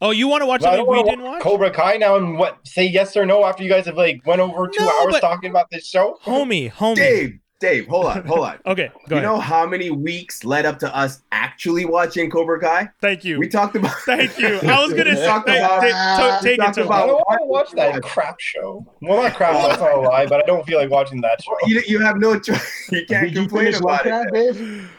oh, 0.00 0.10
you 0.10 0.26
want 0.28 0.42
to 0.42 0.46
watch 0.46 0.62
I 0.62 0.64
something 0.76 0.80
we 0.86 0.96
want 0.96 1.08
didn't 1.08 1.24
watch 1.24 1.32
watch? 1.34 1.42
Cobra 1.42 1.70
Kai 1.70 1.96
now 1.96 2.16
and 2.16 2.38
what 2.38 2.58
say 2.66 2.84
yes 2.86 3.16
or 3.16 3.24
no 3.24 3.44
after 3.44 3.62
you 3.62 3.68
guys 3.70 3.86
have 3.86 3.96
like 3.96 4.20
went 4.26 4.40
over 4.40 4.66
two 4.68 4.84
No, 4.84 4.90
hours 4.90 5.12
but- 5.12 5.20
talking 5.20 5.50
about 5.50 5.70
this 5.70 5.86
show. 5.88 6.18
Homie, 6.24 6.70
homie. 6.72 6.96
Dave, 6.96 7.38
Dave, 7.62 7.86
hold 7.86 8.06
on, 8.06 8.24
hold 8.26 8.40
on. 8.40 8.58
Okay, 8.66 8.88
go 9.08 9.14
you 9.14 9.16
ahead. 9.16 9.22
know 9.22 9.38
how 9.38 9.66
many 9.66 9.90
weeks 9.90 10.44
led 10.44 10.66
up 10.66 10.78
to 10.80 10.94
us 10.96 11.22
actually 11.30 11.84
watching 11.84 12.28
Cobra 12.30 12.58
Kai? 12.60 12.88
Thank 13.00 13.24
you. 13.24 13.38
We 13.38 13.48
talked 13.48 13.76
about. 13.76 13.94
Thank 14.04 14.36
you. 14.38 14.58
I 14.62 14.84
was 14.84 14.92
gonna 14.92 15.10
We 15.14 15.24
talked 15.24 15.48
say, 15.48 15.58
about- 15.58 15.80
ta- 15.80 16.18
ta- 16.18 16.40
take 16.42 16.58
it 16.58 16.62
talked 16.62 16.74
to 16.74 16.88
I 16.88 17.06
don't 17.06 17.14
want 17.28 17.40
to 17.40 17.46
watch 17.46 17.70
that 17.72 18.02
crap 18.02 18.40
show. 18.40 18.84
Well, 19.00 19.22
not 19.22 19.34
crap. 19.34 19.52
That's 19.54 19.80
not 19.80 19.92
a 19.94 20.00
lie, 20.00 20.26
but 20.26 20.42
I 20.42 20.46
don't 20.46 20.66
feel 20.66 20.78
like 20.80 20.90
watching 20.90 21.20
that 21.22 21.42
show. 21.42 21.56
You, 21.66 21.82
you 21.86 21.98
have 22.00 22.16
no 22.18 22.38
choice. 22.38 22.88
You 22.90 23.06
can't 23.06 23.24
Did 23.26 23.34
you 23.34 23.40
complain 23.42 23.64
finish 23.66 23.80
about 23.80 24.06
it. 24.06 24.10
Lovecraft, 24.10 24.90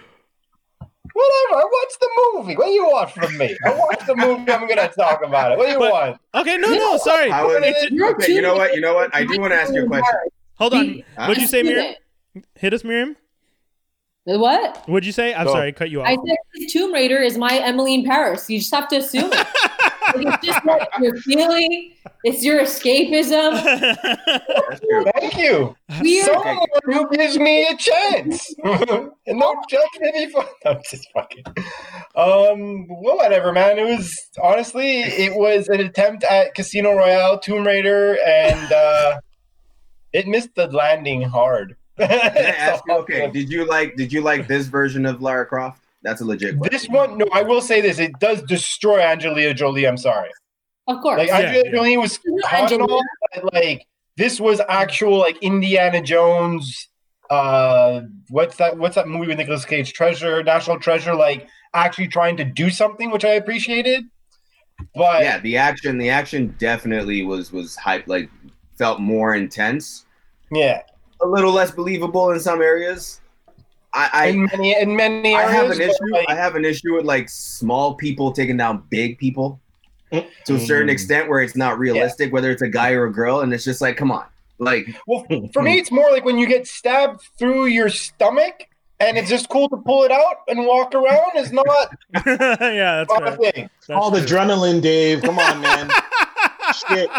Whatever. 1.16 1.62
I 1.62 1.70
watched 1.72 2.00
the 2.00 2.10
movie. 2.34 2.56
What 2.56 2.66
do 2.66 2.72
you 2.72 2.86
want 2.86 3.12
from 3.12 3.38
me? 3.38 3.56
I 3.66 3.70
watched 3.76 4.08
the 4.08 4.16
movie. 4.16 4.52
I'm 4.52 4.68
gonna 4.68 4.88
talk 4.98 5.24
about 5.24 5.52
it. 5.52 5.58
What 5.58 5.66
do 5.68 5.72
you 5.74 5.80
But- 5.80 5.92
want? 5.92 6.18
Okay, 6.34 6.58
no, 6.58 6.70
no, 6.70 6.98
sorry. 6.98 7.30
Was- 7.30 7.62
It's- 7.64 7.92
You're 7.92 8.12
okay, 8.16 8.34
you 8.34 8.42
know 8.42 8.56
what? 8.56 8.74
You 8.74 8.82
know 8.82 8.96
what? 8.96 9.14
I 9.14 9.24
do 9.26 9.40
want 9.40 9.52
to 9.54 9.58
ask 9.62 9.74
you 9.74 9.84
a 9.84 9.88
question. 9.88 10.20
hold 10.56 10.74
on. 10.74 11.04
What'd 11.18 11.38
you 11.38 11.48
say, 11.48 11.60
I've 11.60 11.66
Miriam? 11.66 11.96
It. 12.36 12.46
Hit 12.56 12.74
us, 12.74 12.84
Miriam. 12.84 13.16
What? 14.26 14.84
What'd 14.88 15.06
you 15.06 15.12
say? 15.12 15.34
I'm 15.34 15.46
Go. 15.46 15.54
sorry, 15.54 15.68
I 15.68 15.72
cut 15.74 15.90
you 15.90 16.02
off. 16.02 16.08
I 16.08 16.14
off. 16.14 16.28
said 16.58 16.70
Tomb 16.70 16.94
Raider 16.94 17.18
is 17.18 17.38
my 17.38 17.58
Emily 17.58 17.94
in 17.94 18.06
Paris. 18.06 18.50
You 18.50 18.60
just 18.60 18.74
have 18.74 18.88
to 18.90 18.98
assume 18.98 19.32
it. 19.34 19.48
It's 20.16 20.46
just 20.46 20.66
what 20.66 20.90
you're 21.00 21.16
feeling. 21.18 21.94
It's 22.24 22.44
your 22.44 22.62
escapism. 22.62 23.54
Thank 25.14 25.38
you. 25.38 25.76
Weird. 26.02 26.26
Someone 26.26 26.68
who 26.86 27.10
gives 27.10 27.38
me 27.38 27.66
a 27.66 27.76
chance. 27.76 28.54
and 28.64 29.40
don't 29.40 29.70
judge 29.70 29.82
me 30.00 30.30
for 30.30 30.46
I'm 30.66 30.80
just 30.90 31.10
fucking. 31.14 31.44
Um, 32.16 32.88
well, 32.90 33.18
whatever, 33.18 33.52
man. 33.54 33.80
It 33.80 33.86
was 33.86 34.16
honestly, 34.42 35.02
it 35.02 35.36
was 35.36 35.68
an 35.70 35.80
attempt 35.80 36.24
at 36.26 36.54
Casino 36.54 36.94
Royale, 36.94 37.40
Tomb 37.40 37.66
Raider, 37.66 38.18
and 38.26 38.72
uh, 38.72 39.20
it 40.12 40.28
missed 40.28 40.54
the 40.56 40.68
landing 40.68 41.24
hard. 41.24 41.76
Can 41.98 42.10
I 42.12 42.50
ask 42.50 42.84
you? 42.88 42.94
Okay, 42.96 43.30
did 43.32 43.50
you 43.52 43.66
like? 43.66 43.96
Did 43.96 44.12
you 44.12 44.22
like 44.22 44.48
this 44.48 44.68
version 44.68 45.06
of 45.06 45.22
Lara 45.22 45.46
Croft? 45.46 45.82
That's 46.02 46.22
a 46.22 46.26
legit 46.26 46.58
question. 46.58 46.74
This 46.74 46.88
one, 46.90 47.18
no, 47.18 47.26
I 47.32 47.44
will 47.44 47.62
say 47.62 47.82
this: 47.82 48.00
it 48.00 48.18
does 48.20 48.42
destroy 48.44 49.00
Angelina 49.00 49.54
Jolie. 49.54 49.86
I'm 49.88 49.98
sorry. 49.98 50.30
Of 50.88 51.02
course. 51.02 51.18
Like 51.20 51.28
Yeah, 51.30 51.38
Angelina 51.40 51.64
yeah. 51.66 51.76
Jolie 51.76 51.98
was 51.98 52.20
Not 52.26 52.54
Angelina. 52.54 53.00
but 53.36 53.54
like 53.54 53.86
this 54.18 54.40
was 54.40 54.62
actual 54.68 55.18
like 55.18 55.38
Indiana 55.42 56.02
Jones. 56.02 56.90
Uh, 57.30 58.02
what's 58.30 58.58
that? 58.58 58.78
What's 58.78 58.96
that 58.96 59.08
movie 59.08 59.28
with 59.28 59.38
Nicolas 59.38 59.66
Cage? 59.66 59.94
Treasure, 59.94 60.44
National 60.44 60.80
Treasure. 60.80 61.16
Like 61.16 61.48
actually 61.74 62.08
trying 62.08 62.38
to 62.38 62.44
do 62.44 62.70
something, 62.70 63.12
which 63.12 63.24
I 63.26 63.34
appreciated. 63.34 64.04
But 64.96 65.22
yeah, 65.24 65.40
the 65.40 65.58
action, 65.58 65.98
the 65.98 66.10
action 66.10 66.56
definitely 66.60 67.24
was 67.24 67.52
was 67.54 67.76
hype. 67.76 68.08
Like 68.08 68.30
felt 68.78 69.00
more 69.00 69.36
intense, 69.36 70.06
yeah, 70.52 70.82
a 71.24 71.28
little 71.28 71.52
less 71.52 71.72
believable 71.72 72.32
in 72.32 72.40
some 72.40 72.62
areas. 72.62 73.20
I, 73.96 74.26
in 74.30 74.46
many 74.46 74.76
in 74.82 74.96
many 74.96 75.36
I, 75.36 75.46
I 75.46 75.52
have 75.52 75.70
an 75.70 75.80
issue. 75.80 75.94
like, 76.12 76.28
I 76.28 76.34
have 76.34 76.56
an 76.56 76.66
issue 76.66 76.96
with 76.96 77.06
like 77.06 77.30
small 77.30 77.94
people 77.94 78.32
taking 78.32 78.58
down 78.58 78.84
big 78.90 79.20
people 79.20 79.60
to 80.12 80.56
a 80.56 80.60
certain 80.60 80.88
Mm. 80.88 80.92
extent 80.94 81.30
where 81.30 81.42
it's 81.42 81.56
not 81.56 81.78
realistic, 81.78 82.34
whether 82.34 82.50
it's 82.50 82.64
a 82.64 82.68
guy 82.70 82.92
or 82.94 83.06
a 83.06 83.12
girl, 83.14 83.42
and 83.42 83.54
it's 83.54 83.64
just 83.64 83.82
like, 83.82 83.96
come 83.96 84.12
on, 84.12 84.26
like 84.58 84.88
well, 85.06 85.26
for 85.54 85.62
me, 85.62 85.78
it's 85.78 85.92
more 85.92 86.10
like 86.12 86.26
when 86.26 86.40
you 86.40 86.48
get 86.48 86.66
stabbed 86.68 87.22
through 87.38 87.66
your 87.66 87.90
stomach. 87.90 88.68
And 89.00 89.18
it's 89.18 89.28
just 89.30 89.50
cool 89.50 89.68
to 89.68 89.76
pull 89.78 90.04
it 90.06 90.12
out 90.12 90.38
and 90.48 90.66
walk 90.66 90.96
around. 90.96 91.36
Is 91.36 91.52
not 91.52 91.66
yeah, 92.26 93.04
that's 93.04 93.10
my 93.10 93.20
right. 93.20 93.54
thing. 93.54 93.70
That's 93.86 93.90
All 93.90 94.10
the 94.10 94.22
adrenaline, 94.22 94.82
Dave. 94.82 95.22
Come 95.24 95.38
on, 95.40 95.60
man. 95.60 95.90
Shit. 96.88 97.10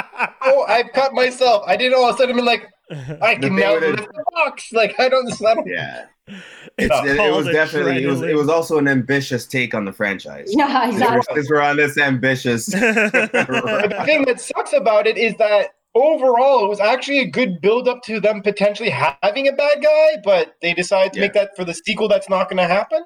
Oh, 0.43 0.65
I've 0.67 0.91
cut 0.93 1.13
myself. 1.13 1.63
I 1.67 1.77
didn't 1.77 1.99
all 1.99 2.09
of 2.09 2.15
a 2.15 2.19
sudden 2.19 2.37
be 2.37 2.43
like, 2.43 2.71
I 2.91 3.35
can 3.35 3.43
thing 3.43 3.57
now 3.57 3.75
with 3.75 3.85
it- 3.85 3.91
lift 4.01 4.13
the 4.13 4.25
box. 4.33 4.73
Like 4.73 4.99
I 4.99 5.09
don't. 5.09 5.33
I 5.43 5.55
don't 5.55 5.67
yeah. 5.67 6.05
It's 6.79 6.93
It, 7.07 7.19
it 7.21 7.33
was 7.35 7.47
definitely 7.47 8.03
it 8.03 8.07
was 8.07 8.23
it 8.23 8.35
was 8.35 8.49
also 8.49 8.79
an 8.79 8.89
ambitious 8.89 9.47
take 9.47 9.75
on 9.75 9.85
the 9.85 9.93
franchise. 9.93 10.49
yeah, 10.57 10.91
Since 10.91 11.01
we're- 11.01 11.11
exactly. 11.17 11.35
Since 11.37 11.51
we're 11.51 11.61
on 11.61 11.77
this 11.77 11.99
ambitious, 11.99 12.67
the 12.67 14.03
thing 14.05 14.25
that 14.25 14.41
sucks 14.41 14.73
about 14.73 15.07
it 15.07 15.17
is 15.19 15.35
that 15.37 15.75
overall, 15.95 16.65
it 16.65 16.69
was 16.69 16.81
actually 16.81 17.21
a 17.21 17.27
good 17.27 17.61
build 17.61 17.87
up 17.89 18.03
to 18.05 18.21
them 18.21 18.43
potentially 18.43 18.91
having 18.91 19.47
a 19.49 19.53
bad 19.53 19.83
guy, 19.83 20.17
but 20.25 20.57
they 20.63 20.75
decided 20.75 21.13
to 21.13 21.19
Yeah. 21.21 21.25
make 21.27 21.33
that 21.35 21.55
for 21.57 21.65
the 21.65 21.75
sequel. 21.75 22.09
That's 22.09 22.29
not 22.29 22.49
going 22.49 22.57
to 22.57 22.67
happen. 22.67 23.05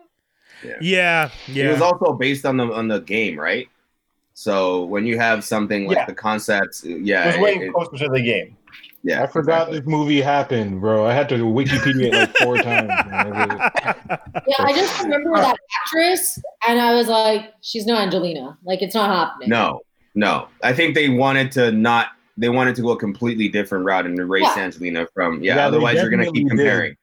yeah, 0.80 1.28
yeah. 1.48 1.64
It 1.68 1.72
was 1.72 1.82
also 1.82 2.12
based 2.14 2.46
on 2.46 2.56
the 2.56 2.72
on 2.72 2.88
the 2.88 3.00
game, 3.00 3.38
right? 3.38 3.68
So 4.34 4.84
when 4.84 5.04
you 5.06 5.18
have 5.18 5.42
something 5.44 5.86
like 5.88 5.96
Yeah. 5.96 6.06
the 6.06 6.14
concepts, 6.14 6.84
yeah, 6.84 7.24
It 7.24 7.26
was 7.26 7.36
way 7.38 7.54
it- 7.56 7.62
it- 7.62 7.72
closer 7.74 7.98
to 8.04 8.08
the 8.10 8.22
game. 8.22 8.56
Yeah, 9.02 9.22
I 9.22 9.26
forgot 9.26 9.68
exactly. 9.68 9.78
this 9.80 9.88
movie 9.88 10.20
happened, 10.20 10.80
bro. 10.80 11.06
I 11.06 11.12
had 11.12 11.28
to 11.30 11.36
Wikipedia 11.36 12.06
it 12.06 12.12
like 12.14 12.36
four 12.38 12.56
times. 12.58 12.90
Yeah, 14.46 14.56
I 14.58 14.72
just 14.74 15.02
remember 15.02 15.32
that 15.36 15.56
actress, 15.86 16.38
and 16.66 16.80
I 16.80 16.94
was 16.94 17.08
like, 17.08 17.52
she's 17.62 17.86
no 17.86 17.96
Angelina. 17.96 18.58
Like, 18.64 18.82
it's 18.82 18.94
not 18.94 19.10
happening. 19.10 19.48
No, 19.48 19.80
no. 20.14 20.48
I 20.62 20.72
think 20.72 20.94
they 20.94 21.08
wanted 21.08 21.52
to 21.52 21.70
not. 21.72 22.08
They 22.36 22.48
wanted 22.48 22.76
to 22.76 22.82
go 22.82 22.90
a 22.90 22.98
completely 22.98 23.48
different 23.48 23.84
route 23.84 24.06
and 24.06 24.18
erase 24.18 24.44
Yeah. 24.56 24.62
Angelina 24.64 25.06
from. 25.12 25.42
Yeah, 25.42 25.56
Yeah, 25.56 25.66
otherwise 25.66 25.96
you're 25.96 26.08
gonna 26.10 26.24
keep 26.30 26.46
definitely 26.46 26.56
did. 26.56 26.58
comparing. 26.70 26.96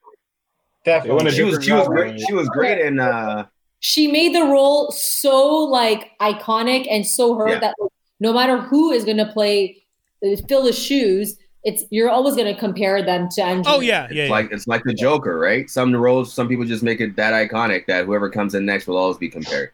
Definitely. 0.85 1.31
She 1.31 1.43
was 1.43 1.63
she 1.63 1.71
was 1.73 1.87
great. 1.87 2.19
She 2.21 2.33
was 2.33 2.47
great 2.49 2.79
in. 2.79 2.99
uh 2.99 3.45
She 3.79 4.09
made 4.11 4.33
the 4.35 4.43
role 4.43 4.91
so 4.91 5.45
like 5.65 6.11
iconic 6.21 6.87
and 6.89 7.05
so 7.05 7.35
her 7.35 7.49
Yeah. 7.49 7.59
that 7.59 7.75
no 8.19 8.31
matter 8.31 8.59
who 8.59 8.91
is 8.91 9.03
going 9.03 9.17
to 9.17 9.25
play 9.25 9.83
uh, 10.25 10.35
fill 10.47 10.63
the 10.63 10.71
shoes, 10.71 11.37
it's 11.65 11.83
you're 11.89 12.11
always 12.11 12.35
going 12.35 12.53
to 12.53 12.59
compare 12.59 13.03
them 13.03 13.27
to 13.31 13.41
Angelina. 13.41 13.75
Oh 13.75 13.79
yeah, 13.81 14.03
yeah. 14.03 14.05
It's 14.05 14.13
yeah. 14.13 14.29
like 14.29 14.51
it's 14.51 14.67
like 14.67 14.83
the 14.83 14.93
Joker, 14.93 15.39
right? 15.39 15.69
Some 15.69 15.93
roles, 15.95 16.31
some 16.31 16.47
people 16.47 16.63
just 16.63 16.83
make 16.83 17.01
it 17.01 17.15
that 17.15 17.33
iconic 17.33 17.87
that 17.87 18.05
whoever 18.05 18.29
comes 18.29 18.53
in 18.53 18.65
next 18.65 18.87
will 18.87 18.97
always 18.97 19.17
be 19.17 19.29
compared. 19.29 19.71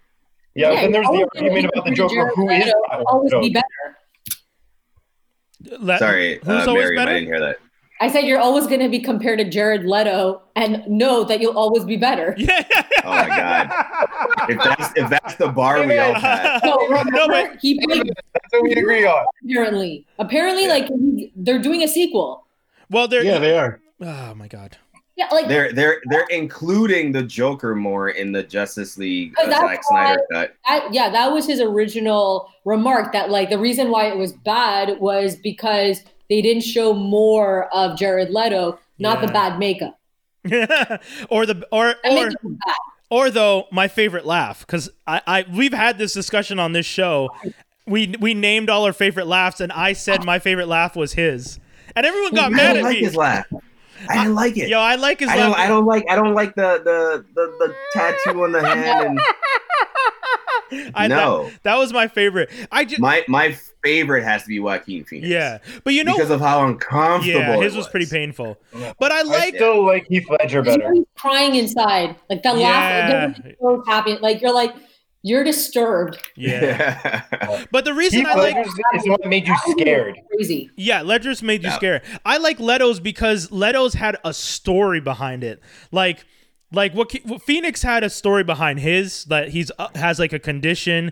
Yeah, 0.56 0.72
Yeah, 0.72 0.82
then 0.82 0.92
there's 0.94 1.06
the 1.06 1.12
always 1.12 1.28
gonna 1.34 1.50
argument 1.50 1.74
about 1.74 1.86
the 1.86 1.92
Jared 1.92 2.12
Joker. 2.12 2.32
Who 2.36 2.50
is 2.50 2.66
Leto, 2.66 2.82
that 2.90 3.04
always 3.08 3.34
be 3.34 3.50
better. 3.50 3.98
La- 5.80 5.98
Sorry, 5.98 6.40
who's 6.40 6.48
uh, 6.48 6.70
always 6.70 6.86
Miriam, 6.86 7.08
I 7.08 7.14
didn't 7.14 7.26
hear 7.26 7.40
that. 7.42 7.60
I 8.02 8.10
said 8.10 8.22
you're 8.22 8.40
always 8.40 8.66
going 8.68 8.80
to 8.82 8.90
be 8.90 9.00
compared 9.00 9.38
to 9.40 9.50
Jared 9.50 9.86
Leto, 9.86 10.42
and 10.56 10.84
know 10.88 11.24
that 11.24 11.40
you'll 11.40 11.58
always 11.58 11.86
be 11.86 11.96
better. 11.98 12.36
Yeah. 12.42 12.64
Oh 13.04 13.10
my 13.12 13.28
God. 13.28 14.50
If 14.50 14.58
that's 14.64 14.94
if 14.98 15.10
that's 15.10 15.36
the 15.36 15.48
bar 15.48 15.86
we 15.86 15.98
all 15.98 16.14
had, 16.14 16.60
No, 16.64 16.76
remember, 16.90 17.12
No, 17.12 17.28
but- 17.28 17.58
he 17.62 17.80
played 17.86 18.04
That's 18.34 18.52
what 18.52 18.64
we 18.64 18.74
agree 18.74 19.06
on. 19.06 19.26
apparently. 19.44 20.06
Apparently, 20.20 20.68
like 20.68 20.88
they're 21.36 21.60
doing 21.62 21.82
a 21.84 21.88
sequel. 21.88 22.46
well, 22.90 23.08
they're 23.08 23.24
Yeah, 23.24 23.40
they 23.40 23.58
are. 23.58 23.80
Oh 24.02 24.34
my 24.36 24.48
god. 24.48 24.78
Yeah, 25.16 25.28
like 25.32 25.48
they're 25.48 25.72
they're 25.74 26.02
they're 26.10 26.28
including 26.30 27.12
the 27.12 27.22
Joker 27.24 27.76
more 27.76 28.10
in 28.10 28.32
the 28.32 28.44
Justice 28.44 28.98
League 28.98 29.34
uh, 29.40 29.46
Because 29.46 29.50
that's 29.62 29.72
Zack 29.74 29.84
Snyder 29.84 30.22
cut. 30.32 30.56
that, 30.68 30.94
yeah, 30.94 31.10
that 31.10 31.32
was 31.32 31.46
his 31.48 31.60
original 31.60 32.50
remark. 32.66 33.14
That 33.14 33.30
like 33.30 33.50
the 33.50 33.60
reason 33.60 33.90
why 33.92 34.06
it 34.08 34.18
was 34.18 34.34
bad 34.34 35.00
was 35.00 35.36
because 35.36 36.02
they 36.32 36.42
didn't 36.42 36.64
show 36.64 36.94
more 36.94 37.66
of 37.76 37.98
Jared 38.00 38.32
Leto, 38.32 38.80
not 38.98 39.22
the 39.22 39.28
bad 39.28 39.60
makeup. 39.60 40.00
or 41.30 41.46
the 41.46 41.68
or 41.72 41.96
That 42.04 42.12
or 42.12 42.16
makeup 42.16 42.44
was 42.44 42.54
bad. 42.66 42.76
or 43.12 43.30
though 43.30 43.68
my 43.72 43.88
favorite 43.88 44.26
laugh 44.26 44.62
because 44.66 44.90
I, 45.06 45.22
I 45.28 45.46
we've 45.54 45.74
had 45.74 46.00
this 46.00 46.14
discussion 46.14 46.58
on 46.58 46.72
this 46.72 46.88
show 46.88 47.30
we 47.86 48.16
we 48.20 48.34
named 48.34 48.70
all 48.70 48.86
our 48.86 48.94
favorite 48.94 49.28
laughs, 49.28 49.60
and 49.60 49.72
I 49.72 49.94
said 49.94 50.24
my 50.24 50.40
favorite 50.40 50.68
laugh 50.68 50.96
was 50.96 51.14
his, 51.14 51.60
and 51.96 52.06
everyone 52.06 52.34
got 52.34 52.46
I 52.54 52.56
mad 52.56 52.74
didn't 52.74 52.78
at 52.78 52.84
like 52.84 52.96
me. 52.98 53.04
his 53.04 53.16
laugh. 53.16 53.46
I 54.10 54.18
didn't 54.18 54.36
like 54.36 54.58
it. 54.58 54.70
Yo, 54.70 54.80
I 54.80 54.96
like 54.96 55.20
his 55.20 55.30
I 55.30 55.36
laugh. 55.36 55.52
don't. 55.52 55.60
I 55.60 55.68
don't 55.68 55.86
like. 55.86 56.06
I 56.10 56.16
don't 56.16 56.34
like 56.34 56.56
the 56.56 56.82
the 56.84 57.26
the, 57.36 57.48
the 57.60 57.76
tattoo 57.94 58.44
on 58.44 58.52
the 58.52 58.62
hand. 58.66 59.20
And 60.72 60.92
I 60.96 61.08
no, 61.08 61.44
thought 61.50 61.52
that 61.64 61.78
was 61.78 61.92
my 61.94 62.08
favorite. 62.08 62.50
I 62.72 62.86
just 62.86 63.02
my 63.02 63.24
my 63.28 63.58
favorite 63.84 64.24
has 64.24 64.44
to 64.44 64.48
be 64.50 64.60
Joaquin 64.60 65.04
Phoenix. 65.06 65.28
yeah, 65.30 65.58
but 65.84 65.94
you 65.94 66.04
know, 66.04 66.14
because 66.16 66.30
of 66.30 66.40
how 66.40 66.66
uncomfortable. 66.68 67.40
yeah, 67.40 67.56
it 67.58 67.64
his 67.64 67.76
was 67.76 67.88
pretty 67.88 68.06
painful. 68.06 68.58
But 69.00 69.12
I 69.12 69.20
I 69.20 69.22
like 69.24 69.56
still 69.56 69.86
like 69.86 70.08
Heath 70.08 70.28
Ledger 70.30 70.62
better. 70.62 70.94
He's 70.94 71.06
crying 71.18 71.56
inside. 71.56 72.16
Like 72.30 72.44
that 72.44 72.58
Yeah. 72.58 72.70
laugh 72.70 73.46
it 73.46 73.58
so 73.62 73.84
happy. 73.88 74.18
Like 74.18 74.42
you're 74.42 74.54
like 74.54 74.74
you're 75.24 75.44
disturbed. 75.44 76.18
yeah. 76.36 77.22
Yeah. 77.32 77.64
But 77.72 77.86
the 77.86 77.94
reason 77.94 78.20
Heath 78.22 78.28
I 78.30 78.34
like 78.36 78.56
Ledger 78.56 78.70
is 78.96 79.04
the 79.04 79.10
one 79.12 79.30
made 79.30 79.48
you 79.48 79.56
scared. 79.68 80.18
Crazy. 80.34 80.70
Yeah, 80.76 81.02
Ledger's 81.04 81.44
made 81.44 81.62
you 81.64 81.70
Yeah. 81.70 81.76
scared. 81.76 82.02
I 82.26 82.38
like 82.38 82.60
Leto's 82.60 83.00
because 83.00 83.52
Leto's 83.52 83.94
had 83.94 84.18
a 84.26 84.34
story 84.34 85.00
behind 85.00 85.44
it. 85.44 85.62
Like, 85.92 86.26
like 86.72 86.94
what, 86.96 87.12
what 87.26 87.42
Phoenix 87.44 87.84
had 87.84 88.04
a 88.04 88.10
story 88.10 88.44
behind 88.44 88.80
his 88.80 89.26
that 89.26 89.50
he's 89.50 89.72
uh, 89.78 89.90
has 89.96 90.18
like 90.20 90.34
a 90.34 90.40
condition. 90.40 91.12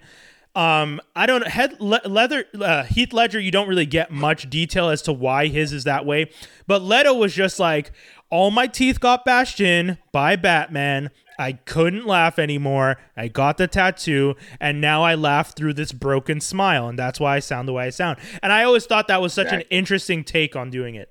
Um, 0.56 1.00
I 1.16 1.26
don't 1.26 1.48
head 1.48 1.80
le- 1.80 2.02
leather 2.06 2.46
uh, 2.60 2.84
Heath 2.84 3.14
Ledger. 3.14 3.40
You 3.40 3.52
don't 3.52 3.68
really 3.68 3.86
get 3.86 4.12
much 4.12 4.50
detail 4.50 4.90
as 4.90 5.02
to 5.04 5.14
why 5.14 5.48
his 5.48 5.72
is 5.72 5.84
that 5.84 6.06
way. 6.06 6.32
But 6.68 6.82
Leto 6.82 7.14
was 7.14 7.34
just 7.34 7.60
like, 7.60 7.92
all 8.30 8.52
my 8.52 8.68
teeth 8.68 9.00
got 9.00 9.26
bashed 9.26 9.60
in 9.60 9.98
by 10.12 10.36
Batman. 10.36 11.12
I 11.40 11.54
couldn't 11.54 12.06
laugh 12.06 12.38
anymore. 12.38 12.98
I 13.16 13.30
got 13.30 13.58
the 13.58 13.68
tattoo, 13.68 14.36
and 14.60 14.82
now 14.82 15.04
I 15.04 15.16
laugh 15.16 15.56
through 15.56 15.74
this 15.74 15.94
broken 15.94 16.42
smile, 16.42 16.90
and 16.90 17.00
that's 17.00 17.20
why 17.20 17.38
I 17.38 17.40
sound 17.40 17.68
the 17.68 17.74
way 17.74 17.86
I 17.86 17.90
sound. 17.92 18.20
And 18.44 18.52
I 18.52 18.64
always 18.64 18.86
thought 18.86 19.08
that 19.08 19.22
was 19.22 19.34
such 19.34 19.54
an 19.54 19.62
interesting 19.70 20.26
take 20.26 20.58
on 20.58 20.70
doing 20.70 20.96
it. 20.96 21.10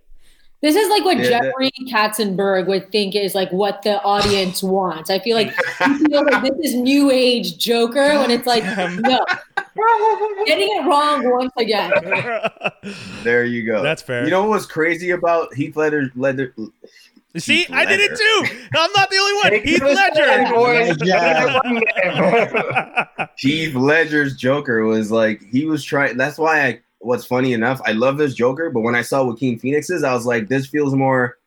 This 0.60 0.74
is 0.74 0.88
like 0.88 1.04
what 1.04 1.18
Yeah, 1.18 1.30
that- 1.30 1.42
Jeffrey 1.44 1.70
Katzenberg 1.88 2.66
would 2.66 2.90
think 2.90 3.14
is 3.14 3.34
like 3.34 3.50
what 3.52 3.82
the 3.82 4.02
audience 4.02 4.62
wants. 4.62 5.08
I 5.08 5.20
feel 5.20 5.36
like 5.36 5.52
you 5.86 5.98
feel 6.08 6.24
like 6.24 6.42
this 6.42 6.70
is 6.70 6.74
new 6.74 7.10
age 7.12 7.58
Joker 7.58 8.18
when 8.18 8.30
it's 8.32 8.46
like 8.46 8.64
no, 8.64 9.24
getting 10.46 10.68
it 10.68 10.84
wrong 10.86 11.30
once 11.30 11.52
again. 11.58 11.92
there 13.22 13.44
you 13.44 13.64
go. 13.64 13.82
That's 13.82 14.02
fair. 14.02 14.24
You 14.24 14.30
know 14.30 14.40
what 14.42 14.50
was 14.50 14.66
crazy 14.66 15.10
about 15.10 15.54
Heath 15.54 15.76
Ledger? 15.76 16.10
Ledger 16.16 16.52
See, 17.36 17.58
Heath 17.58 17.70
I 17.70 17.84
did 17.84 18.00
it 18.00 18.16
too. 18.16 18.46
I'm 18.76 18.90
not 18.96 19.10
the 19.10 19.18
only 19.18 19.34
one. 19.34 19.50
Take 19.50 19.64
Heath 19.64 19.82
Ledger. 23.04 23.28
Heath 23.36 23.74
Ledger's 23.74 24.36
Joker 24.36 24.84
was 24.84 25.12
like 25.12 25.42
he 25.44 25.66
was 25.66 25.84
trying. 25.84 26.16
That's 26.16 26.38
why 26.38 26.62
I. 26.66 26.80
What's 27.00 27.24
funny 27.24 27.52
enough, 27.52 27.80
I 27.84 27.92
love 27.92 28.18
this 28.18 28.34
Joker, 28.34 28.70
but 28.70 28.80
when 28.80 28.94
I 28.94 29.02
saw 29.02 29.24
Joaquin 29.24 29.58
Phoenix's, 29.58 30.02
I 30.02 30.12
was 30.12 30.26
like, 30.26 30.48
this 30.48 30.66
feels 30.66 30.94
more 30.94 31.38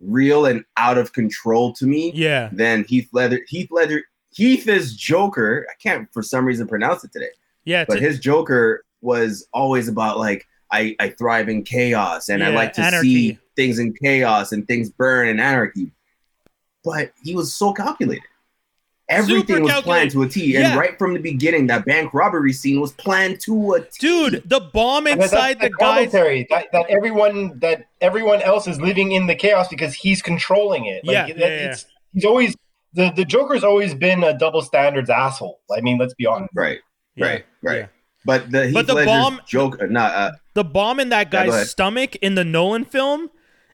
real 0.00 0.46
and 0.46 0.64
out 0.76 0.98
of 0.98 1.12
control 1.12 1.72
to 1.74 1.86
me 1.86 2.12
yeah, 2.14 2.50
than 2.52 2.84
Heath 2.84 3.08
Leather. 3.12 3.40
Heath 3.48 3.68
Leather. 3.70 4.04
Heath 4.30 4.68
is 4.68 4.94
Joker. 4.94 5.66
I 5.68 5.74
can't 5.82 6.08
for 6.12 6.22
some 6.22 6.44
reason 6.44 6.68
pronounce 6.68 7.04
it 7.04 7.12
today. 7.12 7.30
yeah. 7.64 7.84
but 7.88 7.94
to- 7.96 8.00
his 8.00 8.20
Joker 8.20 8.84
was 9.00 9.48
always 9.52 9.88
about 9.88 10.18
like 10.18 10.46
I, 10.70 10.94
I 11.00 11.10
thrive 11.10 11.48
in 11.48 11.62
chaos 11.62 12.28
and 12.28 12.44
I 12.44 12.50
like 12.50 12.74
to 12.74 12.82
anarchy. 12.82 13.14
see 13.14 13.38
things 13.56 13.78
in 13.78 13.94
chaos 13.94 14.52
and 14.52 14.66
things 14.66 14.90
burn 14.90 15.28
and 15.28 15.40
anarchy. 15.40 15.92
But 16.84 17.12
he 17.24 17.34
was 17.34 17.54
so 17.54 17.72
calculated. 17.72 18.24
Everything 19.08 19.56
Super 19.56 19.60
was 19.62 19.82
planned 19.82 20.10
to 20.10 20.22
a 20.22 20.28
T. 20.28 20.56
And 20.56 20.78
right 20.78 20.98
from 20.98 21.14
the 21.14 21.20
beginning, 21.20 21.66
that 21.68 21.84
bank 21.86 22.12
robbery 22.12 22.52
scene 22.52 22.80
was 22.80 22.92
planned 22.92 23.40
to 23.42 23.74
a 23.74 23.80
T. 23.80 23.88
dude, 24.00 24.42
the 24.44 24.60
bomb 24.60 25.06
And 25.06 25.20
that's 25.20 25.32
inside 25.32 25.60
the 25.60 25.68
the 25.68 25.74
guy's. 25.78 26.10
commentary 26.10 26.46
that, 26.50 26.66
that 26.72 26.86
everyone 26.90 27.58
that 27.60 27.86
everyone 28.02 28.42
else 28.42 28.66
is 28.68 28.80
living 28.80 29.12
in 29.12 29.26
the 29.26 29.34
chaos 29.34 29.68
because 29.68 29.94
he's 29.94 30.20
controlling 30.20 30.84
it. 30.86 31.04
Like, 31.06 31.14
Yeah, 31.14 31.26
that- 31.26 31.38
yeah, 31.38 31.46
yeah. 31.62 31.76
he's 32.12 32.24
always 32.24 32.54
the 32.94 33.10
the 33.16 33.24
Joker's 33.24 33.64
always 33.64 33.94
been 33.94 34.22
a 34.24 34.36
double 34.36 34.60
standards 34.62 35.08
asshole. 35.10 35.60
I 35.74 35.80
mean, 35.80 35.96
let's 35.98 36.14
be 36.14 36.26
honest. 36.26 36.50
Right, 36.54 36.80
Yeah, 37.16 37.26
right, 37.26 37.46
right. 37.62 37.76
yeah. 37.78 37.86
But 38.26 38.50
the 38.50 38.66
Heath 38.66 38.74
But 38.74 38.86
the 38.88 38.94
Ledger's 38.94 39.06
bomb- 39.12 39.40
Joker, 39.46 39.86
not 39.86 40.12
uh, 40.14 40.32
The 40.54 40.64
bomb 40.64 41.00
in 41.00 41.08
that 41.10 41.32
Yeah, 41.32 41.46
guy's 41.46 41.70
stomach 41.70 42.16
in 42.16 42.34
the 42.34 42.44
Nolan 42.44 42.84
film. 42.84 43.30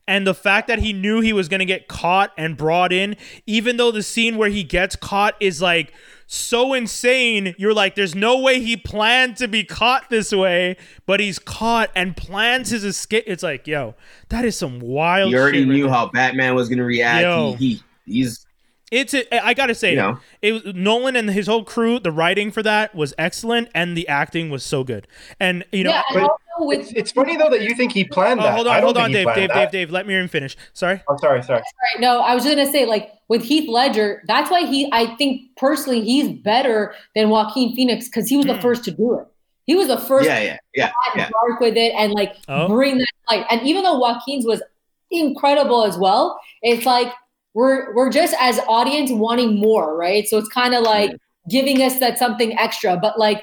And 0.07 0.27
the 0.27 0.35
fact 0.35 0.67
that 0.67 0.79
he 0.79 0.93
knew 0.93 1.21
he 1.21 1.33
was 1.33 1.47
going 1.47 1.59
to 1.59 1.65
get 1.65 1.87
caught 1.87 2.31
and 2.37 2.55
brought 2.55 2.93
in, 2.93 3.15
even 3.47 3.77
though 3.77 3.91
the 3.91 4.03
scene 4.03 4.37
where 4.37 4.49
he 4.49 4.63
gets 4.63 4.95
caught 4.95 5.35
is 5.39 5.61
like 5.61 5.93
so 6.27 6.73
insane, 6.73 7.55
you're 7.57 7.73
like, 7.73 7.95
there's 7.95 8.13
no 8.13 8.39
way 8.39 8.59
he 8.59 8.77
planned 8.77 9.37
to 9.37 9.47
be 9.47 9.63
caught 9.63 10.09
this 10.09 10.31
way, 10.31 10.77
but 11.05 11.19
he's 11.19 11.39
caught 11.39 11.89
and 11.95 12.15
plans 12.15 12.69
his 12.69 12.83
escape. 12.83 13.23
It's 13.25 13.43
like, 13.43 13.65
yo, 13.65 13.95
that 14.29 14.45
is 14.45 14.55
some 14.55 14.79
wild 14.79 15.31
you 15.31 15.37
already 15.37 15.65
right 15.65 15.67
knew 15.67 15.89
how 15.89 16.07
Batman 16.07 16.53
was 16.53 16.69
going 16.69 16.79
to 16.79 16.85
react. 16.85 17.23
Yo. 17.23 17.53
He, 17.53 17.73
he 17.73 17.83
he's 18.05 18.44
It's 18.91 19.13
a, 19.15 19.43
I 19.43 19.53
gotta 19.55 19.73
say, 19.73 19.91
You 19.91 19.95
know. 19.97 20.19
it 20.41 20.51
was 20.51 20.75
Nolan 20.75 21.15
and 21.15 21.29
his 21.29 21.47
whole 21.47 21.63
crew. 21.63 21.99
The 21.99 22.11
writing 22.11 22.51
for 22.51 22.61
that 22.63 22.93
was 22.93 23.13
excellent, 23.17 23.69
and 23.73 23.97
the 23.97 24.07
acting 24.07 24.49
was 24.51 24.63
so 24.63 24.83
good. 24.83 25.07
And 25.39 25.65
you 25.71 25.83
know, 25.83 25.89
yeah, 25.89 26.03
and 26.13 26.29
with 26.59 26.79
It's, 26.81 26.91
it's 26.91 27.11
funny 27.11 27.35
though 27.35 27.49
that 27.49 27.61
you 27.61 27.73
think 27.75 27.91
he 27.93 28.03
planned 28.03 28.39
oh, 28.39 28.43
that. 28.43 28.53
hold 28.53 28.67
on, 28.67 28.81
hold 28.83 28.97
on, 28.97 29.11
Dave, 29.11 29.25
Dave, 29.33 29.49
that. 29.49 29.55
Dave, 29.55 29.71
Dave. 29.71 29.91
Let 29.91 30.05
me 30.05 30.13
hear 30.13 30.21
him 30.21 30.27
finish. 30.27 30.55
Sorry. 30.73 30.95
I'm 30.95 31.01
oh, 31.09 31.17
sorry, 31.17 31.41
sorry. 31.43 31.59
Right. 31.59 31.99
No, 32.01 32.19
I 32.19 32.35
was 32.35 32.43
just 32.43 32.55
gonna 32.55 32.71
say, 32.71 32.85
like 32.85 33.11
with 33.27 33.41
Heath 33.41 33.67
Ledger, 33.67 34.21
that's 34.27 34.51
why 34.51 34.65
he. 34.67 34.87
I 34.93 35.15
think 35.15 35.41
personally, 35.57 36.01
he's 36.01 36.29
better 36.29 36.93
than 37.15 37.29
Joaquin 37.31 37.75
Phoenix 37.75 38.05
because 38.07 38.27
he 38.29 38.37
was 38.37 38.45
the 38.45 38.53
Hmm. 38.55 38.61
first 38.61 38.83
to 38.85 38.91
do 38.91 39.17
it. 39.19 39.25
He 39.65 39.73
was 39.73 39.87
the 39.87 39.97
first 39.97 40.27
yeah, 40.27 40.39
yeah, 40.41 40.57
yeah, 40.75 40.87
to 40.89 40.93
yeah. 41.19 41.29
dark 41.29 41.59
with 41.59 41.75
it 41.75 41.91
and 41.97 42.13
like 42.13 42.35
Oh. 42.47 42.67
bring 42.67 42.99
that 42.99 43.07
light. 43.31 43.47
And 43.49 43.63
even 43.67 43.81
though 43.81 43.97
Joaquin's 43.97 44.45
was 44.45 44.61
incredible 45.09 45.83
as 45.83 45.97
well, 45.97 46.39
it's 46.61 46.85
like 46.85 47.11
we're 47.55 47.93
we're 47.95 48.11
just 48.11 48.35
as 48.39 48.59
audience 48.67 49.09
wanting 49.11 49.59
more, 49.59 49.97
right? 49.97 50.27
So 50.27 50.37
it's 50.37 50.49
kind 50.49 50.75
of 50.75 50.83
like 50.83 51.11
giving 51.49 51.81
us 51.81 51.99
that 51.99 52.19
something 52.19 52.57
extra. 52.59 52.97
But 52.97 53.17
like, 53.17 53.41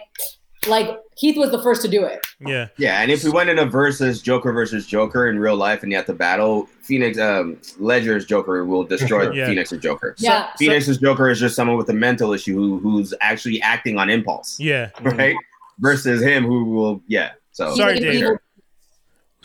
like 0.69 0.99
Heath 1.17 1.37
was 1.37 1.51
the 1.51 1.63
first 1.63 1.83
to 1.83 1.89
do 1.89 2.05
it. 2.05 2.21
Yeah, 2.47 2.69
Yeah, 2.77 3.01
and 3.01 3.11
if 3.11 3.25
we 3.25 3.31
went 3.31 3.49
in 3.49 3.59
a 3.59 3.67
versus 3.67 4.21
Joker 4.23 4.53
versus 4.53 4.87
Joker 4.87 5.29
in 5.29 5.39
real 5.39 5.57
life 5.57 5.83
and 5.83 5.91
you 5.91 5.97
have 5.97 6.07
to 6.07 6.13
battle, 6.15 6.69
Phoenix 6.83 7.19
um 7.19 7.59
Ledger's 7.79 8.25
Joker 8.27 8.65
will 8.65 8.85
destroy 8.85 9.31
Yeah. 9.33 9.47
Phoenix's 9.47 9.81
Joker. 9.81 10.15
So- 10.19 10.25
Yeah. 10.27 10.47
so- 10.53 10.59
Phoenix's 10.59 10.99
Joker 10.99 11.31
is 11.31 11.41
just 11.41 11.57
someone 11.57 11.77
with 11.77 11.89
a 11.91 11.95
mental 11.95 12.33
issue 12.33 12.55
who, 12.55 12.79
who's 12.81 13.13
actually 13.21 13.61
acting 13.63 13.99
on 13.99 14.09
impulse, 14.11 14.59
yeah. 14.61 14.91
right? 15.03 15.37
Versus 15.79 16.23
him 16.23 16.45
who 16.45 16.65
will, 16.67 17.03
yeah. 17.09 17.31
So 17.53 17.75
Sorry, 17.75 17.95
He's 17.95 18.21
Dave. 18.21 18.37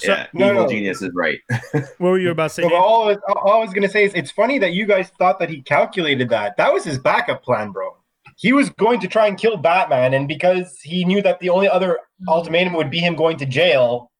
Evil- 0.03 0.15
So, 0.15 0.21
yeah, 0.21 0.27
No, 0.33 0.51
evil 0.51 0.63
no. 0.63 0.69
genius 0.69 1.01
is 1.01 1.11
right. 1.15 1.39
what 1.73 1.99
were 1.99 2.19
you 2.19 2.31
about 2.31 2.49
to 2.49 2.49
say? 2.49 2.61
No, 2.63 2.69
but 2.69 2.73
Dave? 2.75 2.81
all, 2.81 3.03
I 3.03 3.07
was- 3.07 3.17
all 3.27 3.53
I 3.53 3.59
was 3.59 3.73
gonna 3.73 3.89
say 3.89 4.03
is 4.03 4.13
it's 4.13 4.31
funny 4.31 4.59
that 4.59 4.73
you 4.73 4.85
guys 4.85 5.09
thought 5.19 5.39
that 5.39 5.49
he 5.49 5.61
calculated 5.61 6.29
that. 6.29 6.57
That 6.57 6.73
was 6.73 6.83
his 6.83 6.97
backup 6.99 7.43
plan, 7.43 7.71
bro. 7.71 7.95
He 8.37 8.53
was 8.53 8.69
going 8.71 8.99
to 8.99 9.07
try 9.07 9.25
and 9.27 9.37
kill 9.37 9.57
Batman, 9.57 10.13
and 10.13 10.27
because 10.27 10.79
he 10.81 11.03
knew 11.05 11.21
that 11.23 11.39
the 11.39 11.49
only 11.49 11.67
other 11.67 11.99
ultimatum 12.27 12.73
would 12.73 12.91
be 12.91 12.99
him 12.99 13.15
going 13.15 13.37
to 13.37 13.45
jail, 13.47 14.11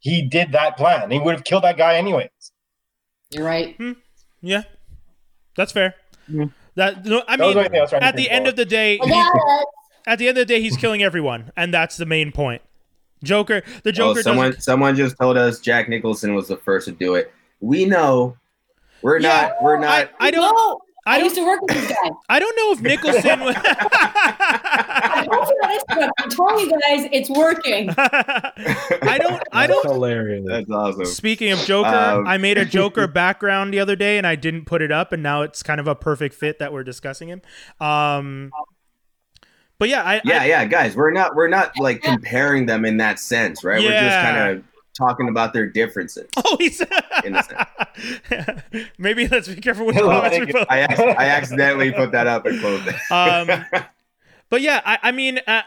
he 0.00 0.22
did 0.22 0.50
that 0.52 0.76
plan. 0.76 1.10
He 1.10 1.20
would 1.20 1.34
have 1.34 1.44
killed 1.44 1.62
that 1.64 1.76
guy 1.76 1.94
anyways. 1.96 2.30
You're 3.30 3.44
right. 3.44 3.76
Hmm. 3.76 3.92
Yeah, 4.42 4.62
that's 5.56 5.70
fair. 5.70 5.94
Mhm. 6.28 6.52
That 6.74 7.04
no, 7.04 7.22
I 7.28 7.36
That 7.36 7.40
mean, 7.44 7.54
the 7.54 7.76
I 7.78 7.80
was 7.82 7.90
trying 7.90 8.00
to 8.00 8.06
at 8.06 8.16
the 8.16 8.22
think 8.22 8.32
end 8.32 8.46
of. 8.46 8.52
of 8.52 8.56
the 8.56 8.64
day, 8.64 8.98
he- 8.98 9.24
at 10.06 10.18
the 10.18 10.28
end 10.28 10.38
of 10.38 10.42
the 10.48 10.52
day, 10.52 10.60
he's 10.60 10.76
killing 10.76 11.02
everyone, 11.02 11.52
and 11.56 11.72
that's 11.72 11.96
the 11.96 12.06
main 12.06 12.32
point. 12.32 12.62
Joker, 13.22 13.62
the 13.82 13.92
Joker. 13.92 14.10
Oh, 14.10 14.14
Joker 14.14 14.22
someone 14.22 14.46
doesn't. 14.50 14.62
someone 14.62 14.96
just 14.96 15.16
told 15.18 15.36
us 15.36 15.60
Jack 15.60 15.88
Nicholson 15.88 16.34
was 16.34 16.48
the 16.48 16.56
first 16.56 16.86
to 16.86 16.92
do 16.92 17.14
it. 17.14 17.32
We 17.60 17.84
know. 17.84 18.36
We're 19.02 19.18
Yeah, 19.20 19.48
not. 19.52 19.62
We're 19.62 19.78
not. 19.78 20.10
I 20.20 20.30
don't. 20.30 20.42
No, 20.54 20.80
I 21.06 21.18
I, 21.18 21.22
used 21.22 21.34
to 21.36 21.44
work 21.44 21.60
with 21.62 21.70
this 21.70 21.88
guy. 21.88 22.10
I 22.28 22.38
don't 22.38 22.54
know 22.56 22.72
if 22.72 22.80
Nicholson. 22.82 23.40
was- 23.40 23.56
I 23.64 25.26
posted 25.30 25.56
on 25.62 25.78
Instagram. 25.78 26.10
I 26.18 26.28
told 26.28 26.60
you 26.60 26.70
guys 26.70 27.08
it's 27.12 27.30
working. 27.30 27.90
I 27.96 29.18
don't. 29.18 29.42
I 29.52 29.66
don't. 29.66 29.84
hilarious. 29.86 30.44
That's 30.46 30.70
awesome. 30.70 31.04
Speaking 31.06 31.52
of 31.52 31.58
Joker, 31.60 31.88
Um, 31.88 32.26
I 32.26 32.38
made 32.38 32.58
a 32.58 32.64
Joker 32.64 33.06
background 33.06 33.72
the 33.72 33.80
other 33.80 33.96
day, 33.96 34.18
and 34.18 34.26
I 34.26 34.36
didn't 34.36 34.66
put 34.66 34.82
it 34.82 34.92
up, 34.92 35.12
and 35.12 35.22
now 35.22 35.42
it's 35.42 35.62
kind 35.62 35.80
of 35.80 35.86
a 35.88 35.94
perfect 35.94 36.34
fit 36.34 36.58
that 36.58 36.72
we're 36.72 36.84
discussing 36.84 37.28
him. 37.28 37.42
Um, 37.80 38.50
but 39.80 39.88
yeah, 39.88 40.02
I, 40.04 40.20
yeah 40.24 40.42
I, 40.42 40.44
yeah 40.46 40.64
guys 40.66 40.94
we're 40.94 41.10
not 41.10 41.34
we're 41.34 41.48
not 41.48 41.76
like 41.78 42.02
comparing 42.02 42.66
them 42.66 42.84
in 42.84 42.98
that 42.98 43.18
sense 43.18 43.64
right 43.64 43.80
we're 43.82 43.90
just 43.90 44.16
kind 44.20 44.36
of 44.58 44.64
talking 44.96 45.28
about 45.28 45.52
their 45.52 45.66
differences 45.66 46.28
Oh, 46.36 46.56
he's. 46.60 46.80
In 47.24 47.34
a 47.34 48.62
Maybe 48.98 49.26
let's 49.28 49.48
be 49.48 49.56
careful 49.56 49.86
with 49.86 49.96
I 49.98 50.00
comments 50.00 50.38
like 50.38 50.46
we 50.46 50.48
it. 50.50 50.52
put. 50.54 50.70
I, 50.70 51.24
I 51.24 51.28
accidentally 51.30 51.90
put 51.92 52.12
that 52.12 52.26
up 52.26 52.46
and 52.46 52.60
closed 52.60 52.86
it 52.86 52.94
Um, 53.10 53.64
but 54.50 54.60
yeah, 54.60 54.80
I, 54.84 54.98
I 55.04 55.12
mean, 55.12 55.40
uh, 55.46 55.62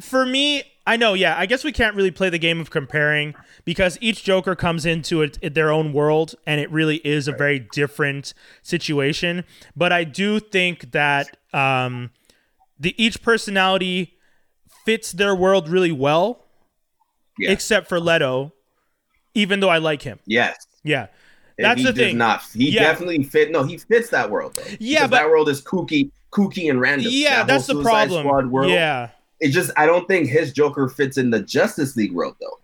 for 0.00 0.26
me, 0.26 0.64
I 0.86 0.96
know. 0.96 1.14
Yeah, 1.14 1.36
I 1.38 1.46
guess 1.46 1.62
we 1.64 1.70
can't 1.72 1.94
really 1.94 2.10
play 2.10 2.30
the 2.30 2.38
game 2.38 2.60
of 2.60 2.70
comparing 2.70 3.34
because 3.64 3.96
each 4.00 4.24
Joker 4.24 4.56
comes 4.56 4.84
into 4.86 5.22
it, 5.22 5.38
it- 5.40 5.54
their 5.54 5.70
own 5.70 5.92
world, 5.92 6.34
and 6.46 6.60
it 6.60 6.70
really 6.72 6.96
is 7.06 7.28
a 7.28 7.32
very 7.32 7.58
different 7.60 8.34
situation. 8.62 9.44
But 9.76 9.92
I 9.92 10.02
do 10.04 10.40
think 10.40 10.90
that 10.92 11.36
um, 11.52 12.10
the 12.78 12.94
each 13.02 13.22
personality 13.22 14.14
fits 14.84 15.12
their 15.12 15.34
world 15.34 15.68
really 15.68 15.92
well, 15.92 16.44
Yeah. 17.38 17.50
except 17.50 17.88
for 17.88 18.00
Leto, 18.00 18.52
even 19.34 19.60
though 19.60 19.68
I 19.68 19.78
like 19.78 20.02
him. 20.02 20.18
yes. 20.26 20.56
Yeah. 20.84 21.06
That's 21.58 21.80
he 21.80 21.86
the 21.86 21.92
thing. 21.92 22.16
Not 22.18 22.42
he 22.54 22.70
Yeah. 22.70 22.82
definitely 22.84 23.24
fit. 23.24 23.50
No, 23.50 23.64
he 23.64 23.78
fits 23.78 24.10
that 24.10 24.30
world. 24.30 24.54
Though. 24.54 24.62
Yeah, 24.78 25.08
but- 25.08 25.16
that 25.18 25.26
world 25.28 25.48
is 25.48 25.60
kooky, 25.60 26.12
kooky 26.32 26.70
and 26.70 26.80
random. 26.80 27.08
Yeah, 27.10 27.38
That 27.38 27.48
that's 27.48 27.66
the 27.66 27.82
problem. 27.82 28.68
Yeah. 28.68 29.08
It 29.40 29.48
just 29.50 29.70
I 29.76 29.84
don't 29.86 30.06
think 30.06 30.28
his 30.28 30.52
Joker 30.52 30.88
fits 30.88 31.18
in 31.18 31.30
the 31.30 31.40
Justice 31.42 31.96
League 31.96 32.12
world 32.12 32.36
though. 32.40 32.58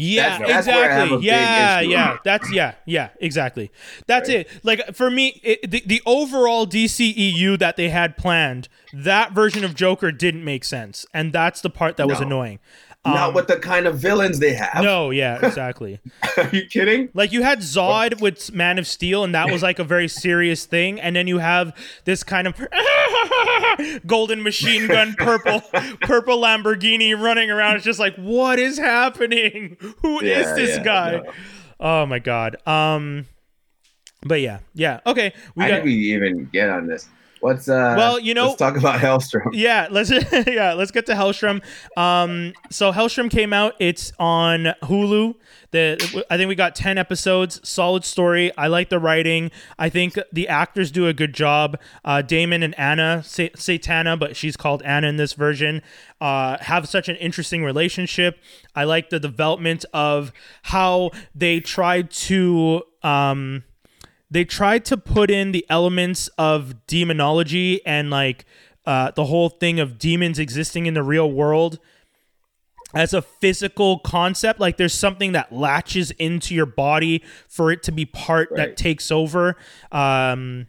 Yeah, 0.00 0.38
That's- 0.38 0.48
that's 0.48 0.66
where 0.66 0.90
I 0.90 0.94
have 0.94 1.12
exactly. 1.12 1.26
yeah, 1.26 1.80
yeah. 1.80 2.16
That's 2.24 2.52
yeah, 2.52 2.74
yeah, 2.86 3.08
exactly. 3.20 3.70
That's 4.06 4.28
Right. 4.28 4.38
it. 4.40 4.48
Like 4.62 4.94
for 4.94 5.10
me, 5.10 5.40
it, 5.42 5.70
the 5.70 5.82
the 5.84 6.00
overall 6.06 6.66
DCEU 6.66 7.58
that 7.58 7.76
they 7.76 7.90
had 7.90 8.16
planned, 8.16 8.68
that 8.92 9.32
version 9.32 9.64
of 9.64 9.74
Joker 9.74 10.10
didn't 10.12 10.44
make 10.44 10.64
sense, 10.64 11.04
and 11.12 11.32
that's 11.32 11.60
the 11.60 11.70
part 11.70 11.96
that 11.98 12.08
was 12.08 12.20
No. 12.20 12.26
Annoying. 13.04 13.18
Not 13.20 13.28
Um, 13.30 13.34
with 13.34 13.46
the 13.48 13.56
kind 13.58 13.86
of 13.86 13.98
villains 13.98 14.38
they 14.38 14.52
have. 14.54 14.82
No, 14.82 15.10
yeah, 15.10 15.44
exactly. 15.44 16.00
Are 16.36 16.48
you 16.52 16.66
kidding? 16.66 17.08
Like 17.14 17.32
you 17.32 17.42
had 17.42 17.60
Zod 17.60 18.20
with 18.20 18.52
Man 18.52 18.78
of 18.78 18.86
Steel, 18.86 19.24
and 19.24 19.34
that 19.34 19.50
was 19.50 19.62
like 19.62 19.78
a 19.78 19.84
very 19.84 20.08
serious 20.08 20.66
thing. 20.66 21.00
And 21.00 21.16
then 21.16 21.26
you 21.26 21.38
have 21.38 21.74
this 22.04 22.22
kind 22.22 22.46
of 22.46 22.54
golden 24.06 24.42
machine 24.42 24.86
gun, 24.86 25.14
purple, 25.18 25.60
purple 26.02 26.38
Lamborghini 26.40 27.18
running 27.18 27.50
around. 27.50 27.76
It's 27.76 27.84
just 27.84 28.00
like, 28.00 28.16
what 28.16 28.58
is 28.58 28.78
happening? 28.78 29.76
Who 30.02 30.20
is 30.20 30.46
Yeah, 30.46 30.54
this 30.54 30.76
yeah, 30.78 30.82
guy? 30.84 31.10
no. 31.24 31.32
Oh 31.80 32.06
my 32.06 32.18
god. 32.18 32.56
Um, 32.66 33.26
but 34.22 34.40
yeah, 34.42 34.58
yeah. 34.74 35.00
Okay, 35.06 35.32
we 35.54 35.62
How 35.64 35.68
got. 35.70 35.74
did 35.76 35.84
we 35.84 35.94
even 35.94 36.44
get 36.52 36.68
on 36.68 36.86
this? 36.86 37.08
What's 37.40 37.68
uh? 37.68 37.94
Well, 37.96 38.18
you 38.20 38.34
know- 38.34 38.48
let's 38.48 38.56
talk 38.58 38.76
about 38.76 39.00
Helstrom. 39.00 39.48
yeah, 39.52 39.88
let's 39.90 40.10
yeah, 40.46 40.74
let's 40.74 40.90
get 40.90 41.06
to 41.06 41.12
Helstrom. 41.14 41.62
Um, 41.96 42.52
so 42.70 42.92
Helstrom 42.92 43.30
came 43.30 43.52
out. 43.52 43.74
It's 43.78 44.12
on 44.18 44.74
Hulu. 44.82 45.34
The 45.72 46.24
I 46.28 46.36
think 46.36 46.48
we 46.48 46.54
got 46.54 46.74
ten 46.74 46.98
episodes. 46.98 47.60
Solid 47.66 48.04
story. 48.04 48.50
I 48.58 48.66
like 48.66 48.88
the 48.90 48.98
writing. 48.98 49.50
I 49.78 49.88
think 49.88 50.18
the 50.32 50.48
actors 50.48 50.90
do 50.90 51.06
a 51.06 51.12
good 51.14 51.32
job. 51.32 51.78
Uh, 52.04 52.22
Damon 52.22 52.62
and 52.62 52.78
Anna, 52.78 53.22
Sa- 53.24 53.44
Satana, 53.56 54.18
but 54.18 54.36
she's 54.36 54.56
called 54.56 54.82
Anna 54.82 55.06
in 55.08 55.16
this 55.16 55.32
version, 55.32 55.80
uh, 56.20 56.58
have 56.60 56.88
such 56.88 57.08
an 57.08 57.16
interesting 57.16 57.64
relationship. 57.64 58.38
I 58.74 58.84
like 58.84 59.10
the 59.10 59.20
development 59.20 59.84
of 59.94 60.32
how 60.64 61.10
they 61.34 61.60
tried 61.60 62.10
to. 62.10 62.82
Um, 63.02 63.64
they 64.30 64.44
tried 64.44 64.84
to 64.86 64.96
put 64.96 65.30
in 65.30 65.52
the 65.52 65.66
elements 65.68 66.28
of 66.38 66.86
demonology 66.86 67.84
and 67.84 68.10
like 68.10 68.44
uh, 68.86 69.10
the 69.10 69.26
whole 69.26 69.48
thing 69.48 69.80
of 69.80 69.98
demons 69.98 70.38
existing 70.38 70.86
in 70.86 70.94
the 70.94 71.02
real 71.02 71.30
world 71.30 71.78
as 72.94 73.14
a 73.14 73.22
physical 73.22 73.98
concept. 74.00 74.60
Like 74.60 74.76
there's 74.76 74.94
something 74.94 75.32
that 75.32 75.52
latches 75.52 76.10
into 76.12 76.54
your 76.54 76.66
body 76.66 77.22
for 77.48 77.70
it 77.70 77.82
to 77.84 77.92
be 77.92 78.04
part 78.04 78.50
that 78.56 78.76
takes 78.76 79.10
over. 79.10 79.56
Um 79.92 80.66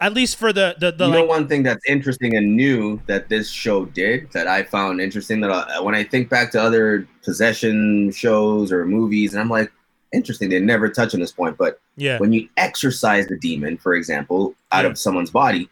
at 0.00 0.12
least 0.14 0.36
for 0.36 0.52
the 0.52 0.74
the, 0.78 0.90
the 0.90 1.06
you 1.06 1.10
like, 1.12 1.20
know, 1.20 1.26
one 1.26 1.48
thing 1.48 1.62
that's 1.62 1.84
interesting 1.88 2.36
and 2.36 2.56
new 2.56 3.00
that 3.06 3.28
this 3.28 3.48
show 3.48 3.84
did 3.86 4.30
that 4.32 4.48
I 4.48 4.64
found 4.64 5.00
interesting 5.00 5.40
that 5.40 5.50
I, 5.50 5.80
when 5.80 5.94
I 5.94 6.02
think 6.02 6.28
back 6.28 6.50
to 6.52 6.60
other 6.60 7.06
possession 7.24 8.10
shows 8.10 8.72
or 8.72 8.84
movies, 8.84 9.32
and 9.32 9.40
I'm 9.40 9.48
like, 9.48 9.70
interesting, 10.12 10.48
they 10.50 10.60
never 10.60 10.88
touch 10.88 11.14
on 11.14 11.20
this 11.20 11.32
point. 11.32 11.56
But 11.56 11.80
yeah 11.96 12.18
when 12.18 12.32
you 12.32 12.48
exorcise 12.56 13.26
the 13.26 13.38
demon, 13.38 13.76
for 13.78 13.94
example, 13.94 14.54
out 14.72 14.84
Yeah. 14.84 14.90
of 14.90 14.98
someone's 14.98 15.30
body, 15.30 15.68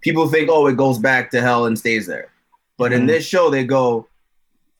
people 0.00 0.28
think, 0.28 0.48
oh, 0.50 0.66
it 0.66 0.76
goes 0.76 0.98
back 0.98 1.30
to 1.32 1.40
hell 1.40 1.66
and 1.66 1.78
stays 1.78 2.06
there. 2.06 2.28
But 2.78 2.92
in 2.92 3.02
Mhm. 3.04 3.06
this 3.08 3.24
show, 3.26 3.50
they 3.50 3.64
go, 3.64 4.06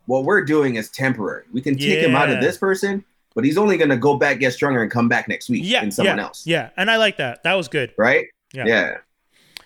what 0.07 0.25
we're 0.25 0.45
doing 0.45 0.77
is 0.77 0.89
temporary. 0.91 1.45
We 1.53 1.61
can 1.61 1.77
take 1.77 1.99
him 2.01 2.15
out 2.15 2.31
of 2.31 2.41
this 2.41 2.57
person, 2.59 3.05
but 3.35 3.45
he's 3.45 3.59
only 3.59 3.77
going 3.77 3.91
to 3.91 3.97
go 3.97 4.17
back, 4.17 4.39
get 4.39 4.53
stronger, 4.53 4.83
and 4.83 4.91
come 4.91 5.09
back 5.09 5.29
next 5.29 5.49
week 5.51 5.63
yeah 5.65 5.83
in 5.83 5.91
someone 5.91 6.19
yeah, 6.19 6.23
else. 6.25 6.47
yeah 6.47 6.71
and 6.77 6.91
i 6.91 6.97
like 6.97 7.17
that 7.17 7.43
that 7.43 7.55
was 7.55 7.69
good 7.69 7.93
Right? 7.99 8.27
Yeah. 8.53 8.65
yeah. 8.67 8.97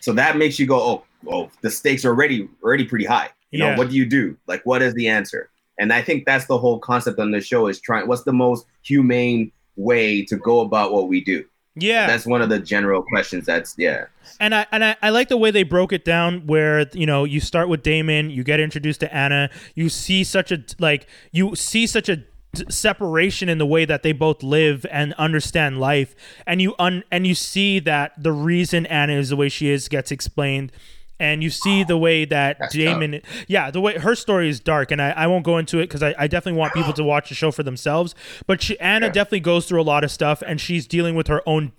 So 0.00 0.12
that 0.14 0.38
makes 0.38 0.58
you 0.58 0.66
go, 0.66 0.76
oh, 0.80 1.04
oh, 1.30 1.50
the 1.60 1.70
stakes 1.70 2.04
are 2.06 2.08
already 2.08 2.48
already 2.64 2.84
pretty 2.84 3.04
high. 3.04 3.28
You 3.50 3.58
Yeah. 3.58 3.70
know, 3.72 3.76
what 3.78 3.90
do 3.90 3.96
you 3.96 4.06
do? 4.06 4.36
Like, 4.46 4.62
what 4.64 4.80
is 4.80 4.94
the 4.94 5.06
answer? 5.08 5.50
And 5.80 5.92
I 5.92 6.02
think 6.02 6.26
that's 6.26 6.44
the 6.44 6.58
whole 6.58 6.78
concept 6.78 7.18
on 7.18 7.32
the 7.32 7.40
show 7.40 7.66
is 7.66 7.80
trying. 7.80 8.06
What's 8.06 8.22
the 8.22 8.32
most 8.32 8.66
humane 8.82 9.50
way 9.74 10.24
to 10.26 10.36
go 10.36 10.60
about 10.60 10.92
what 10.92 11.08
we 11.08 11.24
do? 11.24 11.44
yeah 11.76 12.06
That's 12.06 12.26
one 12.26 12.42
of 12.42 12.48
the 12.48 12.58
general 12.58 13.02
questions. 13.02 13.46
That's 13.46 13.74
yeah. 13.78 14.06
and 14.38 14.54
I 14.54 14.66
and 14.72 14.84
I, 14.84 14.96
I 15.02 15.10
like 15.10 15.28
the 15.28 15.36
way 15.36 15.50
they 15.50 15.62
broke 15.62 15.92
it 15.92 16.04
down 16.04 16.46
where 16.46 16.86
you 16.92 17.06
know 17.06 17.24
you 17.24 17.40
start 17.40 17.68
with 17.68 17.82
Damon, 17.82 18.30
you 18.30 18.44
get 18.44 18.60
introduced 18.60 19.00
to 19.00 19.14
Anna, 19.14 19.50
you 19.74 19.88
see 19.88 20.24
such 20.24 20.52
a 20.52 20.62
like 20.78 21.06
you 21.32 21.54
see 21.54 21.86
such 21.86 22.08
a 22.08 22.24
separation 22.68 23.48
in 23.48 23.58
the 23.58 23.66
way 23.66 23.84
that 23.84 24.02
they 24.02 24.10
both 24.10 24.42
live 24.42 24.84
and 24.90 25.14
understand 25.14 25.78
life 25.78 26.16
and 26.48 26.60
you 26.60 26.74
un 26.80 27.04
and 27.12 27.24
you 27.24 27.32
see 27.32 27.78
that 27.78 28.12
the 28.20 28.32
reason 28.32 28.86
Anna 28.86 29.12
is 29.12 29.28
the 29.28 29.36
way 29.36 29.48
she 29.48 29.68
is 29.70 29.88
gets 29.88 30.10
explained 30.10 30.72
and 31.20 31.42
you 31.44 31.50
see 31.50 31.84
the 31.84 31.96
way 31.96 32.24
that 32.24 32.56
That's 32.58 32.74
Damon 32.74 33.20
yeah 33.46 33.70
the 33.70 33.80
way 33.80 33.98
her 33.98 34.16
story 34.16 34.48
is 34.48 34.58
dark 34.58 34.90
and 34.90 35.00
I, 35.00 35.10
I 35.10 35.26
won't 35.28 35.44
go 35.44 35.58
into 35.58 35.78
it 35.78 35.82
because 35.82 36.02
I, 36.02 36.14
I 36.18 36.26
definitely 36.26 36.58
want 36.58 36.74
people 36.74 36.92
to 36.94 37.04
watch 37.04 37.28
the 37.28 37.34
show 37.36 37.52
for 37.52 37.62
themselves 37.62 38.14
but 38.46 38.60
she, 38.62 38.78
Anna 38.80 39.06
Yeah. 39.06 39.12
definitely 39.12 39.40
goes 39.40 39.66
through 39.66 39.80
a 39.80 39.84
lot 39.84 40.02
of 40.02 40.10
stuff 40.10 40.42
and 40.44 40.60
she's 40.60 40.86
dealing 40.88 41.14
with 41.14 41.28
her 41.28 41.42
own 41.46 41.72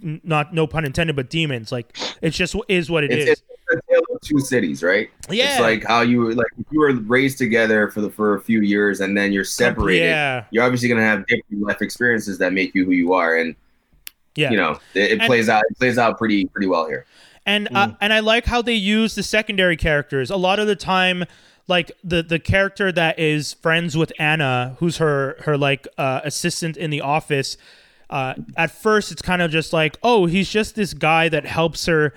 not 0.00 0.52
no 0.54 0.66
pun 0.66 0.84
intended 0.84 1.16
but 1.16 1.28
demons 1.30 1.72
like 1.72 1.96
it's 2.22 2.36
just 2.36 2.54
is 2.68 2.90
what 2.90 3.02
it 3.04 3.10
is. 3.12 3.28
It's, 3.30 3.42
it's 3.48 3.74
a 3.74 3.92
tale 3.92 4.02
of 4.14 4.20
two 4.20 4.38
cities, 4.38 4.82
right? 4.82 5.10
Yeah. 5.28 5.50
It's 5.52 5.60
like 5.60 5.84
how 5.84 6.02
you 6.02 6.30
like 6.34 6.46
you 6.70 6.78
were 6.78 6.94
raised 6.94 7.36
together 7.38 7.88
for 7.90 8.00
the 8.00 8.08
for 8.10 8.34
a 8.36 8.40
few 8.40 8.60
years 8.60 9.00
and 9.00 9.16
then 9.16 9.32
you're 9.32 9.44
separated. 9.44 10.04
yeah 10.06 10.44
You're 10.52 10.62
obviously 10.64 10.88
gonna 10.88 11.02
have 11.02 11.26
different 11.26 11.62
life 11.62 11.82
experiences 11.82 12.38
that 12.38 12.52
make 12.52 12.74
you 12.76 12.84
who 12.84 12.92
you 12.92 13.12
are, 13.12 13.36
and 13.36 13.56
yeah 14.36 14.50
you 14.50 14.56
know 14.56 14.78
it, 14.94 15.12
it 15.12 15.20
plays 15.22 15.48
out. 15.48 15.64
It 15.68 15.78
plays 15.78 15.98
out 15.98 16.16
pretty 16.16 16.46
pretty 16.46 16.68
well 16.68 16.86
here. 16.86 17.04
And 17.48 17.68
uh, 17.74 17.92
and 18.02 18.12
I 18.12 18.20
like 18.20 18.44
how 18.44 18.60
they 18.60 18.74
use 18.74 19.14
the 19.14 19.22
secondary 19.22 19.76
characters. 19.76 20.30
A 20.30 20.36
lot 20.36 20.58
of 20.58 20.66
the 20.66 20.76
time, 20.76 21.24
like 21.66 21.90
the 22.04 22.22
the 22.22 22.38
character 22.38 22.92
that 22.92 23.18
is 23.18 23.54
friends 23.54 23.96
with 23.96 24.12
Anna, 24.18 24.76
who's 24.80 24.98
her 24.98 25.36
her 25.40 25.56
like 25.56 25.88
uh, 25.96 26.20
assistant 26.24 26.76
in 26.76 26.90
the 26.90 27.00
office. 27.00 27.56
Uh, 28.10 28.34
at 28.56 28.70
first, 28.70 29.10
it's 29.10 29.22
kind 29.22 29.40
of 29.40 29.50
just 29.50 29.72
like, 29.72 29.96
oh, 30.02 30.26
he's 30.26 30.50
just 30.50 30.74
this 30.74 30.92
guy 30.92 31.28
that 31.30 31.46
helps 31.46 31.86
her 31.86 32.12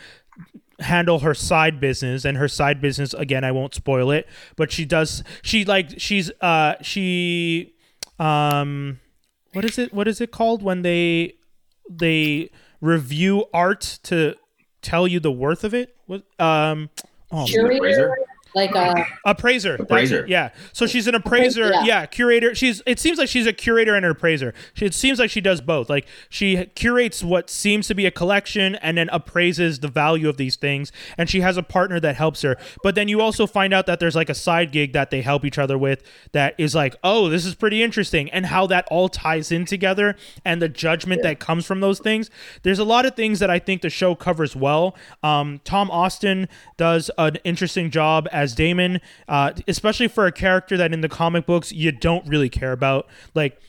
handle 0.82 1.20
her 1.20 1.34
side 1.34 1.80
business 1.80 2.26
and 2.26 2.38
her 2.38 2.48
side 2.48 2.82
business 2.82 3.14
again 3.14 3.44
i 3.44 3.52
won't 3.52 3.76
spoil 3.76 4.10
it 4.10 4.28
but 4.56 4.72
she 4.72 4.84
does 4.84 5.24
she 5.44 5.64
like 5.64 5.92
she's 6.00 6.32
uh 6.42 6.74
she 6.82 7.76
um 8.18 9.00
what 9.54 9.64
is 9.64 9.78
it 9.78 9.94
what 9.94 10.08
is 10.08 10.20
it 10.20 10.32
called 10.32 10.64
when 10.64 10.82
they 10.82 11.36
they 11.88 12.50
review 12.82 13.46
art 13.54 14.00
to 14.02 14.34
tell 14.82 15.08
you 15.08 15.20
the 15.20 15.32
worth 15.32 15.64
of 15.64 15.74
it 15.74 15.96
what 16.08 16.24
um 16.40 16.90
oh, 17.32 17.46
Curator, 17.46 17.78
appraiser? 17.78 18.16
Like 18.56 18.76
uh, 18.76 19.04
appraiser. 19.26 19.76
Appraiser. 19.76 20.24
it, 20.24 20.30
Yeah. 20.30 20.50
So 20.74 20.88
she's 20.88 21.08
an 21.08 21.16
appraiser. 21.16 21.70
Yeah. 21.70 21.84
Yeah. 21.84 22.06
Curator. 22.06 22.56
She's. 22.56 22.82
It 22.86 23.00
seems 23.00 23.18
like 23.18 23.30
she's 23.30 23.48
a 23.48 23.54
curator 23.54 23.96
and 23.96 24.06
an 24.06 24.12
appraiser. 24.12 24.54
She, 24.74 24.86
it 24.86 24.94
seems 24.94 25.20
like 25.20 25.30
she 25.30 25.42
does 25.42 25.62
both. 25.62 25.90
Like 25.90 26.08
she 26.30 26.66
curates 26.76 27.24
what 27.24 27.50
seems 27.50 27.88
to 27.88 27.96
be 27.96 28.06
a 28.06 28.12
collection 28.12 28.76
and 28.76 28.98
then 28.98 29.10
appraises 29.12 29.80
the 29.80 29.88
value 29.88 30.30
of 30.30 30.38
these 30.38 30.56
things. 30.56 30.92
And 31.18 31.30
she 31.30 31.42
has 31.42 31.58
a 31.58 31.64
partner 31.64 32.00
that 32.00 32.16
helps 32.16 32.42
her. 32.42 32.58
But 32.84 32.96
then 32.96 33.08
you 33.08 33.22
also 33.22 33.48
find 33.48 33.74
out 33.74 33.86
that 33.86 34.00
there's 34.00 34.16
like 34.16 34.30
a 34.30 34.36
side 34.36 34.72
gig 34.72 34.94
that 34.94 35.12
they 35.12 35.22
help 35.22 35.46
each 35.46 35.58
other 35.58 35.78
with 35.78 36.04
that 36.32 36.56
is 36.58 36.76
like, 36.76 36.96
oh, 37.04 37.30
this 37.30 37.46
is 37.46 37.56
pretty 37.56 37.84
interesting, 37.84 38.30
and 38.32 38.48
how 38.48 38.68
that 38.68 38.88
all 38.90 39.10
ties 39.10 39.52
in 39.52 39.66
together 39.66 40.16
and 40.44 40.62
the 40.62 40.70
judgment 40.70 41.22
that 41.24 41.40
comes 41.40 41.66
from 41.66 41.80
those 41.80 42.00
things. 42.00 42.30
There's 42.64 42.80
a 42.80 42.84
lot 42.84 43.06
of 43.06 43.16
things 43.16 43.40
that 43.40 43.50
I 43.50 43.60
think 43.60 43.82
the 43.82 43.90
show 43.90 44.16
covers 44.16 44.56
well. 44.56 44.96
Um, 45.24 45.62
Tom 45.64 45.90
Austin 45.92 46.48
does 46.78 47.12
an 47.18 47.38
interesting 47.44 47.92
job 47.92 48.28
as 48.42 48.56
Damon, 48.56 49.00
uh, 49.28 49.52
especially 49.68 50.08
for 50.08 50.26
a 50.26 50.32
character 50.32 50.78
that 50.78 50.94
in 50.94 51.02
the 51.02 51.10
comic 51.10 51.46
books 51.46 51.72
you 51.72 51.92
don't 51.92 52.28
really 52.28 52.50
care 52.50 52.72
about. 52.72 53.08
Like, 53.36 53.60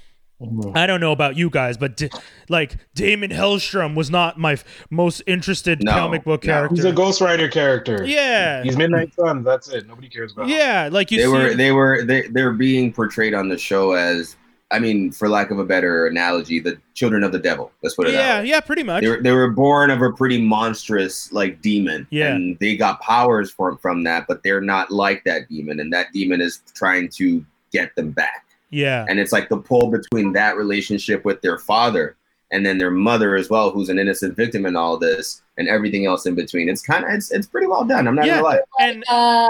I 0.75 0.89
don't 0.89 1.01
know 1.01 1.13
about 1.13 1.37
you 1.37 1.49
guys, 1.51 1.77
but 1.77 1.97
D- 1.97 2.11
like 2.49 2.75
Damon 2.97 3.31
Helstrom 3.31 3.95
was 3.95 4.11
not 4.11 4.39
my 4.41 4.55
f- 4.55 4.65
most 4.91 5.23
interested 5.29 5.85
No, 5.85 5.93
comic 5.93 6.25
book 6.25 6.43
no. 6.45 6.53
character. 6.53 6.75
He's 6.75 6.85
a 6.85 6.93
Ghost 6.93 7.21
Rider 7.21 7.49
character. 7.49 8.03
yeah, 8.05 8.65
He's 8.65 8.77
Midnight 8.77 9.15
Sun. 9.15 9.45
That's 9.45 9.69
it. 9.69 9.87
Nobody 9.87 10.09
cares 10.09 10.33
about 10.33 10.47
him. 10.47 10.57
yeah, 10.57 10.89
like 10.91 11.13
you 11.13 11.19
they 11.19 11.25
see, 11.27 11.29
were 11.31 11.55
they 11.55 11.71
were 11.71 12.05
they 12.05 12.27
they're 12.27 12.53
being 12.53 12.93
portrayed 12.93 13.35
on 13.35 13.49
the 13.49 13.57
show 13.57 13.93
as 13.93 14.35
I 14.73 14.79
mean, 14.79 15.13
for 15.13 15.29
lack 15.29 15.51
of 15.51 15.59
a 15.59 15.65
better 15.65 16.07
analogy, 16.07 16.59
the 16.59 16.79
children 16.95 17.23
of 17.23 17.31
the 17.33 17.39
devil. 17.39 17.71
Let's 17.83 17.95
put 17.95 18.07
it 18.09 18.15
out. 18.15 18.19
yeah, 18.19 18.41
that 18.41 18.47
yeah, 18.47 18.61
pretty 18.61 18.83
much. 18.83 19.03
They 19.03 19.09
were, 19.11 19.23
they 19.23 19.33
were 19.33 19.51
born 19.51 19.91
of 19.91 20.01
a 20.03 20.11
pretty 20.11 20.41
monstrous 20.41 21.31
like 21.33 21.61
demon. 21.61 22.07
Yeah. 22.11 22.35
And 22.35 22.59
they 22.59 22.77
got 22.77 23.01
powers 23.01 23.51
from 23.51 23.77
from 23.79 24.03
that, 24.05 24.27
but 24.27 24.43
they're 24.43 24.61
not 24.63 24.91
like 24.91 25.25
that 25.25 25.49
demon. 25.49 25.79
And 25.81 25.93
that 25.93 26.13
demon 26.13 26.41
is 26.41 26.63
trying 26.75 27.09
to 27.11 27.45
get 27.73 27.95
them 27.97 28.11
back. 28.11 28.47
yeah, 28.71 29.05
And 29.09 29.19
it's 29.21 29.33
like 29.33 29.49
the 29.49 29.59
pull 29.59 29.91
between 29.91 30.33
that 30.33 30.57
relationship 30.57 31.25
with 31.25 31.41
their 31.43 31.59
father 31.59 32.17
and 32.51 32.67
then 32.67 32.77
their 32.79 32.91
mother 32.91 33.35
as 33.35 33.49
well, 33.49 33.71
who's 33.71 33.89
an 33.89 33.99
innocent 33.99 34.37
victim 34.37 34.67
in 34.67 34.77
all 34.77 34.99
this, 34.99 35.41
and 35.57 35.69
everything 35.69 36.05
else 36.05 36.27
in 36.27 36.35
between. 36.35 36.69
It's 36.69 36.83
kind 36.83 37.03
of 37.05 37.11
it's 37.11 37.31
it's 37.31 37.47
pretty 37.47 37.67
well 37.67 37.85
done. 37.85 38.07
I'm 38.09 38.15
not 38.15 38.27
Yeah. 38.27 38.41
gonna 38.43 38.45
lie. 38.45 38.61
and 38.81 39.05
uh, 39.09 39.49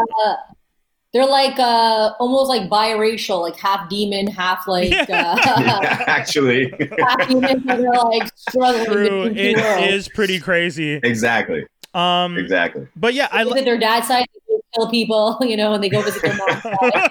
they're 1.12 1.26
like 1.26 1.58
uh 1.58 2.12
almost 2.18 2.48
like 2.48 2.70
biracial, 2.70 3.40
like 3.42 3.56
half 3.56 3.88
demon, 3.88 4.26
half 4.26 4.66
like 4.66 4.90
Yeah. 5.08 5.34
uh, 5.38 5.80
Actually, 6.06 6.72
half 6.98 7.28
human. 7.28 7.64
They're 7.66 7.78
like 7.90 8.30
struggling 8.36 8.84
True, 8.86 9.04
between 9.28 9.36
it 9.38 9.56
two 9.56 9.62
worlds. 9.62 9.92
is 9.94 10.08
pretty 10.08 10.40
crazy. 10.40 10.94
exactly, 11.02 11.66
Um, 11.94 12.38
exactly. 12.38 12.86
but 12.96 13.12
yeah, 13.14 13.28
I. 13.30 13.42
Look 13.42 13.58
at 13.58 13.64
their 13.64 13.78
dad's 13.78 14.06
side, 14.08 14.26
they 14.48 14.54
kill 14.74 14.88
people, 14.90 15.36
you 15.42 15.56
know, 15.56 15.74
and 15.74 15.82
they 15.84 15.88
go 15.90 16.00
visit 16.00 16.22
their 16.22 16.34
mom's 16.36 16.62
side. 16.62 17.10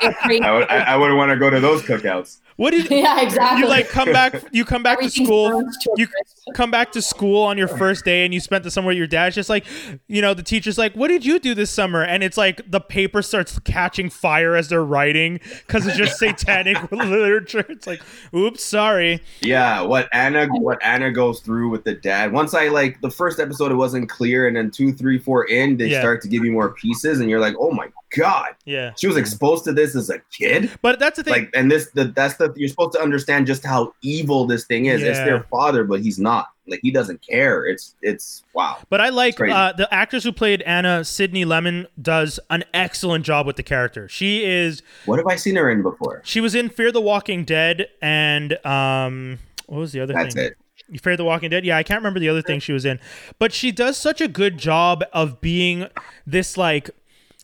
They're 0.00 0.12
crazy. 0.12 0.42
I 0.42 0.52
would, 0.52 0.68
I, 0.70 0.76
I 0.78 0.96
wouldn't 0.96 1.16
want 1.18 1.30
to 1.30 1.36
go 1.36 1.50
to 1.50 1.60
those 1.60 1.82
cookouts. 1.82 2.38
what 2.56 2.70
did 2.70 2.90
yeah, 2.90 3.20
exactly. 3.22 3.60
you 3.60 3.68
like? 3.68 3.88
Come 3.88 4.12
back. 4.12 4.42
You 4.52 4.64
come 4.64 4.82
back 4.82 5.00
to 5.00 5.10
school. 5.10 5.50
burned 5.50 5.72
to 5.82 5.90
a 5.90 6.00
You 6.00 6.06
come 6.54 6.70
back 6.70 6.92
to 6.92 7.02
school 7.02 7.42
on 7.42 7.58
your 7.58 7.68
first 7.68 8.04
day 8.04 8.24
and 8.24 8.32
you 8.32 8.40
spent 8.40 8.64
the 8.64 8.70
summer 8.70 8.88
with 8.88 8.96
your 8.96 9.06
dad. 9.06 9.32
Just 9.32 9.48
like, 9.50 9.64
you 10.08 10.22
know, 10.22 10.32
the 10.34 10.42
teacher's 10.42 10.78
like, 10.78 10.94
"What 10.94 11.08
did 11.08 11.24
you 11.24 11.38
do 11.38 11.54
this 11.54 11.70
summer?" 11.70 12.02
And 12.02 12.22
it's 12.22 12.36
like 12.36 12.70
the 12.70 12.80
paper 12.80 13.20
starts 13.22 13.58
catching 13.60 14.08
fire 14.10 14.54
as 14.56 14.68
they're 14.68 14.84
writing 14.84 15.40
because 15.66 15.86
it's 15.86 15.96
just 15.96 16.18
satanic 16.18 16.90
literature. 16.92 17.64
It's 17.68 17.86
like, 17.86 18.00
"Oops, 18.34 18.62
sorry." 18.62 19.22
Yeah, 19.40 19.82
what 19.82 20.08
Anna 20.12 20.46
what 20.46 20.82
Anna 20.82 21.10
goes 21.12 21.40
through 21.40 21.70
with 21.70 21.84
the 21.84 21.94
dad. 21.94 22.32
Once 22.32 22.54
I 22.54 22.68
like 22.68 23.00
the 23.00 23.10
first 23.10 23.40
episode, 23.40 23.70
it 23.72 23.76
wasn't 23.76 24.08
clear, 24.08 24.46
and 24.46 24.56
then 24.56 24.70
two, 24.70 24.92
three, 24.92 25.18
four 25.18 25.44
in, 25.46 25.76
they 25.76 25.88
Yeah. 25.88 26.00
start 26.00 26.22
to 26.22 26.28
give 26.28 26.44
you 26.44 26.52
more 26.52 26.70
pieces, 26.74 27.20
and 27.20 27.28
you're 27.28 27.40
like, 27.40 27.54
oh 27.58 27.70
my 27.70 27.88
god, 28.10 28.50
Yeah, 28.64 28.92
she 28.96 29.06
was 29.06 29.16
exposed 29.16 29.64
to 29.64 29.72
this 29.72 29.94
as 29.96 30.10
a 30.10 30.20
kid. 30.30 30.70
but 30.82 30.98
that's 30.98 31.16
the 31.16 31.24
thing. 31.24 31.32
Like, 31.32 31.50
and 31.54 31.70
this, 31.70 31.90
the, 31.90 32.04
that's 32.04 32.34
the 32.36 32.52
you're 32.56 32.68
supposed 32.68 32.92
to 32.92 33.00
understand 33.00 33.46
just 33.46 33.64
how 33.64 33.92
evil 34.02 34.46
this 34.46 34.64
thing 34.66 34.86
is. 34.86 35.02
It's 35.02 35.18
their 35.18 35.42
father, 35.44 35.84
but 35.84 36.00
he's 36.00 36.18
not. 36.18 36.48
Like, 36.68 36.80
he 36.82 36.90
doesn't 36.90 37.22
care. 37.22 37.64
It's, 37.64 37.94
it's 38.02 38.42
wow. 38.52 38.78
But 38.90 39.00
I 39.00 39.10
like 39.10 39.40
uh, 39.40 39.72
the 39.72 39.92
actress 39.94 40.24
who 40.24 40.32
played 40.32 40.62
Anna, 40.62 41.04
Sydney 41.04 41.44
Lemmon, 41.44 41.86
does 42.00 42.40
an 42.50 42.64
excellent 42.74 43.24
job 43.24 43.46
with 43.46 43.54
the 43.56 43.62
character. 43.62 44.08
She 44.08 44.44
is 44.44 44.82
What 45.04 45.18
have 45.18 45.26
I 45.28 45.36
seen 45.36 45.54
her 45.56 45.70
in 45.70 45.82
before? 45.82 46.22
she 46.24 46.40
was 46.40 46.54
in 46.56 46.68
Fear 46.68 46.90
the 46.92 47.00
Walking 47.00 47.44
Dead 47.44 47.88
and 48.02 48.54
um 48.66 49.38
what 49.66 49.78
was 49.78 49.92
the 49.92 50.00
other 50.00 50.12
That's 50.14 50.34
thing? 50.34 50.44
it. 50.46 50.56
You 50.88 50.98
Fear 51.00 51.16
the 51.16 51.24
Walking 51.24 51.50
Dead? 51.50 51.64
Yeah, 51.64 51.76
I 51.76 51.82
can't 51.82 51.98
remember 51.98 52.20
the 52.20 52.28
other 52.28 52.42
thing 52.42 52.60
she 52.60 52.72
was 52.72 52.84
in. 52.84 53.00
But 53.40 53.52
she 53.52 53.72
does 53.72 53.96
such 53.96 54.20
a 54.20 54.28
good 54.28 54.58
job 54.58 55.02
of 55.12 55.40
being 55.40 55.86
this 56.26 56.56
like 56.56 56.90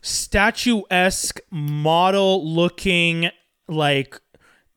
statuesque 0.02 1.40
model 1.50 2.46
looking 2.46 3.30
like 3.68 4.20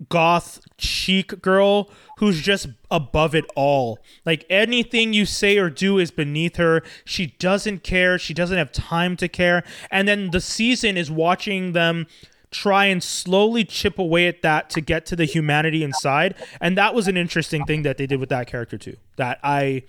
goth 0.09 0.59
chic 0.77 1.41
girl 1.41 1.89
who's 2.17 2.41
just 2.41 2.67
above 2.91 3.33
it 3.35 3.45
all. 3.55 3.99
Like 4.25 4.45
anything 4.49 5.13
you 5.13 5.25
say 5.25 5.57
or 5.57 5.69
do 5.69 5.97
is 5.97 6.11
beneath 6.11 6.57
her. 6.57 6.81
She 7.03 7.27
doesn't 7.39 7.83
care. 7.83 8.17
She 8.17 8.33
doesn't 8.33 8.57
have 8.57 8.71
time 8.71 9.17
to 9.17 9.27
care. 9.27 9.63
And 9.91 10.07
then 10.07 10.31
the 10.31 10.41
season 10.41 10.97
is 10.97 11.09
watching 11.09 11.73
them 11.73 12.07
try 12.51 12.85
and 12.85 13.03
slowly 13.03 13.65
chip 13.65 13.99
away 13.99 14.27
at 14.27 14.41
that 14.41 14.69
to 14.69 14.81
get 14.81 15.05
to 15.07 15.15
the 15.15 15.25
humanity 15.25 15.83
inside. 15.83 16.35
And 16.61 16.77
that 16.77 16.93
was 16.93 17.07
an 17.07 17.17
interesting 17.17 17.65
thing 17.65 17.83
that 17.83 17.97
they 17.97 18.07
did 18.07 18.19
with 18.19 18.29
that 18.29 18.47
character 18.47 18.77
too. 18.77 18.95
That 19.17 19.39
I 19.43 19.83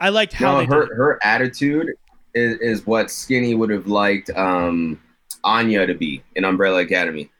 I 0.00 0.10
liked 0.10 0.34
how 0.34 0.52
No, 0.52 0.58
they 0.60 0.66
her 0.66 0.94
her 0.94 1.18
attitude 1.22 1.88
is, 2.36 2.58
is 2.60 2.86
what 2.86 3.10
Skinny 3.10 3.54
would 3.54 3.70
have 3.70 3.86
liked 3.86 4.30
um 4.30 5.00
Anya 5.44 5.86
to 5.86 5.94
be 5.94 6.22
in 6.34 6.44
Umbrella 6.44 6.80
Academy. 6.82 7.30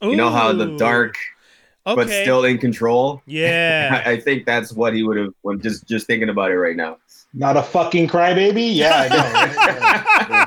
You 0.00 0.16
know 0.16 0.30
how 0.30 0.52
the 0.52 0.68
Ooh. 0.68 0.78
dark 0.78 1.16
but 1.84 2.08
still 2.08 2.44
in 2.44 2.58
control. 2.58 3.22
Yeah. 3.26 4.02
I, 4.04 4.10
I 4.12 4.20
think 4.20 4.46
that's 4.46 4.72
what 4.72 4.94
he 4.94 5.02
would 5.02 5.16
have. 5.16 5.32
I'm 5.48 5.60
just 5.60 5.86
just 5.88 6.06
thinking 6.06 6.28
about 6.28 6.50
it 6.50 6.58
right 6.58 6.76
now. 6.76 6.98
Not 7.34 7.56
a 7.56 7.62
fucking 7.62 8.08
crybaby? 8.08 8.74
Yeah, 8.74 9.08
I 9.10 10.46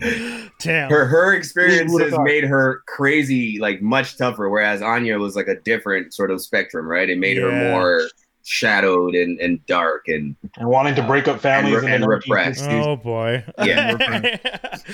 know. 0.00 0.48
Damn. 0.60 0.90
Her 0.90 1.06
her 1.06 1.26
would've 1.26 1.38
experiences 1.38 2.14
made 2.22 2.44
her 2.44 2.82
crazy, 2.86 3.58
like 3.58 3.82
much 3.82 4.16
tougher. 4.16 4.48
Whereas 4.48 4.82
Anya 4.82 5.18
was 5.18 5.36
like 5.36 5.48
a 5.48 5.56
different 5.60 6.14
sort 6.14 6.30
of 6.30 6.40
spectrum, 6.40 6.86
right? 6.86 7.08
It 7.08 7.18
made 7.18 7.36
Yeah. 7.38 7.44
her 7.44 7.70
more 7.70 8.02
shadowed 8.48 9.16
and, 9.16 9.40
and 9.40 9.64
dark 9.66 10.06
and 10.06 10.36
and 10.56 10.68
wanting 10.68 10.94
to 10.94 11.02
break 11.02 11.26
up 11.26 11.40
families 11.40 11.74
And 11.78 11.84
re- 11.84 11.94
in 11.94 12.00
the 12.00 12.06
and 12.06 12.08
repressed. 12.08 12.64
Oh 12.70 12.94
boy. 12.94 13.44
Yeah. 13.58 14.38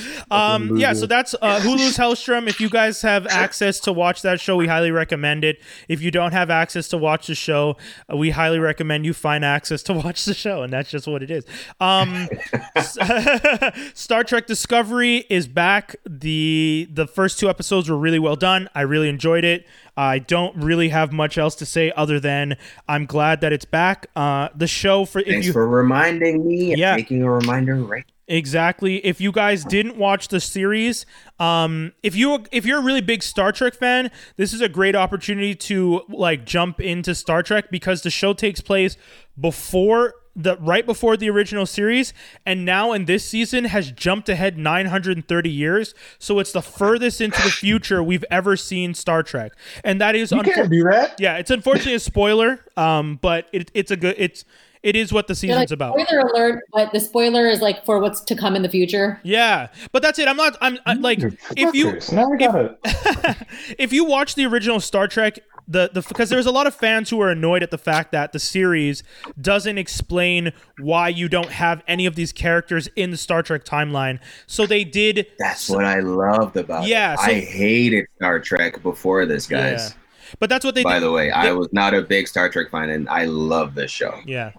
um 0.30 0.74
yeah, 0.78 0.94
so 0.94 1.04
that's 1.06 1.34
uh 1.34 1.60
Hulu's 1.60 1.98
Helstrom. 1.98 2.48
If 2.48 2.60
you 2.62 2.70
guys 2.70 3.02
have 3.02 3.26
access 3.26 3.78
to 3.80 3.92
watch 3.92 4.22
that 4.22 4.40
show, 4.40 4.56
we 4.56 4.68
highly 4.68 4.90
recommend 4.90 5.44
it. 5.44 5.60
If 5.86 6.00
you 6.00 6.10
don't 6.10 6.32
have 6.32 6.48
access 6.48 6.88
to 6.88 6.96
watch 6.96 7.26
the 7.26 7.34
show, 7.34 7.76
uh, 8.10 8.16
we 8.16 8.30
highly 8.30 8.58
recommend 8.58 9.04
you 9.04 9.12
find 9.12 9.44
access 9.44 9.82
to 9.84 9.92
watch 10.04 10.24
the 10.24 10.34
show 10.34 10.62
and 10.62 10.72
that's 10.72 10.90
just 10.90 11.06
what 11.06 11.22
it 11.22 11.30
is. 11.30 11.44
Um 11.78 12.28
Star 13.94 14.24
Trek 14.24 14.46
Discovery 14.46 15.26
is 15.28 15.46
back. 15.46 15.96
The 16.08 16.88
the 16.90 17.06
first 17.06 17.38
two 17.38 17.50
episodes 17.50 17.90
were 17.90 17.98
really 17.98 18.18
well 18.18 18.36
done. 18.36 18.70
I 18.74 18.80
really 18.80 19.10
enjoyed 19.10 19.44
it. 19.44 19.66
I 19.96 20.18
don't 20.20 20.56
really 20.56 20.88
have 20.88 21.12
much 21.12 21.36
else 21.38 21.54
to 21.56 21.66
say 21.66 21.92
other 21.96 22.18
than 22.18 22.56
I'm 22.88 23.06
glad 23.06 23.40
that 23.42 23.52
it's 23.52 23.64
back. 23.66 24.06
Uh 24.16 24.48
the 24.54 24.66
show 24.66 25.04
for 25.04 25.20
if 25.20 25.26
thanks 25.26 25.46
you 25.48 25.52
for 25.52 25.68
reminding 25.68 26.46
me. 26.46 26.70
and 26.72 26.78
Yeah. 26.78 26.96
making 26.96 27.22
a 27.22 27.30
reminder 27.30 27.74
right. 27.76 28.04
Exactly. 28.28 29.04
If 29.04 29.20
you 29.20 29.30
guys 29.32 29.62
didn't 29.64 29.96
watch 29.98 30.28
the 30.28 30.40
series, 30.40 31.04
um, 31.38 31.92
if 32.02 32.14
you 32.16 32.44
if 32.52 32.64
you're 32.64 32.78
a 32.78 32.82
really 32.82 33.02
big 33.02 33.22
Star 33.22 33.52
Trek 33.52 33.74
fan, 33.74 34.10
this 34.36 34.54
is 34.54 34.60
a 34.62 34.68
great 34.70 34.94
opportunity 34.96 35.54
to 35.56 36.02
like 36.08 36.46
jump 36.46 36.80
into 36.80 37.14
Star 37.14 37.42
Trek 37.42 37.70
because 37.70 38.00
the 38.02 38.10
show 38.10 38.32
takes 38.32 38.60
place 38.62 38.96
before 39.38 40.14
the 40.34 40.56
right 40.56 40.86
before 40.86 41.16
the 41.16 41.28
original 41.28 41.66
series, 41.66 42.14
and 42.46 42.64
now 42.64 42.92
in 42.92 43.04
this 43.04 43.24
season 43.24 43.64
has 43.66 43.92
jumped 43.92 44.28
ahead 44.28 44.56
930 44.58 45.50
years. 45.50 45.94
So 46.18 46.38
it's 46.38 46.52
the 46.52 46.62
furthest 46.62 47.20
into 47.20 47.42
the 47.42 47.50
future 47.50 48.02
we've 48.02 48.24
ever 48.30 48.56
seen 48.56 48.94
Star 48.94 49.22
Trek, 49.22 49.52
and 49.84 50.00
that 50.00 50.14
is 50.14 50.30
You 50.32 50.38
unfor- 50.38 50.54
can't 50.54 50.70
do 50.70 50.84
that. 50.84 51.20
yeah, 51.20 51.36
it's 51.36 51.50
unfortunately 51.50 51.94
a 51.94 52.00
spoiler, 52.00 52.60
um, 52.76 53.18
but 53.20 53.46
it, 53.52 53.70
it's 53.74 53.90
a 53.90 53.96
good 53.96 54.14
it's 54.18 54.44
it 54.82 54.96
is 54.96 55.12
what 55.12 55.28
the 55.28 55.34
They're 55.34 55.36
season's 55.36 55.58
like, 55.58 55.70
about. 55.70 56.00
Spoiler 56.00 56.22
alert, 56.26 56.64
but 56.72 56.92
the 56.92 56.98
spoiler 56.98 57.46
is 57.46 57.60
like 57.60 57.84
for 57.84 58.00
what's 58.00 58.20
to 58.22 58.34
come 58.34 58.56
in 58.56 58.62
the 58.62 58.68
future. 58.68 59.20
Yeah, 59.22 59.68
but 59.92 60.02
that's 60.02 60.18
it. 60.18 60.26
I'm 60.26 60.36
not. 60.36 60.56
I'm 60.60 60.76
I, 60.86 60.94
like 60.94 61.20
if 61.22 61.72
you 61.74 61.86
Fuckers. 61.92 62.12
now 62.12 62.32
I 62.32 62.36
gotta 62.36 63.36
if 63.78 63.92
you 63.92 64.04
watch 64.04 64.34
the 64.34 64.44
original 64.46 64.80
Star 64.80 65.06
Trek, 65.06 65.38
the 65.68 65.90
the 65.92 66.02
because 66.02 66.28
there's 66.30 66.46
a 66.46 66.50
lot 66.50 66.66
of 66.66 66.74
fans 66.74 67.10
who 67.10 67.20
are 67.20 67.30
annoyed 67.30 67.62
at 67.62 67.70
the 67.70 67.78
fact 67.78 68.12
that 68.12 68.32
the 68.32 68.38
series 68.38 69.02
doesn't 69.40 69.78
explain 69.78 70.52
why 70.78 71.08
you 71.08 71.28
don't 71.28 71.50
have 71.50 71.82
any 71.86 72.06
of 72.06 72.14
these 72.16 72.32
characters 72.32 72.88
in 72.96 73.10
the 73.10 73.16
Star 73.16 73.42
Trek 73.42 73.64
timeline. 73.64 74.18
So 74.46 74.66
they 74.66 74.84
did. 74.84 75.26
That's 75.38 75.68
what 75.70 75.84
I 75.84 76.00
loved 76.00 76.56
about 76.56 76.86
Yeah, 76.86 77.14
it. 77.14 77.18
so- 77.20 77.24
I 77.26 77.34
hated 77.40 78.06
Star 78.16 78.40
Trek 78.40 78.82
before 78.82 79.24
this, 79.26 79.46
guys. 79.46 79.90
Yeah. 79.94 80.34
But 80.38 80.48
that's 80.48 80.64
what 80.64 80.74
they 80.74 80.82
By 80.82 80.94
did. 80.94 81.02
the 81.04 81.12
way, 81.12 81.30
I 81.30 81.52
was 81.52 81.68
not 81.72 81.92
a 81.94 82.00
big 82.02 82.26
Star 82.26 82.48
Trek 82.48 82.70
fan, 82.70 82.88
and 82.88 83.08
I 83.08 83.26
love 83.26 83.74
this 83.74 83.90
show. 83.90 84.18
Yeah. 84.24 84.52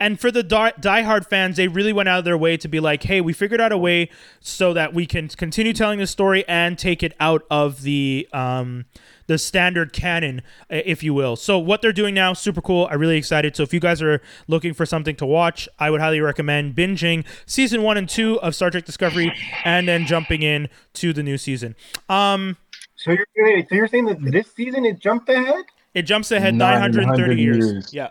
And 0.00 0.20
for 0.20 0.30
the 0.30 0.42
die- 0.42 0.72
diehard 0.78 1.28
fans, 1.30 1.56
they 1.56 1.68
really 1.68 1.92
went 1.92 2.08
out 2.08 2.18
of 2.18 2.24
their 2.24 2.36
way 2.36 2.56
to 2.58 2.68
be 2.68 2.80
like, 2.80 3.04
hey, 3.04 3.20
we 3.20 3.32
figured 3.32 3.60
out 3.60 3.70
a 3.72 3.78
way 3.78 4.10
so 4.40 4.72
that 4.74 4.92
we 4.92 5.06
can 5.06 5.28
continue 5.28 5.72
telling 5.72 5.98
the 6.00 6.06
story 6.06 6.44
and 6.48 6.76
take 6.76 7.02
it 7.02 7.14
out 7.20 7.42
of 7.50 7.82
the 7.82 8.28
um, 8.32 8.84
the 9.26 9.38
standard 9.38 9.92
canon, 9.92 10.42
uh, 10.70 10.80
if 10.84 11.02
you 11.02 11.14
will. 11.14 11.36
So 11.36 11.58
what 11.58 11.80
they're 11.82 11.92
doing 11.92 12.14
now, 12.14 12.32
super 12.32 12.60
cool. 12.60 12.88
I'm 12.90 12.98
really 13.00 13.16
excited. 13.16 13.56
So 13.56 13.62
if 13.62 13.72
you 13.72 13.80
guys 13.80 14.02
are 14.02 14.20
looking 14.48 14.74
for 14.74 14.84
something 14.86 15.16
to 15.16 15.26
watch, 15.26 15.68
I 15.78 15.90
would 15.90 16.00
highly 16.00 16.20
recommend 16.20 16.74
binging 16.74 17.24
season 17.46 17.82
one 17.82 17.96
and 17.96 18.08
two 18.08 18.40
of 18.40 18.54
Star 18.54 18.70
Trek 18.70 18.84
Discovery, 18.84 19.32
and 19.64 19.88
then 19.88 20.06
jumping 20.06 20.42
in 20.42 20.68
to 20.94 21.12
the 21.12 21.22
new 21.22 21.38
season. 21.38 21.74
Um, 22.08 22.56
So 22.96 23.10
you're 23.12 23.26
saying- 23.36 23.66
so 23.68 23.74
you're 23.74 23.88
saying 23.88 24.04
that 24.06 24.22
this 24.22 24.46
season 24.54 24.84
it 24.84 24.98
jumped 24.98 25.28
ahead? 25.28 25.64
it 25.94 26.02
jumps 26.02 26.30
ahead 26.32 26.54
930 26.54 27.40
years. 27.42 27.56
years. 27.72 27.94
Yeah, 27.94 28.08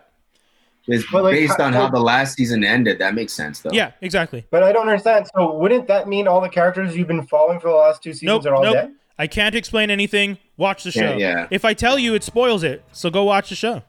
It's 0.87 1.05
But, 1.11 1.23
like, 1.23 1.33
based 1.33 1.59
on 1.59 1.71
how 1.73 1.89
the 1.89 1.99
last 1.99 2.35
season 2.35 2.63
ended. 2.63 2.99
That 2.99 3.15
makes 3.15 3.31
sense, 3.33 3.59
though. 3.61 3.69
yeah, 3.71 3.91
exactly. 4.01 4.45
But 4.51 4.63
I 4.63 4.71
don't 4.73 4.87
understand. 4.89 5.27
So 5.35 5.53
wouldn't 5.57 5.87
that 5.87 6.07
mean 6.09 6.27
all 6.27 6.41
the 6.41 6.49
characters 6.49 6.95
you've 6.97 7.07
been 7.07 7.25
following 7.27 7.59
for 7.59 7.69
the 7.69 7.75
last 7.75 8.03
two 8.03 8.11
seasons 8.13 8.43
Nope, 8.43 8.45
are 8.47 8.55
all 8.55 8.63
nope. 8.63 8.73
dead? 8.73 8.91
I 9.17 9.27
can't 9.27 9.55
explain 9.55 9.91
anything. 9.91 10.37
Watch 10.57 10.83
the 10.83 10.91
show. 10.91 11.15
Yeah, 11.15 11.17
yeah. 11.17 11.47
If 11.51 11.65
I 11.65 11.73
tell 11.73 11.99
you, 11.99 12.15
it 12.15 12.23
spoils 12.23 12.63
it. 12.63 12.83
So 12.91 13.09
go 13.09 13.23
watch 13.23 13.49
the 13.49 13.55
show. 13.55 13.83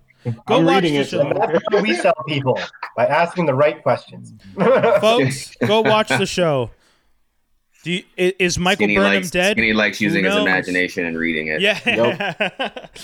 Go 0.47 0.59
I'm 0.59 0.65
watch 0.65 0.85
the 0.85 0.97
it. 0.97 1.07
show. 1.07 1.33
That's 1.33 1.63
how 1.71 1.83
we 1.83 1.95
sell 1.95 2.15
people 2.27 2.59
by 2.97 3.07
asking 3.07 3.47
the 3.47 3.55
right 3.55 3.83
questions. 3.83 4.33
Folks, 5.01 5.55
go 5.67 5.83
watch 5.83 6.09
the 6.09 6.27
show. 6.27 6.71
Do 7.83 7.93
you, 7.93 8.05
is 8.17 8.59
Michael 8.59 8.85
Skinny 8.85 8.97
Burnham 8.97 9.15
likes, 9.15 9.31
dead? 9.31 9.53
Skinny 9.53 9.75
likes 9.75 10.01
using 10.01 10.25
his 10.25 10.35
imagination 10.35 11.05
and 11.05 11.19
reading 11.19 11.49
it. 11.49 11.61
Yeah. 11.61 12.49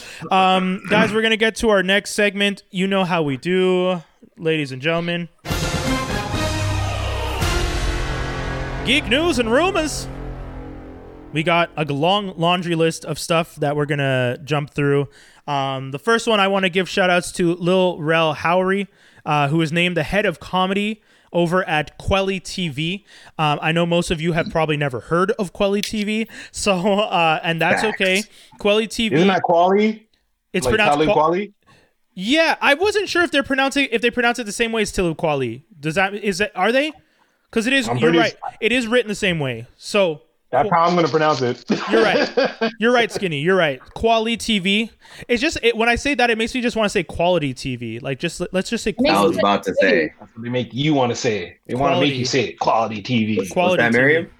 um, 0.30 0.82
guys, 0.88 1.12
we're 1.12 1.20
gonna 1.20 1.36
get 1.36 1.56
to 1.56 1.68
our 1.68 1.82
next 1.82 2.12
segment. 2.12 2.62
You 2.70 2.86
know 2.86 3.04
how 3.04 3.22
we 3.22 3.36
do, 3.36 4.02
ladies 4.38 4.72
and 4.72 4.80
gentlemen. 4.80 5.28
Geek 8.86 9.06
news 9.08 9.38
and 9.38 9.52
rumors. 9.52 10.08
We 11.32 11.44
got 11.44 11.70
a 11.76 11.84
long 11.84 12.34
laundry 12.36 12.74
list 12.74 13.04
of 13.04 13.18
stuff 13.18 13.54
that 13.56 13.76
we're 13.76 13.86
gonna 13.86 14.38
jump 14.44 14.70
through. 14.74 15.08
Um, 15.46 15.92
the 15.92 15.98
first 15.98 16.26
one 16.26 16.40
I 16.40 16.48
want 16.48 16.64
to 16.64 16.68
give 16.70 16.88
shout 16.88 17.08
outs 17.08 17.30
to 17.32 17.54
Lil 17.54 18.00
Rel 18.00 18.34
Howery, 18.34 18.88
uh, 19.24 19.48
who 19.48 19.58
was 19.58 19.70
named 19.70 19.96
the 19.96 20.02
head 20.02 20.26
of 20.26 20.40
comedy 20.40 21.02
over 21.32 21.66
at 21.68 21.96
Kweli 22.00 22.40
TV. 22.42 23.04
Um, 23.38 23.60
I 23.62 23.70
know 23.70 23.86
most 23.86 24.10
of 24.10 24.20
you 24.20 24.32
have 24.32 24.50
probably 24.50 24.76
never 24.76 24.98
heard 25.00 25.30
of 25.32 25.52
Kweli 25.52 25.80
TV, 25.82 26.28
so 26.52 26.72
uh, 26.98 27.38
and 27.44 27.60
that's 27.60 27.82
Facts. 27.82 28.00
okay. 28.00 28.22
Kweli 28.58 28.88
TV. 28.88 29.12
Isn't 29.12 29.28
that 29.28 29.42
quality? 29.42 30.08
it's 30.52 30.66
like 30.66 30.72
pronounced. 30.74 30.94
Talib 30.94 31.06
Qua- 31.06 31.14
quality? 31.14 31.54
yeah, 32.14 32.56
I 32.60 32.74
wasn't 32.74 33.08
sure 33.08 33.22
if 33.22 33.30
they're 33.30 33.44
pronouncing 33.44 33.86
if 33.92 34.02
they 34.02 34.10
pronounce 34.10 34.40
it 34.40 34.44
the 34.46 34.52
same 34.52 34.72
way 34.72 34.82
as 34.82 34.90
Talib 34.90 35.16
Kweli. 35.16 35.62
Does 35.78 35.94
that 35.94 36.12
is 36.12 36.38
that 36.38 36.50
Are 36.56 36.72
they? 36.72 36.92
Because 37.48 37.68
it 37.68 37.72
is. 37.72 37.88
You're 37.98 38.12
right. 38.12 38.34
It 38.60 38.72
is 38.72 38.88
written 38.88 39.08
the 39.08 39.14
same 39.14 39.38
way. 39.38 39.68
So 39.76 40.22
That's 40.50 40.68
how 40.70 40.82
I'm 40.82 40.96
gonna 40.96 41.08
pronounce 41.08 41.42
it. 41.42 41.64
You're 41.90 42.02
right. 42.02 42.72
You're 42.80 42.92
right, 42.92 43.10
Skinny. 43.10 43.40
You're 43.40 43.56
right. 43.56 43.80
Quality 43.94 44.36
TV. 44.36 44.90
It's 45.28 45.40
just 45.40 45.58
it, 45.62 45.76
when 45.76 45.88
I 45.88 45.94
say 45.94 46.14
that, 46.14 46.28
it 46.28 46.38
makes 46.38 46.54
me 46.54 46.60
just 46.60 46.76
want 46.76 46.86
to 46.86 46.90
say 46.90 47.04
quality 47.04 47.54
TV. 47.54 48.02
Like 48.02 48.18
just 48.18 48.42
let's 48.52 48.68
just 48.68 48.82
say 48.82 48.94
I 49.08 49.22
was 49.22 49.38
about 49.38 49.62
to 49.64 49.74
say. 49.74 50.12
That's 50.18 50.34
what 50.34 50.42
they 50.42 50.48
make 50.48 50.74
you 50.74 50.92
want 50.92 51.10
to 51.10 51.16
say 51.16 51.46
it. 51.46 51.60
They 51.66 51.74
want 51.74 51.94
to 51.94 52.00
make 52.00 52.14
you 52.14 52.24
say 52.24 52.48
it. 52.48 52.58
Quality 52.58 53.00
TV. 53.00 53.36
What's 53.36 53.50
Quality 53.50 53.82
that, 53.82 53.92
TV. 53.92 53.94
Miriam? 53.94 54.30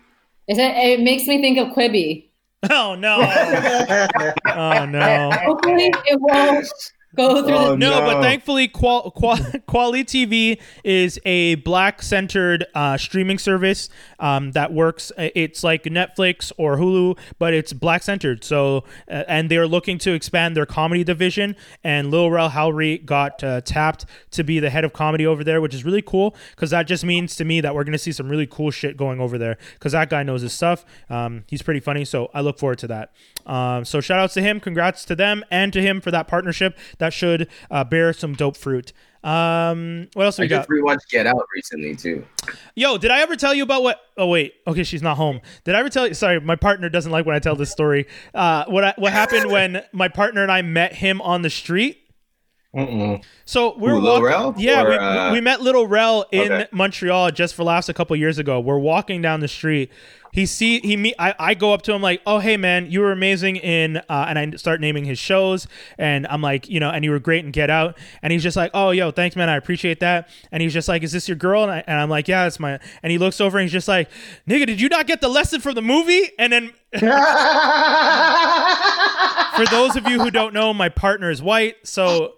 Is 0.48 0.58
it, 0.58 0.76
it 0.76 1.00
makes 1.00 1.28
me 1.28 1.40
think 1.40 1.58
of 1.58 1.68
Quibi. 1.68 2.26
Oh 2.70 2.94
no! 2.94 3.20
Oh 4.46 4.84
no! 4.84 5.30
Hopefully, 5.32 5.90
it 6.04 6.20
won't 6.20 6.68
go 7.16 7.42
through. 7.44 7.54
Oh, 7.54 7.70
the, 7.70 7.76
No, 7.76 8.00
but 8.00 8.22
thankfully, 8.22 8.68
Qual, 8.68 9.10
Qual, 9.10 9.36
Quali 9.66 10.04
TV 10.04 10.60
is 10.84 11.18
a 11.24 11.56
black-centered 11.56 12.66
uh, 12.74 12.96
streaming 12.96 13.38
service 13.38 13.88
um, 14.18 14.52
that 14.52 14.72
works. 14.72 15.12
It's 15.18 15.64
like 15.64 15.84
Netflix 15.84 16.52
or 16.56 16.76
Hulu, 16.76 17.18
but 17.38 17.54
it's 17.54 17.72
black-centered. 17.72 18.44
So, 18.44 18.84
uh, 19.08 19.24
and 19.28 19.50
they're 19.50 19.66
looking 19.66 19.98
to 19.98 20.12
expand 20.12 20.56
their 20.56 20.66
comedy 20.66 21.04
division. 21.04 21.56
And 21.82 22.10
Lil 22.10 22.30
Rel 22.30 22.50
Howery 22.50 23.04
got 23.04 23.42
uh, 23.42 23.60
tapped 23.60 24.06
to 24.32 24.44
be 24.44 24.60
the 24.60 24.70
head 24.70 24.84
of 24.84 24.92
comedy 24.92 25.26
over 25.26 25.44
there, 25.44 25.60
which 25.60 25.74
is 25.74 25.84
really 25.84 26.02
cool 26.02 26.34
because 26.50 26.70
that 26.70 26.86
just 26.86 27.04
means 27.04 27.36
to 27.36 27.44
me 27.44 27.60
that 27.60 27.74
we're 27.74 27.84
going 27.84 27.92
to 27.92 27.98
see 27.98 28.12
some 28.12 28.28
really 28.28 28.46
cool 28.46 28.70
shit 28.70 28.96
going 28.96 29.20
over 29.20 29.38
there 29.38 29.56
because 29.74 29.92
that 29.92 30.10
guy 30.10 30.22
knows 30.22 30.42
his 30.42 30.52
stuff. 30.52 30.84
Um, 31.08 31.44
he's 31.48 31.62
pretty 31.62 31.80
funny, 31.80 32.04
so 32.04 32.30
I 32.34 32.40
look 32.40 32.58
forward 32.58 32.78
to 32.80 32.86
that. 32.88 33.12
Um, 33.46 33.84
so 33.84 34.00
shout 34.00 34.18
outs 34.18 34.34
to 34.34 34.42
him, 34.42 34.60
congrats 34.60 35.04
to 35.06 35.16
them 35.16 35.44
and 35.50 35.72
to 35.72 35.82
him 35.82 36.00
for 36.00 36.10
that 36.10 36.28
partnership. 36.28 36.78
That 37.00 37.12
should 37.12 37.48
uh, 37.70 37.84
bear 37.84 38.12
some 38.12 38.34
dope 38.34 38.56
fruit. 38.56 38.92
Um, 39.22 40.08
what 40.14 40.24
else 40.24 40.38
I 40.38 40.44
we 40.44 40.48
got? 40.48 40.60
just 40.60 40.70
rewatched 40.70 41.08
Get 41.10 41.26
Out 41.26 41.46
recently 41.54 41.94
too. 41.94 42.24
Yo, 42.74 42.96
did 42.96 43.10
I 43.10 43.20
ever 43.20 43.36
tell 43.36 43.52
you 43.52 43.62
about 43.62 43.82
what? 43.82 44.00
Oh 44.16 44.28
wait, 44.28 44.54
okay, 44.66 44.82
she's 44.82 45.02
not 45.02 45.16
home. 45.16 45.40
Did 45.64 45.74
I 45.74 45.80
ever 45.80 45.90
tell 45.90 46.06
you? 46.06 46.14
Sorry, 46.14 46.40
my 46.40 46.56
partner 46.56 46.88
doesn't 46.88 47.12
like 47.12 47.26
when 47.26 47.36
I 47.36 47.38
tell 47.38 47.54
this 47.56 47.70
story. 47.70 48.06
Uh, 48.32 48.64
what 48.66 48.84
I, 48.84 48.94
what 48.96 49.12
happened 49.12 49.50
when 49.50 49.82
my 49.92 50.08
partner 50.08 50.42
and 50.42 50.50
I 50.50 50.62
met 50.62 50.94
him 50.94 51.20
on 51.20 51.42
the 51.42 51.50
street? 51.50 51.99
Mm-mm. 52.74 53.24
So 53.46 53.76
we're 53.78 53.94
were 53.94 54.00
Lil 54.00 54.12
walking. 54.22 54.24
Rel? 54.26 54.54
Yeah, 54.56 54.82
Or, 54.82 54.90
we, 54.90 54.96
uh, 54.96 55.32
we 55.32 55.40
met 55.40 55.60
Little 55.60 55.88
Rel 55.88 56.24
in 56.30 56.52
Okay. 56.52 56.68
Montreal 56.70 57.32
just 57.32 57.54
for 57.56 57.64
laughs 57.64 57.88
a 57.88 57.94
couple 57.94 58.14
years 58.16 58.38
ago. 58.38 58.60
We're 58.60 58.78
walking 58.78 59.20
down 59.20 59.40
the 59.40 59.48
street. 59.48 59.90
He 60.32 60.46
see 60.46 60.78
he 60.78 60.96
meet. 60.96 61.16
I, 61.18 61.34
I 61.40 61.54
go 61.54 61.72
up 61.74 61.82
to 61.82 61.92
him 61.92 62.00
like, 62.00 62.22
oh 62.24 62.38
hey 62.38 62.56
man, 62.56 62.88
you 62.88 63.00
were 63.00 63.10
amazing 63.10 63.56
in, 63.56 63.96
uh, 63.96 64.26
and 64.28 64.38
I 64.38 64.48
start 64.56 64.80
naming 64.80 65.04
his 65.04 65.18
shows, 65.18 65.66
and 65.98 66.24
I'm 66.28 66.40
like, 66.40 66.68
you 66.68 66.78
know, 66.78 66.88
and 66.90 67.04
you 67.04 67.10
were 67.10 67.18
great 67.18 67.44
in 67.44 67.50
Get 67.50 67.68
Out, 67.68 67.98
and 68.22 68.32
he's 68.32 68.44
just 68.44 68.56
like, 68.56 68.70
oh 68.72 68.90
yo, 68.92 69.10
thanks 69.10 69.34
man, 69.34 69.48
I 69.48 69.56
appreciate 69.56 69.98
that, 69.98 70.28
and 70.52 70.62
he's 70.62 70.72
just 70.72 70.86
like, 70.86 71.02
is 71.02 71.10
this 71.10 71.26
your 71.28 71.34
girl? 71.34 71.64
And, 71.64 71.72
I, 71.72 71.82
and 71.88 71.98
I'm 71.98 72.08
like, 72.08 72.28
yeah, 72.28 72.46
it's 72.46 72.60
my, 72.60 72.78
and 73.02 73.10
he 73.10 73.18
looks 73.18 73.40
over 73.40 73.58
and 73.58 73.64
he's 73.64 73.72
just 73.72 73.88
like, 73.88 74.08
nigga, 74.48 74.66
did 74.66 74.80
you 74.80 74.88
not 74.88 75.08
get 75.08 75.20
the 75.20 75.28
lesson 75.28 75.60
from 75.60 75.74
the 75.74 75.82
movie? 75.82 76.30
And 76.38 76.52
then 76.52 76.72
for 79.56 79.66
those 79.66 79.96
of 79.96 80.06
you 80.06 80.20
who 80.22 80.30
don't 80.30 80.54
know, 80.54 80.72
my 80.72 80.88
partner 80.88 81.28
is 81.32 81.42
white, 81.42 81.74
so 81.82 82.34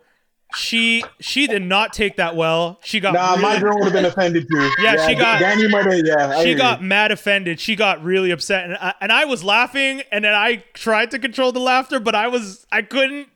she 0.57 1.05
she 1.21 1.47
did 1.47 1.63
not 1.63 1.93
take 1.93 2.17
that 2.17 2.37
well. 2.37 2.79
She 2.83 3.01
got 3.01 3.15
Nah, 3.15 3.37
my 3.37 3.59
girl 3.59 3.75
would 3.77 3.85
have 3.85 3.93
been 3.93 4.05
offended 4.05 4.47
too. 4.51 4.71
Yeah, 4.81 5.07
she 5.07 5.15
got- 5.15 5.41
Danny 5.41 5.69
might 5.69 5.87
have. 5.87 6.01
Yeah, 6.05 6.29
I 6.39 6.45
she 6.45 6.55
got 6.55 6.83
mad 6.83 7.11
offended. 7.13 7.61
She 7.61 7.77
got 7.77 8.03
really 8.03 8.31
upset, 8.31 8.65
and 8.65 8.75
I, 8.75 8.95
and 9.01 9.13
I 9.13 9.25
was 9.25 9.43
laughing, 9.45 10.03
and 10.11 10.25
then 10.25 10.35
I 10.35 10.65
tried 10.75 11.11
to 11.13 11.19
control 11.19 11.53
the 11.53 11.61
laughter, 11.61 12.01
but 12.01 12.15
I 12.15 12.29
was 12.29 12.67
I 12.73 12.83
couldn't. 12.83 13.29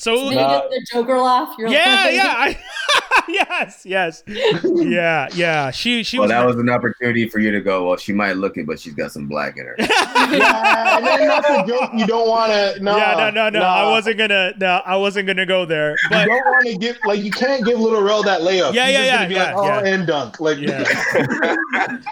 So 0.00 0.14
Did 0.14 0.24
you 0.26 0.34
get 0.36 0.70
the 0.70 0.86
Joker 0.92 1.18
laugh? 1.18 1.56
You're 1.58 1.70
yeah, 1.70 2.04
like- 2.04 2.14
yeah, 2.14 2.34
I, 2.36 3.22
yes, 3.28 3.82
yes, 3.84 4.22
yeah, 4.28 5.26
yeah. 5.34 5.72
She 5.72 6.04
she 6.04 6.18
Well, 6.20 6.26
was. 6.26 6.30
that 6.30 6.46
was 6.46 6.54
an 6.56 6.70
opportunity 6.70 7.28
for 7.28 7.40
you 7.40 7.50
to 7.50 7.60
go. 7.60 7.88
Well, 7.88 7.96
she 7.96 8.12
might 8.12 8.36
look 8.36 8.56
it, 8.56 8.64
but 8.64 8.78
she's 8.78 8.94
got 8.94 9.10
some 9.10 9.26
black 9.26 9.56
in 9.58 9.66
her. 9.66 9.74
Yeah, 10.28 10.98
and 10.98 11.06
then 11.06 11.26
that's 11.26 11.48
a 11.48 11.66
joke 11.66 11.90
you 11.94 12.06
don't 12.06 12.28
want 12.28 12.52
to. 12.52 12.82
No, 12.82 12.96
yeah, 12.96 13.14
no, 13.16 13.30
no, 13.30 13.48
no. 13.48 13.62
I 13.62 13.90
wasn't 13.90 14.18
gonna. 14.18 14.52
No, 14.58 14.82
I 14.84 14.94
wasn't 14.96 15.26
gonna 15.26 15.46
go 15.46 15.64
there. 15.64 15.96
You 16.10 16.26
don't 16.26 16.28
want 16.28 16.66
to 16.66 16.76
give 16.76 16.98
like 17.06 17.22
you 17.24 17.30
can't 17.30 17.64
give 17.64 17.80
Little 17.80 18.02
Rel 18.02 18.22
that 18.24 18.42
layup. 18.42 18.74
Yeah, 18.74 18.86
He's 18.86 18.94
yeah, 18.94 19.04
yeah, 19.04 19.26
be 19.26 19.34
yeah, 19.34 19.54
like, 19.54 19.56
oh, 19.56 19.64
yeah. 19.84 19.94
and 19.94 20.06
dunk. 20.06 20.38
Like, 20.38 20.58
Yeah. 20.58 20.84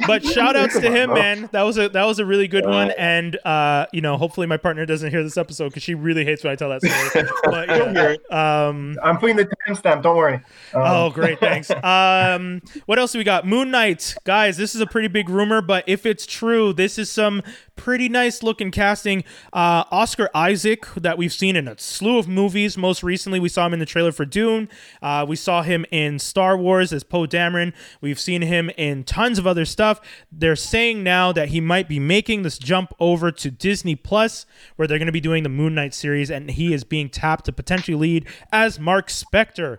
but 0.07 0.25
shout 0.25 0.57
outs 0.57 0.79
to 0.81 0.91
him, 0.91 1.13
man. 1.13 1.49
That 1.53 1.63
was 1.63 1.77
a 1.79 1.89
that 1.91 2.05
was 2.05 2.19
a 2.19 2.25
really 2.25 2.49
good 2.49 2.65
one, 2.65 2.91
and 2.93 3.37
uh, 3.45 3.87
you 3.93 4.01
know, 4.01 4.17
hopefully 4.17 4.47
my 4.47 4.57
partner 4.57 4.87
doesn't 4.87 5.11
hear 5.11 5.23
this 5.23 5.37
episode 5.37 5.69
because 5.69 5.83
she 5.83 5.95
really 5.95 6.25
hates 6.25 6.43
when 6.43 6.53
I 6.53 6.57
tell 6.57 6.71
that 6.71 6.81
story. 6.83 7.29
But 7.45 7.69
You'll 7.77 7.89
hear 7.95 8.11
it. 8.11 8.33
um, 8.33 8.99
I'm 9.03 9.19
putting 9.19 9.37
the 9.37 9.49
timestamp. 9.69 10.03
Don't 10.03 10.17
worry. 10.17 10.35
Um, 10.35 10.43
oh, 10.75 11.11
great, 11.11 11.39
thanks. 11.41 11.71
Um, 11.87 12.63
what 12.87 12.99
else 12.99 13.13
do 13.13 13.19
we 13.19 13.25
got? 13.25 13.47
Moon 13.47 13.71
Knight, 13.71 14.15
guys. 14.25 14.57
This 14.57 14.75
is 14.75 14.81
a 14.81 14.87
pretty 14.87 15.09
big 15.09 15.29
rumor, 15.29 15.61
but 15.63 15.85
if 15.87 16.05
it's 16.05 16.27
true, 16.27 16.73
this 16.73 16.99
is 16.99 17.11
some 17.11 17.43
pretty 17.77 18.09
nice 18.09 18.43
looking 18.43 18.71
casting. 18.71 19.23
Uh, 19.53 19.85
Oscar 19.91 20.29
Isaac 20.35 20.87
that 20.97 21.17
we've 21.19 21.33
seen 21.33 21.55
in 21.57 21.69
a 21.69 21.79
slew 21.79 22.19
of 22.19 22.27
movies. 22.27 22.77
Most 22.77 23.03
recently, 23.03 23.39
we 23.39 23.49
saw 23.49 23.67
him 23.67 23.73
in 23.75 23.79
the 23.79 23.87
trailer 23.87 24.13
for 24.13 24.25
Dune. 24.25 24.69
Uh, 25.01 25.25
we 25.29 25.37
saw 25.37 25.63
him 25.63 25.85
in 25.91 26.19
Star 26.19 26.57
Wars 26.57 26.93
as 26.93 27.05
Poe 27.05 27.27
Dameron. 27.27 27.73
We've 28.01 28.19
seen 28.19 28.43
him 28.43 28.71
in 28.77 29.05
tons 29.05 29.39
of 29.39 29.47
other 29.47 29.65
stuff. 29.65 30.01
They're 30.33 30.57
saying 30.57 31.03
now 31.03 31.33
that 31.33 31.49
he 31.51 31.61
might 31.61 31.89
be 31.89 32.01
making 32.01 32.43
this 32.43 32.59
jump 32.59 32.93
over 32.99 33.31
to 33.31 33.51
Disney 33.51 33.95
Plus, 33.95 34.47
where 34.77 34.89
they're 34.89 34.99
going 34.99 35.07
to 35.07 35.13
be 35.13 35.21
doing 35.21 35.43
the 35.43 35.49
Moon 35.49 35.75
Knight 35.75 35.95
series, 35.95 36.31
and 36.31 36.51
he 36.51 36.73
is 36.75 36.85
being 36.85 37.09
tapped 37.09 37.45
to 37.45 37.53
potentially 37.53 37.97
lead 37.97 38.27
as 38.51 38.81
Mark 38.81 39.09
Spector. 39.09 39.79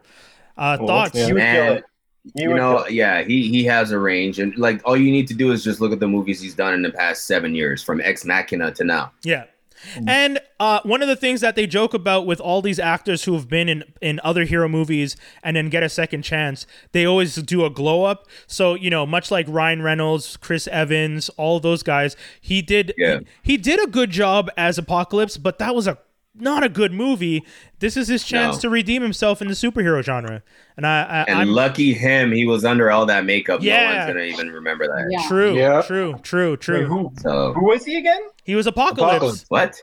Uh, 0.58 0.78
Well, 0.80 0.88
thoughts? 0.88 1.16
yeah. 1.16 1.80
You 2.36 2.50
would 2.50 2.58
kill 2.58 2.74
Man, 2.74 2.76
it. 2.76 2.76
you 2.76 2.78
know, 2.78 2.84
kill 2.84 2.92
yeah, 2.94 3.24
he 3.24 3.50
he 3.50 3.64
has 3.66 3.92
a 3.92 4.00
range, 4.00 4.40
and 4.40 4.56
like 4.58 4.82
all 4.86 4.98
you 4.98 5.12
need 5.12 5.28
to 5.28 5.34
do 5.34 5.52
is 5.52 5.64
just 5.64 5.80
look 5.82 5.92
at 5.92 6.00
the 6.00 6.08
movies 6.08 6.42
he's 6.42 6.56
done 6.56 6.74
in 6.74 6.82
the 6.82 6.92
past 6.92 7.26
seven 7.26 7.56
years, 7.56 7.84
from 7.84 8.02
Ex 8.02 8.26
Machina 8.26 8.72
to 8.74 8.84
now. 8.84 9.12
Yeah. 9.24 9.46
And 10.08 10.40
uh, 10.60 10.80
one 10.84 11.04
of 11.04 11.08
the 11.08 11.16
things 11.16 11.40
that 11.42 11.56
they 11.56 11.68
joke 11.68 11.94
about 11.94 12.26
with 12.26 12.42
all 12.42 12.64
these 12.64 12.80
actors 12.80 13.26
who 13.26 13.36
have 13.36 13.48
been 13.48 13.70
in, 13.70 13.84
in 14.02 14.20
other 14.24 14.44
hero 14.44 14.68
movies 14.68 15.16
and 15.44 15.56
then 15.56 15.70
get 15.70 15.84
a 15.84 15.88
second 15.88 16.24
chance, 16.24 16.66
they 16.94 17.06
always 17.06 17.36
do 17.36 17.64
a 17.64 17.70
glow 17.70 18.04
up. 18.04 18.28
So, 18.48 18.74
you 18.74 18.90
know, 18.90 19.06
much 19.06 19.30
like 19.30 19.46
Ryan 19.48 19.84
Reynolds, 19.84 20.36
Chris 20.36 20.68
Evans, 20.70 21.30
all 21.38 21.60
those 21.60 21.84
guys, 21.84 22.16
he 22.42 22.64
did 22.64 22.92
Yeah. 22.98 23.20
he, 23.44 23.52
he 23.52 23.58
did 23.58 23.82
a 23.82 23.86
good 23.86 24.10
job 24.10 24.50
as 24.58 24.80
Apocalypse, 24.80 25.38
but 25.38 25.60
that 25.60 25.76
was 25.76 25.86
a 25.88 26.00
not 26.40 26.64
a 26.64 26.70
good 26.70 26.92
movie. 26.94 27.44
This 27.80 27.96
is 27.98 28.08
his 28.08 28.24
chance 28.24 28.56
No. 28.58 28.62
to 28.62 28.70
redeem 28.70 29.02
himself 29.02 29.42
in 29.42 29.48
the 29.48 29.54
superhero 29.54 30.04
genre. 30.04 30.42
And 30.78 30.86
I, 30.88 31.02
I 31.04 31.24
And 31.28 31.40
I'm 31.40 31.50
lucky 31.50 31.94
him, 31.94 32.32
he 32.32 32.46
was 32.46 32.66
under 32.66 32.90
all 32.92 33.06
that 33.08 33.26
makeup. 33.26 33.62
Yeah. 33.62 33.90
No 33.92 33.96
one's 33.98 34.08
gonna 34.14 34.26
even 34.26 34.52
remember 34.52 34.88
that. 34.88 35.08
Yeah. 35.10 35.28
true, 35.28 35.56
Yeah. 35.58 35.82
true, 35.82 36.20
true, 36.24 36.58
true. 36.58 36.80
Wait, 36.80 36.88
who? 36.88 37.12
So 37.22 37.54
Who 37.54 37.66
was 37.66 37.86
he 37.86 37.98
again? 37.98 38.22
He 38.44 38.56
was 38.56 38.68
Apocalypse. 38.68 39.16
Apocalypse. 39.16 39.46
what? 39.50 39.76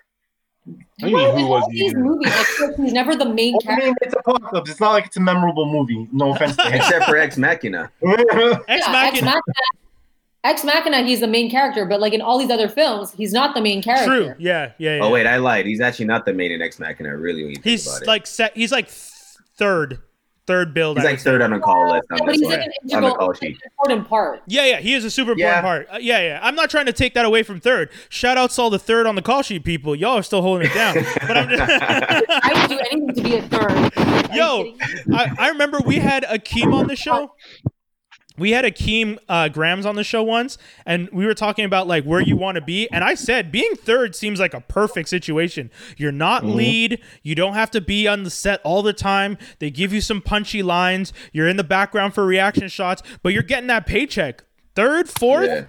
I 1.03 1.07
mean, 1.07 1.37
who 1.39 1.47
was 1.47 1.67
he? 1.71 1.81
these 1.81 1.95
movies, 1.95 2.33
like 2.61 2.77
he's 2.77 2.93
never 2.95 3.15
the 3.15 3.29
main 3.29 3.55
I 3.63 3.65
character. 3.67 3.87
mean, 3.87 3.95
it's 4.01 4.15
Apocalypse. 4.15 4.71
It's 4.71 4.81
not 4.81 4.93
like 4.93 5.07
it's 5.07 5.17
a 5.17 5.21
memorable 5.21 5.71
movie. 5.71 6.09
No 6.13 6.33
offense 6.35 6.57
to 6.57 6.63
him. 6.65 6.75
Except 6.75 7.05
for 7.05 7.17
Ex 7.19 7.37
Machina. 7.37 7.91
Ex 8.69 8.89
Machina. 8.89 9.41
Machina, 10.45 10.53
Ex 10.53 10.65
Machina, 10.65 11.03
he's 11.03 11.21
the 11.21 11.27
main 11.27 11.51
character, 11.51 11.85
but 11.87 12.01
like 12.01 12.13
in 12.13 12.21
all 12.21 12.39
these 12.39 12.51
other 12.51 12.69
films, 12.69 13.13
he's 13.13 13.33
not 13.33 13.55
the 13.55 13.61
main 13.61 13.83
character. 13.83 14.07
True. 14.07 14.35
Yeah, 14.39 14.73
yeah, 14.79 14.97
yeah. 14.97 15.03
Oh 15.03 15.11
wait, 15.11 15.27
I 15.27 15.39
lied. 15.39 15.67
He's 15.67 15.81
actually 15.81 16.07
not 16.07 16.25
the 16.27 16.33
main 16.33 16.53
in 16.53 16.63
Ex 16.63 16.79
Machina. 16.79 17.17
Really, 17.17 17.43
when 17.43 17.51
you 17.51 17.57
think 17.57 17.65
He's 17.65 17.87
about 17.87 18.03
it. 18.03 18.07
like 18.09 18.27
set. 18.27 18.57
He's 18.57 18.71
like 18.73 18.89
third, 18.89 19.99
third 20.47 20.75
build. 20.75 20.99
he's 20.99 21.05
I 21.05 21.09
like 21.09 21.13
would 21.15 21.21
say. 21.21 21.31
third 21.31 21.43
on 21.43 21.51
the 21.51 21.59
call 21.61 21.91
list 21.93 22.07
Yeah, 22.11 22.19
but 22.25 22.35
he's 22.35 22.43
like 22.43 22.59
an 22.59 22.63
on 22.65 22.71
integral, 22.91 23.15
call 23.15 23.29
like, 23.29 23.57
important 23.65 24.09
part. 24.09 24.43
Yeah, 24.47 24.67
yeah, 24.67 24.81
he 24.81 24.95
is 24.95 25.05
a 25.05 25.11
super 25.11 25.33
important 25.33 25.55
Yeah. 25.57 25.61
part. 25.63 25.89
Uh, 25.93 25.99
yeah, 26.01 26.21
yeah. 26.21 26.41
I'm 26.43 26.55
not 26.55 26.69
trying 26.71 26.87
to 26.87 26.93
take 26.93 27.15
that 27.15 27.25
away 27.25 27.43
from 27.43 27.61
third. 27.61 27.91
Shout 28.11 28.37
out 28.37 28.51
to 28.51 28.63
all 28.63 28.71
the 28.71 28.79
third 28.79 29.07
on 29.07 29.15
the 29.15 29.23
call 29.23 29.43
sheet 29.43 29.65
people. 29.65 29.95
Y'all 29.95 30.19
are 30.19 30.23
still 30.23 30.43
holding 30.43 30.69
it 30.71 30.75
down. 30.75 30.97
But 31.27 31.37
I'm 31.39 31.49
just. 31.49 31.63
I 31.73 32.53
would 32.61 32.69
do 32.69 32.79
anything 32.91 33.15
to 33.15 33.23
be 33.23 33.37
a 33.37 33.43
third. 33.43 33.93
Yo. 34.35 34.75
I, 35.15 35.31
I 35.39 35.49
remember 35.49 35.79
we 35.81 35.97
had 36.01 36.25
Akeem 36.25 36.75
on 36.75 36.87
the 36.89 36.97
show. 36.97 37.33
We 38.37 38.51
had 38.51 38.65
Akeem 38.65 39.19
uh, 39.29 39.49
Grams 39.49 39.87
on 39.87 39.95
the 39.95 40.03
show 40.03 40.23
once, 40.23 40.59
and 40.85 41.09
we 41.13 41.25
were 41.25 41.35
talking 41.35 41.65
about 41.65 41.87
like 41.87 42.05
where 42.05 42.21
you 42.21 42.37
want 42.37 42.57
to 42.57 42.61
be. 42.61 42.89
And 42.91 43.05
I 43.05 43.15
said 43.15 43.53
being 43.53 43.77
third 43.77 44.17
seems 44.17 44.41
like 44.41 44.55
a 44.55 44.61
perfect 44.61 45.09
situation. 45.09 45.71
You're 45.97 46.11
not 46.13 46.45
lead. 46.45 47.01
You 47.23 47.35
don't 47.37 47.55
have 47.55 47.71
to 47.73 47.81
be 47.81 48.09
on 48.09 48.25
the 48.25 48.31
set 48.31 48.61
all 48.65 48.83
the 48.83 48.93
time. 48.93 49.39
They 49.61 49.71
give 49.71 49.93
you 49.93 50.01
some 50.01 50.21
punchy 50.21 50.63
lines. 50.63 51.13
You're 51.33 51.49
in 51.49 51.57
the 51.57 51.65
background 51.65 52.15
for 52.15 52.27
reaction 52.27 52.69
shots, 52.69 53.03
but 53.23 53.33
you're 53.33 53.43
getting 53.45 53.69
that 53.69 53.87
paycheck. 53.87 54.43
Third, 54.75 55.09
fourth, 55.09 55.47
Yeah. 55.49 55.67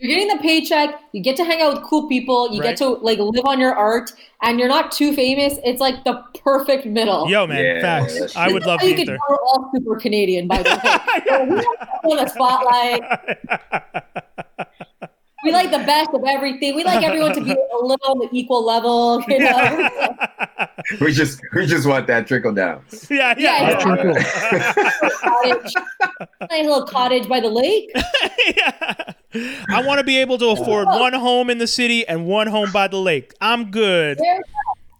You're 0.00 0.08
getting 0.16 0.28
the 0.36 0.42
paycheck. 0.42 1.00
You 1.12 1.22
get 1.22 1.36
to 1.36 1.44
hang 1.44 1.60
out 1.60 1.74
with 1.74 1.82
cool 1.82 2.08
people. 2.08 2.52
You 2.52 2.60
Right. 2.60 2.68
get 2.70 2.76
to 2.78 2.88
like 2.88 3.18
live 3.18 3.44
on 3.44 3.58
your 3.58 3.74
art, 3.74 4.12
and 4.42 4.58
you're 4.58 4.68
not 4.68 4.92
too 4.92 5.12
famous. 5.12 5.58
It's 5.64 5.80
like 5.80 6.04
the 6.04 6.22
perfect 6.44 6.86
middle. 6.86 7.28
Yo, 7.28 7.46
man, 7.46 7.64
Yeah, 7.64 7.80
facts. 7.80 8.36
I 8.36 8.52
would 8.52 8.64
love 8.64 8.80
to. 8.80 8.86
you 8.86 8.94
being 8.94 9.06
could, 9.06 9.14
there. 9.14 9.18
we're 9.28 9.36
all 9.36 9.70
super 9.74 9.96
Canadian, 9.96 10.46
by 10.46 10.62
the 10.62 10.70
way. 10.70 11.48
we 12.04 12.14
like 12.14 12.28
the 12.28 12.32
spotlight. 12.32 13.02
We 15.44 15.52
like 15.52 15.70
the 15.70 15.78
best 15.78 16.10
of 16.12 16.24
everything. 16.26 16.74
We 16.74 16.82
like 16.84 17.04
everyone 17.04 17.32
to 17.34 17.40
be 17.40 17.52
a 17.72 17.76
little 17.84 18.10
on 18.10 18.18
the 18.18 18.28
equal 18.32 18.64
level. 18.64 19.22
You 19.28 19.38
know, 19.38 19.88
We 21.00 21.12
just 21.12 21.40
we 21.54 21.66
just 21.66 21.86
want 21.86 22.06
that 22.08 22.26
trickle 22.26 22.52
down. 22.52 22.82
yeah, 23.10 23.34
Yeah, 23.38 23.70
yeah. 23.70 23.82
cottage, 25.20 25.74
nice 26.50 26.66
little 26.66 26.86
cottage 26.86 27.28
by 27.28 27.40
the 27.40 27.48
lake. 27.50 27.90
yeah. 28.56 29.12
I 29.68 29.82
want 29.86 29.98
to 29.98 30.04
be 30.04 30.16
able 30.18 30.38
to 30.38 30.46
afford 30.48 30.86
oh. 30.88 30.98
one 30.98 31.12
home 31.12 31.50
in 31.50 31.58
the 31.58 31.66
city 31.66 32.06
and 32.08 32.26
one 32.26 32.46
home 32.46 32.72
by 32.72 32.88
the 32.88 32.96
lake. 32.98 33.34
I'm 33.40 33.70
good. 33.70 34.18
There, 34.18 34.40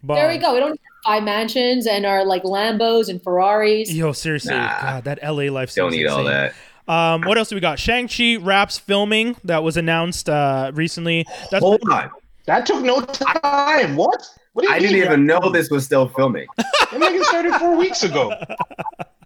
there 0.05 0.28
we 0.28 0.39
go. 0.39 0.52
We 0.55 0.60
don't 0.60 0.73
need 0.73 0.81
five 1.05 1.23
mansions 1.23 1.86
and 1.86 2.05
our 2.05 2.24
like 2.24 2.43
Lambos 2.43 3.09
and 3.09 3.23
Ferraris. 3.23 3.90
Yo, 3.93 4.12
seriously, 4.12 4.55
Nah. 4.55 4.81
God, 4.81 5.05
that 5.05 5.19
LA 5.23 5.44
life. 5.51 5.74
Don't 5.74 5.90
seems 5.90 6.02
need 6.02 6.06
all 6.09 6.24
that. 6.24 6.55
Um, 6.89 7.23
what 7.23 7.36
else 7.39 7.51
do 7.51 7.55
we 7.55 7.60
got? 7.60 7.78
Shang 7.78 8.09
Chi 8.09 8.36
wraps 8.40 8.78
filming 8.78 9.36
that 9.44 9.62
was 9.62 9.77
announced 9.77 10.28
uh 10.28 10.73
recently. 10.74 11.27
That's 11.51 11.62
Hold 11.62 11.82
on. 11.90 12.10
That 12.47 12.65
took 12.66 12.82
no 12.82 13.01
time. 13.02 13.94
What? 13.97 14.24
What 14.55 14.62
do 14.62 14.69
you 14.69 14.74
I 14.74 14.78
mean? 14.81 14.93
didn't 14.93 15.05
even 15.05 15.27
know 15.27 15.51
this 15.52 15.69
was 15.70 15.85
still 15.85 16.09
filming. 16.09 16.47
That 16.90 17.02
nigga 17.02 17.23
started 17.24 17.52
four 17.56 17.77
weeks 17.77 18.02
ago. 18.02 18.32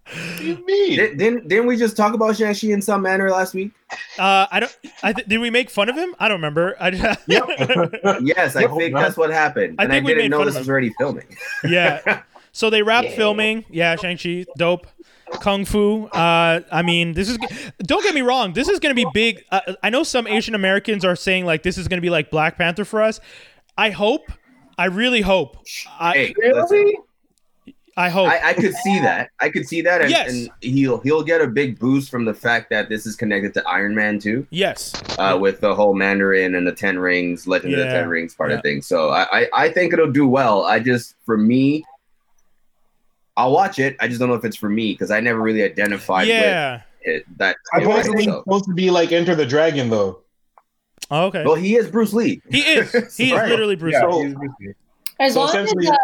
What 0.05 0.39
do 0.39 0.45
you 0.45 0.67
mean? 0.67 0.97
Did, 0.99 1.17
didn't 1.17 1.49
didn't 1.49 1.67
we 1.67 1.77
just 1.77 1.97
talk 1.97 2.13
about 2.13 2.37
Shang-Chi 2.37 2.67
in 2.69 2.83
some 2.83 3.01
manner 3.03 3.31
last 3.31 3.55
week? 3.55 3.71
uh, 4.19 4.47
I 4.51 4.61
don't. 4.61 4.77
I 5.03 5.13
th- 5.15 5.27
did 5.29 5.39
we 5.41 5.49
make 5.49 5.71
fun 5.71 5.89
of 5.89 5.97
him? 5.97 6.15
I 6.19 6.27
don't 6.29 6.39
remember. 6.39 6.77
I 6.81 6.91
Yes, 8.21 8.57
I 8.57 8.67
think 8.67 8.95
that's 8.95 9.17
what 9.17 9.31
happened. 9.31 9.77
I 9.79 9.85
and 9.85 9.93
I 9.93 10.01
we 10.01 10.07
didn't 10.09 10.19
made 10.25 10.31
know 10.33 10.45
this 10.45 10.59
was 10.59 10.69
already 10.69 10.93
filming. 10.99 11.25
yeah. 11.65 12.23
So 12.51 12.69
they 12.69 12.83
wrapped 12.83 13.11
Yeah. 13.11 13.17
filming. 13.17 13.65
Yeah, 13.71 13.97
Shang 13.97 14.19
Chi, 14.19 14.45
dope. 14.59 14.87
Kung 15.41 15.65
Fu. 15.65 16.07
Uh, 16.07 16.61
I 16.71 16.83
mean, 16.83 17.15
this 17.15 17.29
is. 17.29 17.39
Don't 17.79 18.03
get 18.03 18.15
me 18.15 18.21
wrong. 18.23 18.53
This 18.53 18.69
is 18.69 18.79
going 18.79 18.95
to 18.95 19.05
be 19.05 19.09
big. 19.13 19.45
Uh, 19.51 19.61
I 19.83 19.91
know 19.91 20.03
some 20.03 20.27
Asian 20.27 20.55
Americans 20.55 21.05
are 21.05 21.17
saying 21.17 21.45
like 21.47 21.63
this 21.63 21.79
is 21.79 21.89
going 21.89 21.99
to 21.99 22.03
be 22.03 22.11
like 22.11 22.31
Black 22.31 22.57
Panther 22.59 22.85
for 22.85 23.03
us. 23.03 23.21
I 23.77 23.91
hope. 23.91 24.31
I 24.79 24.87
really 24.87 25.21
hope. 25.21 25.57
I, 25.99 26.13
Hey, 26.15 26.35
Really? 26.39 26.99
I 27.95 28.09
hope. 28.09 28.27
I, 28.29 28.41
I 28.51 28.53
could 28.55 28.73
see 28.75 28.99
that. 29.01 29.29
I 29.39 29.51
could 29.51 29.69
see 29.69 29.83
that, 29.83 30.01
and, 30.01 30.11
Yes. 30.11 30.31
and 30.33 30.49
he'll 30.63 30.99
he'll 31.01 31.23
get 31.23 31.43
a 31.43 31.47
big 31.47 31.79
boost 31.79 32.11
from 32.11 32.25
the 32.25 32.33
fact 32.33 32.71
that 32.71 32.89
this 32.89 33.05
is 33.05 33.17
connected 33.17 33.53
to 33.53 33.69
Iron 33.69 33.95
Man 33.95 34.19
too, 34.19 34.47
yes. 34.49 34.95
uh, 35.19 35.37
with 35.39 35.61
the 35.61 35.75
whole 35.75 35.93
Mandarin 35.93 36.55
and 36.55 36.67
the 36.67 36.73
Ten 36.73 36.99
Rings, 36.99 37.47
Legend 37.47 37.75
of 37.75 37.81
Yeah. 37.81 37.85
the 37.85 37.91
Ten 37.93 38.09
Rings 38.09 38.35
part 38.35 38.51
Yeah. 38.51 38.57
of 38.57 38.63
things. 38.63 38.87
So 38.87 39.11
I, 39.11 39.41
I 39.43 39.49
I 39.53 39.69
think 39.71 39.93
it'll 39.93 40.11
do 40.11 40.27
well. 40.27 40.63
I 40.65 40.79
just 40.79 41.17
for 41.27 41.37
me, 41.37 41.85
I'll 43.37 43.53
watch 43.53 43.79
it. 43.79 43.97
I 44.01 44.09
just 44.09 44.21
don't 44.21 44.29
know 44.29 44.35
if 44.35 44.45
it's 44.45 44.57
for 44.57 44.69
me 44.69 44.93
because 44.93 45.11
I 45.11 45.21
never 45.21 45.41
really 45.41 45.63
identified 45.63 46.29
Yeah. 46.29 46.73
with 46.73 46.83
it. 47.17 47.39
That 47.39 47.57
Supposedly 47.75 48.25
so. 48.25 48.43
supposed 48.45 48.65
to 48.67 48.75
be 48.75 48.91
like 48.91 49.13
Enter 49.13 49.35
the 49.35 49.47
Dragon 49.47 49.89
though. 49.91 50.21
Oh, 51.11 51.25
okay. 51.27 51.45
Well, 51.45 51.55
he 51.57 51.77
is 51.77 51.89
Bruce 51.91 52.13
Lee. 52.13 52.41
He 52.51 52.61
is. 52.61 52.93
He 53.17 53.33
is 53.33 53.49
literally 53.49 53.77
Bruce. 53.77 53.95
Yeah, 53.95 54.07
Lee. 54.07 54.35
he's- 54.61 54.75
As 55.21 55.35
So 55.35 55.41
long 55.45 55.57
as 55.57 55.73
uh, 55.89 55.97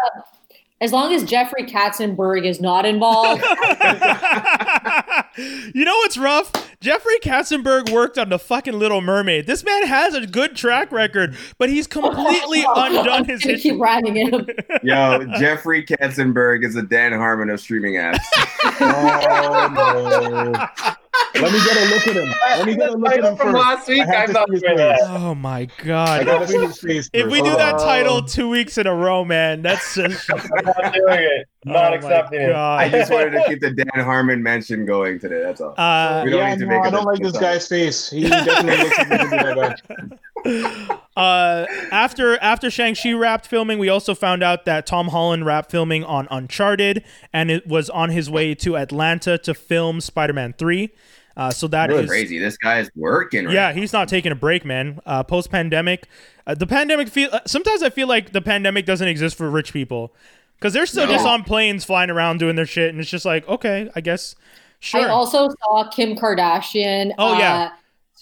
as 0.81 0.91
long 0.93 1.13
as 1.13 1.23
Jeffrey 1.23 1.63
Katzenberg 1.65 2.45
is 2.45 2.61
not 2.61 2.85
involved, 2.85 3.43
you 5.73 5.85
know 5.85 5.95
what's 5.97 6.17
rough? 6.17 6.51
Jeffrey 6.81 7.19
Katzenberg 7.21 7.91
worked 7.91 8.17
on 8.17 8.29
the 8.29 8.39
fucking 8.39 8.79
Little 8.79 9.01
Mermaid. 9.01 9.45
This 9.47 9.65
man 9.65 9.85
has 9.85 10.13
a 10.13 10.25
good 10.25 10.55
track 10.55 10.93
record, 10.93 11.35
but 11.57 11.69
he's 11.69 11.87
completely 11.87 12.63
undone 12.75 13.25
his 13.25 13.43
I'm 13.43 13.49
history. 13.49 13.71
keep 13.71 13.81
ragging 13.81 14.15
him. 14.15 14.47
Yo, 14.81 15.25
Jeffrey 15.37 15.83
Katzenberg 15.85 16.63
is 16.65 16.77
a 16.77 16.81
Dan 16.83 17.11
Harmon 17.11 17.49
of 17.49 17.59
streaming 17.59 17.95
apps. 17.95 18.19
Oh 18.81 19.67
no. 19.73 20.95
Let 21.35 21.51
me 21.53 21.59
get 21.63 21.77
a 21.77 21.93
look 21.93 22.07
at 22.07 22.15
him. 22.15 22.33
Let 22.49 22.65
me 22.67 22.75
get 22.75 22.89
a 22.89 22.97
look 22.97 23.11
at 23.13 23.19
him 23.23 23.35
from 23.37 23.53
first. 23.53 23.57
last 23.57 23.87
week. 23.87 24.01
I 24.01 24.05
have 24.05 24.15
I'm 24.15 24.27
to 24.27 24.33
not 24.33 24.47
see 24.47 24.53
his 24.53 24.61
doing 24.61 24.77
face. 24.77 24.99
that. 25.01 25.09
Oh 25.09 25.35
my 25.35 25.59
I 25.59 25.65
god. 25.83 26.25
gotta 26.25 26.47
see 26.47 26.57
his 26.59 26.79
face. 26.79 27.09
If 27.13 27.31
we 27.31 27.41
do 27.41 27.51
that 27.55 27.79
title 27.79 28.21
two 28.23 28.49
weeks 28.49 28.77
in 28.77 28.87
a 28.87 28.93
row, 28.93 29.23
man, 29.25 29.61
that's 29.61 29.95
just, 29.95 30.29
I'm 30.31 30.65
not 30.65 30.93
doing 30.93 31.19
it. 31.19 31.47
Oh 31.67 31.71
Not 31.71 31.91
my 31.91 31.95
accepting 31.97 32.41
it. 32.41 32.55
I 32.55 32.89
just 32.89 33.11
wanted 33.11 33.31
to 33.31 33.43
keep 33.47 33.59
the 33.59 33.71
Dan 33.71 34.03
Harmon 34.05 34.41
mention 34.43 34.85
going 34.85 35.19
today. 35.19 35.41
That's 35.43 35.59
all. 35.61 35.73
uh, 35.77 36.21
We 36.23 36.31
don't 36.31 36.39
yeah, 36.39 36.49
need 36.51 36.59
to 36.59 36.65
no, 36.65 36.77
make 36.77 36.85
I 36.85 36.89
don't 36.89 37.05
like 37.05 37.19
this 37.21 37.37
guy's 37.37 37.67
face. 37.67 38.09
He 38.09 38.29
definitely 38.29 38.77
looks 38.83 38.97
like 38.97 39.07
he 39.07 39.17
could 39.17 39.29
that 39.31 39.81
guy. 39.87 40.17
Uh, 40.45 41.65
after 41.91 42.37
after 42.37 42.69
Shang 42.69 42.95
Chi 42.95 43.13
wrapped 43.13 43.47
filming, 43.47 43.79
we 43.79 43.89
also 43.89 44.15
found 44.15 44.43
out 44.43 44.65
that 44.65 44.85
Tom 44.85 45.09
Holland 45.09 45.45
wrapped 45.45 45.71
filming 45.71 46.03
on 46.03 46.27
Uncharted, 46.31 47.03
and 47.33 47.51
it 47.51 47.67
was 47.67 47.89
on 47.89 48.09
his 48.09 48.29
way 48.29 48.55
to 48.55 48.77
Atlanta 48.77 49.37
to 49.39 49.53
film 49.53 50.01
Spider 50.01 50.33
Man 50.33 50.53
Three. 50.57 50.91
Uh, 51.37 51.51
so 51.51 51.67
that 51.67 51.89
That's 51.89 52.03
is 52.03 52.09
crazy. 52.09 52.37
This 52.37 52.57
guy 52.57 52.79
is 52.79 52.89
working. 52.95 53.45
Right 53.45 53.53
yeah, 53.53 53.69
now. 53.69 53.75
he's 53.75 53.93
not 53.93 54.09
taking 54.09 54.31
a 54.31 54.35
break, 54.35 54.65
man. 54.65 54.99
Uh, 55.05 55.23
Post 55.23 55.49
pandemic, 55.49 56.05
uh, 56.45 56.53
the 56.55 56.67
pandemic 56.67 57.07
feel. 57.07 57.29
Uh, 57.31 57.39
sometimes 57.45 57.81
I 57.81 57.89
feel 57.89 58.07
like 58.07 58.33
the 58.33 58.41
pandemic 58.41 58.85
doesn't 58.85 59.07
exist 59.07 59.37
for 59.37 59.49
rich 59.49 59.71
people 59.71 60.13
because 60.55 60.73
they're 60.73 60.85
still 60.85 61.05
No. 61.05 61.13
just 61.13 61.25
on 61.25 61.43
planes 61.43 61.85
flying 61.85 62.09
around 62.09 62.39
doing 62.39 62.55
their 62.55 62.65
shit, 62.65 62.89
and 62.89 62.99
it's 62.99 63.09
just 63.09 63.25
like 63.25 63.47
okay, 63.47 63.89
I 63.95 64.01
guess 64.01 64.35
sure. 64.79 65.01
I 65.01 65.07
also 65.07 65.49
saw 65.63 65.89
Kim 65.89 66.17
Kardashian. 66.17 67.13
Oh, 67.17 67.37
yeah. 67.37 67.71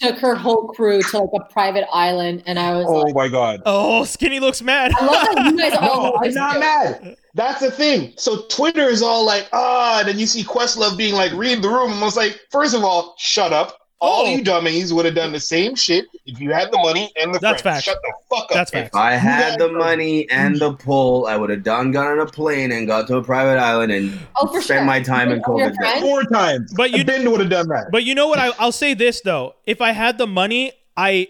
Took 0.02 0.18
her 0.19 0.36
whole 0.36 0.68
crew 0.69 1.02
to 1.02 1.18
like 1.19 1.30
a 1.41 1.52
private 1.52 1.86
island, 1.91 2.44
and 2.45 2.57
I 2.60 2.74
was 2.76 2.86
Oh 2.88 2.99
like, 3.02 3.15
my 3.15 3.28
god. 3.28 3.61
oh, 3.65 4.03
skinny 4.06 4.40
looks 4.40 4.61
mad. 4.61 4.91
I 4.95 5.06
love 5.06 5.36
that 5.36 5.52
you 5.52 5.57
guys 5.57 5.74
all. 5.82 6.03
No, 6.03 6.10
know 6.11 6.15
I'm 6.24 6.34
not 6.34 6.53
too. 6.53 6.60
mad. 6.60 7.15
That's 7.34 7.60
the 7.61 7.72
thing. 7.72 8.14
So 8.18 8.44
Twitter 8.49 8.84
is 8.90 9.02
all 9.02 9.26
like, 9.26 9.48
ah, 9.53 9.99
and 9.99 10.07
then 10.07 10.18
you 10.19 10.26
see 10.26 10.44
Questlove 10.44 10.98
being 10.98 11.14
like, 11.14 11.32
read 11.34 11.61
the 11.61 11.69
room. 11.69 11.91
And 11.91 11.99
I 12.02 12.03
was 12.03 12.18
like, 12.18 12.40
first 12.52 12.74
of 12.74 12.84
all, 12.84 13.15
shut 13.18 13.53
up. 13.53 13.78
All 13.99 14.28
Oh. 14.28 14.30
you 14.30 14.44
dummies 14.44 14.94
would 14.94 15.06
have 15.06 15.15
done 15.15 15.32
the 15.32 15.40
same 15.40 15.76
shit 15.76 16.06
if 16.28 16.40
you 16.40 16.52
had 16.53 16.72
the 16.72 16.78
money 16.78 17.11
and 17.19 17.34
the 17.34 17.40
That's 17.40 17.64
friends. 17.64 17.84
facts. 17.84 17.86
Shut 17.86 17.98
the 18.03 18.14
fuck 18.30 18.44
up. 18.44 18.49
That's 18.52 18.72
If. 18.72 18.94
I 18.95 19.14
had 19.15 19.60
the 19.60 19.72
money 19.72 20.30
and 20.30 20.56
the 20.60 20.74
pull, 20.74 21.26
I 21.26 21.36
would 21.36 21.49
have 21.49 21.64
done 21.64 21.91
got 21.91 22.06
on 22.06 22.19
a 22.19 22.26
plane 22.28 22.72
and 22.72 22.86
got 22.86 23.07
to 23.07 23.15
a 23.18 23.24
private 23.24 23.60
island 23.60 23.91
and 23.91 24.19
Oh, 24.36 24.45
spent 24.60 24.64
sure. 24.65 24.84
my 24.84 25.02
time 25.02 25.32
in 25.32 25.41
COVID. 25.41 25.74
Four 26.02 26.24
times. 26.26 26.72
But 26.76 26.91
you- 26.91 27.03
didn't 27.03 27.32
would 27.32 27.40
have 27.40 27.49
done 27.49 27.69
that. 27.69 27.88
But 27.91 28.03
you 28.03 28.14
know 28.14 28.28
what? 28.28 28.38
I, 28.38 28.52
I'll 28.60 28.72
say 28.72 28.94
this 28.94 29.22
though: 29.22 29.56
if 29.65 29.82
I 29.82 29.94
had 29.94 30.19
the 30.19 30.28
money, 30.28 30.74
I 30.95 31.30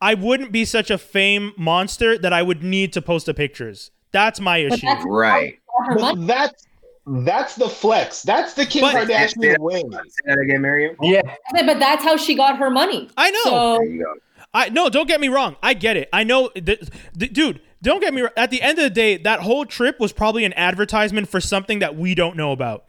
I 0.00 0.14
wouldn't 0.14 0.52
be 0.52 0.64
such 0.64 0.90
a 0.90 0.96
fame 0.98 1.52
monster 1.58 2.16
that 2.18 2.32
I 2.32 2.40
would 2.42 2.62
need 2.62 2.92
to 2.94 3.02
post 3.02 3.26
the 3.26 3.34
pictures. 3.34 3.90
That's 4.12 4.38
my 4.40 4.62
But 4.68 4.78
issue. 4.78 4.86
that's 4.86 5.04
Right. 5.06 5.58
her 5.86 5.94
But 5.96 6.00
money. 6.16 6.26
that's 6.26 6.66
that's 7.06 7.54
the 7.56 7.68
flex. 7.68 8.22
That's 8.22 8.54
the 8.54 8.66
Kim 8.66 8.82
But- 8.82 8.94
Kardashian 9.08 9.58
way. 9.58 9.80
Say 9.80 10.08
that 10.26 10.38
again, 10.38 10.60
Miriam. 10.62 10.96
Yeah. 11.02 11.22
But 11.52 11.78
that's 11.78 12.04
how 12.04 12.16
she 12.16 12.34
got 12.34 12.58
her 12.58 12.70
money. 12.70 13.08
I 13.16 13.30
know. 13.30 13.40
So 13.44 13.76
There 13.78 13.84
you 13.86 14.04
go. 14.04 14.14
I 14.52 14.68
no, 14.68 14.88
don't 14.88 15.06
get 15.06 15.20
me 15.20 15.28
wrong. 15.28 15.56
I 15.62 15.74
get 15.74 15.96
it. 15.96 16.08
I 16.12 16.24
know, 16.24 16.48
th- 16.48 16.88
th- 17.18 17.32
dude. 17.32 17.60
Don't 17.82 18.00
get 18.00 18.12
me. 18.12 18.20
wrong. 18.22 18.30
At 18.36 18.50
the 18.50 18.60
end 18.60 18.78
of 18.78 18.84
the 18.84 18.90
day, 18.90 19.16
that 19.18 19.40
whole 19.40 19.64
trip 19.64 19.98
was 20.00 20.12
probably 20.12 20.44
an 20.44 20.52
advertisement 20.54 21.28
for 21.28 21.40
something 21.40 21.78
that 21.78 21.96
we 21.96 22.14
don't 22.14 22.36
know 22.36 22.52
about. 22.52 22.84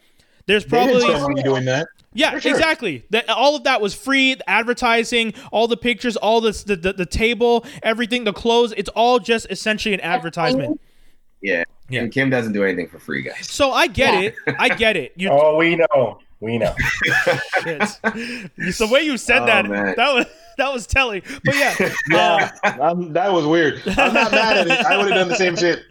There's 0.48 0.66
They 0.66 0.86
didn't 0.86 1.02
probably 1.02 1.34
spend 1.36 1.44
doing 1.46 1.66
that. 1.66 1.88
yeah, 2.14 2.38
sure. 2.40 2.52
exactly. 2.52 3.06
That 3.12 3.30
all 3.30 3.56
of 3.56 3.64
that 3.66 3.80
was 3.80 3.94
free. 3.94 4.34
The 4.34 4.50
advertising, 4.50 5.34
all 5.52 5.68
the 5.70 5.78
pictures, 5.78 6.18
all 6.18 6.42
this, 6.42 6.64
the, 6.64 6.76
the 6.76 6.92
the 6.94 7.06
table, 7.06 7.64
everything, 7.84 8.24
the 8.26 8.34
clothes. 8.34 8.74
It's 8.76 8.90
all 8.90 9.20
just 9.20 9.48
essentially 9.50 9.94
an 9.94 10.02
advertisement. 10.02 10.82
Yeah. 11.92 11.98
Yeah. 12.00 12.04
And 12.04 12.12
Kim 12.12 12.30
doesn't 12.30 12.54
do 12.54 12.64
anything 12.64 12.88
for 12.88 13.00
free, 13.00 13.22
guys. 13.22 13.48
So 13.50 13.72
I 13.72 13.88
get 13.88 14.14
Yeah. 14.14 14.30
it. 14.48 14.56
I 14.60 14.70
get 14.70 14.96
it. 14.98 15.14
You 15.16 15.30
Oh, 15.32 15.58
we 15.58 15.76
know. 15.76 16.20
We 16.40 16.58
know. 16.58 16.74
shit. 17.64 17.80
the 18.04 18.90
way 18.92 19.02
you 19.04 19.18
said 19.18 19.44
Oh, 19.44 19.46
that, 19.46 19.66
man. 19.68 19.94
that 19.98 20.14
was 20.14 20.26
that 20.58 20.74
was 20.74 20.86
telling. 20.86 21.22
But 21.46 21.56
yeah, 21.56 21.92
Yeah, 22.10 22.52
um, 22.82 23.14
that 23.14 23.32
was 23.32 23.46
weird. 23.46 23.82
I'm 23.88 24.14
not 24.14 24.32
mad 24.32 24.58
at 24.58 24.68
it. 24.68 24.86
I 24.86 24.98
would 24.98 25.08
have 25.08 25.16
done 25.16 25.28
the 25.30 25.36
same 25.36 25.56
shit. 25.56 25.84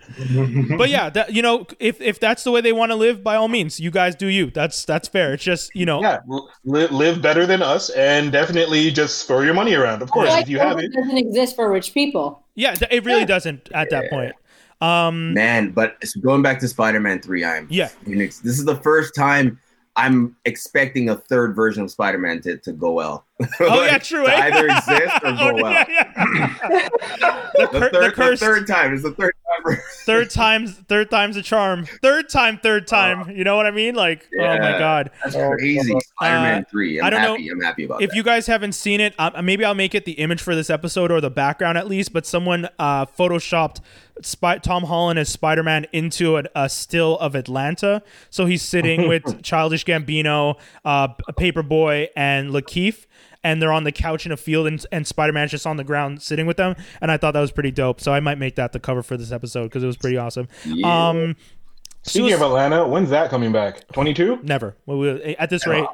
but 0.77 0.91
yeah, 0.91 1.09
that, 1.11 1.33
you 1.33 1.41
know, 1.43 1.67
if 1.79 2.01
if 2.01 2.21
that's 2.21 2.45
the 2.45 2.51
way 2.51 2.61
they 2.61 2.73
want 2.73 2.91
to 2.91 2.97
live, 2.97 3.23
by 3.25 3.37
all 3.37 3.49
means, 3.49 3.81
you 3.81 3.91
guys 3.91 4.15
do 4.17 4.27
you. 4.27 4.51
That's 4.51 4.85
that's 4.85 5.09
fair. 5.09 5.33
It's 5.35 5.43
just 5.45 5.75
you 5.75 5.87
know, 5.87 6.03
Yeah, 6.03 6.19
li- 6.65 6.87
live 6.89 7.23
better 7.23 7.47
than 7.47 7.63
us, 7.63 7.89
and 7.91 8.31
definitely 8.31 8.91
just 8.91 9.27
throw 9.27 9.41
your 9.41 9.55
money 9.55 9.75
around. 9.75 10.03
Of 10.03 10.11
course, 10.11 10.29
like, 10.29 10.43
if 10.43 10.49
you 10.49 10.59
have 10.59 10.79
it. 10.79 10.93
doesn't 10.93 11.17
exist 11.17 11.57
for 11.57 11.71
rich 11.71 11.95
people. 11.95 12.45
yeah, 12.55 12.75
it 12.91 13.05
really 13.05 13.25
doesn't 13.25 13.71
at 13.73 13.91
that 13.91 14.11
point. 14.11 14.35
Um, 14.81 15.35
Man, 15.35 15.71
but 15.71 16.03
going 16.23 16.43
back 16.43 16.59
to 16.61 16.69
Spider-Man 16.69 17.21
3, 17.21 17.45
I'm 17.45 17.67
yeah, 17.71 17.91
This 18.07 18.43
is 18.45 18.65
the 18.65 18.77
first 18.77 19.15
time 19.15 19.59
I'm 19.97 20.37
expecting 20.47 21.11
a 21.11 21.17
third 21.17 21.55
version 21.55 21.83
of 21.83 21.91
Spider-Man 21.91 22.41
to, 22.43 22.57
to 22.59 22.73
go 22.73 22.93
well. 22.93 23.25
Oh 23.61 23.85
yeah, 23.85 23.99
true. 23.99 24.25
to 24.25 24.33
eh? 24.33 24.41
either 24.47 24.67
exist 24.69 25.15
or 25.25 25.33
go 25.33 25.39
Oh, 25.41 25.55
well. 25.63 25.73
yeah, 25.73 25.85
yeah. 25.89 26.89
the, 27.55 27.69
The 27.73 27.81
third, 27.81 27.93
the 27.93 28.13
cursed. 28.15 28.41
the 28.41 28.47
third 28.47 28.67
time. 28.67 28.95
It's 28.95 29.03
the 29.03 29.13
third 29.13 29.33
time 29.35 29.77
third 30.07 30.31
time's 30.31 30.73
third 30.89 31.11
time's 31.11 31.37
a 31.37 31.43
charm. 31.43 31.85
Third 32.03 32.29
time, 32.31 32.59
third 32.63 32.87
time. 32.87 33.31
You 33.37 33.45
know 33.45 33.57
what 33.57 33.67
I 33.67 33.71
mean? 33.73 33.95
Like, 33.95 34.27
oh 34.41 34.59
my 34.59 34.79
god. 34.79 35.11
That's 35.23 35.37
crazy. 35.37 35.93
Spider-Man 36.17 36.65
three. 36.71 36.99
I'm 37.01 37.07
I 37.07 37.11
don't 37.11 37.23
know- 37.23 37.53
I'm 37.53 37.61
happy 37.61 37.85
about 37.85 38.01
it. 38.01 38.05
If 38.05 38.11
that. 38.11 38.17
you 38.17 38.23
guys 38.23 38.47
haven't 38.47 38.73
seen 38.73 39.01
it, 39.01 39.15
uh, 39.19 39.43
maybe 39.43 39.65
I'll 39.65 39.75
make 39.75 39.95
it 39.95 40.05
the 40.07 40.13
image 40.13 40.41
for 40.41 40.55
this 40.55 40.71
episode 40.71 41.11
or 41.11 41.21
the 41.21 41.31
background 41.31 41.77
at 41.77 41.89
least. 41.89 42.13
But 42.13 42.25
someone 42.27 42.69
uh, 42.79 43.07
photoshopped 43.07 43.81
Spy- 44.23 44.59
Tom 44.59 44.85
Holland 44.85 45.19
as 45.19 45.29
Spider 45.29 45.63
Man 45.63 45.87
into 45.93 46.37
a, 46.37 46.45
a 46.55 46.69
still 46.69 47.19
of 47.19 47.35
Atlanta. 47.35 48.03
So 48.31 48.47
he's 48.47 48.63
sitting 48.63 49.09
with 49.09 49.43
Childish 49.43 49.85
Gambino, 49.85 50.59
uh, 50.85 51.09
Paperboy, 51.33 52.09
and 52.17 52.51
Lakeith. 52.51 53.07
And 53.43 53.63
they're 53.63 53.73
on 53.73 53.85
the 53.85 53.93
couch 53.93 54.27
in 54.27 54.33
a 54.33 54.37
field, 54.37 54.67
and, 54.67 54.85
and 54.93 55.07
Spider 55.07 55.33
Man's 55.33 55.51
just 55.51 55.67
on 55.67 55.79
the 55.79 55.85
ground 55.85 56.21
sitting 56.21 56.47
with 56.47 56.59
them. 56.59 56.77
And 57.01 57.11
I 57.11 57.17
thought 57.17 57.33
that 57.33 57.41
was 57.41 57.53
pretty 57.53 57.71
dope. 57.71 57.99
So 58.01 58.13
I 58.13 58.21
might 58.21 58.37
make 58.37 58.57
that 58.57 58.73
the 58.73 58.79
cover 58.81 59.03
for 59.03 59.17
this 59.17 59.33
episode 59.33 59.65
because 59.65 59.83
it 59.83 59.87
was 59.87 59.97
pretty 59.97 60.19
awesome. 60.19 60.47
Yeah. 60.67 61.09
Um, 61.09 61.37
Speaking 62.03 62.33
of 62.33 62.43
Atlanta, 62.43 62.87
when's 62.87 63.11
that 63.11 63.31
coming 63.31 63.51
back? 63.53 63.87
22? 63.93 64.41
Never. 64.43 64.77
Well, 64.87 64.99
we- 64.99 65.37
At 65.37 65.49
this 65.51 65.67
rate, 65.67 65.87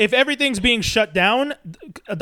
if 0.00 0.14
everything's 0.14 0.58
being 0.58 0.80
shut 0.80 1.12
down, 1.12 1.52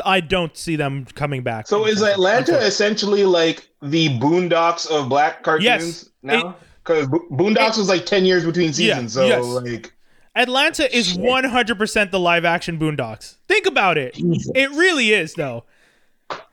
I 0.05 0.19
don't 0.19 0.55
see 0.57 0.75
them 0.75 1.05
coming 1.15 1.43
back. 1.43 1.65
So 1.65 1.85
is 1.87 2.01
Atlanta 2.03 2.57
essentially 2.57 3.23
like 3.23 3.69
the 3.81 4.09
Boondocks 4.19 4.85
of 4.91 5.07
black 5.07 5.43
cartoons 5.43 5.63
Yes. 5.63 6.09
now? 6.21 6.57
Because 6.83 7.07
Boondocks 7.07 7.77
was 7.77 7.87
like 7.87 8.05
10 8.05 8.25
years 8.25 8.45
between 8.45 8.67
Yeah, 8.67 8.71
seasons. 8.73 9.13
So, 9.13 9.25
yes. 9.25 9.45
like, 9.45 9.93
Atlanta 10.35 10.93
is 10.95 11.17
100% 11.17 12.11
the 12.11 12.19
live 12.19 12.43
action 12.43 12.77
Boondocks. 12.77 13.37
Think 13.47 13.65
about 13.65 13.97
it. 13.97 14.15
It 14.17 14.69
really 14.71 15.13
is, 15.13 15.33
though. 15.35 15.63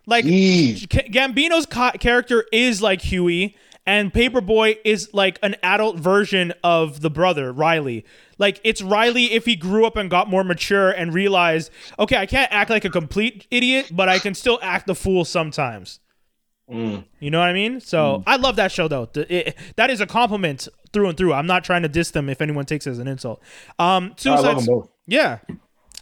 Like, 0.07 0.25
Jeez. 0.25 0.87
Gambino's 0.87 1.67
ca- 1.67 1.93
character 1.93 2.45
is 2.53 2.81
like 2.81 3.03
Huey, 3.03 3.57
and 3.87 4.13
Paperboy 4.13 4.79
is 4.85 5.09
like 5.13 5.39
an 5.43 5.57
adult 5.63 5.99
version 5.99 6.53
of 6.65 7.01
the 7.01 7.11
brother, 7.11 7.53
Riley. 7.53 8.05
Like, 8.39 8.61
it's 8.65 8.83
Riley 8.83 9.33
if 9.33 9.45
he 9.47 9.57
grew 9.57 9.87
up 9.87 9.97
and 9.97 10.11
got 10.11 10.29
more 10.29 10.45
mature 10.45 10.91
and 10.91 11.15
realized, 11.15 11.71
okay, 11.99 12.17
I 12.17 12.27
can't 12.27 12.53
act 12.53 12.69
like 12.71 12.85
a 12.85 12.91
complete 12.91 13.47
idiot, 13.51 13.91
but 13.93 14.09
I 14.09 14.19
can 14.19 14.35
still 14.35 14.59
act 14.63 14.87
the 14.87 14.95
fool 14.95 15.25
sometimes. 15.25 16.01
Mm. 16.71 17.05
You 17.21 17.31
know 17.31 17.39
what 17.39 17.49
I 17.49 17.53
mean? 17.53 17.81
So 17.81 18.25
I 18.27 18.37
love 18.37 18.57
that 18.57 18.73
show 18.73 18.89
though. 18.89 19.09
It- 19.15 19.57
that 19.77 19.89
is 19.89 20.01
a 20.01 20.07
compliment 20.07 20.67
through 20.93 21.09
and 21.09 21.17
through. 21.17 21.33
I'm 21.33 21.47
not 21.47 21.63
trying 21.63 21.83
to 21.83 21.89
diss 21.89 22.11
them 22.11 22.29
if 22.29 22.41
anyone 22.43 22.65
takes 22.67 22.87
it 22.87 22.91
as 22.91 22.99
an 22.99 23.07
insult. 23.07 23.41
Um, 23.79 24.15
Suicide, 24.17 24.43
love 24.43 24.57
them 24.65 24.67
both. 24.67 24.89
yeah. 25.07 25.39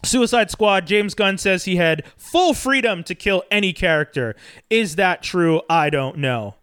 Suicide 0.03 0.51
Squad, 0.51 0.87
James 0.87 1.15
Gunn 1.15 1.39
says 1.39 1.65
he 1.65 1.77
had 1.77 2.03
full 2.17 2.53
freedom 2.55 3.03
to 3.05 3.15
kill 3.15 3.43
any 3.51 3.73
character. 3.73 4.37
Is 4.69 4.97
that 4.97 5.23
true? 5.23 5.63
I 5.71 5.89
don't 5.91 6.19
know. 6.19 6.57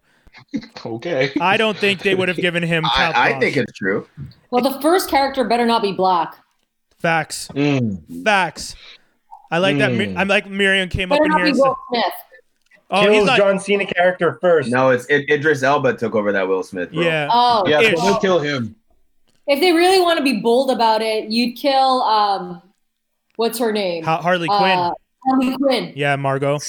Okay. 0.86 1.32
I 1.40 1.58
don't 1.58 1.78
think 1.78 2.02
they 2.02 2.16
would 2.16 2.28
have 2.28 2.38
given 2.38 2.64
him 2.64 2.86
I, 2.88 3.14
I 3.36 3.40
think 3.40 3.58
it's 3.58 3.72
true. 3.74 4.08
Well, 4.50 4.64
the 4.64 4.82
first 4.82 5.10
character 5.10 5.44
better 5.44 5.66
not 5.66 5.82
be 5.82 5.92
black. 5.92 6.36
facts. 7.00 7.48
Mm. 7.50 8.24
Facts. 8.24 8.76
I 9.52 9.58
like 9.60 9.78
that. 9.80 9.92
I'm 9.92 10.28
like 10.28 10.50
Miriam 10.50 10.88
came 10.90 11.12
up 11.12 11.20
in 11.22 11.28
not 11.30 11.38
here 11.40 11.46
be 11.46 11.50
and 11.52 11.58
said, 11.58 11.64
Will 11.66 11.76
Smith. 11.90 12.04
"Oh, 12.90 13.02
Kills 13.02 13.16
he's 13.16 13.26
not." 13.26 13.38
John 13.38 13.60
Cena 13.60 13.86
character 13.86 14.38
first. 14.42 14.70
No, 14.70 14.90
it's 14.92 15.06
it, 15.08 15.30
Idris 15.30 15.62
Elba 15.64 15.96
took 15.98 16.16
over 16.16 16.32
that 16.32 16.48
Will 16.48 16.64
Smith. 16.64 16.92
Bro. 16.92 17.04
Yeah. 17.04 17.28
Oh, 17.32 17.64
Yeah, 17.68 17.82
Ish. 17.82 17.94
we'll 17.98 18.18
kill 18.20 18.40
him. 18.40 18.76
if 19.48 19.60
they 19.60 19.72
really 19.74 20.00
want 20.02 20.18
to 20.20 20.24
be 20.24 20.40
bold 20.40 20.72
about 20.72 21.02
it, 21.02 21.30
you'd 21.30 21.58
kill 21.58 22.02
um, 22.04 22.62
what's 23.36 23.60
her 23.60 23.72
name? 23.74 24.04
Ha- 24.06 24.22
Harley 24.22 24.48
Quinn. 24.48 24.78
Uh, 24.80 24.92
Harley 25.28 25.58
Quinn. 25.58 25.92
Yeah, 25.96 26.16
Margot. 26.16 26.60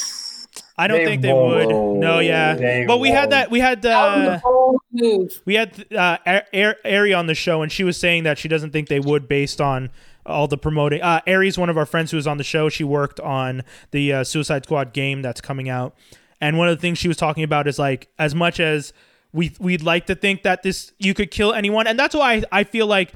I 0.77 0.89
don't 0.89 0.99
They 0.99 1.05
think 1.05 1.23
they 1.23 1.33
would. 1.33 1.69
No, 1.69 2.19
yeah. 2.21 2.55
They 2.55 2.85
But 2.87 2.99
we 2.99 3.11
had 3.11 3.21
won't. 3.21 3.31
that. 3.31 3.51
We 3.51 3.61
had 3.61 3.83
That 3.83 4.19
was 4.19 4.29
uh, 4.29 4.33
a 4.33 4.41
bold 4.43 5.41
we 5.45 5.55
had 5.55 5.87
uh, 5.95 6.19
Ar- 6.55 6.77
Ari 6.85 7.15
on 7.15 7.27
the 7.27 7.35
show, 7.35 7.63
and 7.63 7.71
she 7.71 7.85
was 7.85 7.97
saying 7.97 8.25
that 8.25 8.39
she 8.39 8.49
doesn't 8.49 8.71
think 8.71 8.89
they 8.89 9.01
would, 9.01 9.29
based 9.29 9.61
on 9.61 9.91
all 10.25 10.47
the 10.49 10.59
promoting. 10.59 11.03
Uh, 11.03 11.21
Ari's 11.27 11.59
one 11.59 11.69
of 11.69 11.77
our 11.77 11.87
friends 11.87 12.11
who 12.11 12.17
was 12.17 12.27
on 12.27 12.37
the 12.39 12.45
show. 12.45 12.69
She 12.69 12.85
worked 12.85 13.21
on 13.21 13.63
the 13.91 14.13
uh, 14.13 14.25
Suicide 14.25 14.65
Squad 14.65 14.93
game 14.93 15.23
that's 15.23 15.41
coming 15.41 15.69
out, 15.69 15.95
and 16.41 16.59
one 16.59 16.69
of 16.69 16.77
the 16.77 16.81
things 16.81 16.99
she 16.99 17.09
was 17.09 17.17
talking 17.17 17.43
about 17.45 17.67
is 17.69 17.79
like 17.79 18.09
as 18.19 18.35
much 18.35 18.61
as 18.61 18.93
we 19.33 19.53
we'd 19.59 19.83
like 19.83 20.07
to 20.07 20.15
think 20.15 20.43
that 20.43 20.63
this 20.63 20.93
you 20.99 21.15
could 21.15 21.31
kill 21.31 21.53
anyone, 21.53 21.87
and 21.87 21.99
that's 21.99 22.15
why 22.15 22.35
I, 22.35 22.43
I 22.61 22.65
feel 22.65 22.87
like. 22.87 23.13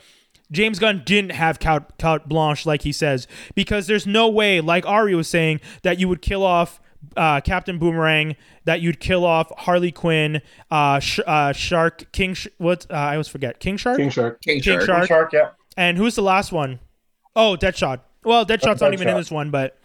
James 0.53 0.79
Gunn 0.79 1.03
didn't 1.05 1.33
have 1.33 1.59
carte, 1.59 1.99
carte 1.99 2.29
blanche, 2.29 2.65
like 2.67 2.83
he 2.83 2.93
says, 2.93 3.27
because 3.57 3.89
there's 3.89 4.07
no 4.07 4.29
way, 4.29 4.61
like 4.61 4.87
Ari 4.87 5.17
was 5.17 5.27
saying, 5.27 5.61
that 5.83 5.99
you 5.99 6.07
would 6.07 6.23
kill 6.23 6.45
off 6.45 6.81
uh, 7.17 7.41
Captain 7.41 7.79
Boomerang, 7.79 8.37
that 8.65 8.81
you'd 8.81 9.01
kill 9.01 9.25
off 9.25 9.51
Harley 9.59 9.93
Quinn, 9.93 10.41
uh, 10.71 10.99
Sh- 11.01 11.21
uh, 11.27 11.53
Shark, 11.53 12.11
King, 12.13 12.35
Sh- 12.35 12.49
what? 12.59 12.87
Uh, 12.91 12.95
I 12.95 13.13
always 13.13 13.29
forget. 13.29 13.61
King 13.61 13.77
Shark? 13.77 13.99
King 13.99 14.11
Shark. 14.11 14.41
King 14.43 14.61
King 14.61 14.79
Shark. 14.81 14.87
Shark. 14.87 15.09
Shark, 15.09 15.33
yeah. 15.33 15.51
And 15.77 15.97
who's 15.99 16.15
the 16.15 16.23
last 16.23 16.53
one? 16.53 16.81
Oh, 17.35 17.57
Deadshot. 17.61 18.01
Well, 18.25 18.45
Deadshot's 18.47 18.81
not 18.81 18.93
even 18.93 19.09
in 19.09 19.17
this 19.17 19.31
one, 19.31 19.51
but 19.51 19.79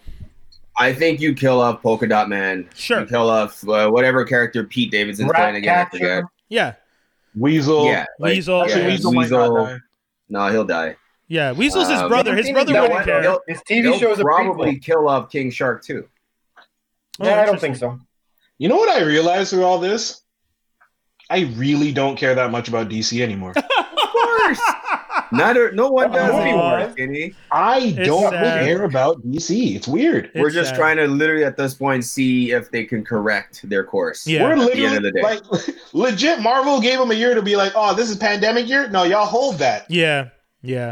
I 0.78 0.94
think 0.94 1.20
you 1.20 1.36
kill 1.36 1.60
off 1.62 1.82
Polka 1.84 2.08
Dot 2.08 2.30
Man. 2.30 2.68
Sure. 2.76 3.02
You 3.02 3.06
kill 3.06 3.30
off 3.30 3.68
uh, 3.68 3.90
whatever 3.90 4.24
character 4.26 4.64
Pete 4.64 4.90
Davidson's 4.92 5.32
playing 5.34 5.58
again. 5.58 5.86
I 5.86 5.90
forget. 5.90 6.24
Yeah. 6.50 6.74
Weasel. 7.36 7.86
Yeah. 7.86 8.06
like- 8.20 8.32
Weasel. 8.36 8.68
Yeah, 8.68 8.88
Weasel, 8.88 9.12
might 9.12 9.22
Weasel. 9.24 9.80
No, 10.30 10.48
he'll 10.48 10.64
die. 10.66 10.96
Yeah. 11.28 11.52
Weasel's 11.52 11.90
his 11.90 12.00
Um, 12.00 12.08
brother. 12.10 12.36
His 12.36 12.50
brother 12.52 12.74
that 12.74 12.82
wouldn't 12.84 13.06
care. 13.06 13.22
He'll, 13.22 13.40
His 13.48 13.62
TV 13.62 14.00
show 14.00 14.12
is 14.12 14.20
probably 14.20 14.78
prequel. 14.78 14.84
kill 14.84 15.08
off 15.10 15.30
King 15.30 15.52
Shark 15.52 15.84
too. 15.84 16.08
Oh, 17.20 17.28
Yeah, 17.28 17.42
I 17.42 17.46
don't 17.46 17.60
think 17.60 17.76
so. 17.76 18.00
You 18.58 18.70
know 18.70 18.78
what 18.78 18.90
I 18.90 19.04
realized 19.04 19.50
through 19.52 19.64
all 19.64 19.80
this? 19.80 20.22
I 21.30 21.52
really 21.56 21.92
don't 21.92 22.16
care 22.18 22.36
that 22.36 22.52
much 22.52 22.68
about 22.68 22.90
DC 22.90 23.22
anymore. 23.22 23.54
Of 24.04 24.10
course. 24.12 24.62
Not 25.32 25.56
no 25.74 25.90
one 25.90 26.12
does 26.12 26.32
Aw. 26.32 26.42
anymore, 26.42 26.92
Skinny. 26.92 27.34
I 27.52 27.92
don't 27.92 28.32
sad. 28.32 28.66
care 28.66 28.84
about 28.84 29.22
DC. 29.26 29.76
It's 29.76 29.88
weird. 29.88 30.26
It's 30.26 30.36
We're 30.36 30.50
just 30.50 30.72
sad. 30.72 30.78
trying 30.78 30.98
to 30.98 31.08
literally 31.08 31.46
at 31.46 31.56
this 31.56 31.74
point 31.74 32.04
see 32.04 32.52
if 32.52 32.70
they 32.72 32.84
can 32.84 33.06
correct 33.06 33.62
their 33.70 33.84
course. 33.86 34.28
Yeah. 34.28 34.44
We're 34.44 34.52
At 34.54 34.58
the 34.58 34.66
literally 34.66 34.86
end 34.88 34.96
of 34.98 35.04
the 35.04 35.12
day. 35.14 35.22
like 35.22 35.42
legit. 35.94 36.42
Marvel 36.42 36.82
gave 36.82 37.00
them 37.00 37.12
a 37.12 37.14
year 37.14 37.34
to 37.36 37.42
be 37.42 37.56
like, 37.56 37.72
"Oh, 37.76 37.94
this 37.94 38.10
is 38.10 38.18
pandemic 38.18 38.68
year." 38.68 38.90
No, 38.90 39.04
y'all 39.04 39.26
hold 39.26 39.58
that 39.60 39.90
Yeah. 39.90 40.30
Yeah. 40.62 40.92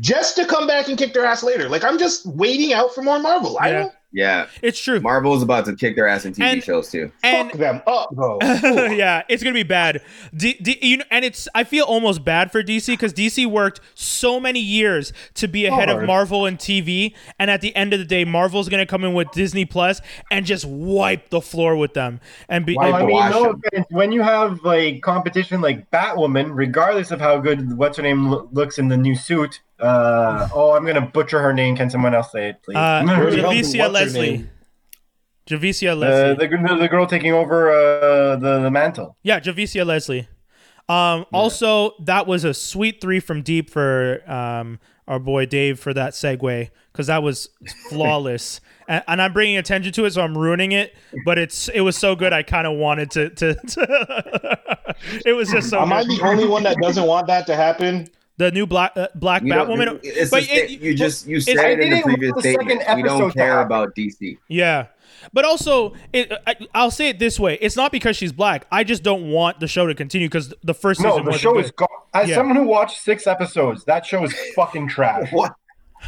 just 0.00 0.36
to 0.36 0.44
come 0.44 0.66
back 0.66 0.88
and 0.88 0.98
kick 0.98 1.14
their 1.14 1.24
ass 1.24 1.42
later. 1.42 1.68
Like 1.70 1.84
I'm 1.84 1.98
just 1.98 2.26
waiting 2.26 2.74
out 2.74 2.94
for 2.94 3.02
more 3.02 3.18
Marvel. 3.18 3.56
I 3.58 3.70
don't 3.72 3.92
Yeah. 4.12 4.46
It's 4.62 4.80
true. 4.80 5.00
Marvel's 5.00 5.42
about 5.42 5.66
to 5.66 5.76
kick 5.76 5.94
their 5.94 6.06
ass 6.08 6.24
in 6.24 6.32
TV 6.32 6.42
And- 6.52 6.62
shows 6.64 6.90
too. 6.90 7.12
And 7.22 7.50
fuck 7.50 7.58
them 7.60 7.82
up, 7.86 8.08
though. 8.16 8.38
yeah, 8.42 9.22
it's 9.28 9.42
gonna 9.42 9.52
be 9.54 9.62
bad. 9.64 10.00
D- 10.34 10.58
D- 10.62 10.78
you 10.80 10.96
know, 10.98 11.04
and 11.10 11.24
it's 11.24 11.46
I 11.54 11.64
feel 11.64 11.84
almost 11.84 12.24
bad 12.24 12.50
for 12.50 12.62
DC 12.62 12.86
because 12.86 13.12
DC 13.12 13.44
worked 13.46 13.80
so 13.94 14.40
many 14.40 14.60
years 14.60 15.12
to 15.34 15.46
be 15.46 15.66
ahead 15.66 15.90
of 15.90 16.02
Marvel 16.04 16.46
and 16.46 16.58
TV, 16.58 17.14
and 17.38 17.50
at 17.50 17.60
the 17.60 17.74
end 17.76 17.92
of 17.92 17.98
the 17.98 18.06
day, 18.06 18.24
Marvel's 18.24 18.68
gonna 18.70 18.86
come 18.86 19.04
in 19.04 19.12
with 19.12 19.30
Disney 19.32 19.64
Plus 19.66 20.00
and 20.30 20.46
just 20.46 20.64
wipe 20.64 21.28
the 21.28 21.40
floor 21.42 21.76
with 21.76 21.92
them 21.94 22.20
and 22.48 22.64
be. 22.64 22.76
Well, 22.76 22.94
I 22.94 23.04
mean, 23.04 23.30
no 23.30 23.50
him. 23.50 23.62
offense. 23.72 23.86
When 23.90 24.10
you 24.12 24.22
have 24.22 24.62
like 24.64 25.02
competition 25.02 25.60
like 25.60 25.90
Batwoman, 25.90 26.50
regardless 26.54 27.10
of 27.10 27.20
how 27.20 27.38
good 27.38 27.76
what's 27.76 27.98
her 27.98 28.02
name 28.02 28.30
looks 28.52 28.78
in 28.78 28.88
the 28.88 28.96
new 28.96 29.14
suit, 29.16 29.60
uh, 29.80 30.48
oh, 30.54 30.72
I'm 30.72 30.84
gonna 30.86 31.00
butcher 31.06 31.40
her 31.40 31.52
name. 31.52 31.76
Can 31.76 31.90
someone 31.90 32.14
else 32.14 32.32
say 32.32 32.50
it, 32.50 32.62
please? 32.62 32.76
uh, 32.76 33.02
Where 33.04 33.30
the 33.30 33.36
Javicia 33.38 33.90
Leslie. 33.92 34.48
Javicia 35.46 35.92
Uh, 35.92 35.94
Leslie. 35.96 36.46
the, 36.46 36.56
the 36.68 36.76
the 36.80 36.88
girl 36.88 37.06
taking 37.06 37.32
over 37.32 37.70
uh, 37.70 38.36
the 38.36 38.60
the 38.60 38.70
mantle. 38.70 39.16
yeah, 39.22 39.40
Javicia 39.40 39.84
Leslie. 39.86 40.28
Um, 40.90 41.26
Also, 41.32 41.92
that 42.04 42.26
was 42.26 42.44
a 42.44 42.54
sweet 42.54 43.00
three 43.00 43.20
from 43.20 43.42
deep 43.42 43.68
for 43.70 44.22
um, 44.30 44.78
our 45.06 45.18
boy 45.18 45.44
Dave 45.46 45.78
for 45.78 45.92
that 45.94 46.12
segue 46.14 46.70
because 46.92 47.06
that 47.08 47.22
was 47.22 47.50
flawless. 47.90 48.60
and, 48.88 49.02
and 49.06 49.22
I'm 49.22 49.32
bringing 49.34 49.56
attention 49.58 49.92
to 49.92 50.04
it, 50.06 50.12
so 50.12 50.22
I'm 50.22 50.36
ruining 50.36 50.72
it. 50.72 50.94
But 51.26 51.38
it's 51.38 51.68
it 51.68 51.80
was 51.82 51.96
so 51.96 52.14
good, 52.16 52.32
I 52.32 52.42
kind 52.42 52.66
of 52.66 52.76
wanted 52.76 53.10
to. 53.12 53.30
to, 53.30 53.54
to 53.54 54.58
it 55.26 55.32
was 55.32 55.50
just 55.50 55.70
so. 55.70 55.80
Am 55.80 55.92
I 55.92 56.04
the 56.04 56.20
only 56.22 56.46
one 56.46 56.62
that 56.64 56.76
doesn't 56.82 57.06
want 57.06 57.26
that 57.28 57.46
to 57.46 57.56
happen? 57.56 58.08
The 58.38 58.50
new 58.52 58.66
black 58.66 58.92
uh, 58.96 59.08
black 59.14 59.42
We 59.42 59.50
don't- 59.50 59.68
Batwoman. 59.68 60.00
It's 60.02 60.30
but 60.30 60.44
the 60.44 60.50
it- 60.52 60.80
you 60.80 60.94
just 60.94 61.26
you 61.26 61.40
said 61.40 61.56
it 61.72 61.80
in 61.80 61.90
the 61.90 62.02
previous 62.02 62.32
the 62.34 62.42
second 62.42 62.60
statement. 62.80 62.96
We 62.96 63.02
don't 63.02 63.32
care 63.34 63.46
happen. 63.54 63.66
about 63.66 63.94
DC. 63.96 64.38
Yeah. 64.48 64.86
But 65.32 65.44
also, 65.44 65.94
it, 66.12 66.32
I, 66.46 66.54
I'll 66.72 66.92
say 66.92 67.08
it 67.08 67.18
this 67.18 67.38
way: 67.40 67.58
it's 67.60 67.74
not 67.76 67.90
because 67.90 68.16
she's 68.16 68.32
black. 68.32 68.66
I 68.70 68.84
just 68.84 69.02
don't 69.02 69.30
want 69.30 69.58
the 69.58 69.66
show 69.66 69.86
to 69.88 69.94
continue 69.94 70.28
because 70.28 70.54
the 70.62 70.72
first 70.74 71.00
No, 71.00 71.10
season 71.10 71.24
the 71.24 71.30
wasn't 71.30 71.42
show 71.42 71.52
good. 71.54 71.64
is 71.64 71.70
gone. 71.72 71.88
As 72.14 72.28
Yeah. 72.28 72.36
someone 72.36 72.56
who 72.56 72.62
watched 72.62 72.98
six 73.02 73.26
episodes, 73.26 73.84
that 73.86 74.06
show 74.06 74.22
is 74.24 74.32
fucking 74.54 74.88
trash. 74.88 75.28
What? 75.32 75.54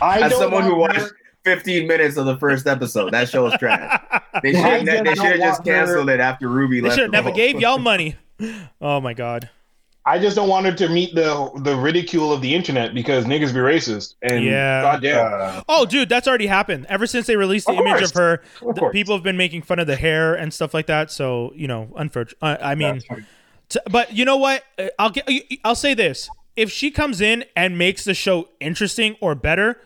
I 0.01 0.21
As 0.21 0.37
someone 0.37 0.63
who 0.63 0.77
watched 0.77 1.01
her- 1.01 1.11
15 1.45 1.89
minutes 1.89 2.17
of 2.17 2.27
the 2.27 2.37
first 2.37 2.69
episode, 2.69 3.13
that 3.13 3.29
show 3.29 3.47
is 3.47 3.55
trash. 3.59 4.01
They 4.45 4.53
should 4.53 4.61
have 4.63 4.85
just 4.85 5.05
they 5.05 5.15
should 5.15 5.19
have 5.19 5.19
don't 5.19 5.39
just 5.41 5.59
want 5.59 5.67
her- 5.69 5.75
canceled 5.87 6.11
it 6.11 6.21
after 6.21 6.49
Ruby 6.49 6.77
They 6.81 6.83
left. 6.89 6.97
They 6.97 7.03
should 7.03 7.13
have 7.15 7.25
never 7.25 7.35
gave 7.37 7.61
y'all 7.61 7.79
money. 7.93 8.15
Oh 8.81 9.01
my 9.01 9.15
god. 9.15 9.51
I 10.07 10.19
just 10.19 10.35
don't 10.35 10.49
want 10.49 10.65
her 10.67 10.73
to 10.73 10.89
meet 10.89 11.15
the 11.15 11.51
the 11.63 11.77
ridicule 11.77 12.33
of 12.33 12.41
the 12.41 12.55
internet 12.55 12.95
because 12.95 13.27
niggas 13.27 13.53
be 13.53 13.61
racist. 13.61 14.15
And 14.23 14.43
Yeah. 14.45 14.83
goddamn, 14.83 15.33
Uh, 15.33 15.63
Oh, 15.69 15.85
dude, 15.85 16.09
that's 16.09 16.27
already 16.27 16.47
happened. 16.47 16.87
Ever 16.89 17.07
since 17.07 17.27
they 17.27 17.37
released 17.37 17.67
the 17.67 17.73
Of 17.75 17.81
image 17.81 17.99
course. 17.99 18.11
of 18.11 18.17
her, 18.17 18.43
Of 18.67 18.75
the 18.77 18.89
people 18.93 19.15
have 19.15 19.23
been 19.23 19.37
making 19.37 19.63
fun 19.63 19.79
of 19.79 19.87
the 19.87 19.97
hair 19.97 20.35
and 20.35 20.55
stuff 20.55 20.73
like 20.73 20.87
that. 20.87 21.11
So 21.11 21.53
you 21.55 21.69
know, 21.69 21.93
unfortunate. 21.97 22.39
Uh, 22.43 22.57
I 22.63 22.75
mean, 22.75 23.03
that's. 23.09 23.23
T- 23.69 23.81
But 23.91 24.13
you 24.15 24.25
know 24.25 24.37
what? 24.39 24.65
Uh, 24.79 24.87
I'll 24.99 25.11
get. 25.11 25.29
I'll 25.65 25.75
say 25.77 25.93
this: 25.95 26.29
if 26.57 26.73
she 26.73 26.91
comes 26.91 27.21
in 27.21 27.45
and 27.55 27.77
makes 27.77 28.05
the 28.05 28.15
show 28.15 28.49
interesting 28.59 29.17
or 29.21 29.35
better, 29.35 29.81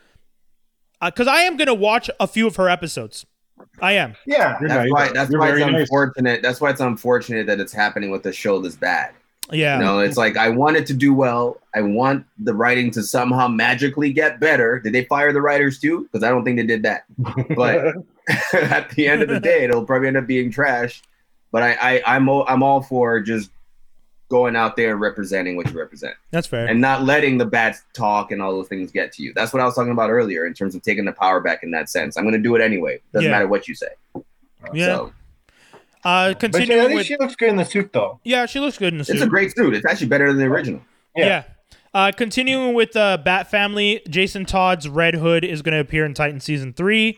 because 1.05 1.27
I 1.27 1.41
am 1.41 1.57
gonna 1.57 1.74
watch 1.74 2.09
a 2.20 2.27
few 2.28 2.47
of 2.47 2.57
her 2.57 2.69
episodes. 2.70 3.27
I 3.82 3.93
am. 3.93 4.15
Yeah. 4.27 4.57
That's 4.61 4.73
nice. 4.74 4.91
why. 4.91 5.09
That's 5.12 5.31
You're 5.31 5.41
why 5.41 5.49
it's 5.51 5.59
very 5.59 5.73
nice. 5.73 5.81
unfortunate. 5.82 6.43
That's 6.43 6.61
why 6.61 6.70
it's 6.70 6.81
unfortunate 6.81 7.47
that 7.49 7.59
it's 7.61 7.73
happening 7.73 8.11
with 8.11 8.24
a 8.27 8.32
show 8.32 8.61
this 8.61 8.77
bad. 8.77 9.11
Yeah. 9.53 9.79
You 9.79 9.85
know, 9.85 9.99
it's 10.01 10.16
like 10.16 10.37
I 10.37 10.49
want 10.49 10.77
it 10.77 10.87
to 10.87 10.95
do 10.95 11.12
well. 11.15 11.61
I 11.75 11.83
want 11.83 12.25
the 12.39 12.55
writing 12.55 12.91
to 12.93 13.03
somehow 13.03 13.47
magically 13.49 14.12
get 14.12 14.41
better. 14.41 14.81
Did 14.81 14.93
they 14.95 15.05
fire 15.05 15.33
the 15.33 15.43
writers 15.43 15.79
too? 15.79 16.05
Because 16.05 16.25
I 16.25 16.31
don't 16.31 16.45
think 16.45 16.57
they 16.57 16.66
did 16.66 16.83
that. 16.85 17.05
But 17.55 17.95
at 18.55 18.91
the 18.91 19.07
end 19.07 19.23
of 19.23 19.29
the 19.29 19.41
day, 19.41 19.65
it'll 19.65 19.85
probably 19.85 20.09
end 20.09 20.16
up 20.16 20.27
being 20.27 20.51
trash. 20.51 21.03
But 21.53 21.62
I, 21.62 21.73
I 21.75 22.16
I'm 22.16 22.29
all, 22.29 22.45
I'm 22.49 22.62
all 22.62 22.81
for 22.83 23.21
just 23.21 23.51
going 24.31 24.57
out 24.57 24.75
there 24.77 24.93
and 24.93 25.01
representing 25.01 25.55
what 25.55 25.71
you 25.71 25.79
represent 25.79 26.15
That's 26.31 26.47
fair. 26.47 26.66
and 26.66 26.81
not 26.81 27.03
letting 27.05 27.37
the 27.39 27.45
bad 27.45 27.77
talk 27.93 28.33
and 28.33 28.41
all 28.41 28.53
those 28.53 28.66
things 28.69 28.91
get 28.91 29.12
to 29.12 29.23
you. 29.23 29.33
That's 29.35 29.53
what 29.53 29.61
I 29.61 29.66
was 29.66 29.75
talking 29.75 29.93
about 29.93 30.11
earlier 30.11 30.47
in 30.47 30.55
terms 30.55 30.75
of 30.75 30.83
taking 30.83 31.05
the 31.05 31.12
power 31.12 31.41
back 31.41 31.62
in 31.62 31.71
that 31.73 31.91
sense. 31.91 32.16
I'm 32.16 32.25
going 32.25 32.33
to 32.35 32.41
do 32.41 32.55
it 32.57 32.62
anyway. 32.62 33.01
Doesn't 33.12 33.27
Yeah. 33.27 33.31
matter 33.37 33.47
what 33.47 33.69
you 33.69 33.75
say. 33.75 33.89
yeah. 34.73 34.87
So 34.87 35.12
uh, 36.05 36.35
But 36.35 36.55
she, 36.57 36.63
I 36.63 36.67
think 36.67 36.95
with. 36.95 37.07
she 37.07 37.17
looks 37.19 37.37
good 37.37 37.49
in 37.49 37.57
the 37.57 37.65
suit, 37.65 37.93
though. 37.93 38.21
yeah, 38.25 38.47
she 38.47 38.61
looks 38.61 38.79
good 38.79 38.93
in 38.93 38.99
the 38.99 39.05
suit. 39.05 39.17
it's 39.17 39.25
a 39.25 39.29
great 39.29 39.55
suit. 39.57 39.75
It's 39.75 39.87
actually 39.87 40.09
better 40.09 40.29
than 40.29 40.39
the 40.39 40.45
original. 40.47 40.81
Yeah. 41.17 41.27
Yeah. 41.27 41.43
Uh, 41.95 42.11
continuing 42.11 42.75
with 42.75 42.97
uh, 42.97 43.17
Bat 43.19 43.51
Family, 43.51 44.03
Jason 44.09 44.45
Todd's 44.47 44.89
Red 44.89 45.15
Hood 45.15 45.45
is 45.45 45.63
going 45.63 45.75
to 45.75 45.79
appear 45.81 46.05
in 46.05 46.13
Titan 46.15 46.41
season 46.41 46.73
three. 46.73 47.17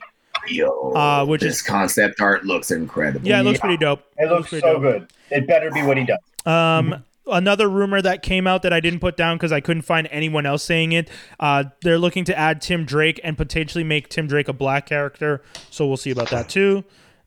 Yo, 0.49 0.93
Uh, 0.95 1.25
which 1.25 1.41
this 1.41 1.57
is- 1.57 1.63
concept 1.63 2.21
art 2.21 2.45
looks 2.45 2.71
incredible. 2.71 3.27
Yeah, 3.27 3.41
it 3.41 3.45
looks 3.45 3.57
Yeah. 3.59 3.61
pretty 3.63 3.77
dope. 3.79 4.03
It 4.19 4.29
looks 4.31 4.51
pretty 4.51 4.61
so 4.61 4.75
dope. 4.75 4.83
good. 4.83 5.07
It 5.31 5.47
better 5.47 5.71
be 5.71 5.83
what 5.83 5.97
he 5.97 6.05
does. 6.05 6.19
Um, 6.45 7.03
another 7.27 7.69
rumor 7.69 8.01
that 8.03 8.23
came 8.23 8.47
out 8.47 8.63
that 8.63 8.73
I 8.73 8.79
didn't 8.81 9.01
put 9.01 9.17
down 9.17 9.37
because 9.39 9.51
I 9.51 9.61
couldn't 9.61 9.83
find 9.83 10.07
anyone 10.13 10.45
else 10.47 10.63
saying 10.63 10.93
it. 10.93 11.09
Uh, 11.41 11.65
they're 11.83 11.99
looking 11.99 12.25
to 12.27 12.39
add 12.39 12.61
Tim 12.61 12.85
Drake 12.85 13.19
and 13.25 13.37
potentially 13.37 13.83
make 13.83 14.09
Tim 14.11 14.27
Drake 14.29 14.47
a 14.47 14.53
black 14.53 14.87
character. 14.87 15.43
So 15.71 15.87
we'll 15.87 15.97
see 15.97 16.11
about 16.11 16.29
that 16.31 16.49
too. 16.51 16.85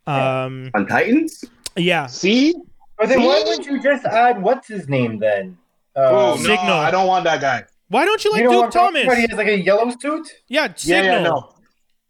Um, 0.10 0.72
on 0.74 0.88
Titans. 0.88 1.44
yeah. 1.76 2.08
See? 2.08 2.54
But 2.98 3.10
then 3.10 3.22
why 3.24 3.44
wouldn't 3.46 3.66
you 3.66 3.82
just 3.82 4.06
add 4.06 4.42
what's 4.42 4.68
his 4.68 4.90
name 4.90 5.20
then? 5.20 5.58
Oh, 5.96 6.34
Um, 6.34 6.44
no, 6.44 6.48
Signal. 6.50 6.74
I 6.74 6.92
don't 6.92 7.08
want 7.08 7.24
that 7.26 7.40
guy. 7.42 7.64
Why 7.90 8.06
don't 8.06 8.24
you 8.24 8.32
like 8.32 8.42
you 8.42 8.50
Duke 8.50 8.58
what 8.58 8.66
I'm 8.66 8.72
talking 8.72 9.02
Thomas? 9.04 9.18
He 9.18 9.22
has 9.30 9.38
like 9.38 9.48
a 9.48 9.60
yellow 9.60 9.90
suit. 10.00 10.28
Yeah, 10.48 10.64
Yeah, 10.68 10.74
Signal. 10.76 11.04
yeah, 11.06 11.22
no. 11.24 11.54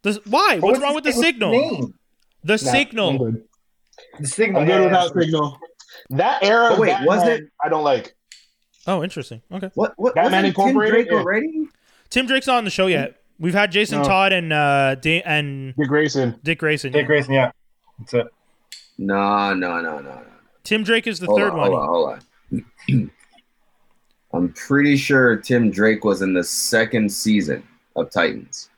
The- 0.02 0.20
why? 0.26 0.54
But 0.60 0.62
What's 0.62 0.80
wrong 0.80 0.94
with 0.94 1.04
the 1.04 1.12
Signal? 1.12 1.50
Name? 1.52 1.94
The 2.44 2.52
Nah, 2.52 2.56
Signal. 2.72 3.32
The 4.18 4.26
signal. 4.26 4.62
I'm 4.62 4.66
good 4.66 4.74
yeah, 4.80 4.84
without 4.84 5.12
yeah. 5.14 5.20
signal. 5.22 5.58
That 6.10 6.42
era 6.42 6.70
Oh, 6.72 6.80
wait, 6.80 6.88
Batman, 6.88 7.06
was 7.06 7.28
it- 7.28 7.44
I 7.62 7.68
don't 7.68 7.84
like. 7.84 8.14
Oh, 8.86 9.02
interesting. 9.04 9.42
Okay. 9.52 9.70
What? 9.74 9.92
What? 9.96 10.14
Batman 10.14 10.52
wasn't 10.54 10.56
Tim 10.56 10.74
Drake 10.90 11.08
already? 11.12 11.66
Tim 12.08 12.26
Drake's 12.26 12.46
not 12.46 12.56
on 12.58 12.64
the 12.64 12.70
show 12.70 12.86
yet. 12.86 13.16
We've 13.38 13.54
had 13.54 13.70
Jason 13.72 13.98
No. 13.98 14.04
Todd 14.04 14.32
and 14.32 14.52
uh, 14.52 14.96
da- 14.96 15.22
and 15.22 15.74
Dick 15.76 15.88
Grayson. 15.88 16.38
Dick 16.42 16.58
Grayson. 16.58 16.92
Dick 16.92 17.06
Grayson, 17.06 17.32
yeah. 17.34 17.52
That's 18.00 18.14
it. 18.14 18.26
No, 18.98 19.54
no, 19.54 19.80
no, 19.80 19.98
no, 19.98 20.00
no. 20.00 20.22
Tim 20.64 20.82
Drake 20.82 21.06
is 21.06 21.18
the 21.20 21.26
hold 21.26 21.38
third 21.38 21.52
on, 21.52 21.58
one. 21.58 21.70
Hold 21.70 21.80
on, 21.80 21.88
hold 21.88 22.20
on. 22.90 23.10
I'm 24.32 24.52
pretty 24.52 24.96
sure 24.96 25.36
Tim 25.36 25.70
Drake 25.70 26.04
was 26.04 26.22
in 26.22 26.34
the 26.34 26.44
second 26.44 27.10
season 27.10 27.62
of 27.96 28.10
Titans. 28.10 28.68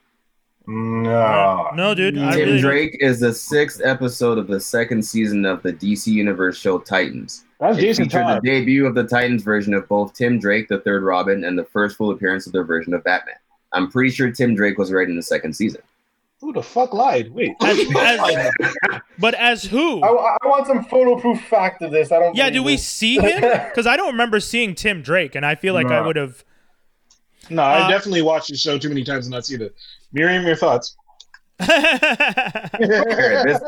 No. 0.67 1.71
No, 1.75 1.95
dude. 1.95 2.17
I 2.19 2.31
Tim 2.37 2.39
really 2.49 2.53
don't- 2.53 2.71
Drake 2.71 2.97
is 3.01 3.21
the 3.21 3.35
sixth 3.35 3.81
episode 3.85 4.39
of 4.39 4.47
the 4.47 4.61
second 4.61 5.03
season 5.05 5.45
of 5.45 5.63
the 5.63 5.73
DC 5.73 6.07
Universe 6.07 6.57
show 6.57 6.79
Titans. 6.79 7.45
That's 7.61 7.79
It 7.79 7.83
Jason 7.83 8.05
featured 8.05 8.23
Todd. 8.23 8.43
the 8.43 8.49
debut 8.49 8.87
of 8.87 8.95
the 8.95 9.05
Titans 9.05 9.43
version 9.43 9.75
of 9.75 9.87
both 9.89 10.15
Tim 10.15 10.39
Drake, 10.39 10.69
the 10.69 10.79
third 10.81 11.03
Robin, 11.03 11.45
and 11.45 11.59
the 11.59 11.65
first 11.65 11.97
full 11.97 12.11
appearance 12.13 12.47
of 12.47 12.53
their 12.53 12.65
version 12.65 12.95
of 12.95 13.03
Batman. 13.05 13.35
I'm 13.73 13.91
pretty 13.91 14.11
sure 14.11 14.31
Tim 14.31 14.55
Drake 14.55 14.79
was 14.79 14.93
right 14.93 15.09
in 15.09 15.17
the 15.17 15.23
second 15.23 15.53
season. 15.55 15.83
Who 16.43 16.53
the 16.53 16.63
fuck 16.63 16.93
lied? 16.93 17.31
Wait. 17.33 17.53
As, 17.63 17.79
as, 17.97 18.61
but 19.17 19.33
as 19.35 19.63
who? 19.65 20.03
I, 20.03 20.09
I 20.43 20.47
want 20.49 20.67
some 20.67 20.83
photo 20.85 21.17
proof 21.19 21.41
fact 21.45 21.81
of 21.83 21.93
this. 21.93 22.11
I 22.13 22.19
don't. 22.19 22.35
Yeah, 22.35 22.51
do 22.51 22.63
we 22.65 22.73
this. 22.75 22.87
see 22.87 23.17
him? 23.21 23.41
Because 23.41 23.87
I 23.87 23.97
don't 23.97 24.09
remember 24.11 24.41
seeing 24.41 24.75
Tim 24.75 25.03
Drake, 25.03 25.37
and 25.37 25.47
I 25.47 25.55
feel 25.55 25.73
like 25.73 25.87
I 25.87 26.05
would 26.05 26.17
have. 26.17 26.45
No, 27.49 27.63
I 27.63 27.83
Uh, 27.83 27.89
definitely 27.89 28.23
watched 28.23 28.49
the 28.51 28.57
show 28.57 28.77
too 28.77 28.89
many 28.89 29.05
times 29.05 29.27
and 29.27 29.33
not 29.33 29.47
seen 29.47 29.63
it. 29.63 29.75
Miriam, 30.13 30.45
your 30.45 30.57
thoughts? 30.57 30.97
Here, 31.61 33.43
this- 33.45 33.63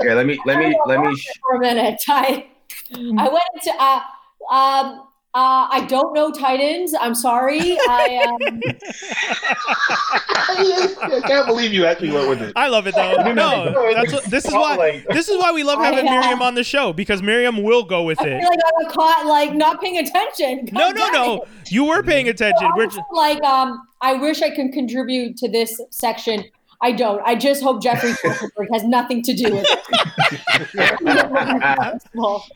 here, 0.00 0.14
let 0.14 0.26
me 0.26 0.38
let 0.46 0.58
me 0.58 0.78
let 0.86 1.00
me. 1.00 1.16
Sh- 1.18 1.26
for 1.40 1.56
a 1.56 1.58
minute. 1.60 2.00
I 2.08 2.46
I 2.94 3.28
went 3.28 3.44
into 3.54 3.72
uh, 3.78 4.00
um 4.54 5.08
uh 5.32 5.68
I 5.70 5.86
don't 5.88 6.12
know 6.12 6.32
Titans. 6.32 6.92
I'm 6.98 7.14
sorry. 7.14 7.60
I 7.88 8.26
um, 8.26 8.60
I 10.32 11.20
can't 11.24 11.46
believe 11.46 11.72
you 11.72 11.86
actually 11.86 12.10
went 12.10 12.28
with 12.28 12.42
it. 12.42 12.52
I 12.56 12.66
love 12.66 12.88
it 12.88 12.96
though. 12.96 13.14
No, 13.32 13.32
No, 13.32 13.94
that's 13.94 14.12
what, 14.12 14.24
this 14.24 14.44
is 14.44 14.52
why 14.52 15.04
this 15.10 15.28
is 15.28 15.38
why 15.38 15.52
we 15.52 15.62
love 15.62 15.78
having 15.78 16.08
I, 16.08 16.16
uh, 16.16 16.20
Miriam 16.20 16.42
on 16.42 16.54
the 16.56 16.64
show 16.64 16.92
because 16.92 17.22
Miriam 17.22 17.62
will 17.62 17.84
go 17.84 18.02
with 18.02 18.20
I 18.20 18.24
it. 18.26 18.40
feel 18.40 18.48
like 18.48 18.58
I 18.58 18.82
got 18.82 18.92
caught 18.92 19.26
like 19.26 19.54
not 19.54 19.80
paying 19.80 19.98
attention. 19.98 20.68
No, 20.80 20.92
God 20.92 20.96
no, 20.96 21.04
damn 21.04 21.12
no. 21.12 21.42
it. 21.42 21.48
You 21.70 21.84
were 21.84 22.02
paying 22.02 22.28
attention. 22.28 22.68
We're 22.74 22.86
just, 22.86 23.00
like 23.12 23.42
um 23.44 23.80
I 24.00 24.14
wish 24.14 24.42
I 24.42 24.50
could 24.50 24.72
contribute 24.72 25.36
to 25.38 25.48
this 25.48 25.80
section. 25.90 26.44
I 26.82 26.92
don't. 26.92 27.20
I 27.26 27.34
just 27.34 27.62
hope 27.62 27.82
Jeffrey 27.82 28.14
has 28.72 28.84
nothing 28.84 29.22
to 29.24 29.34
do 29.34 29.52
with 29.52 29.66
it. 30.74 32.00
Well, 32.14 32.46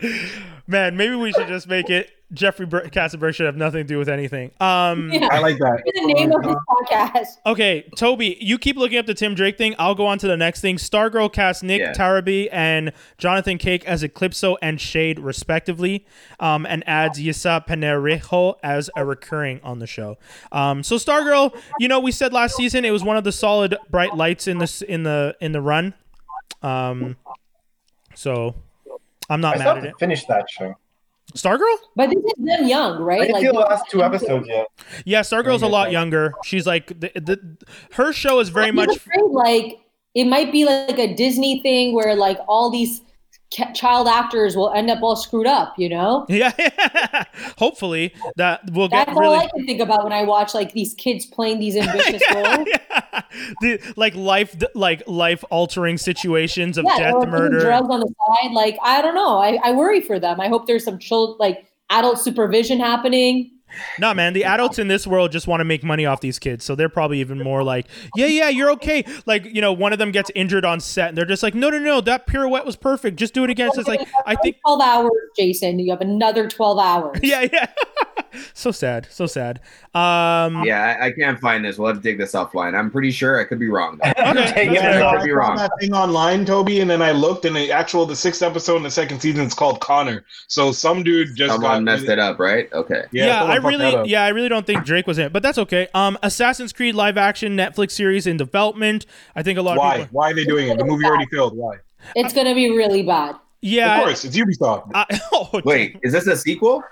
man, 0.67 0.97
maybe 0.97 1.15
we 1.15 1.33
should 1.33 1.47
just 1.49 1.69
make 1.69 1.91
it 1.91 2.11
Jeffrey 2.35 2.67
Bur- 2.67 2.89
Katzenberg 2.89 3.35
should 3.35 3.47
have 3.47 3.57
nothing 3.57 3.79
to 3.79 3.85
do 3.85 3.99
with 3.99 4.09
anything. 4.09 4.51
Um, 4.61 5.11
yeah. 5.13 5.29
I 5.31 5.39
like 5.39 5.57
that. 5.59 5.83
the 5.85 6.13
name 6.15 6.33
of 6.33 6.43
this 6.43 6.55
podcast. 6.69 7.27
Okay, 7.47 7.89
Toby, 7.97 8.37
you 8.41 8.59
keep 8.59 8.77
looking 8.77 8.99
up 8.99 9.07
the 9.07 9.15
Tim 9.15 9.35
Drake 9.35 9.57
thing. 9.57 9.75
I'll 9.79 9.95
go 9.95 10.07
on 10.07 10.19
to 10.19 10.27
the 10.27 10.37
next 10.37 10.61
thing. 10.61 10.77
Stargirl 10.77 11.33
cast 11.33 11.63
Nick 11.63 11.81
Yeah. 11.81 11.93
Tarabay 11.93 12.49
and 12.53 12.93
Jonathan 13.19 13.57
Cake 13.59 13.85
as 13.87 14.03
Eclipso 14.03 14.57
and 14.61 14.81
Shade, 14.81 15.19
respectively, 15.19 16.05
um, 16.41 16.67
and 16.67 16.83
adds 16.89 17.19
Ysa 17.19 17.67
Penarejo 17.67 18.57
as 18.63 18.91
a 18.97 19.05
recurring 19.05 19.61
on 19.63 19.79
the 19.79 19.87
show. 19.87 20.19
Um, 20.53 20.83
so 20.83 20.97
Stargirl, 20.97 21.57
you 21.79 21.89
know, 21.89 22.01
we 22.01 22.13
said 22.13 22.33
last 22.33 22.57
season 22.57 22.85
it 22.85 22.91
was 22.91 23.05
one 23.05 23.17
of 23.17 23.25
the 23.25 23.33
solid 23.33 23.77
bright 23.91 24.15
lights 24.17 24.47
in 24.47 24.59
this 24.59 24.83
in 24.83 25.03
the 25.05 25.37
in 25.41 25.53
the 25.53 25.61
run. 25.61 25.95
Um, 26.63 27.17
so 28.15 28.55
I'm 29.29 29.41
not 29.41 29.57
I 29.57 29.59
mad 29.59 29.79
at 29.79 29.85
it. 29.85 29.91
to 29.91 29.97
finish 29.99 30.25
that 30.27 30.49
show. 30.51 30.75
Stargirl? 31.33 31.77
But 31.97 32.11
this 32.11 32.23
is 32.23 32.33
them 32.45 32.69
young, 32.69 32.97
I 32.97 33.01
right? 33.01 33.21
didn't 33.23 33.41
see 33.41 33.47
the 33.47 33.53
last 33.55 33.91
two 33.91 34.03
episodes 34.03 34.47
yet. 34.47 34.67
Yeah, 35.05 35.21
Stargirl's 35.21 35.63
a 35.63 35.67
lot 35.67 35.91
younger. 35.91 36.33
She's 36.45 36.67
like 36.67 36.89
the, 37.01 37.11
the 37.15 37.57
her 37.93 38.13
show 38.13 38.39
is 38.41 38.51
very 38.51 38.69
I'm 38.69 38.77
much 38.77 38.97
afraid, 38.97 39.23
like 39.31 39.79
it 40.15 40.25
might 40.27 40.53
be 40.53 40.65
like 40.65 40.99
a 40.99 41.15
Disney 41.15 41.61
thing 41.63 41.93
where 41.95 42.15
like 42.15 42.39
all 42.47 42.71
these 42.71 43.01
ca- 43.01 43.05
child 43.75 44.09
actors 44.09 44.57
will 44.57 44.71
end 44.73 44.91
up 44.91 45.03
all 45.03 45.17
screwed 45.17 45.47
up. 45.47 45.79
You 45.79 45.89
know, 45.89 46.27
Yeah, 46.29 46.53
hopefully 47.59 48.15
that 48.37 48.71
will 48.73 48.89
get 48.89 49.07
that's 49.07 49.19
all 49.19 49.35
I 49.35 49.49
can 49.49 49.67
think 49.67 49.81
about 49.81 50.05
when 50.05 50.13
I 50.13 50.23
watch 50.25 50.55
like 50.55 50.73
these 50.73 50.95
kids 50.95 51.27
playing 51.27 51.59
these 51.61 51.77
ambitious 51.85 52.23
roles. 52.35 52.67
yeah. 52.67 53.23
The, 53.61 53.81
like 53.97 54.15
life 54.15 54.57
like 54.75 55.03
life 55.07 55.45
altering 55.51 55.99
situations 55.99 56.79
of 56.79 56.85
yeah, 56.85 56.99
death, 57.13 57.29
murder. 57.29 57.61
drugs 57.61 57.89
on 57.91 58.01
the 58.01 58.07
side. 58.43 58.53
Like 58.53 58.77
I 58.83 59.03
don't 59.03 59.15
know. 59.15 59.39
I, 59.39 59.59
I 59.63 59.73
worry 59.73 60.01
for 60.01 60.19
them. 60.19 60.41
I 60.41 60.49
hope 60.49 60.67
there's 60.67 60.85
some 60.85 60.99
child 60.99 61.37
like 61.39 61.67
adult 61.91 62.19
supervision 62.19 62.79
happening. 62.81 63.51
No, 63.99 64.15
man, 64.15 64.33
the 64.33 64.45
adults 64.45 64.79
in 64.79 64.89
this 64.89 65.07
world 65.07 65.33
just 65.33 65.47
want 65.47 65.61
to 65.61 65.65
make 65.65 65.83
money 65.83 66.07
off 66.07 66.21
these 66.21 66.39
kids, 66.39 66.65
so 66.65 66.75
they're 66.75 66.89
probably 66.89 67.21
even 67.21 67.43
more 67.43 67.63
like, 67.63 67.87
yeah, 68.17 68.27
yeah, 68.27 68.49
you're 68.49 68.71
okay. 68.73 69.05
Like, 69.27 69.45
you 69.45 69.61
know, 69.61 69.73
one 69.73 69.93
of 69.93 69.99
them 69.99 70.13
gets 70.13 70.31
injured 70.35 70.65
on 70.65 70.81
set, 70.81 71.09
and 71.11 71.19
they're 71.19 71.25
just 71.25 71.43
like, 71.43 71.55
no, 71.55 71.71
no, 71.71 71.79
no, 71.79 72.01
that 72.03 72.27
pirouette 72.27 72.65
was 72.65 72.77
perfect. 72.77 73.17
Just 73.17 73.35
do 73.35 73.45
it 73.45 73.51
again. 73.51 73.71
So 73.73 73.81
it's 73.81 73.89
like, 73.89 74.07
I 74.27 74.35
think, 74.37 74.61
twelve 74.61 74.81
hours, 74.81 75.11
Jason. 75.37 75.79
You 75.79 75.91
have 75.91 76.01
another 76.01 76.49
twelve 76.49 76.79
hours. 76.79 77.19
yeah, 77.23 77.49
yeah. 77.53 77.67
so 78.55 78.71
sad, 78.71 79.07
so 79.11 79.27
sad. 79.27 79.61
Um, 79.95 80.65
Yeah, 80.65 80.97
I, 81.01 81.07
I 81.07 81.13
can't 81.13 81.39
find 81.39 81.65
this. 81.65 81.79
We'll 81.79 81.89
have 81.89 81.99
to 81.99 82.03
take 82.03 82.19
this 82.19 82.33
offline. 82.33 82.77
I'm 82.77 82.91
pretty 82.91 83.11
sure 83.11 83.41
I 83.41 83.45
could 83.45 83.59
be 83.59 83.69
wrong. 83.69 83.99
Though. 84.03 84.11
Okay, 84.11 84.73
Yeah, 84.73 84.93
that's 84.93 85.05
I 85.05 85.17
could 85.19 85.25
be 85.25 85.33
wrong. 85.33 85.57
that 85.57 85.71
thing 85.81 85.93
online, 85.93 86.45
Toby, 86.45 86.81
and 86.81 86.91
then 86.91 87.03
I 87.03 87.13
looked, 87.13 87.45
and 87.45 87.55
the 87.55 87.71
actual 87.71 88.07
the 88.07 88.17
sixth 88.17 88.43
episode 88.43 88.77
in 88.77 88.83
the 88.83 88.91
second 88.91 89.21
season 89.21 89.47
is 89.47 89.55
called 89.55 89.81
Connor. 89.81 90.25
So 90.49 90.73
some 90.73 91.03
dude 91.03 91.37
just 91.37 91.61
got 91.61 91.83
messed 91.83 92.09
it 92.09 92.19
up, 92.19 92.39
right? 92.39 92.73
Okay. 92.73 93.05
Yeah, 93.13 93.41
someone 93.41 93.51
I 93.51 93.55
fucked 93.55 93.63
that 93.63 93.64
really, 93.65 93.95
up. 93.97 94.07
yeah, 94.07 94.25
I 94.25 94.29
really 94.29 94.49
don't 94.49 94.67
think 94.67 94.85
Drake 94.85 95.07
was 95.07 95.19
in 95.19 95.27
it, 95.27 95.33
but 95.33 95.43
that's 95.43 95.59
okay. 95.59 95.89
Um, 95.95 96.19
Assassin's 96.23 96.73
Creed 96.73 96.95
live 96.95 97.17
action 97.17 97.57
Netflix 97.57 97.93
series 97.93 98.27
in 98.27 98.37
development. 98.37 99.07
I 99.35 99.43
think 99.43 99.59
a 99.59 99.63
lot 99.63 99.73
of 99.77 99.79
Why? 99.79 99.97
people. 99.99 100.09
Why 100.13 100.31
are 100.31 100.35
they 100.35 100.45
doing 100.45 100.69
it? 100.69 100.79
The 100.79 100.85
movie 100.85 101.05
already 101.05 101.27
failed. 101.27 101.57
Why? 101.57 101.77
It's 102.15 102.33
gonna 102.33 102.55
be 102.55 102.71
really 102.71 103.03
bad. 103.03 103.37
Yeah, 103.63 103.97
Of 103.99 104.05
course, 104.05 104.25
it's 104.27 104.37
Ubisoft. 104.37 104.91
I, 104.95 105.07
oh, 105.33 105.61
Wait, 105.65 105.99
is 106.03 106.13
this 106.13 106.27
a 106.27 106.37
sequel? 106.37 106.83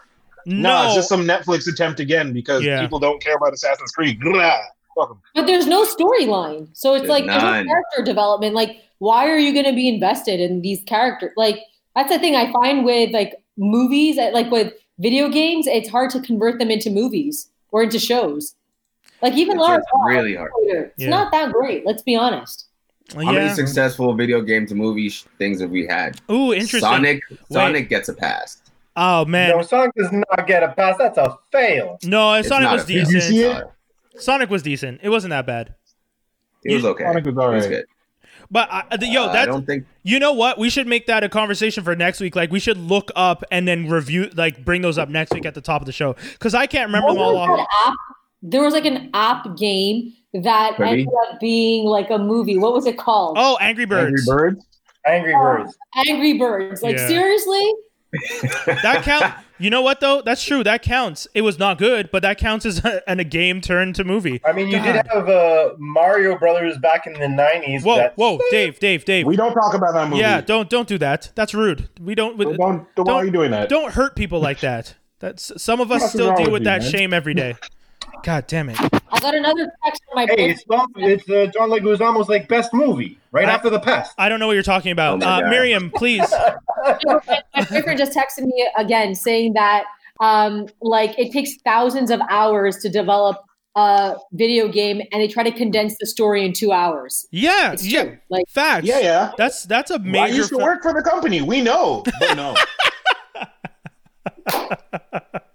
no, 0.46 0.70
No, 0.72 0.86
it's 0.86 0.94
just 0.94 1.08
some 1.08 1.26
Netflix 1.26 1.70
attempt 1.70 2.00
again 2.00 2.32
because 2.32 2.64
Yeah. 2.64 2.80
people 2.80 2.98
don't 2.98 3.22
care 3.22 3.34
about 3.36 3.52
Assassin's 3.52 3.92
Creed. 3.92 4.20
Blah. 4.20 4.58
But 5.34 5.46
there's 5.46 5.66
no 5.66 5.84
storyline. 5.84 6.68
So 6.72 6.94
it's 6.94 7.02
There's 7.02 7.10
like 7.10 7.26
there's 7.26 7.42
no 7.42 7.64
character 7.64 8.02
development. 8.04 8.54
Like, 8.54 8.76
why 8.98 9.28
are 9.28 9.38
you 9.38 9.52
going 9.52 9.64
to 9.64 9.72
be 9.72 9.88
invested 9.88 10.38
in 10.40 10.60
these 10.62 10.82
characters? 10.84 11.32
Like, 11.36 11.60
that's 11.96 12.10
the 12.10 12.18
thing 12.18 12.36
I 12.36 12.52
find 12.52 12.84
with 12.84 13.10
like 13.10 13.34
movies, 13.56 14.16
like 14.16 14.50
with 14.50 14.72
video 14.98 15.28
games, 15.28 15.66
it's 15.66 15.88
hard 15.88 16.10
to 16.10 16.20
convert 16.20 16.58
them 16.58 16.70
into 16.70 16.90
movies 16.90 17.48
or 17.70 17.82
into 17.82 17.98
shows. 17.98 18.54
Like 19.20 19.34
even 19.34 19.56
It's- 19.56 19.68
Lara 19.68 19.78
it's 19.78 19.90
Croft, 19.90 20.08
really 20.08 20.34
hard. 20.36 20.50
It's 20.62 20.92
Yeah. 20.98 21.10
not 21.10 21.30
that 21.32 21.52
great. 21.52 21.86
Let's 21.86 22.02
be 22.02 22.16
honest. 22.16 22.66
How 23.14 23.32
many 23.32 23.50
successful 23.54 24.14
video 24.14 24.40
game 24.40 24.66
to 24.66 24.74
movie 24.74 25.08
sh- 25.10 25.24
things 25.38 25.60
have 25.60 25.70
we 25.70 25.86
had? 25.86 26.20
Ooh, 26.30 26.52
interesting. 26.52 26.80
Sonic. 26.80 27.20
Sonic 27.50 27.88
gets 27.88 28.08
a 28.08 28.14
pass. 28.14 28.62
Oh 28.96 29.24
man. 29.24 29.50
No, 29.50 29.62
Sonic 29.62 29.92
does 29.96 30.10
not 30.12 30.46
get 30.46 30.62
a 30.62 30.68
pass. 30.68 30.96
That's 30.98 31.18
a 31.18 31.36
fail. 31.50 31.98
No, 32.04 32.30
uh, 32.30 32.38
It's 32.38 32.48
Sonic 32.48 32.70
was 32.70 32.82
a 32.82 32.86
fail. 32.86 33.04
Did 33.04 33.12
you 33.12 33.20
decent. 33.20 33.70
Sonic 34.16 34.50
was 34.50 34.62
decent. 34.62 35.00
It 35.02 35.08
wasn't 35.08 35.30
that 35.30 35.46
bad. 35.46 35.74
It 36.64 36.74
was 36.74 36.84
okay. 36.84 37.04
Sonic 37.04 37.24
was 37.24 37.32
It 37.32 37.36
was 37.36 37.44
alright. 37.44 37.68
good. 37.68 37.84
But 38.52 38.68
the- 39.00 39.06
yo, 39.08 39.24
Uh, 39.24 39.28
I 39.28 39.32
that's 39.32 39.46
don't 39.48 39.66
think 39.66 39.86
you 40.04 40.18
know 40.18 40.32
what? 40.34 40.58
We 40.58 40.68
should 40.70 40.86
make 40.86 41.06
that 41.06 41.24
a 41.24 41.28
conversation 41.28 41.82
for 41.82 41.96
next 41.96 42.20
week. 42.20 42.36
Like 42.36 42.52
we 42.52 42.60
should 42.60 42.76
look 42.76 43.10
up 43.16 43.42
and 43.50 43.66
then 43.66 43.88
review, 43.88 44.30
like 44.34 44.64
bring 44.64 44.82
those 44.82 44.98
up 44.98 45.08
next 45.08 45.32
week 45.32 45.46
at 45.46 45.54
the 45.54 45.60
top 45.62 45.80
of 45.80 45.86
the 45.86 45.92
show 45.92 46.14
because 46.34 46.54
I 46.54 46.66
can't 46.66 46.88
remember 46.88 47.08
What 47.08 47.14
them 47.14 47.22
all 47.22 47.36
off. 47.38 47.68
app? 47.86 47.94
There 48.42 48.62
was 48.62 48.74
like 48.74 48.84
an 48.84 49.08
app 49.14 49.56
game 49.56 50.12
that 50.34 50.78
Maybe. 50.78 51.02
ended 51.02 51.08
up 51.30 51.40
being 51.40 51.86
like 51.86 52.10
a 52.10 52.18
movie. 52.18 52.58
What 52.58 52.72
was 52.74 52.86
it 52.86 52.98
called? 52.98 53.36
Oh, 53.40 53.56
Angry 53.60 53.86
Birds. 53.86 54.06
Angry 54.06 54.22
Birds. 54.26 54.54
Birds. 54.56 54.66
Angry 55.06 55.32
Birds. 55.32 55.76
Angry 56.08 56.38
Birds. 56.38 56.82
Like 56.82 56.96
Yeah. 56.98 57.06
seriously? 57.08 57.72
That 58.66 59.02
count. 59.04 59.34
You 59.58 59.70
know 59.70 59.82
what 59.82 60.00
though? 60.00 60.22
That's 60.22 60.44
true. 60.44 60.64
That 60.64 60.82
counts. 60.82 61.26
It 61.34 61.42
was 61.42 61.58
not 61.58 61.78
good, 61.78 62.10
but 62.10 62.22
that 62.22 62.36
counts 62.36 62.66
as 62.66 62.84
a, 62.84 63.08
and 63.08 63.20
a 63.20 63.24
game 63.24 63.60
turned 63.60 63.94
to 63.94 64.04
movie. 64.04 64.40
I 64.44 64.52
mean, 64.52 64.66
you 64.68 64.76
God. 64.78 64.92
did 64.92 65.06
have 65.06 65.28
uh, 65.28 65.74
Mario 65.78 66.36
Brothers 66.36 66.76
back 66.78 67.06
in 67.06 67.12
the 67.14 67.20
'90s. 67.26 67.84
Whoa, 67.84 67.96
that's- 67.96 68.16
whoa, 68.16 68.38
Dave, 68.50 68.78
Dave, 68.80 69.04
Dave. 69.04 69.26
We 69.26 69.36
don't 69.36 69.54
talk 69.54 69.74
about 69.74 69.94
that 69.94 70.08
movie. 70.08 70.20
Yeah, 70.20 70.40
don't 70.40 70.68
don't 70.68 70.88
do 70.88 70.98
that. 70.98 71.30
That's 71.34 71.54
rude. 71.54 71.88
We 72.00 72.14
don't. 72.14 72.36
Don't, 72.38 72.56
don't, 72.56 72.94
don't- 72.96 73.06
why 73.06 73.14
are 73.14 73.24
you 73.24 73.30
doing 73.30 73.50
that? 73.52 73.68
Don't 73.68 73.92
hurt 73.92 74.16
people 74.16 74.40
like 74.40 74.60
that. 74.60 74.94
That's 75.20 75.52
some 75.62 75.80
of 75.80 75.92
us 75.92 76.00
What's 76.00 76.12
still 76.14 76.34
deal 76.34 76.46
with 76.46 76.52
with 76.54 76.62
you, 76.62 76.64
that 76.64 76.82
man? 76.82 76.90
shame 76.90 77.14
every 77.14 77.34
day. 77.34 77.54
God 78.22 78.46
damn 78.46 78.68
it. 78.68 78.78
I 78.80 79.18
got 79.20 79.34
another 79.34 79.70
text 79.84 80.02
from 80.08 80.14
my 80.16 80.26
Hey, 80.26 80.50
it's 80.50 80.64
not, 80.68 80.88
it's 80.96 81.28
uh, 81.28 81.46
John 81.52 81.70
Leguizamo's 81.70 82.28
like 82.28 82.48
best 82.48 82.72
movie 82.72 83.18
right 83.32 83.48
I- 83.48 83.52
after 83.52 83.70
the 83.70 83.80
past. 83.80 84.14
I 84.18 84.28
don't 84.28 84.38
know 84.40 84.46
what 84.46 84.54
you're 84.54 84.62
talking 84.62 84.92
about. 84.92 85.22
Oh 85.22 85.26
uh, 85.28 85.40
Miriam, 85.48 85.90
please. 85.90 86.30
my 86.84 87.64
boyfriend 87.70 87.98
just 87.98 88.16
texted 88.16 88.44
me 88.44 88.68
again 88.76 89.14
saying 89.14 89.54
that 89.54 89.84
um, 90.20 90.66
like 90.80 91.18
it 91.18 91.32
takes 91.32 91.56
thousands 91.64 92.10
of 92.10 92.20
hours 92.30 92.76
to 92.78 92.88
develop 92.88 93.38
a 93.74 94.16
video 94.32 94.68
game 94.68 95.00
and 95.12 95.22
they 95.22 95.26
try 95.28 95.42
to 95.42 95.50
condense 95.50 95.96
the 95.98 96.06
story 96.06 96.44
in 96.44 96.52
two 96.52 96.72
hours. 96.72 97.26
Yeah, 97.30 97.72
It's 97.72 97.86
yeah. 97.86 98.04
true. 98.04 98.18
Like 98.28 98.44
Facts. 98.48 98.86
Yeah, 98.86 99.00
yeah. 99.00 99.32
That's 99.38 99.64
that's 99.64 99.90
a 99.90 99.94
I 99.94 99.98
major. 99.98 100.24
I 100.24 100.26
used 100.28 100.48
to 100.50 100.58
fa- 100.58 100.62
work 100.64 100.82
for 100.82 100.92
the 100.92 101.02
company. 101.02 101.40
We 101.42 101.60
know, 101.60 102.04
but 102.20 102.34
no. 102.34 102.54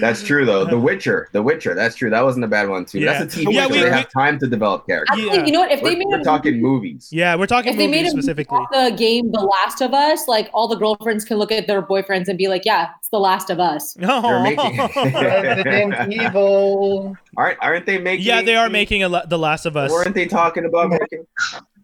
that's 0.00 0.22
true 0.22 0.44
though. 0.44 0.64
The 0.64 0.78
Witcher. 0.78 1.28
The 1.32 1.42
Witcher. 1.42 1.74
That's 1.74 1.96
true. 1.96 2.10
That 2.10 2.22
wasn't 2.24 2.44
a 2.44 2.48
bad 2.48 2.68
one 2.68 2.84
too. 2.84 2.98
Yeah. 3.00 3.18
That's 3.18 3.34
a 3.36 3.40
TV 3.40 3.52
Yeah, 3.54 3.62
show. 3.62 3.68
we- 3.68 3.78
they 3.78 3.84
we- 3.84 3.90
have 3.90 4.10
time 4.12 4.38
to 4.38 4.46
develop 4.46 4.86
characters. 4.86 5.18
I 5.18 5.22
Yeah. 5.34 5.44
you 5.46 5.52
know 5.52 5.60
what? 5.60 5.70
If 5.72 5.80
they 5.82 5.92
We're, 5.94 5.98
made 5.98 6.06
we're 6.08 6.20
a 6.20 6.24
talking 6.24 6.60
movies. 6.60 7.08
Yeah, 7.10 7.34
we're 7.36 7.46
talking 7.46 7.72
if 7.72 7.78
they 7.78 7.86
made 7.86 8.02
movies 8.04 8.14
a 8.14 8.16
specifically. 8.22 8.58
the 8.72 8.94
game 8.96 9.32
The 9.32 9.40
Last 9.40 9.80
of 9.80 9.94
Us, 9.94 10.28
like 10.28 10.50
all 10.52 10.68
the 10.68 10.76
girlfriends 10.76 11.24
can 11.24 11.38
look 11.38 11.50
at 11.52 11.66
their 11.66 11.82
boyfriends 11.82 12.28
and 12.28 12.36
be 12.38 12.48
like, 12.48 12.64
"Yeah, 12.64 12.88
it's 12.98 13.08
The 13.08 13.18
Last 13.18 13.50
of 13.50 13.58
Us." 13.60 13.96
No. 13.96 14.20
Oh. 14.24 14.42
They're 14.42 14.42
making- 14.42 15.14
Resident 15.14 16.12
Evil. 16.12 17.16
Aren't 17.36 17.58
aren't 17.62 17.86
they 17.86 17.98
making? 17.98 18.26
yeah, 18.26 18.42
they 18.42 18.56
are 18.56 18.68
making 18.68 19.02
a, 19.02 19.08
La- 19.08 19.24
The 19.26 19.38
Last 19.38 19.66
of 19.66 19.76
Us. 19.76 19.90
Weren't 19.90 20.14
they 20.14 20.26
talking 20.26 20.64
about 20.64 20.90
making? 20.90 21.26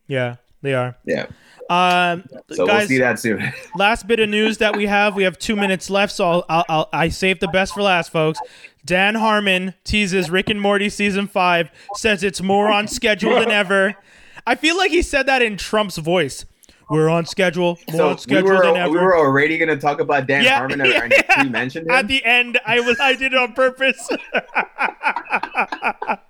Yeah, 0.09 0.37
they 0.63 0.75
are. 0.75 0.97
Yeah. 1.07 1.27
Um, 1.71 2.25
So 2.53 2.67
we'll 2.67 2.87
see 2.87 2.99
that 2.99 3.19
soon. 3.19 3.43
last 3.77 4.07
bit 4.07 4.21
of 4.21 4.29
news 4.29 4.59
that 4.59 4.77
we 4.77 4.87
have. 4.87 5.15
We 5.17 5.23
have 5.25 5.39
two 5.39 5.57
minutes 5.57 5.89
left, 5.91 6.13
so 6.13 6.25
I'll, 6.29 6.45
I'll, 6.49 6.65
I'll 6.69 6.89
I 6.93 7.09
saved 7.09 7.41
the 7.41 7.49
best 7.49 7.75
for 7.75 7.83
last, 7.83 8.11
folks. 8.13 8.39
Dan 8.85 9.15
Harmon 9.15 9.73
teases 9.83 10.31
Rick 10.31 10.51
and 10.51 10.61
Morty 10.61 10.89
season 10.91 11.27
five. 11.27 11.71
Says 11.95 12.23
it's 12.23 12.43
more 12.43 12.71
on 12.71 12.87
schedule 12.87 13.39
than 13.41 13.51
ever. 13.51 13.95
I 14.47 14.57
feel 14.57 14.77
like 14.77 14.91
he 14.91 15.01
said 15.01 15.25
that 15.27 15.41
in 15.41 15.57
Trump's 15.57 15.97
voice. 15.97 16.45
We're 16.91 17.09
on 17.09 17.25
schedule, 17.25 17.79
more 17.89 17.97
so 17.97 18.09
on 18.11 18.19
we 18.29 18.43
were 18.43 18.63
than 18.63 18.77
ever. 18.77 18.91
we 18.93 18.99
were 18.99 19.17
already 19.17 19.57
gonna 19.57 19.79
talk 19.79 20.01
about 20.01 20.27
Dan 20.27 20.45
Yeah, 20.45 20.59
Harmon 20.59 20.81
yeah, 20.85 21.03
and 21.05 21.13
yeah. 21.13 21.43
we 21.45 21.49
mentioned 21.49 21.91
At 21.91 22.09
the 22.09 22.23
end, 22.27 22.61
I 22.67 22.81
was 22.81 23.01
I 23.01 23.15
did 23.15 23.33
it 23.33 23.39
on 23.39 23.55
purpose. 23.55 24.07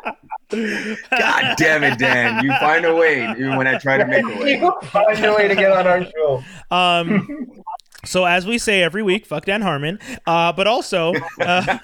God 0.50 1.54
damn 1.56 1.84
it, 1.84 1.98
Dan! 1.98 2.44
You 2.44 2.50
find 2.60 2.84
a 2.84 2.94
way 2.94 3.30
even 3.30 3.56
when 3.56 3.66
I 3.66 3.78
try 3.78 3.98
to 3.98 4.06
make 4.06 4.24
a 4.24 4.38
way. 4.40 4.58
You 4.60 4.72
find 4.82 5.24
a 5.24 5.34
way 5.34 5.48
to 5.48 5.54
get 5.54 5.72
on 5.72 5.86
our 5.86 6.04
show. 6.04 6.42
Um, 6.70 7.62
so 8.04 8.24
as 8.24 8.46
we 8.46 8.58
say 8.58 8.82
every 8.82 9.02
week, 9.02 9.26
fuck 9.26 9.44
Dan 9.44 9.62
Harmon. 9.62 9.98
Uh, 10.26 10.52
but 10.52 10.66
also, 10.66 11.14
uh, 11.40 11.78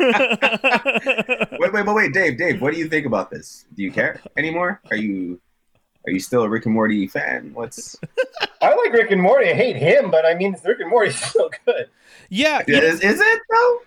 Wait, 1.59 1.73
wait, 1.73 1.87
wait, 1.87 1.95
wait, 1.95 2.13
Dave, 2.13 2.39
Dave, 2.39 2.61
what 2.61 2.73
do 2.73 2.79
you 2.79 2.89
think 2.89 3.07
about 3.07 3.31
this? 3.31 3.67
Do 3.75 3.83
you 3.83 3.93
care 3.93 4.21
anymore? 4.37 4.81
Are 4.91 4.97
you 4.97 5.41
are 6.07 6.11
you 6.11 6.21
still 6.21 6.43
a 6.43 6.49
Rick 6.49 6.67
and 6.67 6.75
Morty 6.75 7.07
fan? 7.07 7.51
What's 7.53 7.97
I 8.63 8.75
like 8.75 8.93
Rick 8.93 9.11
and 9.11 9.21
Morty. 9.21 9.51
I 9.51 9.55
hate 9.55 9.77
him, 9.77 10.11
but 10.11 10.25
I 10.25 10.35
mean, 10.35 10.57
Rick 10.65 10.81
and 10.81 10.91
Morty's 10.91 11.23
still 11.23 11.51
good. 11.67 11.89
yeah, 12.29 12.63
yeah, 12.67 12.79
is, 12.79 13.01
is 13.01 13.21
it 13.21 13.41
though? 13.51 13.79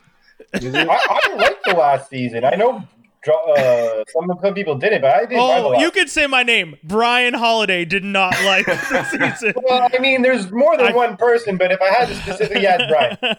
I, 0.55 1.19
I 1.25 1.35
liked 1.35 1.65
the 1.65 1.73
last 1.73 2.09
season. 2.09 2.45
I 2.45 2.55
know 2.55 2.83
uh, 3.31 4.03
some 4.13 4.27
some 4.41 4.53
people 4.53 4.75
did 4.75 4.93
it, 4.93 5.01
but 5.01 5.13
I 5.15 5.19
didn't. 5.21 5.37
Oh, 5.39 5.79
you 5.79 5.91
could 5.91 6.09
say 6.09 6.27
my 6.27 6.43
name. 6.43 6.75
Brian 6.83 7.33
Holiday 7.33 7.85
did 7.85 8.03
not 8.03 8.33
like 8.45 8.65
the 8.65 9.03
season. 9.05 9.53
Well, 9.67 9.89
I 9.93 9.99
mean, 9.99 10.21
there's 10.21 10.51
more 10.51 10.75
than 10.77 10.87
I- 10.87 10.91
one 10.93 11.17
person, 11.17 11.57
but 11.57 11.71
if 11.71 11.81
I 11.81 11.89
had 11.89 12.07
to 12.09 12.15
specifically, 12.15 12.63
yeah, 12.63 12.77
it's 12.79 12.91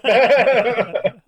Brian. 0.02 1.20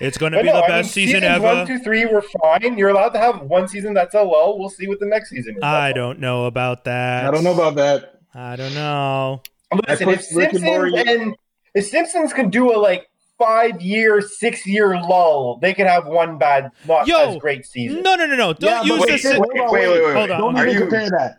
it's 0.00 0.18
going 0.18 0.32
to 0.32 0.38
But 0.38 0.42
be 0.42 0.48
no, 0.48 0.56
the 0.58 0.64
I 0.64 0.68
best 0.68 0.96
mean, 0.96 1.06
season 1.08 1.24
ever. 1.24 1.44
One, 1.44 1.66
two, 1.66 1.78
three 1.78 2.04
were 2.06 2.22
fine. 2.42 2.76
You're 2.76 2.90
allowed 2.90 3.10
to 3.10 3.18
have 3.18 3.40
one 3.42 3.68
season 3.68 3.94
that's 3.94 4.14
a 4.14 4.22
lull. 4.22 4.58
We'll 4.58 4.68
see 4.70 4.88
what 4.88 5.00
the 5.00 5.06
next 5.06 5.30
season 5.30 5.56
is. 5.56 5.62
I 5.62 5.92
don't 5.92 6.18
know 6.18 6.46
about 6.46 6.84
that. 6.84 7.26
I 7.26 7.30
don't 7.30 7.44
know 7.44 7.54
about 7.54 7.76
that. 7.76 8.20
I 8.34 8.56
don't 8.56 8.74
know. 8.74 9.42
Listen, 9.88 10.08
I 10.08 10.12
if 10.12 10.28
put 10.28 10.36
Rick 10.36 10.52
and 10.52 10.60
Simpsons 10.60 10.62
Morty- 10.64 10.98
and 11.10 11.36
if 11.74 11.86
Simpsons 11.86 12.32
could 12.32 12.50
do 12.50 12.74
a 12.74 12.78
like 12.78 13.06
five 13.42 13.80
year, 13.82 14.20
six 14.20 14.66
year 14.66 14.94
lull, 15.00 15.58
they 15.60 15.74
could 15.74 15.86
have 15.86 16.06
one 16.06 16.38
bad, 16.38 16.70
not 16.86 17.06
Yo, 17.06 17.30
as 17.34 17.36
great 17.38 17.64
season. 17.66 18.02
No, 18.02 18.14
no, 18.14 18.26
no, 18.26 18.36
no. 18.36 18.52
Don't 18.52 18.86
Yeah, 18.86 18.94
use 18.94 19.00
wait, 19.00 19.22
this. 19.22 19.24
wait, 19.24 19.40
Wait, 19.40 19.70
wait, 19.70 19.88
wait, 19.88 20.04
wait. 20.04 20.14
Hold 20.16 20.30
on. 20.30 20.40
Don't 20.40 20.56
Are 20.56 20.62
even 20.66 20.74
you- 20.74 20.80
compare 20.80 21.10
that. 21.10 21.38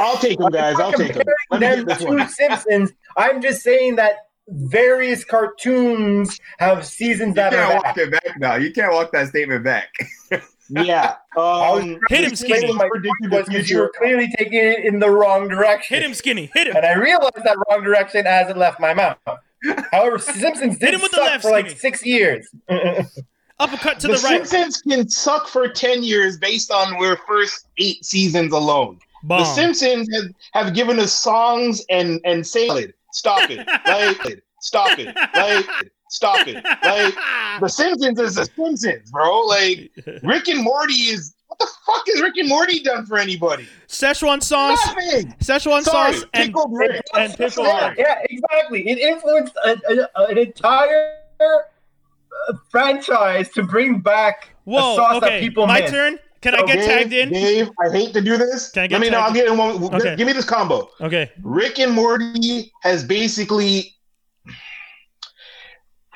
I'll 0.00 0.16
take 0.16 0.38
them, 0.38 0.50
guys. 0.52 0.78
I'll 0.78 0.92
take 0.92 1.14
them. 1.14 1.24
them 1.60 1.86
to 1.86 2.28
Simpsons. 2.28 2.92
I'm 3.16 3.42
just 3.42 3.62
saying 3.62 3.96
that 3.96 4.14
various 4.48 5.24
cartoons 5.24 6.38
have 6.58 6.84
seasons 6.86 7.28
You 7.30 7.34
that 7.34 7.52
can't 7.52 7.70
are 7.70 7.74
walk 7.74 7.84
back. 7.84 7.98
it 7.98 8.10
back 8.12 8.38
now. 8.38 8.54
You 8.56 8.72
can't 8.72 8.92
walk 8.92 9.12
that 9.12 9.28
statement 9.28 9.64
back. 9.64 9.88
Yeah. 10.70 11.16
Um, 11.36 11.98
Hit 12.08 12.24
him, 12.24 12.34
Skinny. 12.34 12.54
explain 12.54 12.76
my 12.76 12.88
Predicted 12.88 13.30
point 13.30 13.30
the 13.30 13.36
was 13.36 13.48
because 13.48 13.68
you 13.70 13.78
were 13.80 13.92
clearly 13.98 14.32
taking 14.38 14.54
it 14.60 14.86
in 14.86 14.98
the 14.98 15.10
wrong 15.10 15.46
direction. 15.46 15.94
Hit 15.96 16.02
him, 16.02 16.14
skinny. 16.14 16.50
Hit 16.54 16.68
him. 16.68 16.76
And 16.76 16.86
I 16.86 16.94
realized 16.94 17.44
that 17.44 17.58
wrong 17.68 17.84
direction 17.84 18.26
as 18.26 18.48
it 18.48 18.56
left 18.56 18.80
my 18.80 18.94
mouth. 18.94 19.18
However, 19.90 20.18
Simpsons 20.18 20.78
did 20.78 20.94
him 20.94 21.00
with 21.00 21.10
the 21.10 21.18
suck 21.18 21.26
left, 21.26 21.42
for 21.42 21.50
like 21.50 21.66
Skinny. 21.66 21.78
six 21.78 22.06
years. 22.06 22.48
Uppercut 23.60 24.00
to 24.00 24.08
the, 24.08 24.14
right. 24.14 24.22
the, 24.22 24.28
right. 24.28 24.46
Simpsons 24.46 24.82
can 24.82 25.08
suck 25.08 25.46
for 25.46 25.68
10 25.68 26.02
years 26.02 26.38
based 26.38 26.70
on 26.70 27.00
their 27.00 27.16
first 27.16 27.66
eight 27.78 28.04
seasons 28.04 28.52
alone. 28.52 28.98
The 29.26 29.44
Simpsons 29.44 30.08
have, 30.14 30.30
have 30.52 30.74
given 30.74 30.98
us 30.98 31.12
songs 31.12 31.82
and 31.88 32.20
and 32.24 32.46
say 32.46 32.92
stop 33.12 33.50
it, 33.50 33.66
like 33.86 34.44
stop 34.60 34.98
it, 34.98 35.16
like 35.34 35.66
stop 36.10 36.46
it, 36.46 36.62
like 36.62 37.14
the 37.60 37.68
Simpsons 37.68 38.20
is 38.20 38.34
the 38.34 38.44
Simpsons, 38.44 39.10
bro. 39.10 39.40
Like 39.46 39.90
Rick 40.22 40.48
and 40.48 40.62
Morty 40.62 40.92
is 40.94 41.34
what 41.56 41.68
the 41.68 41.68
fuck 41.86 42.04
has 42.08 42.20
Rick 42.20 42.36
and 42.38 42.48
Morty 42.48 42.80
done 42.80 43.06
for 43.06 43.18
anybody? 43.18 43.66
Szechuan 43.88 44.42
sauce. 44.42 44.78
Nothing. 44.86 45.34
Szechuan 45.40 45.82
Sorry, 45.82 46.12
sauce 46.14 46.24
and 46.34 46.46
pickled 46.46 46.70
Rick. 46.76 47.02
and 47.16 47.36
pickle. 47.36 47.64
yeah, 47.64 47.94
yeah, 47.96 48.22
exactly. 48.30 48.88
It 48.88 48.98
influenced 48.98 49.54
a, 49.64 49.76
a, 50.16 50.24
an 50.30 50.38
entire 50.38 51.12
uh, 51.40 52.52
franchise 52.70 53.48
to 53.50 53.62
bring 53.62 54.00
back 54.00 54.48
a 54.66 54.70
Whoa. 54.70 54.96
sauce 54.96 55.20
that 55.20 55.26
Okay. 55.26 55.40
people 55.40 55.66
My 55.66 55.80
miss. 55.80 55.90
turn. 55.90 56.18
Can 56.40 56.54
I 56.54 56.62
get 56.66 56.76
Dave, 56.76 56.84
tagged 56.86 57.12
in? 57.14 57.28
Dave, 57.30 57.70
I 57.82 57.90
hate 57.90 58.12
to 58.12 58.20
do 58.20 58.36
this. 58.36 58.70
Can 58.70 58.82
I 58.82 58.86
get 58.86 59.00
Let 59.00 59.06
me 59.06 59.10
know. 59.10 59.16
tagged 59.18 59.28
I'm 59.28 59.34
getting 59.34 59.56
one. 59.56 59.94
Okay. 59.94 60.14
Give 60.16 60.26
me 60.26 60.34
this 60.34 60.44
combo. 60.44 60.90
Okay. 61.00 61.30
Rick 61.42 61.78
and 61.78 61.92
Morty 61.92 62.70
has 62.82 63.02
basically. 63.02 63.94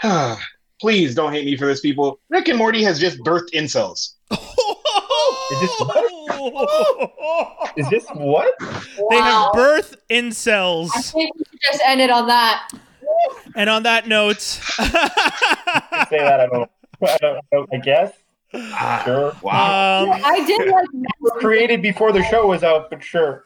Please 0.81 1.15
don't 1.15 1.32
hate 1.32 1.44
me 1.44 1.56
for 1.56 1.66
this, 1.66 1.81
people. 1.81 2.20
Rick 2.28 2.48
and 2.48 2.59
Morty 2.59 2.82
has 2.85 3.01
just 3.01 3.19
birthed 3.20 3.51
incels. 3.52 4.15
Is 5.52 5.60
this 5.60 5.70
Is 7.76 7.88
this 7.90 8.06
what? 8.14 8.52
They 8.59 9.16
have 9.16 9.46
Wow. 9.46 9.50
birth 9.55 9.94
I 10.10 10.14
incels. 10.14 10.90
think 11.12 11.34
we 11.36 11.44
should 11.50 11.60
just 11.72 11.82
end 11.86 12.00
it 12.00 12.10
on 12.10 12.26
that. 12.28 12.68
And 13.56 13.68
on 13.70 13.82
that 13.84 14.06
note, 14.09 14.40
Say 14.40 14.84
that 14.84 16.40
I 16.40 16.46
don't. 16.46 16.70
I, 17.02 17.16
don't, 17.20 17.36
I, 17.36 17.40
don't, 17.52 17.68
I 17.74 17.76
guess. 17.78 18.12
Ah, 18.55 19.02
Sure. 19.05 19.36
wow. 19.42 20.05
um, 20.05 20.20
I 20.24 20.44
did 20.46 20.68
like 20.70 20.86
Were 21.20 21.30
created 21.38 21.82
before 21.82 22.12
the 22.12 22.22
show 22.24 22.46
was 22.46 22.62
out, 22.64 22.88
but 22.90 23.02
sure. 23.02 23.44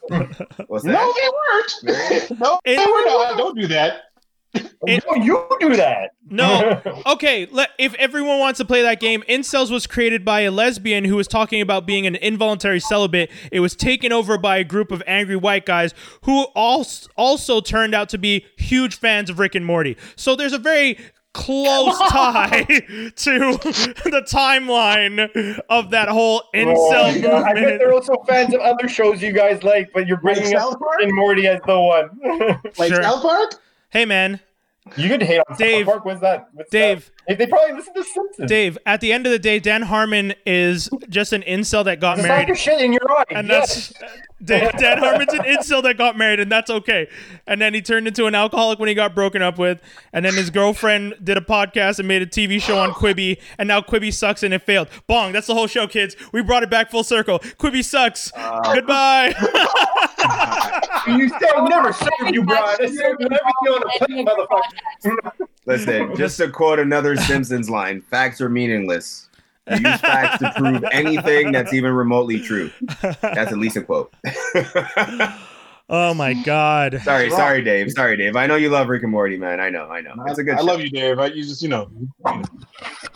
What's 0.69 0.85
No, 0.85 0.93
they 1.15 1.29
weren't. 1.29 2.41
no, 2.41 2.61
It- 2.65 2.77
they 2.77 2.87
were 2.87 3.05
not. 3.07 3.37
Don't 3.37 3.57
do 3.59 3.67
that. 3.69 4.12
It- 4.87 5.05
no, 5.09 5.17
you 5.23 5.47
do 5.61 5.77
that. 5.77 6.11
No. 6.29 6.81
Okay, 7.07 7.47
let, 7.51 7.71
if 7.79 7.95
everyone 7.95 8.39
wants 8.39 8.59
to 8.59 8.65
play 8.65 8.83
that 8.83 8.99
game, 9.01 9.23
Incels 9.29 9.71
was 9.71 9.87
created 9.87 10.25
by 10.25 10.41
a 10.43 10.51
lesbian 10.51 11.05
who 11.05 11.17
was 11.17 11.29
talking 11.29 11.61
about 11.61 11.87
being 11.87 12.07
an 12.07 12.15
involuntary 12.17 12.81
celibate. 12.81 13.31
It 13.51 13.61
was 13.61 13.75
taken 13.77 14.13
over 14.13 14.39
by 14.39 14.57
a 14.59 14.65
group 14.65 14.91
of 14.91 15.03
angry 15.07 15.37
white 15.37 15.67
guys 15.67 15.93
who 16.23 16.45
also 16.55 17.09
also 17.17 17.61
turned 17.61 17.95
out 17.95 18.09
to 18.11 18.19
be 18.19 18.47
huge 18.57 18.97
fans 18.97 19.29
of 19.31 19.39
Rick 19.39 19.55
and 19.55 19.67
Morty. 19.67 19.97
So 20.17 20.35
there's 20.37 20.53
a 20.53 20.59
very 20.59 20.99
close 21.35 21.99
tie 22.11 22.63
to 22.69 23.59
the 24.05 24.25
timeline 24.29 25.59
of 25.69 25.91
that 25.91 26.09
whole 26.09 26.43
incel 26.55 26.77
Oh, 26.77 27.09
yeah, 27.11 27.43
I 27.43 27.53
bet 27.53 27.63
movement. 27.63 27.79
they're 27.79 27.93
also 27.93 28.15
fans 28.29 28.55
of 28.55 28.61
other 28.61 28.89
shows 28.89 29.23
you 29.23 29.33
guys 29.33 29.63
like, 29.63 29.93
but 29.93 30.07
you're 30.07 30.21
Like 30.23 30.37
bringing 30.37 30.57
up 30.57 30.79
Park? 30.79 30.99
Rick 30.99 31.09
and 31.09 31.17
Morty 31.17 31.47
as 31.47 31.61
the 31.67 31.79
one. 31.81 32.61
Like 32.79 32.93
Sure. 32.93 33.03
South 33.03 33.23
Park? 33.23 33.55
Hey 33.91 34.05
man, 34.05 34.41
you 34.97 35.09
could 35.09 35.23
hate 35.23 35.41
on 35.49 35.57
Dave. 35.57 35.87
Park. 35.87 36.05
What's 36.05 36.21
that? 36.21 36.49
What's 36.53 36.71
Dave. 36.71 37.11
That? 37.27 37.39
They, 37.39 37.45
they 37.45 37.51
probably 37.51 37.77
listen 37.77 37.95
to 37.95 38.05
Simpsons. 38.05 38.49
Dave, 38.49 38.79
at 38.87 39.01
the 39.01 39.13
end 39.13 39.27
of 39.27 39.33
the 39.33 39.39
day, 39.39 39.59
Dan 39.59 39.83
Harmon 39.83 40.35
is 40.47 40.89
just 41.09 41.33
an 41.33 41.43
incel 41.43 41.85
that 41.85 42.01
got 42.01 42.17
Just 42.17 42.29
married. 42.29 42.49
like 42.49 42.59
shit 42.59 42.81
in 42.81 42.93
your 42.93 43.11
eye. 43.11 43.25
and 43.31 43.49
yes. 43.49 43.93
that's 44.01 44.13
Dan, 44.45 44.73
Dan 44.77 44.99
Harmon's 44.99 45.33
an 45.33 45.41
incel 45.41 45.83
that 45.85 45.97
got 45.97 46.19
married, 46.19 46.41
and 46.41 46.51
that's 46.51 46.69
okay. 46.69 47.09
And 47.47 47.61
then 47.61 47.75
he 47.75 47.81
turned 47.81 48.09
into 48.09 48.27
an 48.27 48.35
alcoholic 48.35 48.81
when 48.81 48.89
he 48.89 48.95
got 48.95 49.15
broken 49.15 49.41
up 49.41 49.57
with. 49.57 49.81
And 50.13 50.25
then 50.25 50.35
his 50.35 50.51
girlfriend 50.51 51.15
did 51.23 51.37
a 51.37 51.41
podcast 51.41 52.01
and 52.01 52.09
made 52.09 52.23
a 52.23 52.27
TV 52.27 52.61
show 52.61 52.79
on 52.79 52.91
Quibi, 52.91 53.41
and 53.57 53.69
now 53.69 53.81
Quibi 53.81 54.13
sucks 54.13 54.43
and 54.43 54.53
it 54.53 54.63
failed. 54.63 54.89
Bong, 55.07 55.31
that's 55.31 55.47
the 55.47 55.55
whole 55.55 55.69
show, 55.69 55.87
kids. 55.87 56.17
We 56.33 56.43
brought 56.43 56.65
it 56.65 56.71
back 56.71 56.91
full 56.91 57.05
circle. 57.05 57.39
Quibi 57.39 57.85
sucks. 57.85 58.33
Uh, 58.35 58.75
Goodbye. 58.75 59.29
you 61.07 61.29
said 61.29 61.51
I 61.57 61.69
never 61.69 61.93
served 61.93 62.35
you, 62.35 62.43
Brian. 62.45 62.79
I 62.81 62.87
served 62.87 63.23
everything 63.23 63.39
on 63.69 63.83
a 63.83 64.05
plate, 64.05 64.27
motherfucker. 64.27 65.47
Listen, 65.67 66.17
just 66.17 66.37
to 66.39 66.49
quote 66.49 66.79
another 66.81 67.12
Simpsons 67.21 67.71
line: 67.71 68.03
"Facts 68.03 68.41
are 68.41 68.49
meaningless. 68.49 69.29
You 69.71 69.77
use 69.77 70.01
facts 70.01 70.39
to 70.39 70.53
prove 70.57 70.85
anything 70.93 71.53
that's 71.53 71.73
even 71.73 71.93
remotely 71.93 72.41
true." 72.41 72.71
That's 73.21 73.53
at 73.53 73.59
least 73.59 73.77
a 73.77 73.83
quote. 73.83 74.13
oh 75.89 76.15
my 76.15 76.35
god. 76.45 77.01
sorry, 77.05 77.31
sorry, 77.31 77.63
Dave. 77.63 77.93
Sorry, 77.93 78.17
Dave. 78.17 78.37
I 78.37 78.47
know 78.47 78.57
you 78.57 78.71
love 78.71 78.89
Rick 78.89 79.03
and 79.03 79.13
Morty, 79.13 79.39
man. 79.39 79.61
I 79.61 79.71
know, 79.71 79.89
I 79.89 80.01
know. 80.01 80.15
It's 80.27 80.39
a 80.39 80.45
good. 80.45 80.55
I 80.55 80.59
show. 80.59 80.65
love 80.65 80.81
you, 80.81 80.91
Dave. 80.91 81.19
I, 81.19 81.27
you 81.27 81.45
just, 81.45 81.63
you 81.63 81.69
know. 81.69 81.91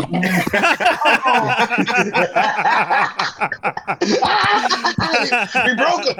we 5.66 5.74
broke 5.74 6.06
him. 6.06 6.16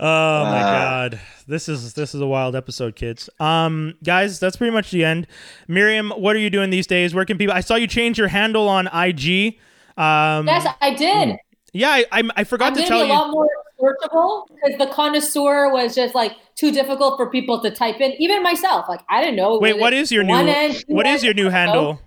Oh 0.00 0.44
my 0.44 0.62
Ah. 0.62 0.70
god. 1.08 1.20
This 1.48 1.68
is 1.68 1.94
this 1.94 2.14
is 2.14 2.20
a 2.20 2.26
wild 2.26 2.54
episode, 2.54 2.94
kids. 2.94 3.28
Um 3.40 3.94
guys, 4.04 4.38
that's 4.38 4.56
pretty 4.56 4.72
much 4.72 4.90
the 4.90 5.04
end. 5.04 5.26
Miriam, 5.66 6.10
what 6.10 6.36
are 6.36 6.38
you 6.38 6.50
doing 6.50 6.70
these 6.70 6.86
days? 6.86 7.14
Where 7.14 7.24
can 7.24 7.36
people 7.38 7.54
I 7.54 7.60
saw 7.60 7.74
you 7.74 7.86
change 7.86 8.18
your 8.18 8.28
handle 8.28 8.68
on 8.68 8.86
IG. 8.88 9.58
Um 9.96 10.46
Yes, 10.46 10.66
I 10.80 10.94
did. 10.94 11.36
Yeah, 11.72 11.90
I 11.90 12.04
I, 12.12 12.22
I 12.36 12.44
forgot 12.44 12.68
I'm 12.68 12.74
to 12.74 12.80
gonna 12.80 12.88
tell 12.88 12.98
be 13.00 13.04
a 13.04 13.06
you. 13.08 13.12
lot 13.12 13.30
more 13.30 13.48
searchable 13.80 14.46
because 14.54 14.78
the 14.78 14.86
connoisseur 14.92 15.72
was 15.72 15.94
just 15.94 16.14
like 16.14 16.32
too 16.54 16.70
difficult 16.70 17.16
for 17.16 17.28
people 17.30 17.60
to 17.62 17.70
type 17.70 18.00
in. 18.00 18.12
Even 18.20 18.42
myself, 18.42 18.88
like 18.88 19.00
I 19.10 19.20
didn't 19.20 19.36
know. 19.36 19.58
Wait, 19.58 19.74
was 19.74 19.80
what 19.80 19.92
it 19.92 19.98
is 20.00 20.12
your 20.12 20.22
new 20.24 20.34
end, 20.34 20.74
two 20.76 20.94
What 20.94 21.06
is 21.06 21.24
end? 21.24 21.24
your 21.24 21.34
new 21.34 21.50
handle? 21.50 22.00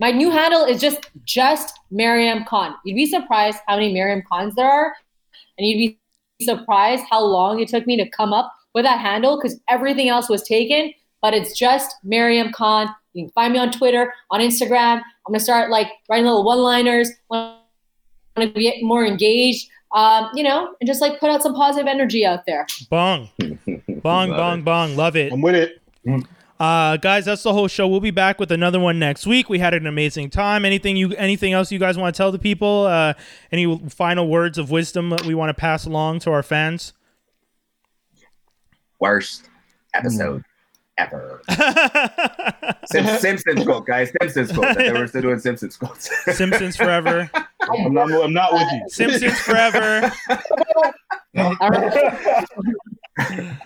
My 0.00 0.10
new 0.12 0.30
handle 0.30 0.64
is 0.64 0.80
just 0.80 1.10
just 1.24 1.78
Miriam 1.90 2.44
Khan. 2.44 2.74
You'd 2.84 2.94
be 2.94 3.06
surprised 3.06 3.58
how 3.66 3.76
many 3.76 3.92
Miriam 3.92 4.22
Khans 4.30 4.54
there 4.54 4.70
are, 4.70 4.94
and 5.58 5.66
you'd 5.66 5.78
be 5.78 5.98
surprised 6.40 7.04
how 7.10 7.22
long 7.22 7.60
it 7.60 7.68
took 7.68 7.86
me 7.86 7.96
to 7.96 8.08
come 8.08 8.32
up 8.32 8.52
with 8.74 8.84
that 8.84 9.00
handle 9.00 9.36
because 9.36 9.58
everything 9.68 10.08
else 10.08 10.28
was 10.28 10.42
taken. 10.42 10.92
But 11.20 11.34
it's 11.34 11.58
just 11.58 11.96
Miriam 12.04 12.52
Khan. 12.52 12.88
You 13.12 13.24
can 13.24 13.32
find 13.32 13.52
me 13.52 13.58
on 13.58 13.72
Twitter, 13.72 14.12
on 14.30 14.40
Instagram. 14.40 14.98
I'm 14.98 15.32
gonna 15.32 15.40
start 15.40 15.70
like 15.70 15.88
writing 16.08 16.26
little 16.26 16.44
one-liners. 16.44 17.10
Want 17.28 17.58
to 18.36 18.46
get 18.50 18.76
more 18.82 19.04
engaged, 19.04 19.68
um, 19.94 20.30
you 20.34 20.44
know, 20.44 20.74
and 20.80 20.86
just 20.86 21.00
like 21.00 21.18
put 21.18 21.30
out 21.30 21.42
some 21.42 21.54
positive 21.54 21.88
energy 21.88 22.24
out 22.24 22.46
there. 22.46 22.66
Bong. 22.88 23.28
Bong, 24.02 24.30
bong, 24.30 24.60
it. 24.60 24.64
bong. 24.64 24.96
Love 24.96 25.16
it. 25.16 25.32
I'm 25.32 25.40
with 25.40 25.56
it. 25.56 25.82
Uh 26.60 26.96
guys, 26.96 27.24
that's 27.24 27.44
the 27.44 27.52
whole 27.52 27.68
show. 27.68 27.86
We'll 27.86 28.00
be 28.00 28.10
back 28.10 28.40
with 28.40 28.50
another 28.50 28.80
one 28.80 28.98
next 28.98 29.26
week. 29.26 29.48
We 29.48 29.60
had 29.60 29.74
an 29.74 29.86
amazing 29.86 30.30
time. 30.30 30.64
Anything 30.64 30.96
you 30.96 31.12
anything 31.14 31.52
else 31.52 31.70
you 31.70 31.78
guys 31.78 31.96
want 31.96 32.14
to 32.14 32.18
tell 32.18 32.32
the 32.32 32.38
people? 32.38 32.86
Uh 32.86 33.14
any 33.52 33.78
final 33.88 34.28
words 34.28 34.58
of 34.58 34.70
wisdom 34.70 35.10
that 35.10 35.24
we 35.24 35.34
want 35.34 35.50
to 35.50 35.54
pass 35.54 35.86
along 35.86 36.18
to 36.20 36.32
our 36.32 36.42
fans? 36.42 36.92
Worst 38.98 39.48
episode 39.94 40.42
ever. 40.98 41.40
Sim- 42.86 43.06
Simpsons 43.18 43.64
quote, 43.64 43.86
guys. 43.86 44.12
Simpsons 44.20 44.52
quote. 44.52 44.76
That 44.76 44.94
we're 44.94 45.06
still 45.06 45.22
doing 45.22 45.38
Simpsons 45.38 45.76
quotes. 45.76 46.10
Simpsons 46.36 46.76
forever. 46.76 47.30
I'm 47.70 47.94
not, 47.94 48.12
I'm 48.12 48.32
not 48.32 48.52
with 48.52 48.66
you. 48.72 48.82
Simpsons 48.88 49.38
forever. 49.40 50.12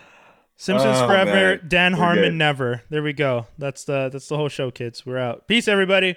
Simpsons 0.62 0.97
Oh, 1.01 1.09
forever. 1.09 1.32
man. 1.32 1.60
Dan 1.66 1.93
We're 1.94 1.98
Harmon 1.98 2.22
good. 2.24 2.34
never. 2.34 2.82
There 2.89 3.02
we 3.02 3.12
go. 3.12 3.48
That's 3.59 3.82
the 3.82 4.09
that's 4.12 4.28
the 4.28 4.36
whole 4.36 4.48
show, 4.48 4.70
kids. 4.70 5.05
We're 5.05 5.18
out. 5.18 5.48
Peace, 5.48 5.66
everybody. 5.66 6.14